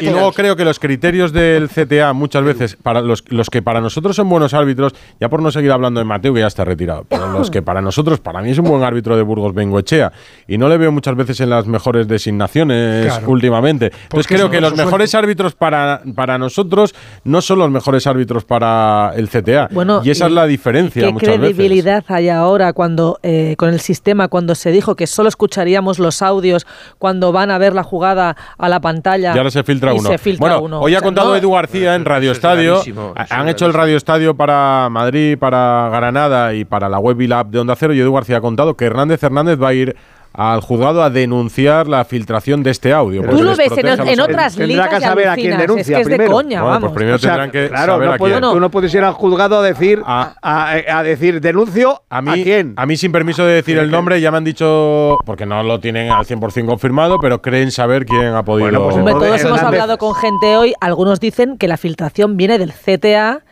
Y, 0.00 0.10
luego 0.10 0.32
creo 0.32 0.56
que 0.56 0.64
los 0.64 0.80
criterios 0.80 1.32
del 1.32 1.68
CTA 1.68 2.12
muchas 2.14 2.42
veces, 2.42 2.76
para 2.76 3.00
los, 3.00 3.22
que 3.22 3.62
para 3.62 3.80
nosotros 3.80 4.16
son 4.16 4.28
buenos 4.28 4.52
árbitros, 4.52 4.92
ya 5.20 5.28
por 5.28 5.42
no 5.42 5.52
seguir 5.52 5.70
hablando 5.70 6.00
de 6.00 6.04
Mateo, 6.04 6.34
que 6.34 6.40
ya 6.40 6.48
está 6.48 6.64
retirado, 6.64 7.04
pero 7.08 7.28
los 7.28 7.48
que 7.48 7.62
para 7.62 7.80
nosotros, 7.80 8.18
para 8.18 8.42
mí 8.42 8.50
es 8.50 8.58
un 8.58 8.64
buen 8.64 8.82
árbitro 8.82 9.16
de 9.16 9.22
Burgos 9.22 9.54
Bengoechea, 9.54 10.10
y 10.48 10.58
no 10.58 10.68
le 10.68 10.78
veo 10.78 10.90
muchas 10.90 11.14
veces 11.14 11.40
en 11.40 11.50
las 11.50 11.68
mejores 11.68 12.08
designaciones 12.08 13.20
últimamente. 13.26 13.92
Entonces 14.02 14.26
creo 14.26 14.50
que 14.50 14.60
los 14.60 14.74
mejores 14.74 15.14
árbitros 15.14 15.54
para, 15.54 16.02
para 16.14 16.39
nosotros 16.40 16.94
no 17.24 17.40
son 17.40 17.60
los 17.60 17.70
mejores 17.70 18.06
árbitros 18.06 18.44
para 18.44 19.12
el 19.14 19.28
CTA. 19.28 19.68
Bueno, 19.70 20.00
y 20.04 20.10
esa 20.10 20.26
es 20.26 20.32
la 20.32 20.46
diferencia. 20.46 21.06
¿Qué 21.06 21.14
credibilidad 21.14 22.04
hay 22.08 22.28
ahora 22.28 22.72
cuando 22.72 23.18
eh, 23.22 23.54
con 23.56 23.68
el 23.68 23.80
sistema, 23.80 24.28
cuando 24.28 24.54
se 24.54 24.72
dijo 24.72 24.96
que 24.96 25.06
solo 25.06 25.28
escucharíamos 25.28 25.98
los 25.98 26.22
audios 26.22 26.66
cuando 26.98 27.32
van 27.32 27.50
a 27.50 27.58
ver 27.58 27.74
la 27.74 27.84
jugada 27.84 28.36
a 28.58 28.68
la 28.68 28.80
pantalla? 28.80 29.34
Y 29.34 29.38
ahora 29.38 29.50
se 29.50 29.62
filtra 29.62 29.94
uno. 29.94 30.10
Bueno, 30.38 30.80
hoy 30.80 30.94
ha 30.94 31.00
contado 31.00 31.30
no, 31.30 31.36
Edu 31.36 31.52
García 31.52 31.94
en 31.94 32.04
Radio 32.04 32.32
Estadio. 32.32 32.82
Han 33.30 33.48
hecho 33.48 33.66
el 33.66 33.74
Radio 33.74 33.96
Estadio 33.96 34.34
para 34.34 34.88
Madrid, 34.90 35.38
para 35.38 35.88
Granada 35.92 36.54
y 36.54 36.64
para 36.64 36.88
la 36.88 36.98
web 36.98 37.20
y 37.20 37.26
la 37.26 37.40
app 37.40 37.48
de 37.48 37.58
Onda 37.58 37.76
Cero. 37.76 37.94
Y 37.94 38.00
Edu 38.00 38.12
García 38.12 38.38
ha 38.38 38.40
contado 38.40 38.76
que 38.76 38.86
Hernández 38.86 39.22
Hernández 39.22 39.60
va 39.60 39.68
a 39.68 39.74
ir 39.74 39.96
al 40.32 40.60
juzgado 40.60 41.02
a 41.02 41.10
denunciar 41.10 41.88
la 41.88 42.04
filtración 42.04 42.62
de 42.62 42.70
este 42.70 42.92
audio. 42.92 43.22
Tú 43.22 43.42
lo 43.42 43.56
ves 43.56 43.72
en, 43.76 43.86
en 43.86 44.20
otras 44.20 44.56
ligas 44.56 44.88
Tendrá 44.88 44.98
que 44.98 45.04
saber 45.04 45.28
a 45.28 45.34
quién 45.34 45.58
denuncia 45.58 46.00
bueno, 46.20 46.80
pues 46.80 46.92
primero 46.92 47.18
tendrán 47.18 47.50
que 47.50 47.68
claro, 47.68 47.98
no 47.98 48.12
a 48.12 48.18
quién. 48.18 48.40
Tú 48.40 48.60
no 48.60 48.70
puedes 48.70 48.92
ir 48.94 49.02
al 49.02 49.12
juzgado 49.12 49.58
a 49.58 49.62
decir, 49.62 50.02
a, 50.04 51.02
decir 51.04 51.40
denuncio 51.40 52.02
a, 52.08 52.22
mí, 52.22 52.42
quién. 52.42 52.74
A 52.76 52.86
mí 52.86 52.96
sin 52.96 53.12
permiso 53.12 53.44
de 53.44 53.54
decir 53.54 53.78
el 53.78 53.90
nombre 53.90 54.20
ya 54.20 54.30
me 54.30 54.38
han 54.38 54.44
dicho, 54.44 55.18
porque 55.24 55.46
no 55.46 55.62
lo 55.62 55.80
tienen 55.80 56.10
al 56.10 56.24
100% 56.24 56.66
confirmado, 56.66 57.18
pero 57.18 57.42
creen 57.42 57.70
saber 57.70 58.06
quién 58.06 58.34
ha 58.34 58.44
podido. 58.44 58.70
Bueno, 58.70 59.04
pues, 59.04 59.14
todos 59.14 59.44
hemos 59.44 59.62
hablado 59.62 59.98
con 59.98 60.14
gente 60.14 60.56
hoy, 60.56 60.74
algunos 60.80 61.20
dicen 61.20 61.58
que 61.58 61.68
la 61.68 61.76
filtración 61.76 62.36
viene 62.36 62.58
del 62.58 62.72
CTA 62.72 63.42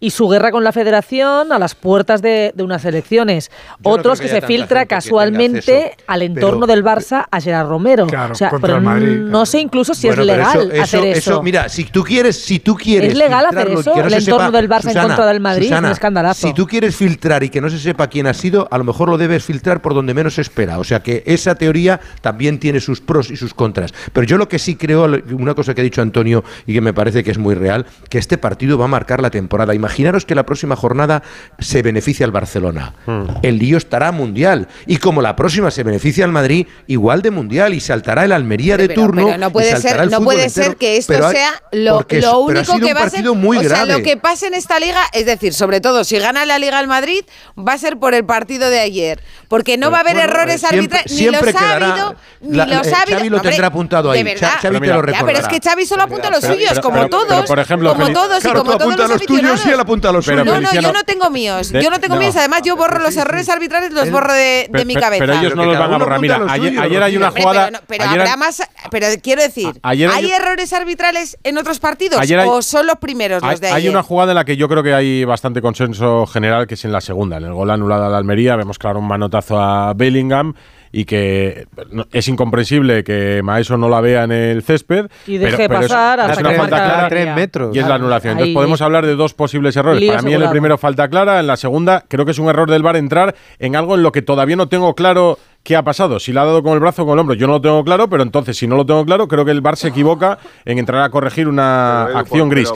y 0.00 0.10
su 0.10 0.28
guerra 0.28 0.50
con 0.50 0.64
la 0.64 0.72
federación 0.72 1.52
a 1.52 1.58
las 1.58 1.74
puertas 1.74 2.22
de, 2.22 2.52
unas 2.58 2.84
elecciones. 2.84 3.50
Otros 3.82 4.20
que, 4.20 4.28
se 4.28 4.42
filtra 4.42 4.86
casualmente 4.86 5.96
al 6.06 6.22
entorno 6.22 6.66
del 6.66 6.84
Barça 6.84 7.26
a 7.30 7.40
Gerard 7.40 7.68
Romero. 7.68 8.06
Claro, 8.06 8.34
no 8.80 9.46
sé 9.46 9.60
incluso 9.60 9.94
si 9.94 10.08
es 10.08 10.18
legal 10.18 10.72
hacer 10.80 11.04
eso, 11.04 11.42
Mira, 11.42 11.68
si 11.68 11.84
tú 11.84 12.04
quieres, 12.04 12.40
si 12.40 12.58
tú 12.58 12.76
quieres. 12.76 13.12
Es 13.12 13.18
legal 13.18 13.46
hacer 13.46 13.70
eso, 13.70 13.94
el 13.94 14.12
entorno 14.12 14.50
del 14.50 14.68
Barça 14.68 14.90
en 14.90 15.00
contra 15.00 15.26
del 15.26 15.40
Madrid, 15.40 15.72
es 15.72 15.78
un 15.78 15.86
escandalazo. 15.86 16.46
Si 16.46 16.54
tú 16.54 16.66
quieres 16.66 16.94
filtrar 16.94 17.42
y 17.42 17.48
que 17.48 17.60
no 17.60 17.70
se 17.70 17.78
sepa 17.78 18.08
quién 18.08 18.26
ha 18.26 18.34
sido, 18.34 18.68
a 18.70 18.78
lo 18.78 18.84
mejor 18.84 19.08
lo 19.08 19.18
debes 19.18 19.44
filtrar 19.44 19.82
por 19.82 19.94
donde 19.94 20.14
menos 20.14 20.34
se 20.34 20.42
espera. 20.42 20.78
O 20.78 20.84
sea 20.84 21.02
que 21.02 21.22
esa 21.26 21.54
teoría 21.54 22.00
también 22.20 22.58
tiene 22.58 22.80
sus 22.80 23.00
pros 23.00 23.30
y 23.30 23.36
sus 23.36 23.54
contras. 23.54 23.92
Pero 24.12 24.26
yo 24.26 24.36
lo 24.36 24.48
que 24.48 24.58
sí 24.58 24.76
creo, 24.76 25.06
una 25.32 25.54
cosa 25.54 25.74
que 25.74 25.80
ha 25.80 25.84
dicho 25.84 26.02
Antonio 26.02 26.44
y 26.66 26.74
que 26.74 26.80
me 26.80 26.92
parece 26.92 27.24
que 27.24 27.30
es 27.30 27.38
muy 27.38 27.54
real, 27.54 27.86
que 28.08 28.18
este 28.18 28.38
partido 28.38 28.78
va 28.78 28.84
a 28.84 28.88
marcar 28.88 29.22
la 29.22 29.30
temporada. 29.30 29.74
Imaginaros 29.88 30.26
que 30.26 30.34
la 30.34 30.44
próxima 30.44 30.76
jornada 30.76 31.22
se 31.58 31.80
beneficia 31.80 32.26
al 32.26 32.30
Barcelona. 32.30 32.92
El 33.40 33.58
lío 33.58 33.78
estará 33.78 34.12
mundial. 34.12 34.68
Y 34.86 34.98
como 34.98 35.22
la 35.22 35.34
próxima 35.34 35.70
se 35.70 35.82
beneficia 35.82 36.26
al 36.26 36.30
Madrid, 36.30 36.66
igual 36.86 37.22
de 37.22 37.30
mundial. 37.30 37.72
Y 37.72 37.80
saltará 37.80 38.26
el 38.26 38.32
Almería 38.32 38.76
de 38.76 38.90
turno. 38.90 39.38
No 39.38 39.50
puede, 39.50 39.74
ser, 39.80 40.10
no 40.10 40.20
puede 40.20 40.50
ser 40.50 40.76
que 40.76 40.98
esto 40.98 41.30
sea 41.30 41.62
lo, 41.72 42.04
único 42.40 42.78
que 42.78 42.92
va 42.92 43.04
a 43.04 43.10
ser. 43.10 43.26
O 43.26 43.62
sea, 43.62 43.86
lo 43.86 44.02
que 44.02 44.18
pase 44.18 44.48
en 44.48 44.54
esta 44.54 44.78
liga, 44.78 45.00
es 45.14 45.24
decir, 45.24 45.54
sobre 45.54 45.80
todo 45.80 46.04
si 46.04 46.18
gana 46.18 46.44
la 46.44 46.58
Liga 46.58 46.78
al 46.78 46.86
Madrid, 46.86 47.24
va 47.56 47.72
a 47.72 47.78
ser 47.78 47.98
por 47.98 48.12
el 48.12 48.26
partido 48.26 48.68
de 48.68 48.80
ayer. 48.80 49.22
Porque 49.48 49.78
no 49.78 49.90
va 49.90 49.98
a 49.98 50.00
haber 50.00 50.18
errores 50.18 50.62
eh, 50.64 50.66
arbitrales. 50.66 51.12
Ni 51.12 51.26
los 51.30 51.42
ha 51.42 51.48
eh, 51.48 51.84
habido. 51.84 52.16
Ni 52.42 52.56
los 52.58 52.86
ha. 52.92 53.04
Xavi 53.08 53.28
lo 53.30 53.40
tendrá 53.40 53.68
apuntado 53.68 54.10
ahí. 54.10 54.22
Xavi 54.36 54.80
te 54.80 54.86
lo 54.88 55.00
recordará. 55.00 55.26
Pero 55.26 55.38
es 55.38 55.48
que 55.48 55.60
Xavi 55.66 55.86
solo 55.86 56.02
apunta 56.02 56.30
los 56.30 56.44
suyos, 56.44 56.78
como 56.80 57.08
todos. 57.08 57.46
Como 57.48 58.12
todos 58.12 58.44
y 58.44 58.48
como 58.48 58.76
todos 58.76 58.96
los 58.98 59.10
aficionados 59.10 59.77
le 59.78 59.82
apunta 59.82 60.10
a 60.10 60.12
los 60.12 60.24
suyos. 60.24 60.44
No, 60.44 60.60
no, 60.60 60.72
yo 60.72 60.92
no 60.92 61.02
tengo 61.04 61.30
míos. 61.30 61.72
Yo 61.72 61.90
no 61.90 61.98
tengo 61.98 62.16
míos. 62.16 62.36
Además, 62.36 62.62
yo 62.64 62.76
borro 62.76 62.98
los 62.98 63.16
errores 63.16 63.48
arbitrales, 63.48 63.92
los 63.92 64.10
borro 64.10 64.32
de, 64.32 64.68
mi 64.86 64.94
cabeza. 64.94 65.24
Pero 65.24 65.34
ellos 65.34 65.56
no 65.56 65.64
los 65.64 65.78
van 65.78 65.94
a 65.94 65.98
borrar. 65.98 66.20
Mira, 66.20 66.40
ayer, 66.48 66.78
ayer 66.78 67.02
hay 67.02 67.16
una 67.16 67.30
jugada. 67.30 67.82
Pero, 67.86 68.04
habrá 68.04 68.36
más. 68.36 68.62
Pero 68.90 69.06
quiero 69.22 69.42
decir, 69.42 69.78
¿hay 69.82 70.02
errores 70.04 70.72
arbitrales 70.72 71.38
en 71.44 71.58
otros 71.58 71.78
partidos? 71.78 72.20
¿O 72.46 72.62
son 72.62 72.86
los 72.86 72.96
primeros 72.96 73.42
los 73.42 73.60
de 73.60 73.68
ayer? 73.68 73.76
Hay 73.76 73.88
una 73.88 74.02
jugada 74.02 74.32
en 74.32 74.36
la 74.36 74.44
que 74.44 74.56
yo 74.56 74.68
creo 74.68 74.82
que 74.82 74.94
hay 74.94 75.24
bastante 75.24 75.62
consenso 75.62 76.26
general, 76.26 76.66
que 76.66 76.74
es 76.74 76.84
en 76.84 76.92
la 76.92 77.00
segunda. 77.00 77.38
En 77.38 77.44
el 77.44 77.52
gol 77.52 77.70
anulado 77.70 78.06
a 78.06 78.08
la 78.08 78.18
Almería, 78.18 78.56
vemos 78.56 78.78
claro 78.78 78.98
un 78.98 79.06
manotazo 79.06 79.60
a 79.60 79.94
Bellingham 79.94 80.54
y 80.92 81.04
que 81.04 81.66
es 82.12 82.28
incomprensible 82.28 83.04
que 83.04 83.40
Maeso 83.42 83.76
no 83.76 83.88
la 83.88 84.00
vea 84.00 84.24
en 84.24 84.32
el 84.32 84.62
césped. 84.62 85.06
Y 85.26 85.38
deje 85.38 85.68
pasar 85.68 86.20
hasta 86.20 86.32
es 86.32 86.38
una 86.38 86.50
que 86.50 86.56
falta 86.56 86.76
clara 86.76 87.08
tres 87.08 87.34
metros. 87.34 87.76
Y 87.76 87.78
es 87.78 87.86
la 87.86 87.94
anulación. 87.94 88.32
Entonces 88.32 88.54
podemos 88.54 88.80
hablar 88.82 89.06
de 89.06 89.14
dos 89.14 89.34
posibles 89.34 89.76
errores. 89.76 90.02
Para 90.08 90.22
mí 90.22 90.34
en 90.34 90.42
el 90.42 90.50
primero 90.50 90.78
falta 90.78 91.08
clara, 91.08 91.40
en 91.40 91.46
la 91.46 91.56
segunda 91.56 92.04
creo 92.08 92.24
que 92.24 92.32
es 92.32 92.38
un 92.38 92.48
error 92.48 92.70
del 92.70 92.82
VAR 92.82 92.96
entrar 92.96 93.34
en 93.58 93.76
algo 93.76 93.94
en 93.94 94.02
lo 94.02 94.12
que 94.12 94.22
todavía 94.22 94.56
no 94.56 94.68
tengo 94.68 94.94
claro 94.94 95.38
¿Qué 95.62 95.76
ha 95.76 95.82
pasado? 95.82 96.18
Si 96.18 96.32
le 96.32 96.40
ha 96.40 96.44
dado 96.44 96.62
con 96.62 96.72
el 96.72 96.80
brazo 96.80 97.02
o 97.02 97.06
con 97.06 97.14
el 97.14 97.20
hombro, 97.20 97.34
yo 97.34 97.46
no 97.46 97.54
lo 97.54 97.60
tengo 97.60 97.84
claro, 97.84 98.08
pero 98.08 98.22
entonces, 98.22 98.56
si 98.56 98.66
no 98.66 98.76
lo 98.76 98.86
tengo 98.86 99.04
claro, 99.04 99.28
creo 99.28 99.44
que 99.44 99.50
el 99.50 99.60
VAR 99.60 99.76
se 99.76 99.88
equivoca 99.88 100.38
en 100.64 100.78
entrar 100.78 101.02
a 101.02 101.10
corregir 101.10 101.46
una 101.46 102.04
acción 102.04 102.48
gris. 102.48 102.72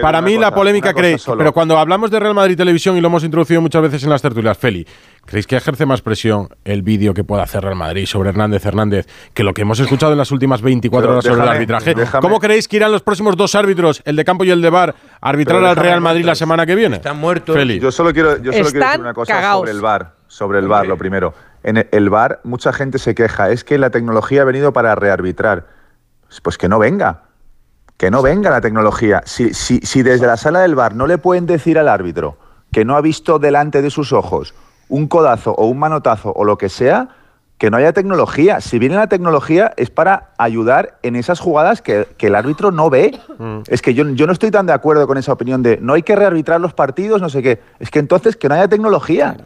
Para 0.00 0.20
mí 0.20 0.38
la 0.38 0.54
polémica 0.54 0.94
creéis, 0.94 1.24
pero 1.36 1.52
cuando 1.52 1.76
hablamos 1.78 2.10
de 2.10 2.20
Real 2.20 2.34
Madrid 2.34 2.56
Televisión 2.56 2.96
y 2.96 3.00
lo 3.00 3.08
hemos 3.08 3.24
introducido 3.24 3.60
muchas 3.60 3.82
veces 3.82 4.04
en 4.04 4.10
las 4.10 4.22
tertulias, 4.22 4.56
Feli, 4.56 4.86
¿creéis 5.24 5.48
que 5.48 5.56
ejerce 5.56 5.84
más 5.84 6.00
presión 6.00 6.48
el 6.64 6.82
vídeo 6.82 7.12
que 7.12 7.24
pueda 7.24 7.42
hacer 7.42 7.64
Real 7.64 7.74
Madrid 7.74 8.06
sobre 8.06 8.28
Hernández 8.28 8.64
Hernández 8.64 9.08
que 9.34 9.42
lo 9.42 9.52
que 9.52 9.62
hemos 9.62 9.80
escuchado 9.80 10.12
en 10.12 10.18
las 10.18 10.30
últimas 10.30 10.62
24 10.62 11.10
horas 11.10 11.24
sobre 11.24 11.42
el 11.42 11.48
arbitraje? 11.48 11.94
¿Cómo 12.20 12.38
creéis 12.38 12.68
que 12.68 12.76
irán 12.76 12.92
los 12.92 13.02
próximos 13.02 13.36
dos 13.36 13.56
árbitros, 13.56 14.00
el 14.04 14.14
de 14.14 14.24
campo 14.24 14.44
y 14.44 14.50
el 14.50 14.62
de 14.62 14.70
VAR, 14.70 14.94
a 15.20 15.28
arbitrar 15.28 15.64
al 15.64 15.74
Real 15.74 16.00
Madrid 16.00 16.24
la 16.24 16.36
semana 16.36 16.66
que 16.66 16.76
viene? 16.76 16.96
Están 16.96 17.18
muertos. 17.18 17.56
Feli. 17.56 17.80
Yo 17.80 17.90
solo 17.90 18.12
quiero, 18.12 18.40
yo 18.40 18.52
solo 18.52 18.70
quiero 18.70 18.86
decir 18.86 19.00
una 19.00 19.14
cosa 19.14 19.52
sobre 19.54 19.72
el 19.72 19.80
VAR, 19.80 20.12
sobre 20.28 20.60
el 20.60 20.68
VAR, 20.68 20.82
okay. 20.82 20.88
lo 20.88 20.96
primero 20.96 21.34
en 21.62 21.88
el 21.90 22.10
VAR 22.10 22.40
mucha 22.44 22.72
gente 22.72 22.98
se 22.98 23.14
queja, 23.14 23.50
es 23.50 23.64
que 23.64 23.78
la 23.78 23.90
tecnología 23.90 24.42
ha 24.42 24.44
venido 24.44 24.72
para 24.72 24.94
rearbitrar. 24.94 25.66
Pues, 26.42 26.56
que 26.56 26.68
no 26.68 26.78
venga, 26.78 27.24
que 27.96 28.10
no 28.10 28.22
venga 28.22 28.50
la 28.50 28.60
tecnología. 28.60 29.22
Si, 29.26 29.52
si, 29.54 29.80
si 29.80 30.02
desde 30.02 30.26
la 30.26 30.36
sala 30.36 30.60
del 30.60 30.74
VAR 30.74 30.94
no 30.94 31.06
le 31.06 31.18
pueden 31.18 31.46
decir 31.46 31.78
al 31.78 31.88
árbitro 31.88 32.38
que 32.72 32.84
no 32.84 32.96
ha 32.96 33.00
visto 33.00 33.38
delante 33.38 33.82
de 33.82 33.90
sus 33.90 34.12
ojos 34.12 34.54
un 34.88 35.08
codazo 35.08 35.52
o 35.52 35.66
un 35.66 35.78
manotazo 35.78 36.32
o 36.34 36.44
lo 36.44 36.58
que 36.58 36.68
sea, 36.68 37.08
que 37.62 37.70
no 37.70 37.76
haya 37.76 37.92
tecnología. 37.92 38.60
Si 38.60 38.78
viene 38.78 38.96
la 38.96 39.06
tecnología 39.06 39.72
es 39.76 39.88
para 39.88 40.32
ayudar 40.36 40.98
en 41.02 41.16
esas 41.16 41.38
jugadas 41.38 41.80
que, 41.80 42.08
que 42.18 42.26
el 42.26 42.34
árbitro 42.34 42.72
no 42.72 42.90
ve. 42.90 43.18
Mm. 43.38 43.60
Es 43.68 43.80
que 43.82 43.94
yo, 43.94 44.08
yo, 44.10 44.26
no 44.26 44.32
estoy 44.32 44.50
tan 44.50 44.66
de 44.66 44.72
acuerdo 44.72 45.06
con 45.06 45.16
esa 45.16 45.32
opinión 45.32 45.62
de 45.62 45.78
no 45.80 45.92
hay 45.92 46.02
que 46.02 46.16
rearbitrar 46.16 46.60
los 46.60 46.74
partidos, 46.74 47.22
no 47.22 47.28
sé 47.28 47.42
qué. 47.42 47.60
Es 47.78 47.90
que 47.90 48.00
entonces 48.00 48.36
que 48.36 48.48
no 48.48 48.56
haya 48.56 48.68
tecnología. 48.68 49.36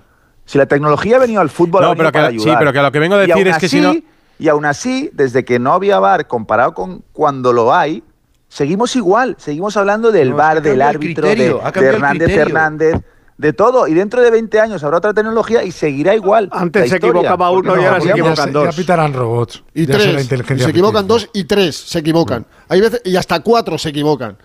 Si 0.47 0.56
la 0.59 0.66
tecnología 0.66 1.16
ha 1.16 1.18
venido 1.18 1.40
al 1.40 1.51
fútbol, 1.51 1.82
no, 1.82 1.90
ha 1.90 2.12
pero. 2.12 2.31
Sí, 2.31 2.51
pero 2.59 2.73
que 2.73 2.81
lo 2.81 2.93
que 2.93 2.98
vengo 2.98 3.16
a 3.16 3.18
decir 3.18 3.47
es 3.48 3.59
que 3.59 3.68
si 3.68 3.81
no... 3.81 3.94
Y 4.39 4.48
aún 4.48 4.64
así, 4.64 5.10
desde 5.12 5.44
que 5.44 5.59
no 5.59 5.73
había 5.73 5.98
VAR 5.98 6.27
comparado 6.27 6.74
con 6.74 7.02
cuando 7.12 7.52
lo 7.52 7.74
hay, 7.74 8.02
seguimos 8.48 8.94
igual. 8.94 9.35
Seguimos 9.39 9.77
hablando 9.77 10.12
del 10.12 10.31
no, 10.31 10.36
VAR, 10.36 10.62
del 10.62 10.82
árbitro, 10.82 11.27
de, 11.27 11.56
Hernández 11.74 12.31
Hernández 12.31 13.02
de 13.39 13.52
todo. 13.52 13.89
Y 13.89 13.94
dentro 13.94 14.23
de 14.23 14.31
20 14.31 14.60
años 14.60 14.85
habrá 14.85 14.98
otra 14.98 15.14
tecnología 15.14 15.62
y 15.62 15.73
seguirá 15.73 16.14
igual. 16.14 16.48
Antes 16.52 16.90
se 16.90 16.97
equivocaba 16.97 17.51
uno 17.51 17.81
y 17.81 17.85
ahora 17.85 18.01
se 18.01 18.10
equivocan 18.10 18.52
dos. 18.52 18.64
Ya 18.64 18.73
pitarán 18.73 19.12
robots. 19.12 19.62
Y 19.74 19.86
tres. 19.86 20.27
Se 20.27 20.70
equivocan 20.70 21.06
dos 21.06 21.28
y 21.32 21.44
tres 21.44 21.77
se 21.77 21.98
equivocan. 21.98 22.47
Hay 22.68 22.81
veces, 22.81 23.02
y 23.05 23.16
hasta 23.16 23.40
cuatro 23.40 23.78
se 23.78 23.90
equivocan. 23.90 24.36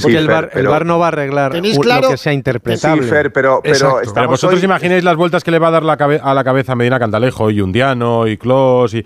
Porque 0.00 0.18
el, 0.18 0.28
bar, 0.28 0.50
el 0.54 0.66
bar 0.66 0.84
no 0.84 0.98
va 0.98 1.06
a 1.06 1.08
arreglar 1.08 1.52
claro? 1.52 2.02
lo 2.02 2.10
que 2.10 2.16
sea 2.16 2.32
interpretable. 2.32 3.02
Sí, 3.02 3.08
Fer, 3.08 3.32
pero, 3.32 3.60
pero, 3.62 4.00
pero 4.14 4.28
vosotros 4.28 4.60
hoy... 4.60 4.64
imagináis 4.64 5.04
las 5.04 5.16
vueltas 5.16 5.44
que 5.44 5.50
le 5.50 5.58
va 5.58 5.68
a 5.68 5.72
dar 5.72 5.82
la 5.82 5.96
cabe 5.96 6.20
a 6.22 6.34
la 6.34 6.44
cabeza 6.44 6.74
Medina 6.74 6.98
Cantalejo 6.98 7.50
y 7.50 7.60
Undiano 7.60 8.26
y 8.26 8.36
Clos 8.36 8.94
y 8.94 9.04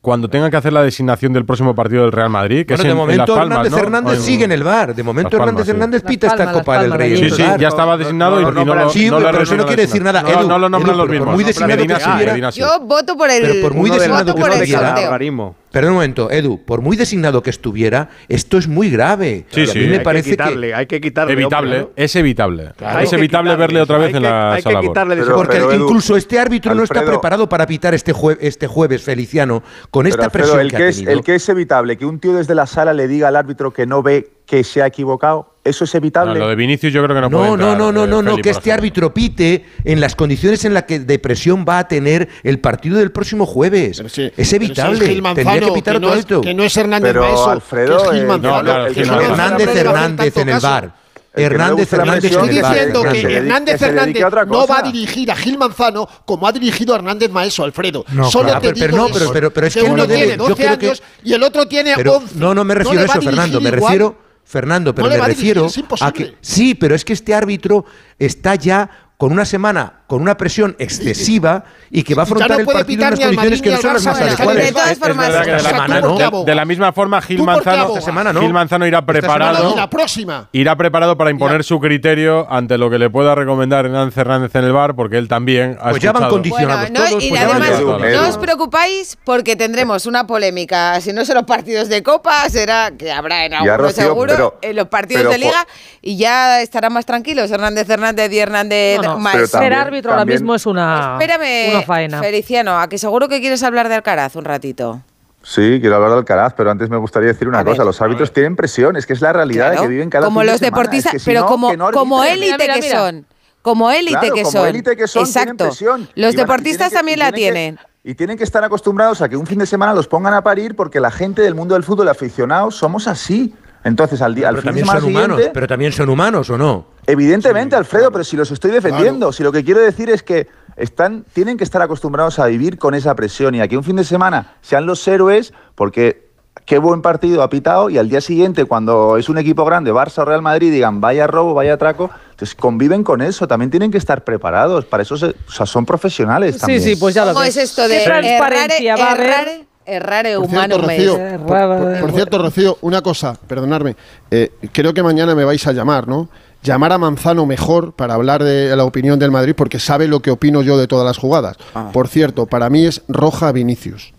cuando 0.00 0.28
tengan 0.28 0.50
que 0.50 0.56
hacer 0.56 0.72
la 0.72 0.82
designación 0.82 1.32
del 1.32 1.44
próximo 1.44 1.74
partido 1.74 2.02
del 2.04 2.12
Real 2.12 2.30
Madrid, 2.30 2.64
que 2.64 2.74
bueno, 2.74 2.82
es 2.82 2.84
en, 2.84 2.88
de 2.88 2.94
momento 2.94 3.22
en 3.22 3.28
las 3.28 3.38
Palmas, 3.38 3.58
Hernández. 3.66 3.82
Hernández 3.82 4.14
en... 4.14 4.22
sigue 4.22 4.44
en 4.44 4.52
el 4.52 4.62
bar. 4.62 4.94
De 4.94 5.02
momento 5.02 5.36
Hernández 5.36 5.64
sí. 5.66 5.70
Hernández 5.72 6.02
pita 6.02 6.26
esta 6.28 6.52
Copa 6.52 6.82
del 6.82 6.92
Rey. 6.92 7.16
Sí, 7.16 7.30
sí, 7.30 7.42
ya 7.58 7.68
estaba 7.68 7.96
designado 7.98 8.40
no, 8.40 8.40
y 8.40 8.64
no, 8.64 8.74
lo 8.74 8.90
Sí, 8.90 9.10
no 9.10 9.66
quiere 9.66 9.82
decir 9.82 10.02
nada. 10.02 10.22
No, 10.22 10.44
no 10.44 10.58
lo 10.58 10.68
nombran 10.68 10.96
los 10.96 11.08
mismos. 11.08 12.54
Yo 12.54 12.80
voto 12.80 13.16
por 13.16 13.30
el 13.30 13.42
Pero 13.42 13.60
por 13.62 13.74
muy 13.74 13.90
designado 13.90 14.34
que. 14.34 15.52
Perdón 15.70 15.90
un 15.90 15.96
momento, 15.96 16.30
Edu, 16.30 16.64
por 16.64 16.80
muy 16.80 16.96
designado 16.96 17.42
que 17.42 17.50
estuviera, 17.50 18.08
esto 18.28 18.58
es 18.58 18.66
muy 18.66 18.90
grave. 18.90 19.46
Sí. 19.50 19.62
A 19.70 19.74
mí 19.74 19.86
me 19.86 19.98
hay 19.98 20.22
que, 20.22 20.30
quitarle, 20.30 20.74
hay 20.74 20.86
que 20.86 21.00
quitarle. 21.00 21.32
Evitable, 21.32 21.88
es 21.94 22.16
evitable. 22.16 22.72
Es 23.00 23.12
evitable 23.12 23.54
verle 23.54 23.80
otra 23.80 23.98
vez 23.98 24.08
en 24.08 24.14
que, 24.14 24.20
la 24.20 24.54
hay 24.54 24.62
sala. 24.62 24.80
Que 24.80 24.88
quitarle 24.88 25.16
pero, 25.16 25.34
porque 25.36 25.58
incluso 25.74 26.16
este 26.16 26.38
árbitro 26.38 26.74
no 26.74 26.82
está 26.82 27.04
preparado 27.04 27.48
para 27.48 27.66
pitar 27.66 27.94
este, 27.94 28.12
jue, 28.12 28.36
este 28.40 28.66
jueves, 28.66 29.02
Feliciano, 29.02 29.62
con 29.90 30.06
esta 30.06 30.28
presión 30.28 30.68
que. 30.68 30.88
El 30.88 31.22
que 31.22 31.36
es 31.36 31.48
evitable, 31.48 31.96
que 31.96 32.06
un 32.06 32.18
tío 32.18 32.32
desde 32.32 32.54
la 32.54 32.66
sala 32.66 32.92
le 32.92 33.06
diga 33.06 33.28
al 33.28 33.36
árbitro 33.36 33.72
que 33.72 33.86
no 33.86 34.02
ve 34.02 34.28
que 34.50 34.64
se 34.64 34.82
ha 34.82 34.86
equivocado. 34.88 35.54
Eso 35.62 35.84
es 35.84 35.94
evitable. 35.94 36.34
No, 36.34 36.40
lo 36.40 36.48
de 36.48 36.56
Vinicius 36.56 36.92
yo 36.92 37.04
creo 37.04 37.14
que 37.14 37.20
no, 37.20 37.30
no 37.30 37.38
puede 37.38 37.50
entrar, 37.52 37.78
No, 37.78 37.92
no, 37.92 38.02
eh, 38.02 38.06
no, 38.08 38.20
no, 38.20 38.30
Felipe, 38.30 38.42
que 38.42 38.50
este 38.50 38.72
árbitro 38.72 39.14
pite 39.14 39.64
en 39.84 40.00
las 40.00 40.16
condiciones 40.16 40.64
en 40.64 40.74
las 40.74 40.84
que 40.84 40.98
de 40.98 41.18
presión 41.20 41.64
va 41.68 41.78
a 41.78 41.86
tener 41.86 42.28
el 42.42 42.58
partido 42.58 42.98
del 42.98 43.12
próximo 43.12 43.46
jueves. 43.46 44.02
Si, 44.08 44.32
es 44.36 44.52
evitable. 44.52 45.06
Si 45.06 45.12
es 45.12 45.22
Manzano, 45.22 45.50
Tendría 45.50 45.68
que 45.68 45.74
pitar 45.74 45.94
que 45.94 46.00
no 46.00 46.14
es, 46.14 46.26
que 46.26 46.54
no 46.54 46.64
es 46.64 46.76
Hernández 46.76 47.12
pero 47.12 47.22
Maeso, 47.22 47.50
Alfredo, 47.50 48.10
que 48.10 48.16
es 48.16 48.22
Gil 48.22 48.26
no, 48.26 48.40
claro, 48.40 48.92
Gil 48.92 49.08
Hernández 49.08 49.76
Hernández 49.76 50.36
en 50.36 50.48
el 50.48 50.60
bar. 50.60 50.94
Hernández 51.32 51.92
Hernández. 51.92 52.32
Estoy 52.32 52.48
diciendo 52.48 53.02
que 53.04 53.20
Hernández 53.20 53.80
Hernández 53.80 54.24
no 54.48 54.66
va 54.66 54.78
a 54.78 54.82
dirigir 54.82 55.30
a 55.30 55.36
Gil 55.36 55.58
Manzano 55.58 56.08
como 56.24 56.48
ha 56.48 56.52
dirigido 56.52 56.94
a 56.94 56.96
Hernández 56.96 57.30
Maeso, 57.30 57.62
Alfredo. 57.62 58.04
No, 58.10 58.28
Solo 58.28 58.48
claro, 58.48 58.60
te 58.62 58.72
pero, 58.74 58.92
digo 58.92 59.08
pero, 59.12 59.32
pero, 59.32 59.50
pero, 59.52 59.66
es 59.68 59.74
que, 59.74 59.82
uno 59.82 60.08
tiene 60.08 60.36
12 60.36 60.68
años 60.68 61.02
y 61.22 61.32
el 61.32 61.42
otro 61.44 61.68
tiene 61.68 61.94
11. 61.94 62.34
No, 62.34 62.52
no 62.52 62.64
me 62.64 62.74
refiero 62.74 63.02
a 63.02 63.04
eso, 63.04 63.22
Fernando. 63.22 63.60
Me 63.60 63.70
refiero 63.70 64.29
Fernando, 64.50 64.92
pero 64.92 65.08
me 65.08 65.16
refiero 65.16 65.68
a 66.00 66.10
que 66.10 66.34
sí, 66.40 66.74
pero 66.74 66.96
es 66.96 67.04
que 67.04 67.12
este 67.12 67.32
árbitro 67.34 67.84
está 68.20 68.54
ya 68.54 68.90
con 69.16 69.32
una 69.32 69.44
semana 69.44 70.00
con 70.10 70.20
una 70.22 70.36
presión 70.36 70.74
excesiva 70.80 71.62
y 71.88 72.02
que 72.02 72.16
va 72.16 72.22
a 72.22 72.24
afrontar 72.24 72.50
no 72.50 72.58
el 72.58 72.66
partido 72.66 73.04
en 73.04 73.10
condiciones 73.16 73.62
que 73.62 73.70
no 73.70 73.76
son 73.76 73.94
las 73.94 74.04
más 74.04 74.20
adecuadas. 74.20 74.56
De 74.56 74.72
todas 74.72 74.98
formas, 74.98 75.28
es 75.28 75.40
que 75.46 75.60
semana, 75.60 76.00
¿no? 76.00 76.16
de, 76.16 76.44
de, 76.46 76.54
la 76.56 76.64
misma 76.64 76.92
forma, 76.92 77.22
Gil 77.22 77.44
Manzano, 77.44 77.86
esta 77.86 78.00
semana, 78.00 78.32
¿no? 78.32 78.40
Gil 78.40 78.52
Manzano 78.52 78.88
irá 78.88 79.06
preparado. 79.06 79.76
La 79.76 79.88
próxima. 79.88 80.48
Irá 80.50 80.74
preparado 80.74 81.16
para 81.16 81.30
imponer 81.30 81.62
su 81.62 81.78
criterio 81.78 82.50
ante 82.50 82.76
lo 82.76 82.90
que 82.90 82.98
le 82.98 83.08
pueda 83.08 83.36
recomendar 83.36 83.86
Hernán 83.86 84.10
Fernández 84.10 84.52
en 84.56 84.64
el 84.64 84.72
bar, 84.72 84.96
porque 84.96 85.16
él 85.16 85.28
también 85.28 85.78
ha 85.80 85.90
Pues 85.90 86.02
ya 86.02 86.10
van 86.10 86.28
condicionados 86.28 86.90
bueno, 86.90 87.08
no, 87.08 87.20
y 87.20 87.28
pues 87.28 87.40
además, 87.40 87.80
no 87.80 88.28
os 88.28 88.36
preocupáis 88.36 89.16
porque 89.22 89.54
tendremos 89.54 90.06
una 90.06 90.26
polémica, 90.26 91.00
si 91.00 91.12
no 91.12 91.24
son 91.24 91.36
los 91.36 91.44
partidos 91.44 91.88
de 91.88 92.02
Copa, 92.02 92.48
será 92.48 92.90
que 92.98 93.12
habrá 93.12 93.44
en 93.44 93.54
algunos 93.54 93.94
seguro, 93.94 94.58
en 94.60 94.74
los 94.74 94.88
partidos 94.88 95.22
pero, 95.22 95.30
de 95.30 95.38
Liga, 95.38 95.68
y 96.02 96.16
ya 96.16 96.62
estará 96.62 96.90
más 96.90 97.06
tranquilos 97.06 97.48
Hernández 97.52 97.86
Fernández 97.86 98.09
Hernández 98.10 98.32
y 98.32 98.38
Hernández 98.38 98.96
No, 98.98 99.02
no, 99.14 99.18
Maestro. 99.18 99.46
Ser 99.46 99.60
también- 99.60 99.72
árbitro 99.80 100.10
ahora 100.10 100.20
también- 100.22 100.40
mismo 100.42 100.54
es 100.54 100.66
una, 100.66 101.16
Espérame, 101.20 101.70
una 101.76 101.82
faena. 101.82 102.20
Feliciano, 102.20 102.78
a 102.80 102.88
que 102.88 102.98
seguro 102.98 103.28
que 103.28 103.40
quieres 103.40 103.62
hablar 103.62 103.88
de 103.88 103.94
Alcaraz 103.96 104.36
un 104.36 104.44
ratito. 104.44 105.02
Sí, 105.42 105.78
quiero 105.80 105.96
hablar 105.96 106.10
de 106.12 106.16
Alcaraz, 106.18 106.52
pero 106.54 106.70
antes 106.70 106.90
me 106.90 106.98
gustaría 106.98 107.28
decir 107.28 107.48
una 107.48 107.60
A 107.60 107.64
cosa. 107.64 107.78
ver. 107.78 107.86
Los 107.86 108.00
árbitros 108.02 108.32
tienen 108.32 108.56
presión, 108.56 108.96
es 108.96 109.06
que 109.06 109.14
es 109.14 109.20
la 109.22 109.32
realidad 109.32 109.68
Claro, 109.70 109.82
que 109.82 109.88
viven 109.88 110.10
cada 110.10 110.26
como 110.26 110.40
fin 110.40 110.46
de 110.46 110.52
los 110.52 110.60
semana. 110.60 110.76
deportistas, 110.82 111.06
Es 111.06 111.12
que 111.12 111.18
si 111.20 111.24
pero 111.30 111.40
no, 111.40 111.46
como, 111.46 111.70
que 111.70 111.76
no 111.78 111.90
como 111.92 112.22
élite 112.24 112.56
Mira, 112.58 112.74
que 112.74 112.80
mira, 112.82 112.98
son. 112.98 113.26
Como 113.62 113.90
élite 113.90 114.18
Claro, 114.18 114.34
que 114.34 114.42
como 114.42 114.52
son. 114.52 114.68
élite 114.68 114.96
que 114.96 115.06
son, 115.08 115.24
tienen 115.24 115.42
Exacto. 115.42 115.64
presión. 115.64 116.08
Los 116.14 116.34
deportistas 116.34 116.90
que- 116.90 116.96
también 116.96 117.18
y 117.18 117.22
la 117.22 117.32
tienen 117.32 117.76
que- 117.76 117.82
tienen. 117.82 117.90
Y 118.02 118.14
tienen 118.14 118.38
que 118.38 118.44
estar 118.44 118.64
acostumbrados 118.64 119.20
a 119.22 119.28
que 119.28 119.36
un 119.36 119.46
fin 119.46 119.58
de 119.58 119.66
semana 119.66 119.92
los 119.94 120.06
pongan 120.08 120.32
a 120.34 120.42
parir 120.42 120.74
porque 120.74 121.00
la 121.00 121.10
gente 121.10 121.42
del 121.42 121.54
mundo 121.54 121.74
del 121.74 121.84
fútbol, 121.84 122.08
aficionados, 122.08 122.74
somos 122.76 123.06
así. 123.08 123.54
Entonces, 123.84 124.20
al, 124.20 124.34
día, 124.34 124.48
al 124.48 124.56
Pero 124.56 124.62
fin 124.62 124.66
de 124.66 124.80
también 124.82 124.86
semana 124.86 125.00
son 125.00 125.10
humanos, 125.10 125.36
siguiente, 125.38 125.54
pero 125.54 125.66
también 125.66 125.92
son 125.92 126.08
humanos 126.10 126.50
o 126.50 126.58
no. 126.58 126.86
Evidentemente, 127.06 127.76
Alfredo, 127.76 128.10
pero 128.12 128.24
si 128.24 128.36
los 128.36 128.50
estoy 128.50 128.70
defendiendo, 128.70 129.32
si 129.32 129.42
lo 129.42 129.52
que 129.52 129.64
quiero 129.64 129.80
decir 129.80 130.10
es 130.10 130.22
que 130.22 130.46
están, 130.76 131.24
tienen 131.32 131.56
que 131.56 131.64
estar 131.64 131.80
acostumbrados 131.82 132.38
a 132.38 132.46
vivir 132.46 132.78
con 132.78 132.94
esa 132.94 133.14
presión 133.14 133.54
y 133.54 133.60
aquí 133.60 133.76
un 133.76 133.84
fin 133.84 133.96
de 133.96 134.04
semana 134.04 134.54
sean 134.60 134.86
los 134.86 135.06
héroes 135.08 135.52
porque 135.74 136.28
qué 136.66 136.78
buen 136.78 137.02
partido 137.02 137.42
ha 137.42 137.50
pitado 137.50 137.90
y 137.90 137.98
al 137.98 138.08
día 138.08 138.20
siguiente 138.20 138.64
cuando 138.64 139.16
es 139.16 139.28
un 139.28 139.38
equipo 139.38 139.64
grande, 139.64 139.92
Barça 139.92 140.18
o 140.18 140.24
Real 140.24 140.42
Madrid, 140.42 140.70
digan 140.70 141.00
vaya 141.00 141.26
robo, 141.26 141.54
vaya 141.54 141.74
atraco, 141.74 142.10
entonces 142.30 142.54
conviven 142.54 143.02
con 143.02 143.20
eso, 143.22 143.48
también 143.48 143.70
tienen 143.70 143.90
que 143.90 143.98
estar 143.98 144.24
preparados, 144.24 144.84
para 144.84 145.02
eso 145.02 145.16
se- 145.16 145.34
o 145.48 145.50
sea, 145.50 145.66
son 145.66 145.84
profesionales 145.86 146.54
Sí, 146.56 146.60
también. 146.60 146.82
sí, 146.82 146.96
pues 146.96 147.14
ya 147.14 147.24
lo 147.24 147.32
¿Cómo 147.32 147.44
ves. 147.44 147.56
es 147.56 147.64
esto 147.70 147.88
de 147.88 147.98
¿Qué 147.98 148.04
transparencia 148.04 148.94
errare, 148.94 149.02
va 149.02 149.10
a 149.10 149.12
haber? 149.40 149.69
Errare, 149.86 150.36
Por 150.36 150.44
humano 150.46 150.76
cierto, 150.76 150.86
Rocío, 151.18 151.38
por, 151.46 151.48
por- 151.48 152.00
por 152.00 152.12
cierto, 152.12 152.38
Rocío, 152.38 152.78
una 152.82 153.02
cosa, 153.02 153.36
perdonadme. 153.46 153.96
eh, 154.30 154.52
creo 154.72 154.92
que 154.94 155.02
mañana 155.02 155.34
me 155.34 155.44
vais 155.44 155.66
a 155.66 155.72
llamar, 155.72 156.06
¿no? 156.06 156.28
Llamar 156.62 156.92
a 156.92 156.98
Manzano 156.98 157.46
mejor 157.46 157.92
para 157.94 158.14
hablar 158.14 158.44
de 158.44 158.76
la 158.76 158.84
opinión 158.84 159.18
del 159.18 159.30
Madrid 159.30 159.54
porque 159.56 159.78
sabe 159.78 160.06
lo 160.06 160.20
que 160.20 160.30
opino 160.30 160.60
yo 160.62 160.76
de 160.76 160.86
todas 160.86 161.06
las 161.06 161.16
jugadas. 161.16 161.56
Por 161.92 162.06
cierto, 162.06 162.44
para 162.46 162.68
mí 162.68 162.84
es 162.84 163.02
roja 163.08 163.50
Vinicius. 163.50 164.12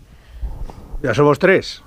Ya 1.04 1.14
somos 1.14 1.38
tres. 1.38 1.82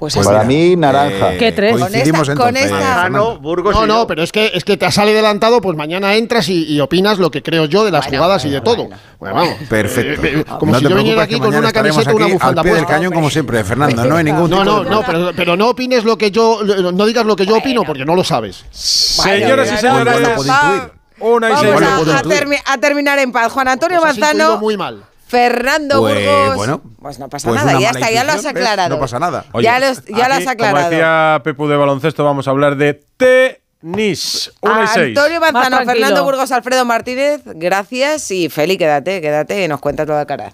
Pues 0.00 0.16
Para 0.16 0.40
así. 0.40 0.48
mí, 0.48 0.76
naranja. 0.76 1.36
¿Qué 1.38 1.52
tres? 1.52 1.72
Con 1.78 1.94
esta, 1.94 2.34
con 2.34 2.56
esta- 2.56 3.08
Burgos 3.38 3.74
No, 3.74 3.84
y 3.84 3.86
no, 3.86 3.94
yo. 4.00 4.06
pero 4.06 4.22
es 4.22 4.32
que, 4.32 4.50
es 4.54 4.64
que 4.64 4.78
te 4.78 4.90
sale 4.90 5.12
adelantado, 5.12 5.60
pues 5.60 5.76
mañana 5.76 6.14
entras 6.14 6.48
y, 6.48 6.64
y 6.64 6.80
opinas 6.80 7.18
lo 7.18 7.30
que 7.30 7.42
creo 7.42 7.66
yo 7.66 7.84
de 7.84 7.90
las 7.90 8.06
jugadas 8.06 8.42
y 8.46 8.50
de 8.50 8.62
todo. 8.62 8.88
Bueno, 9.18 9.34
vamos. 9.36 9.54
Perfecto. 9.68 10.22
Eh, 10.26 10.40
eh, 10.40 10.44
como 10.58 10.72
No 10.72 10.78
si 10.78 10.84
te 10.86 10.90
yo 10.90 10.96
viniera 10.96 11.22
aquí 11.22 11.38
con 11.38 11.54
una 11.54 11.70
camiseta 11.70 12.14
una 12.14 12.26
bufanda 12.28 12.62
al 12.62 12.64
pie 12.66 12.74
del 12.76 12.86
cañón 12.86 13.12
como 13.12 13.28
siempre, 13.28 13.62
Fernando. 13.62 14.02
No 14.06 14.16
hay 14.16 14.24
ningún 14.24 14.48
No, 14.48 14.60
tipo 14.60 14.64
no, 14.64 14.84
de 14.84 14.90
no, 14.90 15.02
pero, 15.06 15.30
pero 15.36 15.56
no 15.56 15.68
opines 15.68 16.02
lo 16.04 16.16
que 16.16 16.30
yo. 16.30 16.60
No 16.64 17.04
digas 17.04 17.26
lo 17.26 17.36
que 17.36 17.44
yo 17.44 17.58
opino 17.58 17.82
porque 17.84 18.06
no 18.06 18.14
lo 18.14 18.24
sabes. 18.24 18.64
Señoras 18.70 19.68
y 19.68 19.86
Bueno, 19.86 20.10
señores, 20.10 20.36
bueno, 20.36 20.90
una 21.20 21.48
y 21.48 21.52
Vamos 21.52 21.60
seis 21.76 21.82
a, 21.82 21.90
minutos. 21.96 22.14
a 22.14 22.22
termi- 22.22 22.62
a 22.64 22.78
terminar 22.78 23.18
en 23.18 23.32
paz. 23.32 23.52
Juan 23.52 23.68
Antonio 23.68 24.00
Pues 24.00 24.18
Manzano, 24.18 24.58
muy 24.58 24.78
mal. 24.78 25.04
Fernando 25.30 26.00
Pues, 26.00 26.26
Burgos. 26.26 26.56
bueno, 26.56 26.82
pues 27.00 27.18
no 27.20 27.28
pasa 27.28 27.48
pues 27.48 27.64
nada, 27.64 27.78
ya 27.78 27.90
está, 27.90 28.10
ya 28.10 28.24
lo 28.24 28.32
has 28.32 28.44
aclarado. 28.44 28.88
No 28.96 28.98
pasa 29.00 29.20
nada. 29.20 29.44
Oye, 29.52 29.62
ya 29.64 29.78
los- 29.78 30.04
ya 30.06 30.26
lo 30.28 30.34
has 30.34 30.46
aclarado. 30.48 30.78
Como 30.86 30.90
decía 30.90 31.40
Pepu 31.44 31.68
de 31.68 31.76
baloncesto, 31.76 32.24
vamos 32.24 32.48
a 32.48 32.50
hablar 32.50 32.74
de 32.76 33.00
tenis. 33.16 34.50
Una 34.60 34.82
y 34.84 34.86
seis. 34.88 35.16
Antonio 35.16 35.40
Más 35.40 35.52
Manzano. 35.52 35.84
Fernando 35.86 36.24
Burgos, 36.24 36.50
Alfredo 36.50 36.84
Martínez, 36.84 37.42
gracias. 37.44 38.28
Y 38.32 38.48
Feli, 38.48 38.76
quédate, 38.76 39.20
quédate 39.20 39.64
y 39.64 39.68
nos 39.68 39.80
cuentas 39.80 40.08
lo 40.08 40.16
de 40.16 40.26
cara. 40.26 40.52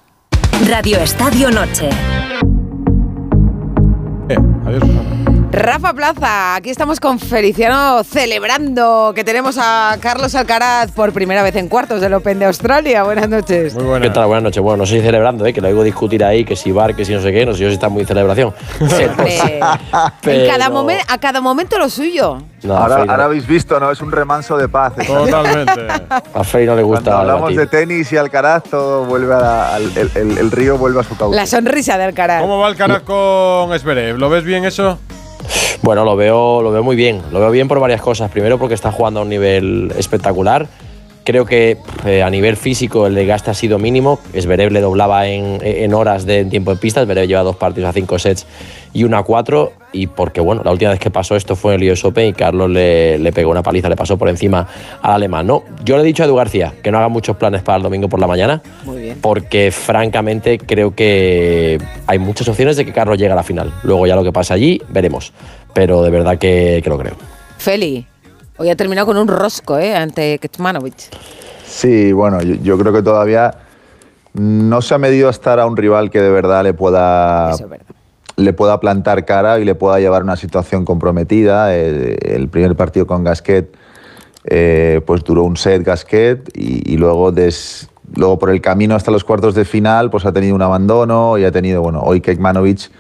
Radio 0.69 0.98
Estadio 0.98 1.51
Noche. 1.51 1.89
Eh, 4.28 4.36
adiós, 4.66 4.81
Susana. 4.82 5.15
Rafa 5.57 5.95
Plaza, 5.95 6.55
aquí 6.57 6.69
estamos 6.69 7.01
con 7.01 7.19
Feliciano 7.19 8.05
celebrando 8.05 9.12
que 9.15 9.24
tenemos 9.24 9.57
a 9.59 9.97
Carlos 10.03 10.35
Alcaraz 10.35 10.93
por 10.93 11.15
primera 11.15 11.43
vez 11.43 11.57
en 11.57 11.69
cuartos 11.70 12.03
del 12.03 12.12
Open 12.12 12.39
de 12.39 12.45
Australia. 12.45 13.05
Buenas 13.05 13.31
noches. 13.31 13.73
Muy 13.74 13.85
buena. 13.85 14.05
¿Qué 14.05 14.11
tal? 14.11 14.27
Buenas 14.27 14.43
noches. 14.43 14.62
Bueno, 14.62 14.77
no 14.83 14.87
sé 14.87 14.97
si 14.99 15.01
celebrando, 15.03 15.47
¿eh? 15.47 15.55
que 15.55 15.62
lo 15.62 15.69
oigo 15.69 15.83
discutir 15.83 16.23
ahí, 16.23 16.45
que 16.45 16.57
si 16.57 16.73
bar, 16.73 16.95
que 16.95 17.07
si 17.07 17.15
no 17.15 17.23
sé 17.23 17.33
qué, 17.33 17.47
no 17.47 17.55
sé 17.55 17.61
yo 17.61 17.69
si 17.69 17.74
está 17.74 17.89
muy 17.89 18.03
en 18.03 18.07
celebración. 18.07 18.53
En 18.81 19.11
Pero- 20.20 20.47
cada 20.53 20.69
momen- 20.69 21.03
a 21.09 21.16
cada 21.19 21.41
momento 21.41 21.78
lo 21.78 21.89
suyo. 21.89 22.39
No, 22.62 22.77
ahora, 22.77 23.07
no- 23.07 23.12
habéis 23.24 23.47
visto, 23.47 23.81
¿no? 23.81 23.91
Es 23.91 24.03
un 24.03 24.12
remanso 24.12 24.59
de 24.59 24.69
paz. 24.69 24.93
Totalmente. 25.07 25.87
a 26.35 26.45
Fey 26.45 26.66
no 26.66 26.77
le 26.77 26.83
gusta 26.83 27.12
Cuando 27.12 27.20
hablamos 27.33 27.49
debatir. 27.55 27.70
de 27.70 27.78
tenis 27.87 28.12
y 28.12 28.19
Alcaraz, 28.19 28.62
todo 28.65 29.07
vuelve 29.07 29.33
a 29.35 29.39
la- 29.39 29.74
al, 29.77 29.85
el, 29.97 30.11
el- 30.16 30.37
el 30.37 30.51
río 30.51 30.77
vuelve 30.77 31.01
a 31.01 31.03
su 31.03 31.16
cauce. 31.16 31.35
La 31.35 31.47
sonrisa 31.47 31.97
de 31.97 32.05
Alcaraz. 32.05 32.43
¿Cómo 32.43 32.59
va 32.59 32.69
el 32.69 32.77
Caraz 32.77 33.01
con 33.05 33.73
Esberev? 33.73 34.19
¿Lo 34.19 34.28
ves 34.28 34.45
bien 34.45 34.66
eso? 34.66 34.99
Bueno, 35.82 36.05
lo 36.05 36.16
veo, 36.16 36.62
lo 36.62 36.70
veo 36.70 36.82
muy 36.82 36.97
bien. 36.97 37.23
Lo 37.32 37.40
veo 37.40 37.51
bien 37.51 37.68
por 37.68 37.81
varias 37.81 38.01
cosas. 38.01 38.31
Primero 38.31 38.59
porque 38.59 38.74
está 38.74 38.90
jugando 38.90 39.20
a 39.20 39.23
un 39.23 39.28
nivel 39.28 39.93
espectacular. 39.97 40.66
Creo 41.27 41.44
que 41.44 41.78
eh, 42.05 42.23
a 42.23 42.31
nivel 42.31 42.57
físico 42.57 43.09
el 43.09 43.16
desgaste 43.16 43.51
ha 43.51 43.55
sido 43.55 43.81
mínimo. 43.81 44.20
Esberev 44.32 44.70
le 44.70 44.81
doblaba 44.81 45.27
en, 45.27 45.59
en 45.61 45.93
horas 45.93 46.24
de 46.24 46.44
tiempo 46.44 46.70
en 46.70 46.78
pista. 46.78 47.03
Esberev 47.03 47.27
lleva 47.27 47.43
dos 47.43 47.57
partidos 47.57 47.90
a 47.90 47.93
cinco 47.93 48.16
sets 48.16 48.47
y 48.93 49.03
una 49.03 49.19
a 49.19 49.23
cuatro. 49.24 49.73
Y 49.90 50.07
porque, 50.07 50.40
bueno, 50.40 50.62
la 50.65 50.70
última 50.70 50.93
vez 50.93 51.01
que 51.01 51.11
pasó 51.11 51.35
esto 51.35 51.57
fue 51.57 51.74
en 51.74 51.82
el 51.82 51.90
US 51.90 52.05
Open 52.05 52.28
y 52.28 52.32
Carlos 52.32 52.70
le, 52.70 53.19
le 53.19 53.32
pegó 53.32 53.51
una 53.51 53.65
paliza, 53.65 53.89
le 53.89 53.97
pasó 53.97 54.16
por 54.16 54.28
encima 54.28 54.69
al 55.03 55.15
alemán. 55.15 55.48
No, 55.48 55.65
yo 55.85 55.97
le 55.97 56.05
he 56.05 56.07
dicho 56.07 56.23
a 56.23 56.27
Edu 56.27 56.36
García 56.36 56.74
que 56.81 56.93
no 56.93 56.98
haga 56.98 57.09
muchos 57.09 57.36
planes 57.36 57.62
para 57.62 57.78
el 57.78 57.82
domingo 57.82 58.09
por 58.09 58.20
la 58.20 58.28
mañana. 58.28 58.62
Muy 58.85 59.03
bien. 59.03 59.19
Porque 59.20 59.73
francamente 59.73 60.59
creo 60.59 60.94
que 60.94 61.77
hay 62.07 62.20
muchas 62.20 62.47
opciones 62.47 62.77
de 62.77 62.85
que 62.85 62.93
Carlos 62.93 63.19
llegue 63.19 63.32
a 63.32 63.36
la 63.36 63.43
final. 63.43 63.74
Luego 63.82 64.07
ya 64.07 64.15
lo 64.15 64.23
que 64.23 64.31
pasa 64.31 64.55
allí, 64.55 64.81
veremos. 64.90 65.32
Pero 65.74 66.05
de 66.05 66.11
verdad 66.11 66.39
que, 66.39 66.81
que 66.85 66.89
lo 66.89 66.97
creo. 66.97 67.16
Feli, 67.59 68.07
hoy 68.59 68.70
ha 68.70 68.77
terminado 68.77 69.07
con 69.07 69.16
un 69.16 69.28
rosco 69.28 69.78
¿eh? 69.78 69.95
ante 69.95 70.39
Kecmanovic. 70.39 70.95
Sí, 71.66 72.12
bueno, 72.12 72.41
yo, 72.43 72.55
yo 72.57 72.78
creo 72.78 72.93
que 72.93 73.03
todavía 73.03 73.55
no 74.35 74.83
se 74.83 74.95
ha 74.95 74.99
medido 74.99 75.28
a 75.28 75.31
estar 75.31 75.59
a 75.61 75.66
un 75.66 75.77
rival 75.77 76.11
que 76.11 76.20
de 76.20 76.31
verdad 76.31 76.62
le 76.62 76.74
pueda, 76.74 77.51
Eso 77.53 77.65
es 77.65 77.70
verdad. 77.70 77.87
le 78.37 78.53
pueda 78.53 78.78
plantar 78.81 79.24
cara 79.24 79.59
y 79.59 79.65
le 79.65 79.74
pueda 79.74 79.99
llevar 79.99 80.20
a 80.23 80.24
una 80.24 80.37
situación 80.37 80.85
comprometida. 80.85 81.74
El 81.74 82.49
primer 82.49 82.77
partido 82.77 83.07
con 83.07 83.24
Gasquet 83.24 83.74
eh, 84.45 85.01
pues 85.07 85.24
duró 85.24 85.43
un 85.45 85.57
set 85.57 85.83
Gasquet 85.83 86.51
y, 86.55 86.93
y 86.93 86.97
luego, 86.99 87.33
des- 87.33 87.89
luego 88.15 88.39
por 88.39 88.51
el 88.51 88.61
camino 88.61 88.95
hasta 88.95 89.11
los 89.11 89.24
cuartos 89.24 89.55
de 89.55 89.65
final 89.65 90.09
pues 90.11 90.24
ha 90.24 90.33
tenido 90.33 90.55
un 90.55 90.62
abandono 90.62 91.37
y 91.39 91.45
ha 91.45 91.51
tenido, 91.51 91.83
bueno, 91.83 92.01
hoy 92.03 92.20
Kekmanovic 92.20 92.91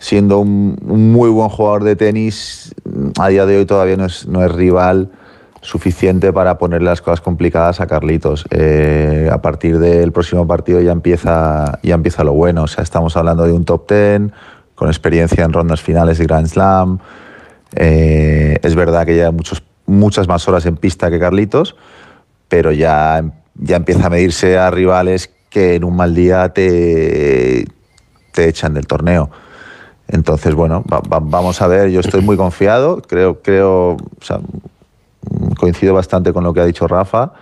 siendo 0.00 0.40
un, 0.40 0.76
muy 0.82 1.28
buen 1.28 1.50
jugador 1.50 1.84
de 1.84 1.94
tenis, 1.94 2.74
a 3.20 3.28
día 3.28 3.46
de 3.46 3.58
hoy 3.58 3.66
todavía 3.66 3.96
no 3.96 4.06
es, 4.06 4.26
no 4.26 4.42
es 4.44 4.50
rival 4.50 5.10
suficiente 5.60 6.32
para 6.32 6.56
ponerle 6.56 6.86
las 6.86 7.02
cosas 7.02 7.20
complicadas 7.20 7.82
a 7.82 7.86
Carlitos. 7.86 8.46
Eh, 8.50 9.28
a 9.30 9.42
partir 9.42 9.78
del 9.78 10.10
próximo 10.10 10.46
partido 10.46 10.80
ya 10.80 10.92
empieza, 10.92 11.78
ya 11.82 11.94
empieza 11.94 12.24
lo 12.24 12.32
bueno. 12.32 12.62
O 12.62 12.66
sea, 12.66 12.82
estamos 12.82 13.14
hablando 13.18 13.44
de 13.44 13.52
un 13.52 13.66
top 13.66 13.86
ten, 13.86 14.32
con 14.74 14.88
experiencia 14.88 15.44
en 15.44 15.52
rondas 15.52 15.82
finales 15.82 16.16
de 16.16 16.24
Grand 16.24 16.46
Slam. 16.46 16.98
Eh, 17.76 18.58
es 18.62 18.74
verdad 18.74 19.04
que 19.04 19.14
lleva 19.14 19.32
muchos, 19.32 19.62
muchas 19.84 20.26
más 20.26 20.48
horas 20.48 20.64
en 20.64 20.78
pista 20.78 21.10
que 21.10 21.18
Carlitos, 21.18 21.76
pero 22.48 22.72
ya, 22.72 23.22
ya 23.54 23.76
empieza 23.76 24.06
a 24.06 24.10
medirse 24.10 24.56
a 24.56 24.70
rivales 24.70 25.30
que 25.50 25.74
en 25.74 25.84
un 25.84 25.94
mal 25.94 26.14
día 26.14 26.48
te, 26.54 27.66
te 28.32 28.48
echan 28.48 28.72
del 28.72 28.86
torneo. 28.86 29.30
Entonces, 30.12 30.54
bueno, 30.54 30.82
va- 30.92 31.00
va- 31.00 31.20
vamos 31.22 31.62
a 31.62 31.66
ver, 31.68 31.90
yo 31.90 32.00
estoy 32.00 32.20
muy 32.22 32.36
confiado, 32.36 33.00
creo, 33.00 33.40
creo, 33.42 33.92
o 33.92 33.96
sea, 34.22 34.40
coincido 35.58 35.94
bastante 35.94 36.32
con 36.32 36.42
lo 36.44 36.52
que 36.52 36.60
ha 36.60 36.64
dicho 36.66 36.86
Rafa, 36.88 37.32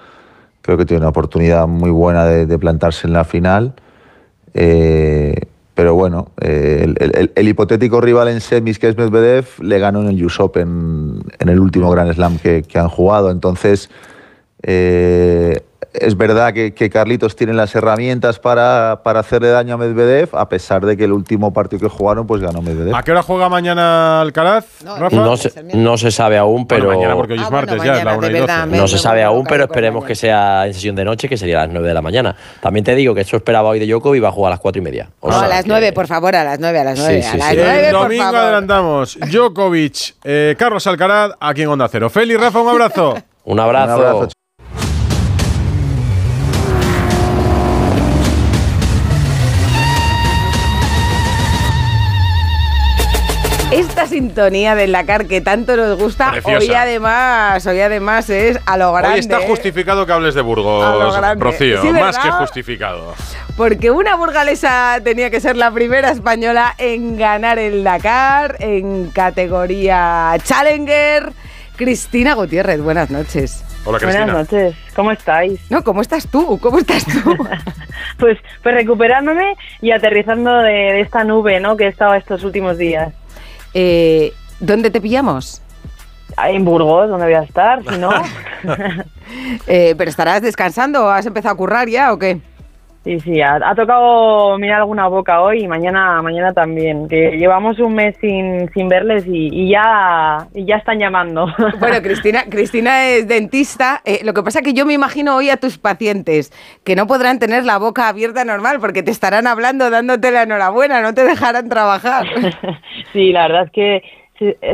creo 0.63 0.77
que 0.77 0.85
tiene 0.85 1.01
una 1.01 1.09
oportunidad 1.09 1.67
muy 1.67 1.91
buena 1.91 2.25
de, 2.27 2.59
plantarse 2.59 3.07
en 3.07 3.13
la 3.15 3.25
final, 3.25 3.75
Eh, 4.55 5.35
pero 5.75 5.95
bueno, 5.95 6.29
eh, 6.41 6.93
el 7.37 7.49
hipotético 7.49 8.01
rival 8.01 8.27
en 8.29 8.41
semis 8.41 8.79
que 8.81 8.89
es 8.89 8.97
Medvedev 8.97 9.47
le 9.61 9.79
ganó 9.79 10.01
en 10.01 10.09
el 10.09 10.25
US 10.25 10.41
Open 10.41 11.23
en 11.39 11.49
el 11.49 11.61
último 11.61 11.89
Grand 11.91 12.13
Slam 12.13 12.39
que, 12.39 12.65
que 12.65 12.79
han 12.81 12.89
jugado, 12.89 13.31
entonces 13.31 13.89
eh, 14.63 15.61
es 15.93 16.17
verdad 16.17 16.53
que, 16.53 16.75
que 16.75 16.91
Carlitos 16.91 17.37
tiene 17.37 17.53
las 17.55 17.75
herramientas 17.75 18.39
para, 18.39 19.01
para 19.05 19.21
hacerle 19.21 19.49
daño 19.49 19.75
a 19.75 19.77
Medvedev, 19.79 20.29
a 20.37 20.49
pesar 20.49 20.85
de 20.85 20.97
que 20.97 21.05
el 21.05 21.13
último 21.13 21.53
partido 21.53 21.81
que 21.81 21.89
jugaron, 21.89 22.27
pues 22.27 22.43
ganó 22.43 22.61
Medvedev. 22.63 22.95
¿A 22.95 23.03
qué 23.03 23.13
hora 23.13 23.23
juega 23.23 23.49
mañana 23.49 24.21
Alcaraz, 24.21 24.67
Rafa? 24.85 25.15
No 25.17 25.37
se, 25.37 25.53
no 25.75 25.97
se 25.97 26.11
sabe 26.11 26.37
aún, 26.37 26.67
pero. 26.67 26.87
Bueno, 26.87 26.99
mañana 27.01 27.15
porque 27.17 27.35
hoy 27.35 27.41
es 27.41 27.51
martes 27.51 27.83
ya, 27.83 27.99
es 27.99 28.05
la 28.05 28.17
1 28.17 28.27
y 28.29 28.33
12. 28.39 28.67
No 28.77 28.89
se 28.89 28.99
sabe 28.99 29.23
aún, 29.23 29.45
pero 29.49 29.65
esperemos 29.65 30.05
que 30.05 30.15
sea 30.15 30.67
en 30.67 30.75
sesión 30.75 30.97
de 30.97 31.05
noche, 31.05 31.29
que 31.29 31.37
sería 31.37 31.59
a 31.63 31.67
las 31.67 31.73
9 31.73 31.87
de 31.89 31.95
la 31.95 32.03
mañana. 32.03 32.35
También 32.61 32.85
te 32.85 32.95
digo 32.95 33.15
que 33.15 33.21
eso 33.23 33.37
esperaba 33.37 33.69
hoy 33.69 33.79
de 33.79 33.87
Yoko 33.87 34.15
y 34.15 34.21
va 34.21 34.29
a 34.29 34.33
jugar 34.33 34.51
a 34.53 34.55
las 34.55 34.61
4 34.61 34.81
y 34.81 34.85
media. 34.85 35.11
O 35.21 35.31
No, 35.31 35.39
sea 35.39 35.47
a 35.47 35.49
las 35.49 35.63
que- 35.63 35.69
9, 35.69 35.93
por 35.93 36.07
favor, 36.07 36.35
a 36.35 36.45
las 36.45 36.59
9, 36.59 36.79
a 36.81 36.85
las 36.85 36.99
9. 36.99 37.23
Sí, 37.23 37.29
a 37.29 37.33
sí, 37.33 37.39
las 37.39 37.49
sí. 37.51 37.57
9, 37.59 37.87
El 37.89 37.93
por 37.95 38.03
domingo 38.03 38.23
favor. 38.25 38.41
adelantamos. 38.41 39.19
Djokovic, 39.31 40.15
eh, 40.25 40.55
Carlos 40.59 40.87
Alcaraz, 40.87 41.33
aquí 41.41 41.63
en 41.63 41.69
Onda 41.69 41.89
Cero. 41.89 42.11
Feli, 42.11 42.37
Rafa, 42.37 42.61
un 42.61 42.69
abrazo. 42.69 43.15
Un 43.45 43.61
abrazo. 43.61 43.97
Un 43.97 44.05
abrazo, 44.05 44.29
Esta 53.71 54.07
sintonía 54.07 54.75
del 54.75 54.93
Dakar 54.93 55.27
que 55.27 55.43
tanto 55.43 55.77
nos 55.77 55.99
gusta, 55.99 56.31
Preciosa. 56.31 56.59
hoy 56.59 56.73
además, 56.73 57.67
hoy 57.67 57.81
además 57.81 58.31
es 58.31 58.59
a 58.65 58.79
lo 58.79 58.95
grande. 58.95 59.17
Hoy 59.17 59.21
está 59.21 59.41
justificado 59.41 60.07
que 60.07 60.13
hables 60.13 60.35
de 60.35 60.41
A 60.41 60.43
lo 60.43 60.49
Burgos. 60.49 61.39
Rocío. 61.39 61.83
Sí, 61.83 61.89
más 61.91 62.19
que 62.19 62.31
justificado. 62.31 63.15
Porque 63.59 63.91
una 63.91 64.15
burgalesa 64.15 64.99
tenía 65.05 65.29
que 65.29 65.41
ser 65.41 65.57
la 65.59 65.71
primera 65.71 66.11
española 66.11 66.75
en 66.79 67.19
ganar 67.19 67.59
el 67.59 67.85
Dakar 67.85 68.57
en 68.61 69.11
categoría 69.11 70.35
Challenger. 70.43 71.31
Cristina 71.77 72.33
Gutiérrez, 72.35 72.81
buenas 72.81 73.11
noches. 73.11 73.65
Hola, 73.85 73.99
Buenas 74.03 74.27
noches, 74.27 74.75
¿cómo 74.97 75.13
estáis? 75.13 75.61
No, 75.71 75.85
¿cómo 75.85 76.01
estás 76.01 76.27
tú? 76.29 76.59
¿Cómo 76.59 76.79
estás 76.79 77.05
tú? 77.05 77.37
Pues, 78.19 78.39
pues 78.63 78.75
recuperándome 78.75 79.55
y 79.81 79.93
aterrizando 79.93 80.59
de, 80.59 80.73
de 80.73 81.01
esta 81.01 81.23
nube 81.25 81.61
¿no? 81.61 81.77
que 81.77 81.85
he 81.85 81.89
estado 81.89 82.15
estos 82.15 82.43
últimos 82.43 82.79
días. 82.79 83.13
Eh, 83.75 84.33
¿Dónde 84.61 84.91
te 84.91 85.01
pillamos? 85.01 85.63
En 86.47 86.65
Burgos, 86.65 87.09
donde 87.09 87.27
voy 87.27 87.35
a 87.35 87.43
estar, 87.43 87.83
si 87.85 87.99
no. 87.99 88.11
Eh, 89.67 89.95
¿Pero 89.99 90.09
estarás 90.09 90.41
descansando? 90.41 91.11
¿Has 91.11 91.27
empezado 91.27 91.53
a 91.53 91.57
currar 91.57 91.87
ya 91.87 92.15
o 92.15 92.19
qué? 92.19 92.41
Sí, 93.09 93.19
sí, 93.21 93.41
ha, 93.41 93.55
ha 93.55 93.75
tocado 93.75 94.59
mirar 94.59 94.81
alguna 94.81 95.09
boca 95.09 95.41
hoy 95.41 95.65
y 95.65 95.67
mañana 95.67 96.21
mañana 96.21 96.53
también. 96.53 97.09
Que 97.09 97.39
llevamos 97.39 97.79
un 97.79 97.95
mes 97.95 98.15
sin, 98.21 98.71
sin 98.75 98.87
verles 98.87 99.25
y, 99.27 99.49
y 99.51 99.71
ya 99.71 100.47
y 100.55 100.67
ya 100.67 100.77
están 100.77 100.99
llamando. 100.99 101.47
Bueno, 101.81 102.03
Cristina, 102.03 102.45
Cristina 102.51 103.07
es 103.07 103.27
dentista. 103.27 104.03
Eh, 104.05 104.21
lo 104.25 104.35
que 104.35 104.43
pasa 104.43 104.59
es 104.59 104.65
que 104.65 104.75
yo 104.75 104.85
me 104.85 104.93
imagino 104.93 105.37
hoy 105.37 105.49
a 105.49 105.57
tus 105.57 105.79
pacientes 105.79 106.53
que 106.85 106.97
no 106.97 107.07
podrán 107.07 107.39
tener 107.39 107.65
la 107.65 107.79
boca 107.79 108.09
abierta 108.09 108.45
normal 108.45 108.77
porque 108.79 109.03
te 109.03 109.11
estarán 109.11 109.47
hablando 109.47 109.89
dándote 109.89 110.31
la 110.31 110.43
enhorabuena, 110.43 111.01
no 111.01 111.15
te 111.15 111.25
dejarán 111.25 111.71
trabajar. 111.71 112.27
Sí, 113.13 113.33
la 113.33 113.49
verdad 113.49 113.65
es 113.65 113.73
que 113.73 114.03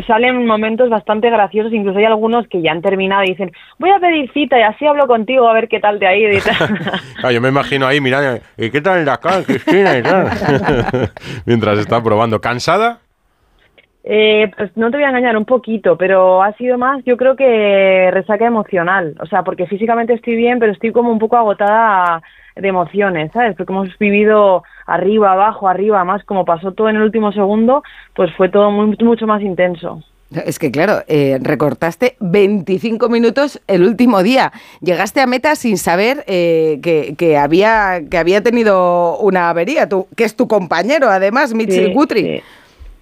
salen 0.07 0.47
momentos 0.47 0.91
bastante 0.91 1.31
graciosos, 1.31 1.73
incluso 1.73 1.99
hay 1.99 2.05
algunos 2.05 2.47
que 2.49 2.63
ya 2.63 2.73
han 2.73 2.83
terminado 2.83 3.25
y 3.25 3.29
dicen, 3.29 3.53
voy 3.79 3.91
a 3.91 3.99
pedir 3.99 4.31
cita 4.33 4.59
y 4.59 4.63
así 4.63 4.87
hablo 4.87 5.07
contigo 5.07 5.49
a 5.49 5.55
ver 5.55 5.69
qué 5.69 5.81
tal 5.81 5.99
te 5.99 6.07
ha 6.07 6.17
ido 6.17 6.33
y 6.33 6.41
tal. 6.41 6.55
Ah, 7.23 7.33
yo 7.33 7.41
me 7.41 7.49
imagino 7.49 7.87
ahí 7.87 8.01
mirando, 8.01 8.39
¿y 8.59 8.71
qué 8.71 8.83
tal 8.83 8.99
el 8.99 9.05
Dakar, 9.07 9.45
Cristina? 9.45 9.97
Y 9.97 10.03
tal? 10.03 10.29
Mientras 11.47 11.79
está 11.79 12.03
probando. 12.03 12.39
¿Cansada? 12.39 12.99
Eh, 14.07 14.51
pues 14.55 14.77
no 14.77 14.91
te 14.91 14.99
voy 14.99 15.05
a 15.05 15.09
engañar 15.09 15.37
un 15.37 15.47
poquito, 15.47 15.97
pero 15.97 16.43
ha 16.43 16.53
sido 16.55 16.77
más, 16.77 17.03
yo 17.07 17.17
creo 17.17 17.37
que 17.37 18.11
resaca 18.13 18.47
emocional. 18.47 19.15
O 19.21 19.27
sea, 19.27 19.43
porque 19.43 19.67
físicamente 19.67 20.13
estoy 20.13 20.37
bien, 20.37 20.59
pero 20.59 20.73
estoy 20.73 20.93
como 20.93 21.11
un 21.11 21.19
poco 21.19 21.39
agotada 21.39 22.23
de 22.57 22.69
emociones, 22.69 23.33
¿sabes? 23.33 23.57
Porque 23.57 23.73
hemos 23.73 23.99
vivido 23.99 24.63
arriba, 24.87 25.33
abajo, 25.33 25.69
arriba, 25.69 26.05
más 26.05 26.25
como 26.25 26.45
pasó 26.45 26.73
todo 26.73 26.89
en 26.89 26.97
el 26.97 27.03
último 27.03 27.33
segundo, 27.33 27.83
pues 28.15 28.31
fue 28.37 28.49
todo 28.49 28.71
muy, 28.71 28.97
mucho 29.01 29.27
más 29.27 29.43
intenso. 29.43 30.03
Es 30.47 30.59
que 30.59 30.71
claro, 30.71 31.03
eh, 31.07 31.39
recortaste 31.41 32.17
25 32.19 33.09
minutos 33.09 33.61
el 33.69 33.85
último 33.85 34.23
día. 34.23 34.53
Llegaste 34.81 35.21
a 35.21 35.27
meta 35.27 35.55
sin 35.55 35.79
saber 35.79 36.25
eh, 36.27 36.81
que, 36.83 37.15
que 37.17 37.37
había, 37.37 38.01
que 38.11 38.19
había 38.19 38.43
tenido 38.43 39.19
una 39.19 39.51
avería, 39.51 39.89
tú, 39.89 40.09
que 40.17 40.25
es 40.25 40.35
tu 40.35 40.49
compañero, 40.49 41.09
además, 41.09 41.55
Mitchell 41.55 41.89
Sí, 41.89 41.93
Guthrie. 41.93 42.39
sí. 42.39 42.45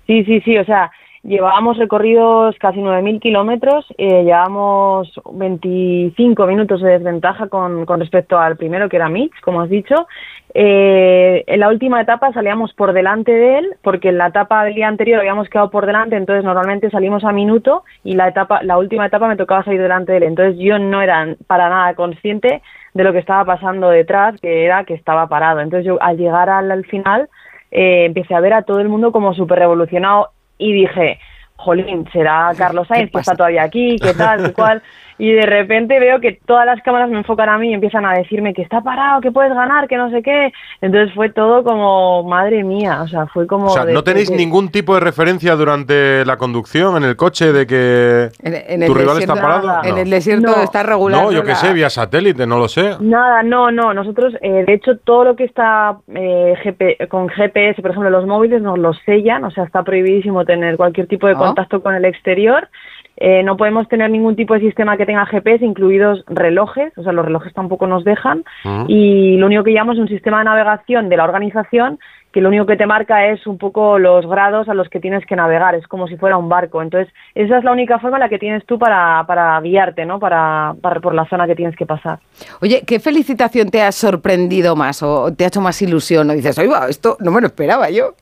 Sí, 0.06 0.24
sí, 0.24 0.40
sí, 0.40 0.58
o 0.58 0.64
sea, 0.64 0.90
llevábamos 1.22 1.76
recorridos 1.78 2.56
casi 2.58 2.80
9.000 2.80 3.20
kilómetros, 3.20 3.86
eh, 3.96 4.24
llevábamos 4.24 5.12
25 5.32 6.46
minutos 6.46 6.80
de 6.80 6.90
desventaja 6.90 7.48
con, 7.48 7.86
con 7.86 8.00
respecto 8.00 8.38
al 8.38 8.56
primero, 8.56 8.88
que 8.88 8.96
era 8.96 9.08
Mitch, 9.08 9.32
como 9.40 9.60
has 9.60 9.70
dicho. 9.70 10.08
Eh, 10.54 11.44
en 11.46 11.60
la 11.60 11.68
última 11.68 12.00
etapa 12.00 12.32
salíamos 12.32 12.74
por 12.74 12.92
delante 12.92 13.32
de 13.32 13.58
él, 13.58 13.74
porque 13.82 14.10
en 14.10 14.18
la 14.18 14.28
etapa 14.28 14.64
del 14.64 14.74
día 14.74 14.88
anterior 14.88 15.20
habíamos 15.20 15.48
quedado 15.48 15.70
por 15.70 15.86
delante, 15.86 16.16
entonces 16.16 16.44
normalmente 16.44 16.90
salimos 16.90 17.24
a 17.24 17.32
minuto 17.32 17.84
y 18.04 18.14
la 18.14 18.28
etapa, 18.28 18.62
la 18.62 18.76
última 18.76 19.06
etapa 19.06 19.28
me 19.28 19.36
tocaba 19.36 19.64
salir 19.64 19.80
delante 19.80 20.12
de 20.12 20.18
él. 20.18 20.24
Entonces 20.24 20.56
yo 20.58 20.78
no 20.78 21.00
era 21.00 21.36
para 21.46 21.68
nada 21.68 21.94
consciente 21.94 22.62
de 22.94 23.04
lo 23.04 23.12
que 23.12 23.20
estaba 23.20 23.44
pasando 23.44 23.88
detrás, 23.88 24.38
que 24.40 24.64
era 24.64 24.84
que 24.84 24.94
estaba 24.94 25.28
parado. 25.28 25.60
Entonces 25.60 25.86
yo 25.86 26.02
al 26.02 26.18
llegar 26.18 26.50
al, 26.50 26.70
al 26.70 26.84
final 26.84 27.28
eh, 27.70 28.04
empecé 28.04 28.34
a 28.34 28.40
ver 28.40 28.52
a 28.52 28.62
todo 28.62 28.80
el 28.80 28.90
mundo 28.90 29.12
como 29.12 29.32
súper 29.32 29.60
revolucionado 29.60 30.31
y 30.58 30.72
dije, 30.72 31.18
jolín, 31.56 32.08
será 32.12 32.50
Carlos 32.58 32.88
Sainz 32.88 33.10
que 33.10 33.18
está 33.20 33.34
todavía 33.34 33.62
aquí, 33.62 33.96
qué 34.00 34.14
tal, 34.14 34.42
qué 34.44 34.52
cual. 34.52 34.82
Y 35.24 35.30
de 35.34 35.46
repente 35.46 36.00
veo 36.00 36.18
que 36.18 36.40
todas 36.46 36.66
las 36.66 36.82
cámaras 36.82 37.08
me 37.08 37.16
enfocan 37.18 37.48
a 37.48 37.56
mí 37.56 37.70
y 37.70 37.74
empiezan 37.74 38.04
a 38.04 38.12
decirme 38.14 38.52
que 38.54 38.62
está 38.62 38.80
parado, 38.80 39.20
que 39.20 39.30
puedes 39.30 39.54
ganar, 39.54 39.86
que 39.86 39.96
no 39.96 40.10
sé 40.10 40.20
qué. 40.20 40.52
Entonces 40.80 41.14
fue 41.14 41.30
todo 41.30 41.62
como, 41.62 42.24
madre 42.24 42.64
mía, 42.64 43.02
o 43.02 43.06
sea, 43.06 43.26
fue 43.26 43.46
como... 43.46 43.66
O 43.66 43.68
sea, 43.68 43.84
¿no 43.84 44.02
tenéis 44.02 44.32
ningún 44.32 44.70
tipo 44.70 44.94
de 44.94 45.00
referencia 45.00 45.54
durante 45.54 46.24
la 46.24 46.36
conducción 46.38 46.96
en 46.96 47.04
el 47.04 47.14
coche 47.14 47.52
de 47.52 47.68
que 47.68 48.30
En, 48.42 48.54
en 48.66 48.82
el 48.82 48.88
tu 48.88 48.94
rival 48.94 49.14
desierto, 49.18 49.34
está 49.34 49.40
parado? 49.60 49.84
En 49.84 49.94
No. 49.94 50.00
el 50.00 50.10
desierto 50.10 50.56
No. 50.56 50.62
está 50.64 50.82
regular. 50.82 51.22
No, 51.22 51.30
yo 51.30 51.44
qué 51.44 51.54
sé, 51.54 51.72
vía 51.72 51.88
satélite, 51.88 52.44
no 52.44 52.58
lo 52.58 52.66
sé. 52.66 52.96
Nada, 52.98 53.44
no, 53.44 53.70
no. 53.70 53.94
Nosotros, 53.94 54.34
eh, 54.40 54.64
de 54.66 54.74
hecho, 54.74 54.98
todo 55.04 55.22
lo 55.22 55.36
que 55.36 55.44
está 55.44 55.98
eh, 56.16 56.54
GP 56.64 57.06
con 57.08 57.28
GPS, 57.28 57.80
por 57.80 57.92
ejemplo, 57.92 58.10
los 58.10 58.26
móviles 58.26 58.60
nos 58.60 58.76
los 58.76 58.98
sellan, 59.06 59.44
o 59.44 59.52
sea, 59.52 59.62
está 59.62 59.84
prohibidísimo 59.84 60.44
tener 60.44 60.76
cualquier 60.76 61.06
tipo 61.06 61.28
de 61.28 61.34
Ah. 61.34 61.38
contacto 61.38 61.80
con 61.80 61.94
el 61.94 62.04
exterior. 62.06 62.68
Eh, 63.16 63.42
no 63.42 63.56
podemos 63.56 63.88
tener 63.88 64.10
ningún 64.10 64.36
tipo 64.36 64.54
de 64.54 64.60
sistema 64.60 64.96
que 64.96 65.06
tenga 65.06 65.26
GPS, 65.26 65.64
incluidos 65.64 66.24
relojes, 66.26 66.96
o 66.96 67.02
sea, 67.02 67.12
los 67.12 67.24
relojes 67.24 67.52
tampoco 67.52 67.86
nos 67.86 68.04
dejan. 68.04 68.44
Mm. 68.64 68.84
Y 68.88 69.36
lo 69.36 69.46
único 69.46 69.64
que 69.64 69.72
llamamos 69.72 69.96
es 69.96 70.02
un 70.02 70.08
sistema 70.08 70.38
de 70.38 70.44
navegación 70.44 71.08
de 71.08 71.16
la 71.16 71.24
organización 71.24 71.98
que 72.32 72.40
lo 72.40 72.48
único 72.48 72.66
que 72.66 72.76
te 72.76 72.86
marca 72.86 73.28
es 73.28 73.46
un 73.46 73.58
poco 73.58 73.98
los 73.98 74.26
grados 74.26 74.68
a 74.68 74.74
los 74.74 74.88
que 74.88 75.00
tienes 75.00 75.24
que 75.26 75.36
navegar, 75.36 75.74
es 75.74 75.86
como 75.86 76.08
si 76.08 76.16
fuera 76.16 76.38
un 76.38 76.48
barco. 76.48 76.82
Entonces, 76.82 77.12
esa 77.34 77.58
es 77.58 77.64
la 77.64 77.72
única 77.72 77.98
forma 77.98 78.16
en 78.16 78.22
la 78.22 78.28
que 78.28 78.38
tienes 78.38 78.64
tú 78.64 78.78
para, 78.78 79.24
para 79.26 79.60
guiarte, 79.60 80.06
¿no? 80.06 80.18
Para, 80.18 80.74
para, 80.80 81.00
por 81.00 81.14
la 81.14 81.28
zona 81.28 81.46
que 81.46 81.54
tienes 81.54 81.76
que 81.76 81.84
pasar. 81.84 82.20
Oye, 82.62 82.82
¿qué 82.86 82.98
felicitación 83.00 83.68
te 83.68 83.82
ha 83.82 83.92
sorprendido 83.92 84.74
más 84.74 85.02
o 85.02 85.32
te 85.34 85.44
ha 85.44 85.48
hecho 85.48 85.60
más 85.60 85.80
ilusión? 85.82 86.30
O 86.30 86.32
dices, 86.32 86.58
oiga, 86.58 86.88
esto 86.88 87.18
no 87.20 87.30
me 87.30 87.42
lo 87.42 87.48
esperaba 87.48 87.90
yo. 87.90 88.14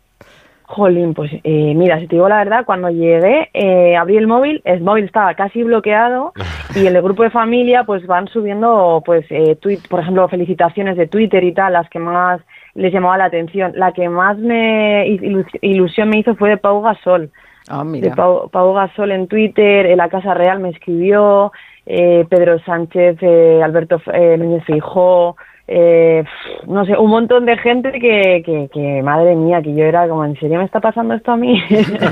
Jolín, 0.71 1.15
pues 1.15 1.31
eh, 1.45 1.75
mira, 1.75 1.99
si 2.01 2.07
te 2.07 2.17
digo 2.17 2.29
la 2.29 2.39
verdad, 2.39 2.65
cuando 2.65 2.89
llegué, 2.91 3.51
eh, 3.53 3.97
abrí 3.97 4.17
el 4.17 4.27
móvil, 4.27 4.63
el 4.65 4.81
móvil 4.81 5.05
estaba 5.05 5.35
casi 5.35 5.63
bloqueado 5.63 6.33
y 6.77 6.87
en 6.87 6.95
el 6.97 7.03
grupo 7.03 7.23
de 7.25 7.31
familia 7.31 7.85
pues 7.85 8.07
van 8.07 8.29
subiendo, 8.29 9.03
pues, 9.05 9.25
eh, 9.31 9.57
tweet, 9.57 9.81
por 9.89 10.01
ejemplo, 10.01 10.29
felicitaciones 10.29 10.97
de 10.97 11.07
Twitter 11.09 11.43
y 11.45 11.53
tal, 11.53 11.73
las 11.73 11.89
que 11.91 11.99
más 11.99 12.41
les 12.75 12.93
llamaba 12.93 13.19
la 13.19 13.25
atención. 13.25 13.73
La 13.75 13.93
que 13.93 14.09
más 14.09 14.39
me 14.39 15.07
ilus- 15.09 15.59
ilusión 15.61 16.09
me 16.09 16.19
hizo 16.19 16.35
fue 16.37 16.51
de 16.51 16.57
Pau 16.57 16.81
Gasol. 16.83 17.31
Ah, 17.69 17.83
De 17.85 18.11
Pau, 18.17 18.49
Pau 18.49 18.73
Gasol 18.73 19.11
en 19.13 19.27
Twitter, 19.29 19.87
en 19.87 19.99
la 19.99 20.09
Casa 20.09 20.35
Real 20.35 20.61
me 20.61 20.71
escribió, 20.71 21.53
eh, 21.87 22.25
Pedro 22.29 22.59
Sánchez, 22.61 23.17
eh, 23.21 23.61
Alberto 23.63 24.01
eh, 24.13 24.37
Núñez 24.39 24.65
Feijóo, 24.65 25.37
eh, 25.73 26.25
no 26.67 26.85
sé, 26.85 26.97
un 26.99 27.11
montón 27.11 27.47
de 27.47 27.57
gente 27.57 27.93
que, 27.93 28.43
que, 28.45 28.69
que, 28.73 29.03
madre 29.05 29.37
mía, 29.37 29.63
que 29.63 29.73
yo 29.73 29.85
era 29.85 30.09
como, 30.09 30.25
¿en 30.25 30.37
serio 30.41 30.59
me 30.59 30.65
está 30.65 30.81
pasando 30.81 31.15
esto 31.15 31.31
a 31.31 31.37
mí? 31.37 31.63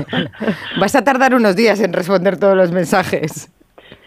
Vas 0.79 0.95
a 0.95 1.03
tardar 1.03 1.35
unos 1.35 1.57
días 1.57 1.81
en 1.81 1.91
responder 1.91 2.39
todos 2.39 2.55
los 2.55 2.71
mensajes. 2.71 3.53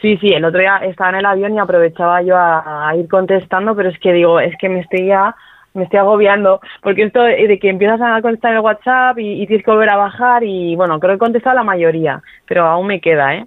Sí, 0.00 0.16
sí, 0.16 0.28
el 0.32 0.46
otro 0.46 0.60
día 0.60 0.78
estaba 0.78 1.10
en 1.10 1.16
el 1.16 1.26
avión 1.26 1.54
y 1.54 1.58
aprovechaba 1.58 2.22
yo 2.22 2.34
a, 2.34 2.88
a 2.88 2.96
ir 2.96 3.06
contestando, 3.08 3.76
pero 3.76 3.90
es 3.90 3.98
que 3.98 4.14
digo, 4.14 4.40
es 4.40 4.56
que 4.56 4.70
me 4.70 4.80
estoy 4.80 5.06
ya, 5.08 5.36
me 5.74 5.84
estoy 5.84 5.98
agobiando, 5.98 6.60
porque 6.82 7.02
esto 7.02 7.22
de 7.22 7.58
que 7.58 7.68
empiezas 7.68 8.00
a 8.00 8.22
contestar 8.22 8.52
en 8.52 8.56
el 8.56 8.64
WhatsApp 8.64 9.18
y, 9.18 9.42
y 9.42 9.46
tienes 9.46 9.66
que 9.66 9.70
volver 9.70 9.90
a 9.90 9.96
bajar 9.96 10.44
y 10.44 10.74
bueno, 10.76 10.98
creo 10.98 11.12
que 11.12 11.16
he 11.16 11.18
contestado 11.18 11.56
la 11.56 11.62
mayoría, 11.62 12.22
pero 12.46 12.64
aún 12.64 12.86
me 12.86 13.02
queda, 13.02 13.34
¿eh? 13.34 13.46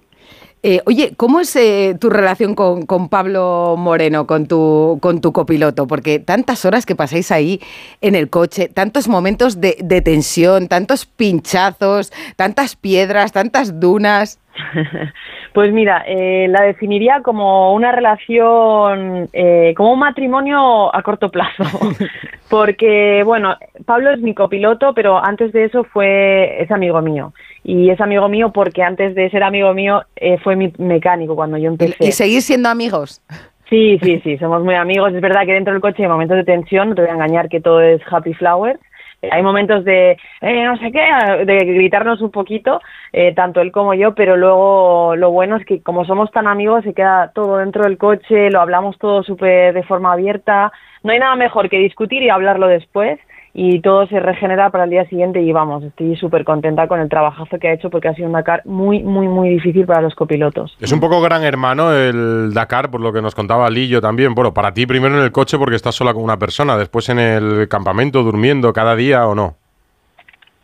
Eh, 0.68 0.82
oye, 0.84 1.14
¿cómo 1.16 1.38
es 1.38 1.54
eh, 1.54 1.96
tu 2.00 2.10
relación 2.10 2.56
con, 2.56 2.86
con 2.86 3.08
Pablo 3.08 3.76
Moreno, 3.78 4.26
con 4.26 4.48
tu, 4.48 4.98
con 5.00 5.20
tu 5.20 5.32
copiloto? 5.32 5.86
Porque 5.86 6.18
tantas 6.18 6.64
horas 6.64 6.84
que 6.84 6.96
pasáis 6.96 7.30
ahí 7.30 7.60
en 8.00 8.16
el 8.16 8.28
coche, 8.30 8.66
tantos 8.66 9.06
momentos 9.06 9.60
de, 9.60 9.78
de 9.80 10.02
tensión, 10.02 10.66
tantos 10.66 11.06
pinchazos, 11.06 12.12
tantas 12.34 12.74
piedras, 12.74 13.30
tantas 13.30 13.78
dunas. 13.78 14.40
Pues 15.52 15.72
mira, 15.72 16.04
eh, 16.06 16.48
la 16.50 16.62
definiría 16.62 17.22
como 17.22 17.72
una 17.72 17.90
relación, 17.90 19.28
eh, 19.32 19.72
como 19.74 19.94
un 19.94 19.98
matrimonio 19.98 20.94
a 20.94 21.02
corto 21.02 21.30
plazo. 21.30 21.64
Porque, 22.50 23.22
bueno, 23.24 23.56
Pablo 23.86 24.10
es 24.10 24.20
mi 24.20 24.34
copiloto, 24.34 24.92
pero 24.92 25.16
antes 25.16 25.52
de 25.52 25.64
eso 25.64 25.84
fue, 25.84 26.62
es 26.62 26.70
amigo 26.70 27.00
mío. 27.00 27.32
Y 27.64 27.90
es 27.90 28.00
amigo 28.00 28.28
mío 28.28 28.52
porque 28.52 28.84
antes 28.84 29.16
de 29.16 29.28
ser 29.28 29.42
amigo 29.42 29.74
mío 29.74 30.02
eh, 30.14 30.38
fue 30.38 30.54
mi 30.54 30.72
mecánico 30.78 31.34
cuando 31.34 31.56
yo 31.56 31.68
empecé. 31.68 31.96
¿Y 32.04 32.12
seguís 32.12 32.44
siendo 32.44 32.68
amigos? 32.68 33.20
Sí, 33.68 33.98
sí, 34.02 34.20
sí, 34.22 34.38
somos 34.38 34.62
muy 34.62 34.76
amigos. 34.76 35.12
Es 35.12 35.20
verdad 35.20 35.44
que 35.44 35.54
dentro 35.54 35.72
del 35.72 35.82
coche 35.82 36.04
hay 36.04 36.08
momentos 36.08 36.36
de 36.36 36.44
tensión, 36.44 36.90
no 36.90 36.94
te 36.94 37.00
voy 37.00 37.10
a 37.10 37.14
engañar 37.14 37.48
que 37.48 37.60
todo 37.60 37.80
es 37.80 38.00
happy 38.08 38.34
flower. 38.34 38.78
Eh, 39.22 39.28
Hay 39.32 39.42
momentos 39.42 39.84
de 39.84 40.16
eh, 40.40 40.64
no 40.64 40.76
sé 40.76 40.92
qué, 40.92 41.44
de 41.44 41.58
gritarnos 41.64 42.20
un 42.20 42.30
poquito, 42.30 42.80
eh, 43.12 43.34
tanto 43.34 43.60
él 43.60 43.72
como 43.72 43.94
yo, 43.94 44.14
pero 44.14 44.36
luego 44.36 45.16
lo 45.16 45.30
bueno 45.30 45.56
es 45.56 45.64
que 45.64 45.82
como 45.82 46.04
somos 46.04 46.30
tan 46.32 46.46
amigos 46.46 46.84
se 46.84 46.94
queda 46.94 47.32
todo 47.34 47.58
dentro 47.58 47.84
del 47.84 47.98
coche, 47.98 48.50
lo 48.50 48.60
hablamos 48.60 48.98
todo 48.98 49.22
súper 49.22 49.74
de 49.74 49.82
forma 49.82 50.12
abierta. 50.12 50.72
No 51.02 51.12
hay 51.12 51.18
nada 51.18 51.36
mejor 51.36 51.68
que 51.68 51.78
discutir 51.78 52.22
y 52.22 52.30
hablarlo 52.30 52.66
después 52.66 53.18
y 53.58 53.80
todo 53.80 54.06
se 54.06 54.20
regenera 54.20 54.68
para 54.68 54.84
el 54.84 54.90
día 54.90 55.08
siguiente 55.08 55.40
y 55.40 55.50
vamos, 55.50 55.82
estoy 55.82 56.14
súper 56.16 56.44
contenta 56.44 56.86
con 56.88 57.00
el 57.00 57.08
trabajazo 57.08 57.58
que 57.58 57.68
ha 57.68 57.72
hecho 57.72 57.88
porque 57.88 58.08
ha 58.08 58.14
sido 58.14 58.26
un 58.26 58.34
Dakar 58.34 58.60
muy, 58.66 59.02
muy, 59.02 59.28
muy 59.28 59.48
difícil 59.48 59.86
para 59.86 60.02
los 60.02 60.14
copilotos. 60.14 60.76
Es 60.78 60.92
un 60.92 61.00
poco 61.00 61.22
gran 61.22 61.42
hermano 61.42 61.90
el 61.90 62.52
Dakar, 62.52 62.90
por 62.90 63.00
lo 63.00 63.14
que 63.14 63.22
nos 63.22 63.34
contaba 63.34 63.70
Lillo 63.70 64.02
también. 64.02 64.34
Bueno, 64.34 64.52
para 64.52 64.74
ti 64.74 64.84
primero 64.84 65.16
en 65.16 65.24
el 65.24 65.32
coche 65.32 65.56
porque 65.56 65.76
estás 65.76 65.94
sola 65.94 66.12
con 66.12 66.22
una 66.22 66.38
persona, 66.38 66.76
después 66.76 67.08
en 67.08 67.18
el 67.18 67.66
campamento 67.66 68.22
durmiendo 68.22 68.74
cada 68.74 68.94
día 68.94 69.26
o 69.26 69.34
no. 69.34 69.56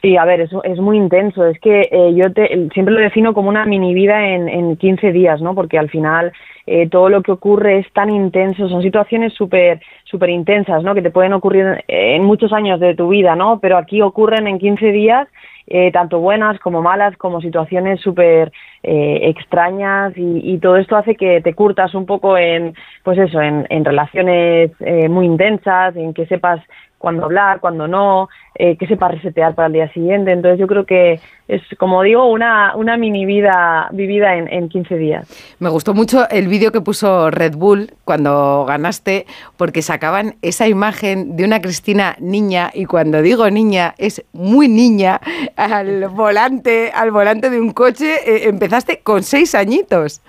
Sí, 0.02 0.16
a 0.16 0.24
ver, 0.24 0.40
es, 0.40 0.50
es 0.64 0.78
muy 0.80 0.96
intenso. 0.96 1.46
Es 1.46 1.60
que 1.60 1.88
eh, 1.92 2.12
yo 2.14 2.32
te, 2.32 2.68
siempre 2.74 2.92
lo 2.92 3.00
defino 3.00 3.32
como 3.34 3.48
una 3.48 3.64
mini 3.64 3.94
vida 3.94 4.30
en, 4.30 4.48
en 4.48 4.76
15 4.76 5.12
días, 5.12 5.40
¿no? 5.40 5.54
Porque 5.54 5.78
al 5.78 5.90
final 5.90 6.32
eh, 6.66 6.88
todo 6.88 7.08
lo 7.08 7.22
que 7.22 7.30
ocurre 7.30 7.78
es 7.78 7.92
tan 7.92 8.10
intenso, 8.10 8.68
son 8.68 8.82
situaciones 8.82 9.32
súper 9.32 9.80
súper 10.04 10.30
intensas, 10.30 10.82
¿no? 10.82 10.94
Que 10.94 11.02
te 11.02 11.10
pueden 11.10 11.32
ocurrir 11.32 11.84
en 11.88 12.24
muchos 12.24 12.52
años 12.52 12.80
de 12.80 12.94
tu 12.94 13.08
vida, 13.08 13.36
¿no? 13.36 13.60
Pero 13.60 13.76
aquí 13.78 14.02
ocurren 14.02 14.46
en 14.48 14.58
15 14.58 14.86
días, 14.92 15.28
eh, 15.66 15.90
tanto 15.92 16.18
buenas 16.18 16.58
como 16.58 16.82
malas, 16.82 17.16
como 17.16 17.40
situaciones 17.40 18.00
súper 18.00 18.52
eh, 18.82 19.20
extrañas 19.22 20.12
y, 20.16 20.52
y 20.52 20.58
todo 20.58 20.76
esto 20.76 20.96
hace 20.96 21.14
que 21.14 21.40
te 21.40 21.54
curtas 21.54 21.94
un 21.94 22.06
poco 22.06 22.36
en, 22.36 22.74
pues 23.04 23.18
eso, 23.18 23.40
en, 23.40 23.66
en 23.70 23.84
relaciones 23.84 24.72
eh, 24.80 25.08
muy 25.08 25.26
intensas, 25.26 25.96
en 25.96 26.12
que 26.12 26.26
sepas 26.26 26.60
cuándo 27.02 27.24
hablar, 27.24 27.60
cuándo 27.60 27.88
no, 27.88 28.28
eh, 28.54 28.76
que 28.76 28.86
sepas 28.86 29.10
resetear 29.10 29.54
para 29.54 29.66
el 29.66 29.72
día 29.72 29.92
siguiente. 29.92 30.30
Entonces 30.30 30.58
yo 30.58 30.68
creo 30.68 30.86
que 30.86 31.20
es, 31.48 31.60
como 31.78 32.02
digo, 32.02 32.30
una, 32.30 32.74
una 32.76 32.96
mini 32.96 33.26
vida 33.26 33.88
vivida 33.90 34.36
en, 34.36 34.46
en 34.48 34.68
15 34.68 34.96
días. 34.96 35.56
Me 35.58 35.68
gustó 35.68 35.94
mucho 35.94 36.28
el 36.30 36.46
vídeo 36.46 36.70
que 36.70 36.80
puso 36.80 37.30
Red 37.30 37.56
Bull 37.56 37.90
cuando 38.04 38.64
ganaste, 38.66 39.26
porque 39.56 39.82
sacaban 39.82 40.36
esa 40.42 40.68
imagen 40.68 41.36
de 41.36 41.44
una 41.44 41.60
Cristina 41.60 42.14
niña, 42.20 42.70
y 42.72 42.84
cuando 42.84 43.20
digo 43.20 43.50
niña, 43.50 43.94
es 43.98 44.24
muy 44.32 44.68
niña, 44.68 45.20
al 45.56 46.06
volante, 46.08 46.92
al 46.94 47.10
volante 47.10 47.50
de 47.50 47.60
un 47.60 47.72
coche. 47.72 48.14
Eh, 48.24 48.48
empezaste 48.48 49.00
con 49.00 49.24
seis 49.24 49.56
añitos. 49.56 50.22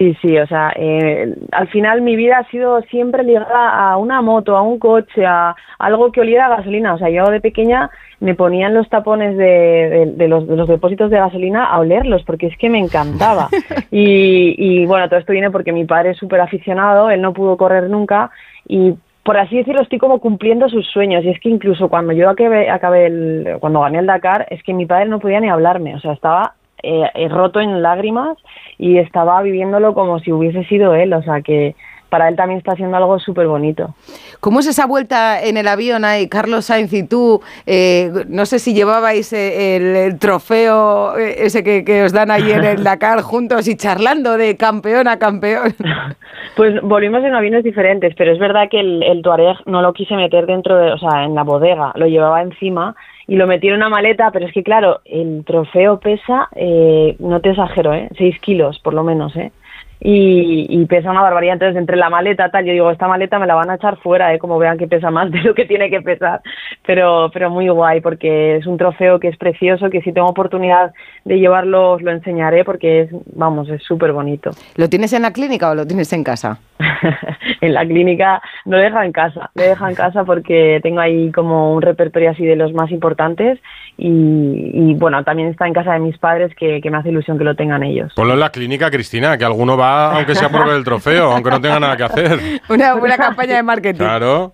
Sí, 0.00 0.16
sí, 0.22 0.38
o 0.38 0.46
sea, 0.46 0.72
eh, 0.76 1.34
al 1.52 1.68
final 1.68 2.00
mi 2.00 2.16
vida 2.16 2.38
ha 2.38 2.44
sido 2.50 2.80
siempre 2.84 3.22
ligada 3.22 3.90
a 3.90 3.98
una 3.98 4.22
moto, 4.22 4.56
a 4.56 4.62
un 4.62 4.78
coche, 4.78 5.26
a 5.26 5.54
algo 5.78 6.10
que 6.10 6.22
oliera 6.22 6.46
a 6.46 6.56
gasolina. 6.56 6.94
O 6.94 6.98
sea, 6.98 7.10
yo 7.10 7.26
de 7.26 7.38
pequeña 7.42 7.90
me 8.18 8.34
ponía 8.34 8.68
en 8.68 8.74
los 8.74 8.88
tapones 8.88 9.36
de, 9.36 9.44
de- 9.44 10.12
de 10.16 10.26
los, 10.28 10.48
de 10.48 10.56
los 10.56 10.66
depósitos 10.68 11.10
de 11.10 11.18
gasolina 11.18 11.66
a 11.66 11.78
olerlos, 11.80 12.22
porque 12.24 12.46
es 12.46 12.56
que 12.56 12.70
me 12.70 12.78
encantaba. 12.78 13.48
Y, 13.90 14.54
y 14.56 14.86
bueno, 14.86 15.06
todo 15.10 15.18
esto 15.20 15.32
viene 15.32 15.50
porque 15.50 15.72
mi 15.72 15.84
padre 15.84 16.10
es 16.12 16.16
súper 16.16 16.40
aficionado, 16.40 17.10
él 17.10 17.20
no 17.20 17.34
pudo 17.34 17.56
correr 17.58 17.90
nunca 17.90 18.30
y 18.68 18.94
por 19.22 19.36
así 19.36 19.58
decirlo, 19.58 19.82
estoy 19.82 19.98
como 19.98 20.18
cumpliendo 20.18 20.68
sus 20.70 20.86
sueños. 20.86 21.22
Y 21.24 21.28
es 21.28 21.38
que 21.40 21.50
incluso 21.50 21.90
cuando 21.90 22.12
yo 22.14 22.30
acabé, 22.30 22.70
acabé 22.70 23.06
el, 23.06 23.56
cuando 23.60 23.80
gané 23.80 23.98
el 23.98 24.06
Dakar, 24.06 24.46
es 24.48 24.62
que 24.62 24.72
mi 24.72 24.86
padre 24.86 25.06
no 25.10 25.18
podía 25.20 25.40
ni 25.40 25.50
hablarme. 25.50 25.94
O 25.94 26.00
sea, 26.00 26.12
estaba 26.14 26.54
eh, 26.82 27.10
eh, 27.14 27.28
roto 27.28 27.60
en 27.60 27.82
lágrimas 27.82 28.38
y 28.78 28.98
estaba 28.98 29.40
viviéndolo 29.42 29.94
como 29.94 30.18
si 30.20 30.32
hubiese 30.32 30.64
sido 30.64 30.94
él. 30.94 31.12
O 31.12 31.22
sea, 31.22 31.42
que 31.42 31.74
para 32.10 32.28
él 32.28 32.36
también 32.36 32.58
está 32.58 32.72
haciendo 32.72 32.96
algo 32.96 33.18
súper 33.18 33.46
bonito. 33.46 33.94
¿Cómo 34.40 34.60
es 34.60 34.66
esa 34.66 34.86
vuelta 34.86 35.42
en 35.42 35.56
el 35.56 35.68
avión 35.68 36.04
ahí, 36.04 36.28
Carlos 36.28 36.66
Sainz 36.66 36.92
y 36.92 37.06
tú? 37.06 37.40
Eh, 37.66 38.10
no 38.28 38.44
sé 38.44 38.58
si 38.58 38.74
llevabais 38.74 39.32
eh, 39.32 39.76
el, 39.76 39.96
el 39.96 40.18
trofeo 40.18 41.16
eh, 41.16 41.36
ese 41.38 41.64
que, 41.64 41.84
que 41.84 42.02
os 42.02 42.12
dan 42.12 42.30
ahí 42.30 42.50
en 42.50 42.64
el 42.64 42.84
Dakar 42.90 43.22
juntos 43.22 43.68
y 43.68 43.76
charlando 43.76 44.36
de 44.36 44.56
campeón 44.56 45.08
a 45.08 45.18
campeón. 45.18 45.74
Pues 46.56 46.82
volvimos 46.82 47.22
en 47.22 47.32
aviones 47.32 47.62
diferentes, 47.62 48.12
pero 48.16 48.32
es 48.32 48.38
verdad 48.38 48.68
que 48.68 48.80
el, 48.80 49.02
el 49.04 49.22
Tuareg 49.22 49.56
no 49.66 49.82
lo 49.82 49.92
quise 49.92 50.16
meter 50.16 50.46
dentro 50.46 50.76
de, 50.76 50.92
o 50.92 50.98
sea, 50.98 51.24
en 51.24 51.34
la 51.34 51.44
bodega, 51.44 51.92
lo 51.94 52.06
llevaba 52.06 52.42
encima 52.42 52.96
y 53.30 53.36
lo 53.36 53.46
metí 53.46 53.68
en 53.68 53.74
una 53.74 53.88
maleta, 53.88 54.32
pero 54.32 54.44
es 54.46 54.52
que 54.52 54.64
claro, 54.64 55.02
el 55.04 55.44
trofeo 55.46 56.00
pesa, 56.00 56.48
eh, 56.56 57.14
no 57.20 57.40
te 57.40 57.50
exagero, 57.50 57.94
¿eh? 57.94 58.08
6 58.18 58.40
kilos 58.40 58.80
por 58.80 58.92
lo 58.92 59.04
menos, 59.04 59.36
¿eh? 59.36 59.52
Y, 60.00 60.66
y 60.68 60.84
pesa 60.86 61.12
una 61.12 61.22
barbaridad, 61.22 61.52
entonces 61.52 61.76
entre 61.76 61.96
la 61.96 62.10
maleta 62.10 62.50
tal, 62.50 62.64
yo 62.64 62.72
digo, 62.72 62.90
esta 62.90 63.06
maleta 63.06 63.38
me 63.38 63.46
la 63.46 63.54
van 63.54 63.70
a 63.70 63.76
echar 63.76 63.98
fuera, 63.98 64.34
¿eh? 64.34 64.40
Como 64.40 64.58
vean 64.58 64.78
que 64.78 64.88
pesa 64.88 65.12
más 65.12 65.30
de 65.30 65.42
lo 65.42 65.54
que 65.54 65.64
tiene 65.64 65.90
que 65.90 66.00
pesar, 66.00 66.40
pero, 66.84 67.30
pero 67.32 67.50
muy 67.50 67.68
guay, 67.68 68.00
porque 68.00 68.56
es 68.56 68.66
un 68.66 68.76
trofeo 68.76 69.20
que 69.20 69.28
es 69.28 69.36
precioso, 69.36 69.90
que 69.90 70.00
si 70.00 70.12
tengo 70.12 70.26
oportunidad 70.26 70.92
de 71.24 71.38
llevarlo 71.38 71.92
os 71.92 72.02
lo 72.02 72.10
enseñaré, 72.10 72.64
porque 72.64 73.02
es, 73.02 73.10
vamos, 73.36 73.68
es 73.68 73.80
súper 73.84 74.10
bonito. 74.10 74.50
¿Lo 74.74 74.88
tienes 74.88 75.12
en 75.12 75.22
la 75.22 75.32
clínica 75.32 75.70
o 75.70 75.76
lo 75.76 75.86
tienes 75.86 76.12
en 76.12 76.24
casa? 76.24 76.58
en 77.60 77.74
la 77.74 77.84
clínica 77.86 78.42
no 78.64 78.76
lo 78.76 78.82
deja 78.82 79.04
en 79.04 79.12
casa, 79.12 79.50
lo 79.54 79.62
deja 79.62 79.88
en 79.88 79.94
casa 79.94 80.24
porque 80.24 80.80
tengo 80.82 81.00
ahí 81.00 81.30
como 81.32 81.74
un 81.74 81.82
repertorio 81.82 82.30
así 82.30 82.44
de 82.44 82.56
los 82.56 82.72
más 82.72 82.90
importantes 82.90 83.58
y, 83.96 84.08
y, 84.08 84.94
bueno, 84.94 85.22
también 85.24 85.48
está 85.48 85.66
en 85.66 85.74
casa 85.74 85.92
de 85.92 85.98
mis 85.98 86.16
padres 86.18 86.54
que, 86.56 86.80
que 86.80 86.90
me 86.90 86.96
hace 86.98 87.10
ilusión 87.10 87.36
que 87.36 87.44
lo 87.44 87.54
tengan 87.54 87.82
ellos. 87.82 88.12
Ponlo 88.14 88.34
en 88.34 88.40
la 88.40 88.50
clínica, 88.50 88.90
Cristina, 88.90 89.36
que 89.36 89.44
alguno 89.44 89.76
va, 89.76 90.16
aunque 90.16 90.34
sea 90.34 90.48
por 90.48 90.66
ver 90.66 90.76
el 90.76 90.84
trofeo, 90.84 91.32
aunque 91.32 91.50
no 91.50 91.60
tenga 91.60 91.80
nada 91.80 91.96
que 91.96 92.04
hacer. 92.04 92.40
Una 92.68 92.94
buena 92.94 93.16
campaña 93.16 93.56
de 93.56 93.62
marketing. 93.62 93.98
Claro. 93.98 94.52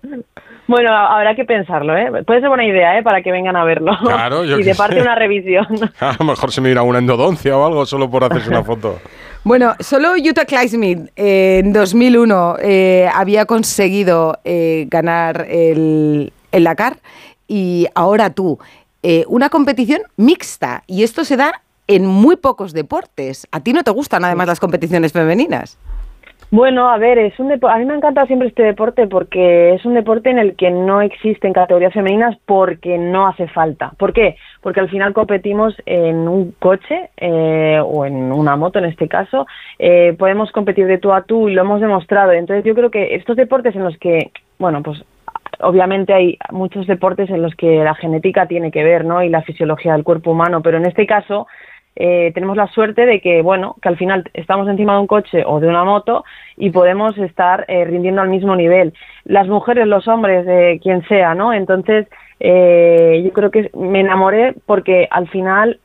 Bueno, 0.67 0.93
habrá 0.93 1.33
que 1.33 1.45
pensarlo, 1.45 1.95
¿eh? 1.95 2.23
Puede 2.25 2.41
ser 2.41 2.49
buena 2.49 2.65
idea, 2.65 2.99
¿eh? 2.99 3.03
Para 3.03 3.21
que 3.21 3.31
vengan 3.31 3.55
a 3.55 3.63
verlo. 3.63 3.97
Claro, 4.03 4.43
yo 4.43 4.59
y 4.59 4.63
de 4.63 4.75
parte 4.75 4.95
sé. 4.95 5.01
una 5.01 5.15
revisión. 5.15 5.65
A 6.01 6.15
lo 6.19 6.25
mejor 6.25 6.51
se 6.51 6.59
me 6.59 6.69
irá 6.69 6.81
una 6.81 6.99
endodoncia 6.99 7.57
o 7.57 7.65
algo 7.65 7.85
solo 7.85 8.09
por 8.09 8.25
hacerse 8.25 8.49
una 8.49 8.63
foto. 8.63 8.99
Bueno, 9.43 9.75
solo 9.79 10.13
Utah 10.13 10.45
Clydesmith 10.45 11.09
eh, 11.15 11.61
en 11.63 11.71
2001 11.71 12.57
eh, 12.59 13.09
había 13.13 13.45
conseguido 13.45 14.39
eh, 14.43 14.87
ganar 14.89 15.45
el, 15.49 16.33
el 16.51 16.63
Dakar 16.63 16.97
y 17.47 17.87
ahora 17.95 18.29
tú. 18.31 18.59
Eh, 19.03 19.23
una 19.27 19.49
competición 19.49 20.01
mixta 20.17 20.83
y 20.87 21.03
esto 21.03 21.23
se 21.23 21.37
da 21.37 21.61
en 21.87 22.05
muy 22.05 22.35
pocos 22.35 22.73
deportes. 22.73 23.47
¿A 23.51 23.61
ti 23.61 23.71
no 23.71 23.83
te 23.83 23.91
gustan 23.91 24.25
además 24.25 24.47
las 24.47 24.59
competiciones 24.59 25.13
femeninas? 25.13 25.77
Bueno, 26.49 26.89
a 26.89 26.97
ver, 26.97 27.17
es 27.17 27.37
un 27.41 27.51
a 27.51 27.77
mí 27.77 27.85
me 27.85 27.95
encanta 27.95 28.25
siempre 28.25 28.47
este 28.47 28.63
deporte 28.63 29.05
porque 29.07 29.73
es 29.73 29.83
un 29.83 29.93
deporte 29.93 30.29
en 30.29 30.39
el 30.39 30.55
que 30.55 30.71
no 30.71 31.01
existen 31.01 31.51
categorías 31.51 31.93
femeninas 31.93 32.37
porque 32.45 32.97
no 32.97 33.27
hace 33.27 33.49
falta. 33.49 33.91
¿Por 33.97 34.13
qué? 34.13 34.37
Porque 34.61 34.79
al 34.79 34.89
final 34.89 35.13
competimos 35.13 35.75
en 35.85 36.25
un 36.29 36.53
coche 36.57 37.09
eh, 37.17 37.81
o 37.83 38.05
en 38.05 38.31
una 38.31 38.55
moto 38.55 38.79
en 38.79 38.85
este 38.85 39.09
caso, 39.09 39.45
eh, 39.77 40.15
podemos 40.17 40.49
competir 40.53 40.87
de 40.87 40.99
tú 40.99 41.11
a 41.11 41.23
tú 41.23 41.49
y 41.49 41.53
lo 41.53 41.63
hemos 41.63 41.81
demostrado. 41.81 42.31
Entonces 42.31 42.63
yo 42.63 42.73
creo 42.75 42.91
que 42.91 43.15
estos 43.15 43.35
deportes 43.35 43.75
en 43.75 43.83
los 43.83 43.97
que, 43.97 44.31
bueno, 44.57 44.81
pues 44.81 45.03
obviamente 45.59 46.13
hay 46.13 46.37
muchos 46.51 46.87
deportes 46.87 47.29
en 47.29 47.41
los 47.41 47.55
que 47.55 47.83
la 47.83 47.95
genética 47.95 48.47
tiene 48.47 48.71
que 48.71 48.85
ver, 48.85 49.03
¿no? 49.03 49.21
Y 49.21 49.27
la 49.27 49.41
fisiología 49.41 49.91
del 49.91 50.05
cuerpo 50.05 50.31
humano, 50.31 50.61
pero 50.61 50.77
en 50.77 50.85
este 50.85 51.05
caso 51.05 51.47
eh, 51.99 52.31
tenemos 52.33 52.55
la 52.55 52.67
suerte 52.67 53.05
de 53.07 53.19
que, 53.19 53.41
bueno, 53.41 53.75
que 53.81 53.89
al 53.89 53.97
final 53.97 54.23
estamos 54.33 54.67
encima 54.69 54.93
de 54.93 54.99
un 54.99 55.07
coche 55.07 55.43
o 55.45 55.59
de 55.59 55.67
una 55.67 55.83
moto 55.83 56.23
y 56.55 56.69
podemos 56.69 57.17
estar 57.17 57.65
eh, 57.67 57.85
rindiendo 57.85 58.21
al 58.21 58.29
mismo 58.29 58.55
nivel. 58.55 58.93
Las 59.25 59.47
mujeres, 59.47 59.87
los 59.87 60.07
hombres, 60.07 60.45
eh, 60.47 60.79
quien 60.81 61.01
sea, 61.07 61.33
¿no? 61.33 61.53
Entonces, 61.53 62.07
eh, 62.39 63.21
yo 63.25 63.33
creo 63.33 63.49
que 63.49 63.71
me 63.75 64.01
enamoré 64.01 64.53
porque 64.67 65.07
al 65.09 65.27
final 65.27 65.79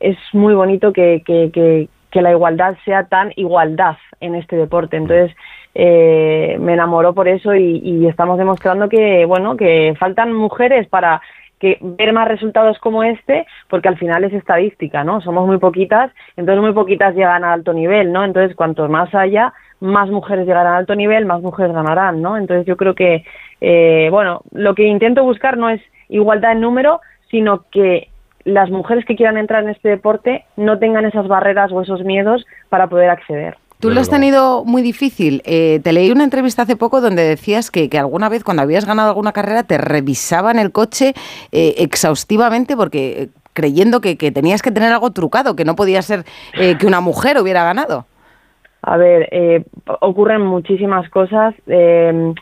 es 0.00 0.18
muy 0.32 0.54
bonito 0.54 0.92
que, 0.92 1.22
que, 1.24 1.50
que, 1.52 1.88
que 2.10 2.22
la 2.22 2.32
igualdad 2.32 2.76
sea 2.84 3.04
tan 3.04 3.32
igualdad 3.36 3.96
en 4.20 4.34
este 4.34 4.56
deporte. 4.56 4.96
Entonces, 4.96 5.34
eh, 5.74 6.56
me 6.58 6.72
enamoró 6.72 7.14
por 7.14 7.28
eso 7.28 7.54
y, 7.54 7.78
y 7.84 8.06
estamos 8.08 8.38
demostrando 8.38 8.88
que, 8.88 9.24
bueno, 9.26 9.56
que 9.56 9.94
faltan 9.98 10.32
mujeres 10.32 10.88
para 10.88 11.20
que 11.58 11.78
ver 11.80 12.12
más 12.12 12.28
resultados 12.28 12.78
como 12.78 13.02
este, 13.02 13.46
porque 13.68 13.88
al 13.88 13.96
final 13.96 14.24
es 14.24 14.32
estadística, 14.32 15.04
¿no? 15.04 15.20
Somos 15.20 15.46
muy 15.46 15.58
poquitas, 15.58 16.10
entonces 16.36 16.62
muy 16.62 16.72
poquitas 16.72 17.14
llegan 17.14 17.44
a 17.44 17.52
alto 17.52 17.72
nivel, 17.72 18.12
¿no? 18.12 18.24
Entonces, 18.24 18.56
cuanto 18.56 18.88
más 18.88 19.14
haya, 19.14 19.52
más 19.80 20.10
mujeres 20.10 20.46
llegarán 20.46 20.74
a 20.74 20.78
alto 20.78 20.94
nivel, 20.94 21.24
más 21.24 21.40
mujeres 21.40 21.72
ganarán, 21.72 22.20
¿no? 22.20 22.36
Entonces, 22.36 22.66
yo 22.66 22.76
creo 22.76 22.94
que, 22.94 23.24
eh, 23.60 24.08
bueno, 24.10 24.42
lo 24.52 24.74
que 24.74 24.84
intento 24.84 25.24
buscar 25.24 25.56
no 25.56 25.70
es 25.70 25.80
igualdad 26.08 26.52
en 26.52 26.60
número, 26.60 27.00
sino 27.30 27.64
que 27.70 28.08
las 28.44 28.70
mujeres 28.70 29.04
que 29.04 29.16
quieran 29.16 29.38
entrar 29.38 29.64
en 29.64 29.70
este 29.70 29.88
deporte 29.88 30.44
no 30.56 30.78
tengan 30.78 31.04
esas 31.04 31.26
barreras 31.26 31.72
o 31.72 31.82
esos 31.82 32.04
miedos 32.04 32.46
para 32.68 32.86
poder 32.86 33.10
acceder. 33.10 33.56
Tú 33.78 33.90
lo 33.90 34.00
has 34.00 34.08
tenido 34.08 34.64
muy 34.64 34.82
difícil. 34.82 35.42
Eh, 35.44 35.80
te 35.84 35.92
leí 35.92 36.10
una 36.10 36.24
entrevista 36.24 36.62
hace 36.62 36.76
poco 36.76 37.00
donde 37.00 37.22
decías 37.22 37.70
que, 37.70 37.90
que 37.90 37.98
alguna 37.98 38.28
vez 38.28 38.42
cuando 38.42 38.62
habías 38.62 38.86
ganado 38.86 39.10
alguna 39.10 39.32
carrera 39.32 39.64
te 39.64 39.76
revisaban 39.76 40.58
el 40.58 40.72
coche 40.72 41.12
eh, 41.52 41.74
exhaustivamente 41.78 42.76
porque 42.76 43.22
eh, 43.22 43.28
creyendo 43.56 44.00
que, 44.00 44.16
que 44.16 44.30
tenías 44.30 44.62
que 44.62 44.70
tener 44.70 44.92
algo 44.92 45.10
trucado, 45.10 45.56
que 45.56 45.64
no 45.64 45.74
podía 45.74 46.02
ser 46.02 46.24
eh, 46.54 46.76
que 46.78 46.86
una 46.86 47.00
mujer 47.00 47.38
hubiera 47.40 47.64
ganado. 47.64 48.06
A 48.82 48.96
ver, 48.98 49.28
eh, 49.32 49.64
ocurren 50.00 50.42
muchísimas 50.42 51.08
cosas. 51.10 51.54
Eh, 51.66 52.34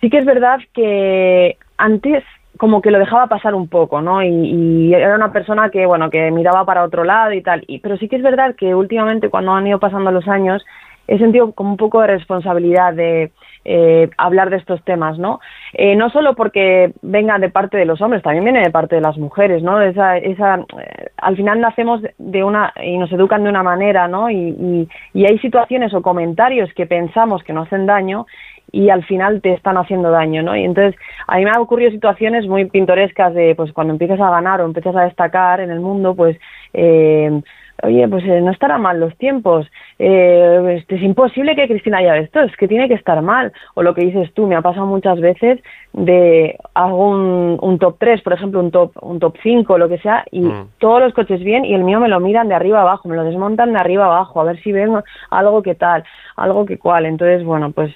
sí 0.00 0.10
que 0.10 0.18
es 0.18 0.24
verdad 0.24 0.60
que 0.74 1.56
antes 1.78 2.22
como 2.58 2.82
que 2.82 2.90
lo 2.90 2.98
dejaba 2.98 3.28
pasar 3.28 3.54
un 3.54 3.68
poco, 3.68 4.02
¿no? 4.02 4.22
Y, 4.22 4.28
y 4.28 4.94
era 4.94 5.14
una 5.14 5.32
persona 5.32 5.70
que, 5.70 5.86
bueno, 5.86 6.10
que 6.10 6.30
miraba 6.30 6.64
para 6.66 6.84
otro 6.84 7.04
lado 7.04 7.32
y 7.32 7.40
tal. 7.40 7.64
Y, 7.66 7.78
pero 7.78 7.96
sí 7.96 8.08
que 8.08 8.16
es 8.16 8.22
verdad 8.22 8.54
que 8.56 8.74
últimamente, 8.74 9.30
cuando 9.30 9.52
han 9.52 9.66
ido 9.66 9.78
pasando 9.78 10.10
los 10.10 10.28
años, 10.28 10.64
he 11.06 11.18
sentido 11.18 11.52
como 11.52 11.70
un 11.70 11.76
poco 11.76 12.02
de 12.02 12.08
responsabilidad 12.08 12.92
de 12.92 13.32
eh, 13.64 14.10
hablar 14.18 14.50
de 14.50 14.56
estos 14.56 14.82
temas, 14.84 15.18
¿no? 15.18 15.40
Eh, 15.72 15.96
no 15.96 16.10
solo 16.10 16.34
porque 16.34 16.92
vengan 17.02 17.40
de 17.40 17.48
parte 17.48 17.76
de 17.76 17.86
los 17.86 18.00
hombres, 18.00 18.22
también 18.22 18.44
viene 18.44 18.60
de 18.60 18.70
parte 18.70 18.96
de 18.96 19.00
las 19.00 19.16
mujeres, 19.16 19.62
¿no? 19.62 19.80
Esa, 19.80 20.18
esa, 20.18 20.56
eh, 20.56 21.08
al 21.16 21.36
final 21.36 21.60
nacemos 21.60 22.02
de 22.18 22.44
una 22.44 22.72
y 22.82 22.98
nos 22.98 23.10
educan 23.10 23.42
de 23.42 23.50
una 23.50 23.62
manera, 23.62 24.06
¿no? 24.06 24.30
Y, 24.30 24.36
y, 24.36 24.88
y 25.14 25.26
hay 25.26 25.38
situaciones 25.38 25.94
o 25.94 26.02
comentarios 26.02 26.72
que 26.74 26.86
pensamos 26.86 27.42
que 27.42 27.52
nos 27.52 27.66
hacen 27.66 27.86
daño 27.86 28.26
y 28.72 28.90
al 28.90 29.04
final 29.04 29.40
te 29.40 29.52
están 29.52 29.76
haciendo 29.76 30.10
daño, 30.10 30.42
¿no? 30.42 30.56
Y 30.56 30.64
entonces 30.64 30.98
a 31.26 31.36
mí 31.36 31.44
me 31.44 31.50
han 31.50 31.58
ocurrido 31.60 31.90
situaciones 31.90 32.46
muy 32.46 32.66
pintorescas 32.66 33.34
de, 33.34 33.54
pues 33.54 33.72
cuando 33.72 33.92
empiezas 33.92 34.20
a 34.20 34.30
ganar 34.30 34.60
o 34.60 34.66
empiezas 34.66 34.94
a 34.96 35.04
destacar 35.04 35.60
en 35.60 35.70
el 35.70 35.80
mundo, 35.80 36.14
pues, 36.14 36.38
eh, 36.74 37.40
oye, 37.82 38.08
pues 38.08 38.24
eh, 38.24 38.40
no 38.40 38.50
estará 38.50 38.76
mal 38.76 38.98
los 38.98 39.16
tiempos, 39.18 39.66
eh, 40.00 40.76
este, 40.78 40.96
es 40.96 41.02
imposible 41.02 41.54
que 41.54 41.68
Cristina 41.68 41.98
haya 41.98 42.16
esto, 42.16 42.40
es 42.40 42.56
que 42.56 42.66
tiene 42.66 42.88
que 42.88 42.94
estar 42.94 43.22
mal, 43.22 43.52
o 43.74 43.82
lo 43.82 43.94
que 43.94 44.04
dices 44.04 44.32
tú, 44.34 44.46
me 44.48 44.56
ha 44.56 44.62
pasado 44.62 44.86
muchas 44.86 45.20
veces 45.20 45.60
de 45.92 46.58
hago 46.74 47.10
un, 47.10 47.58
un 47.60 47.78
top 47.78 47.96
3, 47.98 48.20
por 48.22 48.32
ejemplo, 48.32 48.60
un 48.60 48.70
top, 48.72 48.92
un 49.00 49.20
top 49.20 49.36
5, 49.42 49.78
lo 49.78 49.88
que 49.88 49.98
sea, 49.98 50.24
y 50.30 50.40
Mm. 50.40 50.70
todos 50.78 51.00
los 51.00 51.14
coches 51.14 51.40
bien 51.40 51.64
y 51.64 51.74
el 51.74 51.84
mío 51.84 52.00
me 52.00 52.08
lo 52.08 52.20
miran 52.20 52.48
de 52.48 52.54
arriba 52.54 52.80
abajo, 52.80 53.08
me 53.08 53.16
lo 53.16 53.24
desmontan 53.24 53.72
de 53.72 53.78
arriba 53.78 54.06
abajo, 54.06 54.40
a 54.40 54.44
ver 54.44 54.60
si 54.62 54.72
ven 54.72 54.90
algo 55.30 55.62
que 55.62 55.74
tal, 55.74 56.04
algo 56.36 56.66
que 56.66 56.78
cual, 56.78 57.06
entonces, 57.06 57.44
bueno, 57.44 57.70
pues 57.70 57.94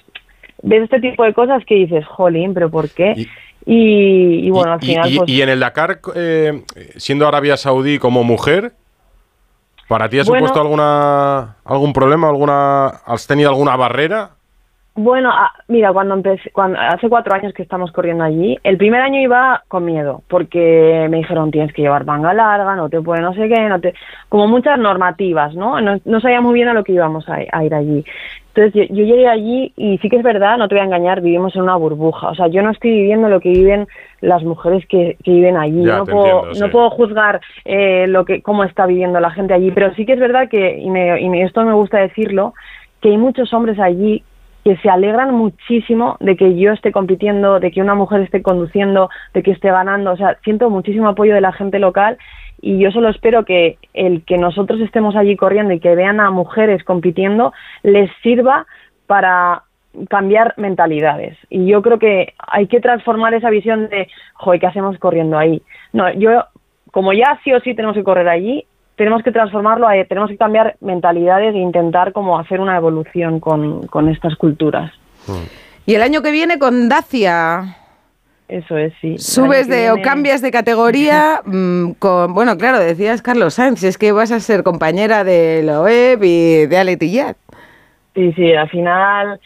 ves 0.63 0.83
este 0.83 0.99
tipo 0.99 1.23
de 1.23 1.33
cosas 1.33 1.63
que 1.65 1.75
dices, 1.75 2.05
jolín, 2.07 2.53
pero 2.53 2.71
¿por 2.71 2.89
qué? 2.89 3.13
Y, 3.65 4.47
y, 4.47 4.49
bueno, 4.49 4.73
al 4.73 4.79
final, 4.79 5.09
y- 5.09 5.17
pues, 5.17 5.29
y 5.29 5.41
en 5.41 5.49
el 5.49 5.59
Dakar, 5.59 5.99
eh, 6.15 6.63
siendo 6.97 7.27
Arabia 7.27 7.55
Saudí 7.55 7.99
como 7.99 8.23
mujer, 8.23 8.73
¿para 9.87 10.09
ti 10.09 10.19
ha 10.19 10.23
Bueno. 10.23 10.47
supuesto 10.47 10.59
alguna 10.61 11.57
algún 11.63 11.93
problema? 11.93 12.29
alguna 12.29 12.87
¿Has 13.05 13.27
tenido 13.27 13.49
alguna 13.49 13.75
barrera? 13.75 14.31
Bueno, 14.95 15.31
ah, 15.33 15.51
mira, 15.69 15.91
cuando 15.91 16.13
empecé, 16.13 16.51
cuando, 16.51 16.77
hace 16.79 17.09
cuatro 17.09 17.33
años 17.33 17.51
que 17.53 17.63
estamos 17.63 17.91
corriendo 17.91 18.23
allí, 18.23 18.59
el 18.63 18.77
primer 18.77 19.01
año 19.01 19.19
iba 19.19 19.63
con 19.67 19.85
miedo, 19.85 20.21
porque 20.27 21.07
me 21.09 21.17
dijeron 21.17 21.49
tienes 21.49 21.73
que 21.73 21.81
llevar 21.81 22.05
manga 22.05 22.31
larga, 22.31 22.75
no 22.75 22.89
te 22.89 23.01
puede 23.01 23.21
no 23.23 23.33
sé 23.33 23.49
qué, 23.49 23.59
no 23.69 23.81
te, 23.81 23.95
como 24.29 24.47
muchas 24.47 24.77
normativas, 24.77 25.55
¿no? 25.55 25.81
No, 25.81 25.99
no 26.05 26.19
sabía 26.21 26.41
muy 26.41 26.53
bien 26.53 26.67
a 26.67 26.75
lo 26.75 26.83
que 26.83 26.91
íbamos 26.91 27.27
a, 27.27 27.39
a 27.51 27.63
ir 27.63 27.73
allí. 27.73 28.05
Entonces 28.53 28.87
yo, 28.87 28.95
yo 28.95 29.03
llegué 29.03 29.27
allí 29.27 29.73
y 29.75 29.97
sí 29.97 30.09
que 30.09 30.17
es 30.17 30.23
verdad, 30.23 30.59
no 30.59 30.67
te 30.67 30.75
voy 30.75 30.83
a 30.83 30.85
engañar, 30.85 31.21
vivimos 31.21 31.55
en 31.55 31.63
una 31.63 31.75
burbuja. 31.75 32.29
O 32.29 32.35
sea, 32.35 32.45
yo 32.49 32.61
no 32.61 32.69
estoy 32.69 32.91
viviendo 32.91 33.29
lo 33.29 33.39
que 33.39 33.49
viven 33.49 33.87
las 34.21 34.43
mujeres 34.43 34.85
que, 34.85 35.17
que 35.23 35.31
viven 35.31 35.57
allí. 35.57 35.83
Ya, 35.85 35.97
no, 35.97 36.05
puedo, 36.05 36.45
entiendo, 36.45 36.67
no 36.67 36.71
puedo 36.71 36.89
juzgar 36.91 37.41
eh, 37.65 38.05
lo 38.07 38.25
que 38.25 38.43
cómo 38.43 38.63
está 38.63 38.85
viviendo 38.85 39.19
la 39.19 39.31
gente 39.31 39.55
allí, 39.55 39.71
pero 39.71 39.91
sí 39.95 40.05
que 40.05 40.13
es 40.13 40.19
verdad 40.19 40.49
que, 40.49 40.77
y, 40.77 40.87
me, 40.91 41.19
y 41.19 41.29
me- 41.29 41.41
esto 41.41 41.63
me 41.63 41.73
gusta 41.73 41.97
decirlo, 41.97 42.53
que 43.01 43.09
hay 43.09 43.17
muchos 43.17 43.51
hombres 43.55 43.79
allí 43.79 44.23
que 44.63 44.77
se 44.77 44.89
alegran 44.89 45.33
muchísimo 45.33 46.17
de 46.19 46.37
que 46.37 46.57
yo 46.57 46.71
esté 46.71 46.91
compitiendo, 46.91 47.59
de 47.59 47.71
que 47.71 47.81
una 47.81 47.95
mujer 47.95 48.21
esté 48.21 48.41
conduciendo, 48.41 49.09
de 49.33 49.43
que 49.43 49.51
esté 49.51 49.69
ganando. 49.69 50.11
O 50.11 50.17
sea, 50.17 50.37
siento 50.43 50.69
muchísimo 50.69 51.09
apoyo 51.09 51.33
de 51.33 51.41
la 51.41 51.51
gente 51.51 51.79
local 51.79 52.17
y 52.61 52.79
yo 52.79 52.91
solo 52.91 53.09
espero 53.09 53.43
que 53.43 53.77
el 53.93 54.23
que 54.23 54.37
nosotros 54.37 54.79
estemos 54.79 55.15
allí 55.15 55.35
corriendo 55.35 55.73
y 55.73 55.81
que 55.81 55.95
vean 55.95 56.21
a 56.21 56.31
mujeres 56.31 56.83
compitiendo 56.83 57.51
les 57.83 58.09
sirva 58.21 58.65
para 59.05 59.63
cambiar 60.09 60.53
mentalidades. 60.57 61.37
Y 61.49 61.67
yo 61.67 61.81
creo 61.81 61.99
que 61.99 62.33
hay 62.37 62.67
que 62.67 62.79
transformar 62.79 63.33
esa 63.33 63.49
visión 63.49 63.89
de, 63.89 64.07
joder, 64.33 64.59
¿qué 64.61 64.67
hacemos 64.67 64.97
corriendo 64.97 65.37
ahí? 65.37 65.61
No, 65.91 66.11
yo, 66.13 66.45
como 66.91 67.13
ya 67.13 67.39
sí 67.43 67.53
o 67.53 67.59
sí 67.59 67.75
tenemos 67.75 67.95
que 67.95 68.03
correr 68.03 68.29
allí, 68.29 68.65
tenemos 68.95 69.23
que 69.23 69.31
transformarlo, 69.31 69.87
a- 69.87 70.03
tenemos 70.07 70.29
que 70.29 70.37
cambiar 70.37 70.75
mentalidades 70.81 71.53
e 71.55 71.57
intentar 71.57 72.11
como 72.13 72.37
hacer 72.37 72.59
una 72.59 72.77
evolución 72.77 73.39
con, 73.39 73.87
con 73.87 74.09
estas 74.09 74.35
culturas. 74.35 74.91
Y 75.85 75.95
el 75.95 76.01
año 76.01 76.21
que 76.21 76.31
viene 76.31 76.59
con 76.59 76.89
Dacia. 76.89 77.77
Eso 78.47 78.77
es, 78.77 78.93
sí. 79.01 79.17
Subes 79.17 79.67
de 79.67 79.89
o 79.91 80.01
cambias 80.01 80.41
de 80.41 80.51
categoría 80.51 81.41
mm, 81.45 81.91
con, 81.99 82.33
bueno, 82.33 82.57
claro, 82.57 82.77
decías 82.79 83.21
Carlos 83.21 83.55
Sainz, 83.55 83.83
es 83.83 83.97
que 83.97 84.11
vas 84.11 84.31
a 84.31 84.39
ser 84.39 84.63
compañera 84.63 85.23
de 85.23 85.63
Loeb 85.63 86.23
y 86.23 86.65
de 86.67 86.77
Ale 86.77 86.97
Tillat. 86.97 87.37
Sí, 88.13 88.31
sí, 88.33 88.53
al 88.53 88.69
final 88.69 89.39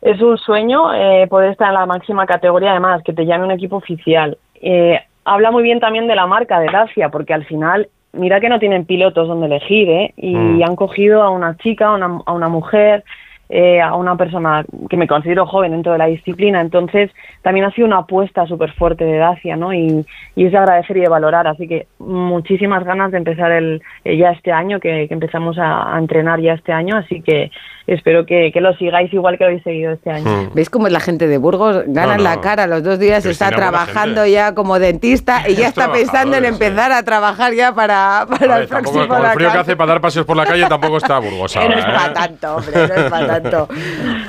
es 0.00 0.20
un 0.22 0.38
sueño 0.38 0.94
eh, 0.94 1.26
poder 1.28 1.50
estar 1.50 1.68
en 1.68 1.74
la 1.74 1.86
máxima 1.86 2.26
categoría, 2.26 2.70
además, 2.70 3.02
que 3.04 3.12
te 3.12 3.26
llame 3.26 3.44
un 3.44 3.50
equipo 3.50 3.76
oficial. 3.76 4.38
Eh, 4.62 4.98
habla 5.24 5.50
muy 5.50 5.62
bien 5.62 5.80
también 5.80 6.06
de 6.06 6.14
la 6.14 6.26
marca 6.26 6.58
de 6.60 6.66
Dacia, 6.70 7.10
porque 7.10 7.34
al 7.34 7.44
final, 7.44 7.88
mira 8.14 8.40
que 8.40 8.48
no 8.48 8.58
tienen 8.58 8.84
pilotos 8.84 9.28
donde 9.28 9.46
elegir, 9.46 9.88
¿eh? 9.88 10.14
Y 10.16 10.34
Mm. 10.36 10.62
han 10.64 10.76
cogido 10.76 11.22
a 11.22 11.30
una 11.30 11.56
chica, 11.58 11.88
a 11.88 11.94
una, 11.94 12.20
a 12.24 12.32
una 12.32 12.48
mujer, 12.48 13.04
eh, 13.48 13.80
a 13.80 13.94
una 13.94 14.16
persona 14.16 14.64
que 14.88 14.96
me 14.96 15.06
considero 15.06 15.46
joven 15.46 15.72
dentro 15.72 15.92
de 15.92 15.98
la 15.98 16.06
disciplina, 16.06 16.60
entonces 16.60 17.10
también 17.42 17.66
ha 17.66 17.72
sido 17.72 17.86
una 17.86 17.98
apuesta 17.98 18.46
súper 18.46 18.72
fuerte 18.72 19.04
de 19.04 19.18
Dacia, 19.18 19.56
¿no? 19.56 19.72
Y, 19.72 20.04
y 20.34 20.46
es 20.46 20.52
de 20.52 20.58
agradecer 20.58 20.96
y 20.96 21.00
de 21.00 21.08
valorar, 21.08 21.46
así 21.46 21.68
que 21.68 21.86
muchísimas 21.98 22.84
ganas 22.84 23.12
de 23.12 23.18
empezar 23.18 23.52
el, 23.52 23.82
eh, 24.04 24.16
ya 24.16 24.30
este 24.30 24.52
año, 24.52 24.80
que, 24.80 25.06
que 25.08 25.14
empezamos 25.14 25.58
a, 25.58 25.94
a 25.94 25.98
entrenar 25.98 26.40
ya 26.40 26.54
este 26.54 26.72
año, 26.72 26.96
así 26.96 27.20
que 27.20 27.50
espero 27.86 28.24
que, 28.24 28.50
que 28.52 28.60
lo 28.60 28.74
sigáis 28.74 29.12
igual 29.12 29.36
que 29.36 29.44
lo 29.44 29.48
habéis 29.48 29.62
seguido 29.62 29.92
este 29.92 30.10
año. 30.10 30.50
¿Veis 30.54 30.70
cómo 30.70 30.86
es 30.86 30.92
la 30.92 31.00
gente 31.00 31.26
de 31.28 31.38
Burgos? 31.38 31.84
Ganan 31.86 32.18
no. 32.18 32.24
la 32.24 32.40
cara 32.40 32.66
los 32.66 32.82
dos 32.82 32.98
días, 32.98 33.22
Cristina, 33.22 33.50
está 33.50 33.56
trabajando 33.56 34.26
ya 34.26 34.54
como 34.54 34.78
dentista 34.78 35.42
y 35.48 35.54
ya 35.54 35.68
Es 35.68 35.68
está 35.68 35.92
pensando 35.92 36.36
en 36.36 36.46
empezar 36.46 36.92
a 36.92 37.02
trabajar 37.02 37.52
ya 37.52 37.74
para, 37.74 38.26
para 38.28 38.54
A 38.54 38.58
ver, 38.58 38.62
el 38.62 38.68
tampoco, 38.68 38.92
próximo 38.92 39.08
con 39.08 39.26
el 39.26 39.32
frío 39.32 39.52
que 39.52 39.58
hace 39.58 39.76
para 39.76 39.92
dar 39.92 40.00
paseos 40.00 40.24
por 40.24 40.36
la 40.36 40.46
calle 40.46 40.66
tampoco 40.66 40.96
está 40.96 41.18
Burgos 41.18 41.54
No 41.56 41.62
es 41.62 41.78
¿eh? 41.78 41.82
para 41.82 42.12
tanto, 42.12 42.56
hombre, 42.56 42.72
no 42.74 42.94
es 42.94 43.10
para 43.10 43.26
tanto. 43.26 43.33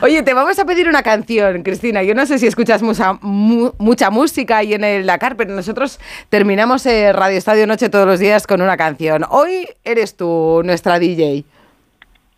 Oye, 0.02 0.24
te 0.24 0.34
vamos 0.34 0.58
a 0.60 0.66
pedir 0.66 0.88
una 0.88 1.04
canción, 1.04 1.64
Cristina. 1.64 2.04
Yo 2.04 2.14
no 2.16 2.26
sé 2.26 2.38
si 2.40 2.48
escuchas 2.48 2.82
mucha, 2.84 3.14
mu- 3.22 3.72
mucha 3.78 4.10
música 4.10 4.58
ahí 4.58 4.74
en 4.74 4.84
el 4.84 5.06
Dakar, 5.06 5.36
pero 5.36 5.54
nosotros 5.54 6.00
terminamos 6.30 6.86
eh, 6.86 7.12
Radio 7.14 7.38
Estadio 7.38 7.68
Noche 7.68 7.90
todos 7.90 8.06
los 8.08 8.20
días 8.20 8.46
con 8.48 8.62
una 8.62 8.78
canción. 8.78 9.24
Hoy 9.30 9.68
eres 9.84 10.16
tú 10.18 10.62
nuestra 10.64 11.00
DJ. 11.00 11.44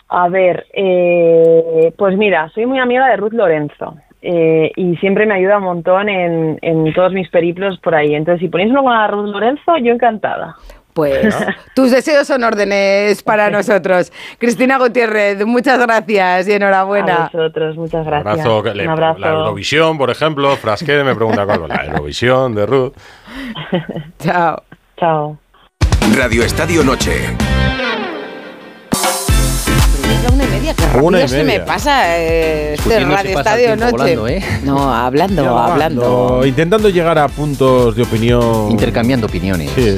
A 0.10 0.30
ver, 0.30 0.66
eh, 0.74 1.92
pues 1.98 2.16
mira, 2.18 2.50
soy 2.54 2.66
muy 2.66 2.80
amiga 2.80 3.08
de 3.08 3.18
Ruth 3.18 3.34
Lorenzo 3.34 3.96
eh, 4.22 4.72
y 4.76 4.96
siempre 4.98 5.26
me 5.26 5.34
ayuda 5.36 5.58
un 5.58 5.66
montón 5.66 6.08
en, 6.08 6.58
en 6.62 6.94
todos 6.94 7.12
mis 7.12 7.30
periplos 7.30 7.78
por 7.80 7.94
ahí. 7.94 8.16
Entonces, 8.16 8.40
si 8.42 8.48
ponéis 8.48 8.74
con 8.74 8.86
la 8.86 9.08
Ruth 9.08 9.28
Lorenzo, 9.30 9.78
yo 9.78 9.92
encantada. 9.92 10.56
Pues 10.98 11.36
tus 11.76 11.92
deseos 11.92 12.26
son 12.26 12.44
órdenes 12.44 13.22
para 13.22 13.52
nosotros. 13.52 14.12
Cristina 14.40 14.80
Gutiérrez, 14.80 15.46
muchas 15.46 15.80
gracias 15.80 16.48
y 16.48 16.54
enhorabuena. 16.54 17.26
A 17.26 17.30
vosotros, 17.32 17.78
muchas 17.78 18.04
gracias. 18.04 18.40
Abrazo, 18.40 18.64
que 18.64 18.70
Un 18.72 18.90
abrazo. 18.90 19.20
La 19.20 19.30
Eurovisión, 19.30 19.96
por 20.00 20.10
ejemplo, 20.10 20.58
Frasquet 20.58 21.04
me 21.06 21.14
pregunta 21.14 21.46
cuál 21.46 21.62
es 21.62 21.70
la 21.70 21.86
Eurovisión 21.86 22.56
de 22.56 22.66
Ruth. 22.66 22.94
Chao. 24.20 24.64
Chao. 25.00 25.38
Radio 26.18 26.42
Estadio 26.42 26.84
Noche. 26.84 27.26
Es 30.10 30.32
una 30.34 30.44
y 30.44 30.48
media, 30.48 30.74
Una 31.00 31.22
y 31.22 31.28
se 31.28 31.44
me 31.44 31.60
pasa 31.60 32.18
eh, 32.18 32.74
este 32.74 33.00
Radio 33.06 33.38
Estadio 33.38 33.76
Noche. 33.76 33.92
volando, 33.92 34.28
¿eh? 34.30 34.44
No, 34.64 34.92
hablando, 34.92 35.60
hablando. 35.60 36.42
Intentando 36.44 36.90
llegar 36.90 37.20
a 37.20 37.28
puntos 37.28 37.96
de 37.96 38.02
opinión. 38.02 38.72
Intercambiando 38.72 39.28
opiniones. 39.28 39.70
Sí, 39.76 39.90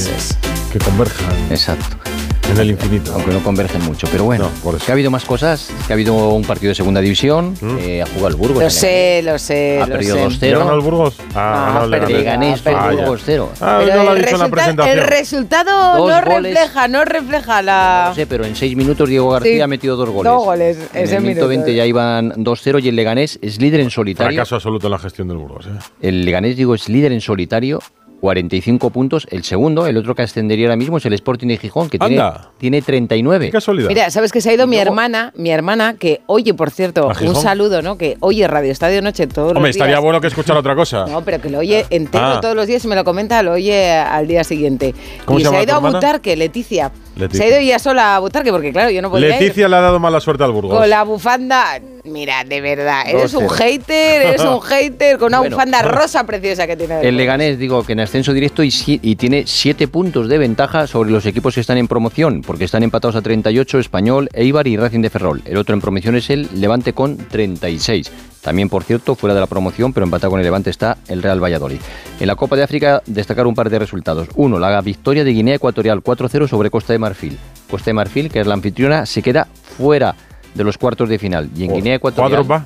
que 0.71 0.79
converjan. 0.79 1.29
Exacto. 1.49 1.97
En 2.51 2.57
el 2.57 2.71
infinito. 2.71 3.13
Aunque 3.13 3.29
no 3.31 3.43
convergen 3.43 3.83
mucho, 3.83 4.07
pero 4.11 4.23
bueno. 4.23 4.49
que 4.83 4.91
ha 4.91 4.93
habido 4.95 5.11
más 5.11 5.23
cosas, 5.23 5.69
que 5.85 5.93
ha 5.93 5.95
habido 5.95 6.29
un 6.29 6.41
partido 6.43 6.69
de 6.69 6.75
segunda 6.75 6.99
división, 6.99 7.53
eh, 7.79 8.01
ha 8.01 8.07
jugado 8.07 8.29
el 8.29 8.35
Burgos. 8.37 8.63
Lo 8.63 8.69
sé, 8.71 9.21
lo 9.23 9.37
sé. 9.37 9.79
Ha 9.79 9.85
lo 9.85 9.91
perdido 9.93 10.15
sé. 10.15 10.23
2-0. 10.23 10.39
¿Le 10.41 10.57
ganó 10.57 10.73
el 10.73 10.79
Burgos? 10.81 11.15
Ah, 11.35 11.35
Ah, 11.35 11.73
ganó 11.73 11.83
el 11.85 11.91
perdió, 12.01 12.17
Leganés, 12.17 12.59
ah, 12.59 12.63
perdió. 12.63 12.97
Burgos 13.01 13.21
0. 13.23 13.51
Ah, 13.61 13.79
Pero 13.85 13.95
no 13.97 14.03
lo 14.03 14.09
ha 14.09 14.13
el, 14.13 14.19
dicho 14.21 14.29
en 14.33 14.39
la 14.39 14.45
resulta- 14.47 14.55
presentación. 14.55 14.97
el 14.97 15.03
resultado 15.07 15.97
Dos 15.99 16.09
no 16.09 16.31
goles. 16.33 16.53
refleja, 16.55 16.87
no 16.87 17.05
refleja 17.05 17.61
la. 17.61 18.05
No 18.09 18.15
sé, 18.15 18.25
pero 18.25 18.45
en 18.45 18.55
seis 18.55 18.75
minutos 18.75 19.07
Diego 19.07 19.29
García 19.29 19.53
Sí. 19.53 19.61
ha 19.61 19.67
metido 19.67 19.95
dos 19.95 20.09
goles. 20.09 20.31
Dos 20.33 20.43
goles, 20.43 20.77
En 20.95 21.03
ese 21.03 21.15
el 21.17 21.21
minuto 21.21 21.41
minuto. 21.41 21.47
20 21.49 21.75
ya 21.75 21.85
iban 21.85 22.33
2-0 22.43 22.79
y 22.79 22.87
el 22.87 22.95
Leganés 22.95 23.37
es 23.43 23.61
líder 23.61 23.81
en 23.81 23.91
solitario. 23.91 24.31
Fracaso 24.35 24.55
absoluto 24.55 24.87
en 24.87 24.91
la 24.91 24.99
gestión 24.99 25.27
del 25.27 25.37
Burgos. 25.37 25.67
¿eh? 25.67 25.69
El 26.01 26.25
Leganés, 26.25 26.57
digo, 26.57 26.73
es 26.73 26.89
líder 26.89 27.11
en 27.11 27.21
solitario 27.21 27.79
45 28.19 28.89
puntos. 28.89 29.27
El 29.31 29.43
segundo, 29.43 29.87
el 29.87 29.97
otro 29.97 30.15
que 30.15 30.21
ascendería 30.21 30.67
ahora 30.67 30.75
mismo 30.75 30.97
es 30.97 31.05
el 31.05 31.13
Sporting 31.13 31.47
de 31.47 31.57
Gijón, 31.57 31.89
que 31.89 31.97
tiene, 31.99 32.19
Anda. 32.19 32.51
tiene 32.57 32.81
39. 32.81 33.51
Mira, 33.87 34.09
¿sabes 34.11 34.31
que 34.31 34.41
se 34.41 34.49
ha 34.49 34.53
ido 34.53 34.67
mi 34.67 34.77
hermana? 34.77 35.31
Mi 35.35 35.49
hermana, 35.51 35.95
que 35.95 36.21
oye, 36.27 36.53
por 36.53 36.71
cierto, 36.71 37.09
un 37.21 37.35
saludo, 37.35 37.81
¿no? 37.81 37.97
Que 37.97 38.17
oye 38.19 38.47
Radio 38.47 38.71
Estadio 38.71 39.01
Noche 39.01 39.27
todos 39.27 39.49
Hombre, 39.49 39.61
los 39.69 39.75
días. 39.75 39.75
estaría 39.77 39.99
bueno 39.99 40.21
que 40.21 40.27
escuchara 40.27 40.59
otra 40.59 40.75
cosa. 40.75 41.05
No, 41.07 41.23
pero 41.23 41.41
que 41.41 41.49
lo 41.49 41.59
oye 41.59 41.85
entero 41.89 42.25
Ah. 42.25 42.39
todos 42.41 42.55
los 42.55 42.67
días 42.67 42.83
y 42.85 42.87
me 42.87 42.95
lo 42.95 43.03
comenta, 43.03 43.41
lo 43.43 43.53
oye 43.53 43.89
al 43.91 44.27
día 44.27 44.43
siguiente. 44.43 44.93
¿Cómo 45.25 45.39
y 45.39 45.41
se 45.43 45.49
se, 45.49 45.51
llama 45.55 45.59
ha 45.59 45.63
ido 45.63 45.75
a? 45.87 45.91
Butarque, 45.91 46.35
Leticia. 46.35 46.91
Leticia. 47.15 47.37
Se 47.37 47.43
ha 47.43 47.47
ido 47.49 47.57
ella 47.59 47.79
sola 47.79 48.15
a 48.15 48.19
Butarque 48.19 48.51
porque, 48.51 48.71
claro, 48.71 48.89
yo 48.91 49.01
no 49.01 49.09
podía 49.09 49.27
ir. 49.35 49.41
Leticia 49.41 49.67
le 49.67 49.75
ha 49.75 49.81
dado 49.81 49.99
mala 49.99 50.19
suerte 50.21 50.43
al 50.43 50.51
Burgos. 50.51 50.77
Con 50.77 50.89
la 50.89 51.03
bufanda, 51.03 51.79
mira, 52.05 52.43
de 52.45 52.61
verdad, 52.61 53.03
eres 53.07 53.33
un 53.33 53.45
2-0. 53.45 53.49
hater, 53.49 54.21
eres 54.21 54.41
un 54.41 54.61
hater 54.61 55.17
con 55.17 55.27
una 55.27 55.39
Bueno. 55.39 55.55
bufanda 55.55 55.81
rosa 55.81 56.23
preciosa 56.25 56.65
que 56.65 56.77
tiene. 56.77 57.01
El 57.01 57.17
Leganés, 57.17 57.59
digo, 57.59 57.83
que 57.83 57.93
en 57.93 57.99
ascenso 57.99 58.31
directo 58.33 58.63
y, 58.63 58.71
si- 58.71 58.99
y 59.03 59.15
tiene 59.17 59.43
7 59.45 59.87
puntos 59.89 60.29
de 60.29 60.37
ventaja 60.37 60.87
sobre 60.87 61.11
los 61.11 61.25
equipos 61.25 61.55
que 61.55 61.61
están 61.61 61.77
en 61.77 61.87
promoción, 61.87 62.41
porque 62.41 62.63
están 62.63 62.83
empatados 62.83 63.15
a 63.17 63.21
38, 63.21 63.79
Español, 63.79 64.29
Eibar 64.33 64.67
y 64.67 64.77
Racing 64.77 65.01
de 65.01 65.09
Ferrol. 65.09 65.41
El 65.45 65.57
otro 65.57 65.73
en 65.75 65.81
promoción 65.81 66.15
es 66.15 66.29
el 66.29 66.47
Levante 66.55 66.93
con 66.93 67.17
36. 67.17 68.11
También, 68.41 68.69
por 68.69 68.83
cierto, 68.83 69.15
fuera 69.15 69.33
de 69.33 69.41
la 69.41 69.47
promoción, 69.47 69.93
pero 69.93 70.05
empatado 70.05 70.31
con 70.31 70.39
el 70.39 70.45
Levante 70.45 70.69
está 70.69 70.97
el 71.07 71.21
Real 71.21 71.43
Valladolid. 71.43 71.79
En 72.19 72.27
la 72.27 72.35
Copa 72.35 72.55
de 72.55 72.63
África, 72.63 73.01
destacar 73.05 73.47
un 73.47 73.55
par 73.55 73.69
de 73.69 73.79
resultados. 73.79 74.29
Uno, 74.35 74.59
la 74.59 74.79
victoria 74.81 75.23
de 75.23 75.31
Guinea 75.31 75.55
Ecuatorial 75.55 76.01
4-0 76.01 76.47
sobre 76.47 76.69
Costa 76.69 76.93
de 76.93 76.99
Marfil. 76.99 77.37
Costa 77.69 77.89
de 77.89 77.93
Marfil, 77.93 78.29
que 78.29 78.39
es 78.39 78.47
la 78.47 78.53
anfitriona, 78.53 79.05
se 79.05 79.21
queda 79.21 79.47
fuera 79.77 80.15
de 80.53 80.63
los 80.63 80.77
cuartos 80.77 81.09
de 81.09 81.19
final. 81.19 81.49
Y 81.55 81.65
en 81.65 81.73
Guinea 81.73 81.95
Ecuatorial... 81.95 82.65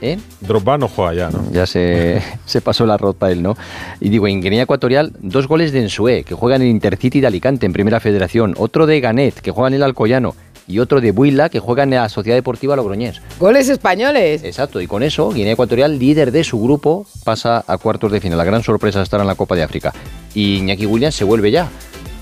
¿Eh? 0.00 0.18
Drogba 0.40 0.76
no 0.76 0.88
juega 0.88 1.14
ya, 1.14 1.30
¿no? 1.30 1.50
Ya 1.52 1.66
se, 1.66 2.20
se 2.44 2.60
pasó 2.60 2.84
la 2.84 2.96
rota 2.96 3.30
él, 3.30 3.42
¿no? 3.42 3.56
Y 4.00 4.10
digo, 4.10 4.26
en 4.26 4.42
Guinea 4.42 4.64
Ecuatorial, 4.64 5.12
dos 5.20 5.46
goles 5.46 5.72
de 5.72 5.80
Ensue, 5.80 6.24
que 6.24 6.34
juegan 6.34 6.62
en 6.62 6.68
Intercity 6.68 7.20
de 7.20 7.26
Alicante, 7.26 7.64
en 7.64 7.72
Primera 7.72 8.00
Federación. 8.00 8.54
Otro 8.58 8.86
de 8.86 9.00
Ganet, 9.00 9.40
que 9.40 9.50
juega 9.50 9.68
en 9.68 9.74
el 9.74 9.82
Alcoyano. 9.82 10.34
Y 10.66 10.78
otro 10.78 11.00
de 11.00 11.12
Buila, 11.12 11.48
que 11.48 11.60
juega 11.60 11.82
en 11.82 11.90
la 11.90 12.08
Sociedad 12.08 12.36
Deportiva 12.36 12.74
Logroñés. 12.76 13.20
Goles 13.38 13.68
españoles. 13.68 14.42
Exacto, 14.44 14.80
y 14.80 14.86
con 14.86 15.02
eso, 15.02 15.30
Guinea 15.30 15.52
Ecuatorial, 15.52 15.98
líder 15.98 16.32
de 16.32 16.42
su 16.42 16.60
grupo, 16.62 17.06
pasa 17.24 17.64
a 17.66 17.76
cuartos 17.76 18.10
de 18.10 18.20
final. 18.20 18.38
La 18.38 18.44
gran 18.44 18.62
sorpresa 18.62 19.00
es 19.00 19.04
estar 19.04 19.20
en 19.20 19.26
la 19.26 19.34
Copa 19.34 19.54
de 19.54 19.62
África. 19.62 19.92
Y 20.34 20.56
Iñaki 20.56 20.86
Williams 20.86 21.14
se 21.14 21.24
vuelve 21.24 21.50
ya, 21.50 21.68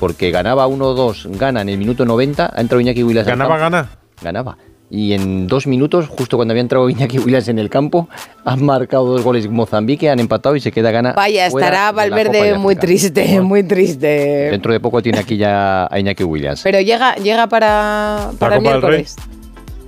porque 0.01 0.31
ganaba 0.31 0.66
1-2, 0.66 1.36
gana 1.39 1.60
en 1.60 1.69
el 1.69 1.78
minuto 1.78 2.05
90, 2.05 2.52
ha 2.55 2.60
entrado 2.60 2.81
Iñaki 2.81 3.05
Williams. 3.05 3.28
¿Ganaba, 3.28 3.59
gana? 3.59 3.90
Ganaba. 4.20 4.56
Y 4.94 5.14
en 5.14 5.47
dos 5.47 5.66
minutos, 5.66 6.06
justo 6.06 6.36
cuando 6.36 6.52
había 6.52 6.60
entrado 6.60 6.90
Iñaki 6.90 7.19
Williams 7.19 7.48
en 7.48 7.59
el 7.59 7.70
campo, 7.70 8.10
han 8.44 8.62
marcado 8.62 9.06
dos 9.06 9.23
goles 9.23 9.48
Mozambique, 9.48 10.10
han 10.10 10.20
empatado 10.20 10.55
y 10.55 10.60
se 10.60 10.70
queda 10.70 10.90
gana. 10.90 11.14
Vaya, 11.14 11.47
estará 11.47 11.93
Valverde 11.93 12.43
de 12.43 12.59
muy 12.59 12.77
triste, 12.77 13.40
muy 13.40 13.62
triste. 13.62 14.51
Dentro 14.51 14.70
de 14.70 14.81
poco 14.81 15.01
tiene 15.01 15.19
aquí 15.19 15.39
ya 15.39 15.89
a 15.90 15.98
Iñaki 15.98 16.24
Williams. 16.24 16.60
Pero 16.62 16.78
llega, 16.82 17.14
llega 17.14 17.47
para, 17.47 18.32
para 18.39 18.56
el 18.56 18.62
Copa 18.62 18.73
del 18.74 18.82
Rey? 18.82 19.06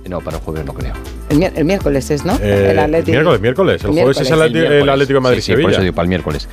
No, 0.09 0.21
para 0.21 0.37
el 0.37 0.43
jueves 0.43 0.65
no 0.65 0.73
creo. 0.73 0.93
El, 1.29 1.41
el 1.43 1.65
miércoles 1.65 2.11
es, 2.11 2.23
¿no? 2.25 2.37
Eh, 2.41 2.71
el 2.71 2.79
Atlético. 2.79 3.11
miércoles, 3.11 3.41
miércoles. 3.41 3.83
El, 3.83 3.89
El 3.89 3.95
jueves 4.03 4.21
es 4.21 4.29
el, 4.31 4.55
el 4.55 4.89
Atlético 4.89 5.17
de 5.17 5.21
Madrid 5.21 5.41
Sí, 5.41 5.55
sí, 5.55 5.61
por 5.61 5.71
eso 5.71 5.81
digo, 5.81 5.93
para 5.95 6.03
el 6.03 6.09
miércoles. 6.09 6.47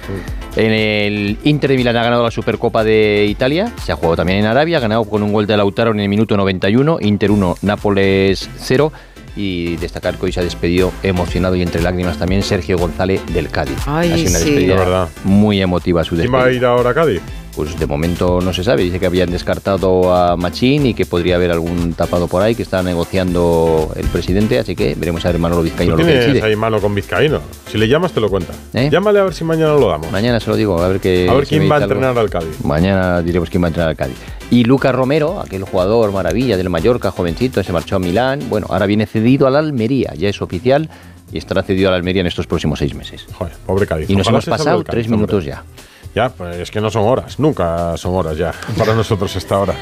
En 0.57 0.73
el 0.73 1.39
Inter 1.45 1.71
de 1.71 1.77
Milán 1.77 1.97
ha 1.97 2.03
ganado 2.03 2.23
la 2.25 2.31
Supercopa 2.31 2.83
de 2.83 3.27
Italia, 3.29 3.71
se 3.85 3.93
ha 3.93 3.97
jugado 3.97 4.17
también 4.17 4.39
en 4.39 4.47
Arabia, 4.47 4.79
ha 4.79 4.81
ganado 4.81 5.05
con 5.05 5.23
un 5.23 5.33
gol 5.33 5.47
de 5.47 5.57
Lautaro 5.57 5.91
en 5.93 6.01
el 6.01 6.09
minuto 6.09 6.37
91, 6.37 6.99
Inter 7.03 7.31
1, 7.31 7.57
Nápoles 7.63 8.49
0. 8.59 8.93
Y 9.35 9.77
destacar 9.77 10.17
que 10.17 10.27
hoy 10.27 10.33
se 10.33 10.41
ha 10.41 10.43
despedido 10.43 10.93
emocionado 11.03 11.55
y 11.57 11.63
entre 11.63 11.81
lágrimas 11.83 12.19
también 12.19 12.43
Sergio 12.43 12.77
González 12.77 13.23
del 13.33 13.49
Cádiz. 13.49 13.79
Ay, 13.87 14.13
ha 14.13 14.17
sido 14.19 14.31
una 14.31 14.39
sí. 14.41 14.45
despedida 14.51 14.73
De 14.75 14.79
verdad. 14.81 15.09
muy 15.25 15.63
emotiva 15.63 16.05
su 16.05 16.17
¿Quién 16.17 16.31
despedida. 16.31 16.43
va 16.43 16.49
a 16.49 16.53
ir 16.53 16.65
ahora 16.67 16.91
a 16.91 16.95
Cádiz? 16.95 17.23
Pues 17.55 17.79
de 17.79 17.87
momento 17.87 18.41
no 18.41 18.53
se 18.55 18.65
sabe. 18.65 18.83
Dice 18.83 18.99
que 18.99 19.05
habían 19.07 19.31
descartado 19.31 20.15
a 20.15 20.37
Machín 20.37 20.87
y 20.87 20.95
que 20.95 21.05
podría 21.05 21.37
haber 21.37 21.51
algún 21.51 21.93
tapado 21.93 22.27
por 22.27 22.41
ahí 22.43 22.55
que 22.55 22.63
está 22.63 22.83
negociando 22.83 23.93
el 23.95 24.07
presidente. 24.07 24.59
Así 24.59 24.75
que 24.75 24.95
veremos 24.95 25.25
a 25.27 25.31
ver 25.33 25.39
Manolo 25.39 25.63
Vizcaíno 25.63 25.95
Tú 25.97 26.01
lo 26.03 26.07
que 26.07 26.15
decide. 26.15 26.43
ahí 26.43 26.57
mano 26.57 26.81
con 26.81 26.95
Vizcaíno. 26.95 27.41
Si 27.71 27.77
le 27.77 27.89
llamas, 27.89 28.13
te 28.13 28.21
lo 28.21 28.31
cuenta. 28.31 28.55
¿Eh? 28.73 28.89
Llámale 28.91 29.21
a 29.21 29.25
ver 29.25 29.35
si 29.35 29.45
mañana 29.45 29.75
lo 29.75 29.89
damos. 29.89 30.11
Mañana 30.11 30.41
se 30.41 30.49
lo 30.51 30.57
digo, 30.57 30.81
a 30.81 30.89
ver 30.89 31.01
qué. 31.01 31.29
A 31.31 31.35
ver 31.35 31.47
quién 31.47 31.71
va 31.71 31.75
a 31.75 31.79
algo. 31.79 31.93
entrenar 31.93 32.19
al 32.19 32.31
Cádiz. 32.31 32.65
Mañana 32.65 33.21
diremos 33.21 33.51
quién 33.51 33.63
va 33.63 33.67
a 33.67 33.69
entrenar 33.69 33.91
al 33.91 33.97
Cádiz. 33.97 34.17
Y 34.51 34.65
Lucas 34.65 34.95
Romero, 34.95 35.41
aquel 35.41 35.65
jugador 35.65 36.11
maravilla 36.13 36.57
del 36.57 36.71
Mallorca, 36.71 37.11
jovencito, 37.11 37.63
se 37.63 37.73
marchó 37.73 37.97
a 37.97 37.99
Milán. 37.99 38.41
Bueno, 38.49 38.67
ahora 38.71 38.87
viene 38.87 39.07
cedido 39.07 39.47
al 39.47 39.57
Almería, 39.57 40.15
ya 40.17 40.29
es 40.31 40.41
oficial 40.41 40.89
y 41.31 41.39
estará 41.39 41.63
cedido 41.63 41.89
al 41.89 41.95
Almería 41.97 42.21
en 42.21 42.27
estos 42.27 42.47
próximos 42.47 42.79
seis 42.79 42.95
meses. 42.95 43.27
Joder, 43.35 43.53
pobre 43.67 43.87
Cádiz. 43.87 44.09
Y 44.11 44.17
nos 44.17 44.27
Ojalá 44.27 44.37
hemos 44.39 44.47
pasado 44.47 44.85
tres 44.85 45.05
hombre. 45.07 45.17
minutos 45.17 45.45
ya. 45.45 45.63
Ya, 46.15 46.29
pues 46.29 46.57
es 46.57 46.71
que 46.71 46.81
no 46.81 46.91
son 46.91 47.05
horas. 47.05 47.39
Nunca 47.39 47.97
son 47.97 48.15
horas 48.15 48.37
ya. 48.37 48.53
Para 48.77 48.95
nosotros 48.95 49.35
esta 49.37 49.59
hora. 49.59 49.75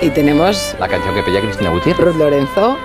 Y 0.00 0.10
tenemos 0.10 0.74
La 0.80 0.88
canción 0.88 1.14
que 1.14 1.22
pedía 1.22 1.40
Cristina 1.40 1.70
Gutiérrez. 1.70 2.04
Ruth 2.04 2.16
Lorenzo. 2.16 2.76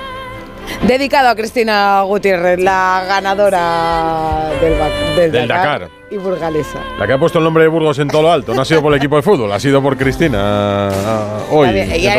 Dedicado 0.86 1.30
a 1.30 1.36
Cristina 1.36 2.02
Gutiérrez, 2.02 2.60
la 2.60 3.04
ganadora 3.08 4.50
del, 4.62 4.76
del 5.16 5.32
Del 5.32 5.48
Dakar, 5.48 5.80
Dakar. 5.80 5.90
y 6.12 6.18
burgalesa. 6.18 6.80
La 7.00 7.08
que 7.08 7.14
ha 7.14 7.18
puesto 7.18 7.38
el 7.40 7.46
nombre 7.46 7.64
de 7.64 7.70
Burgos 7.70 7.98
en 8.00 8.10
todo 8.10 8.24
lo 8.24 8.32
alto 8.32 8.54
no 8.54 8.62
ha 8.62 8.66
sido 8.66 8.82
por 8.82 8.92
el 8.92 8.98
equipo 8.98 9.16
de 9.16 9.22
fútbol, 9.22 9.50
ha 9.54 9.62
sido 9.62 9.82
por 9.82 9.96
Cristina 9.98 10.90
ah, 10.90 11.40
hoy. 11.52 11.72
Bien, 11.72 11.90
ella 11.90 12.16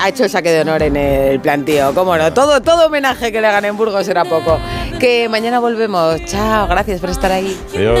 ha 0.00 0.08
hecho 0.08 0.24
el 0.24 0.30
saque 0.30 0.50
de 0.52 0.62
honor 0.62 0.82
en 0.84 0.96
el 0.96 1.38
plantío, 1.38 1.92
cómo 1.94 2.16
no. 2.16 2.32
Todo, 2.32 2.62
todo 2.62 2.86
homenaje 2.86 3.30
que 3.30 3.42
le 3.42 3.46
hagan 3.46 3.66
en 3.66 3.76
Burgos 3.76 4.06
será 4.06 4.24
poco 4.24 4.58
que 4.98 5.28
mañana 5.28 5.60
volvemos. 5.60 6.24
Chao, 6.24 6.66
gracias 6.68 7.00
por 7.00 7.10
estar 7.10 7.32
ahí. 7.32 7.56
Adiós. 7.74 8.00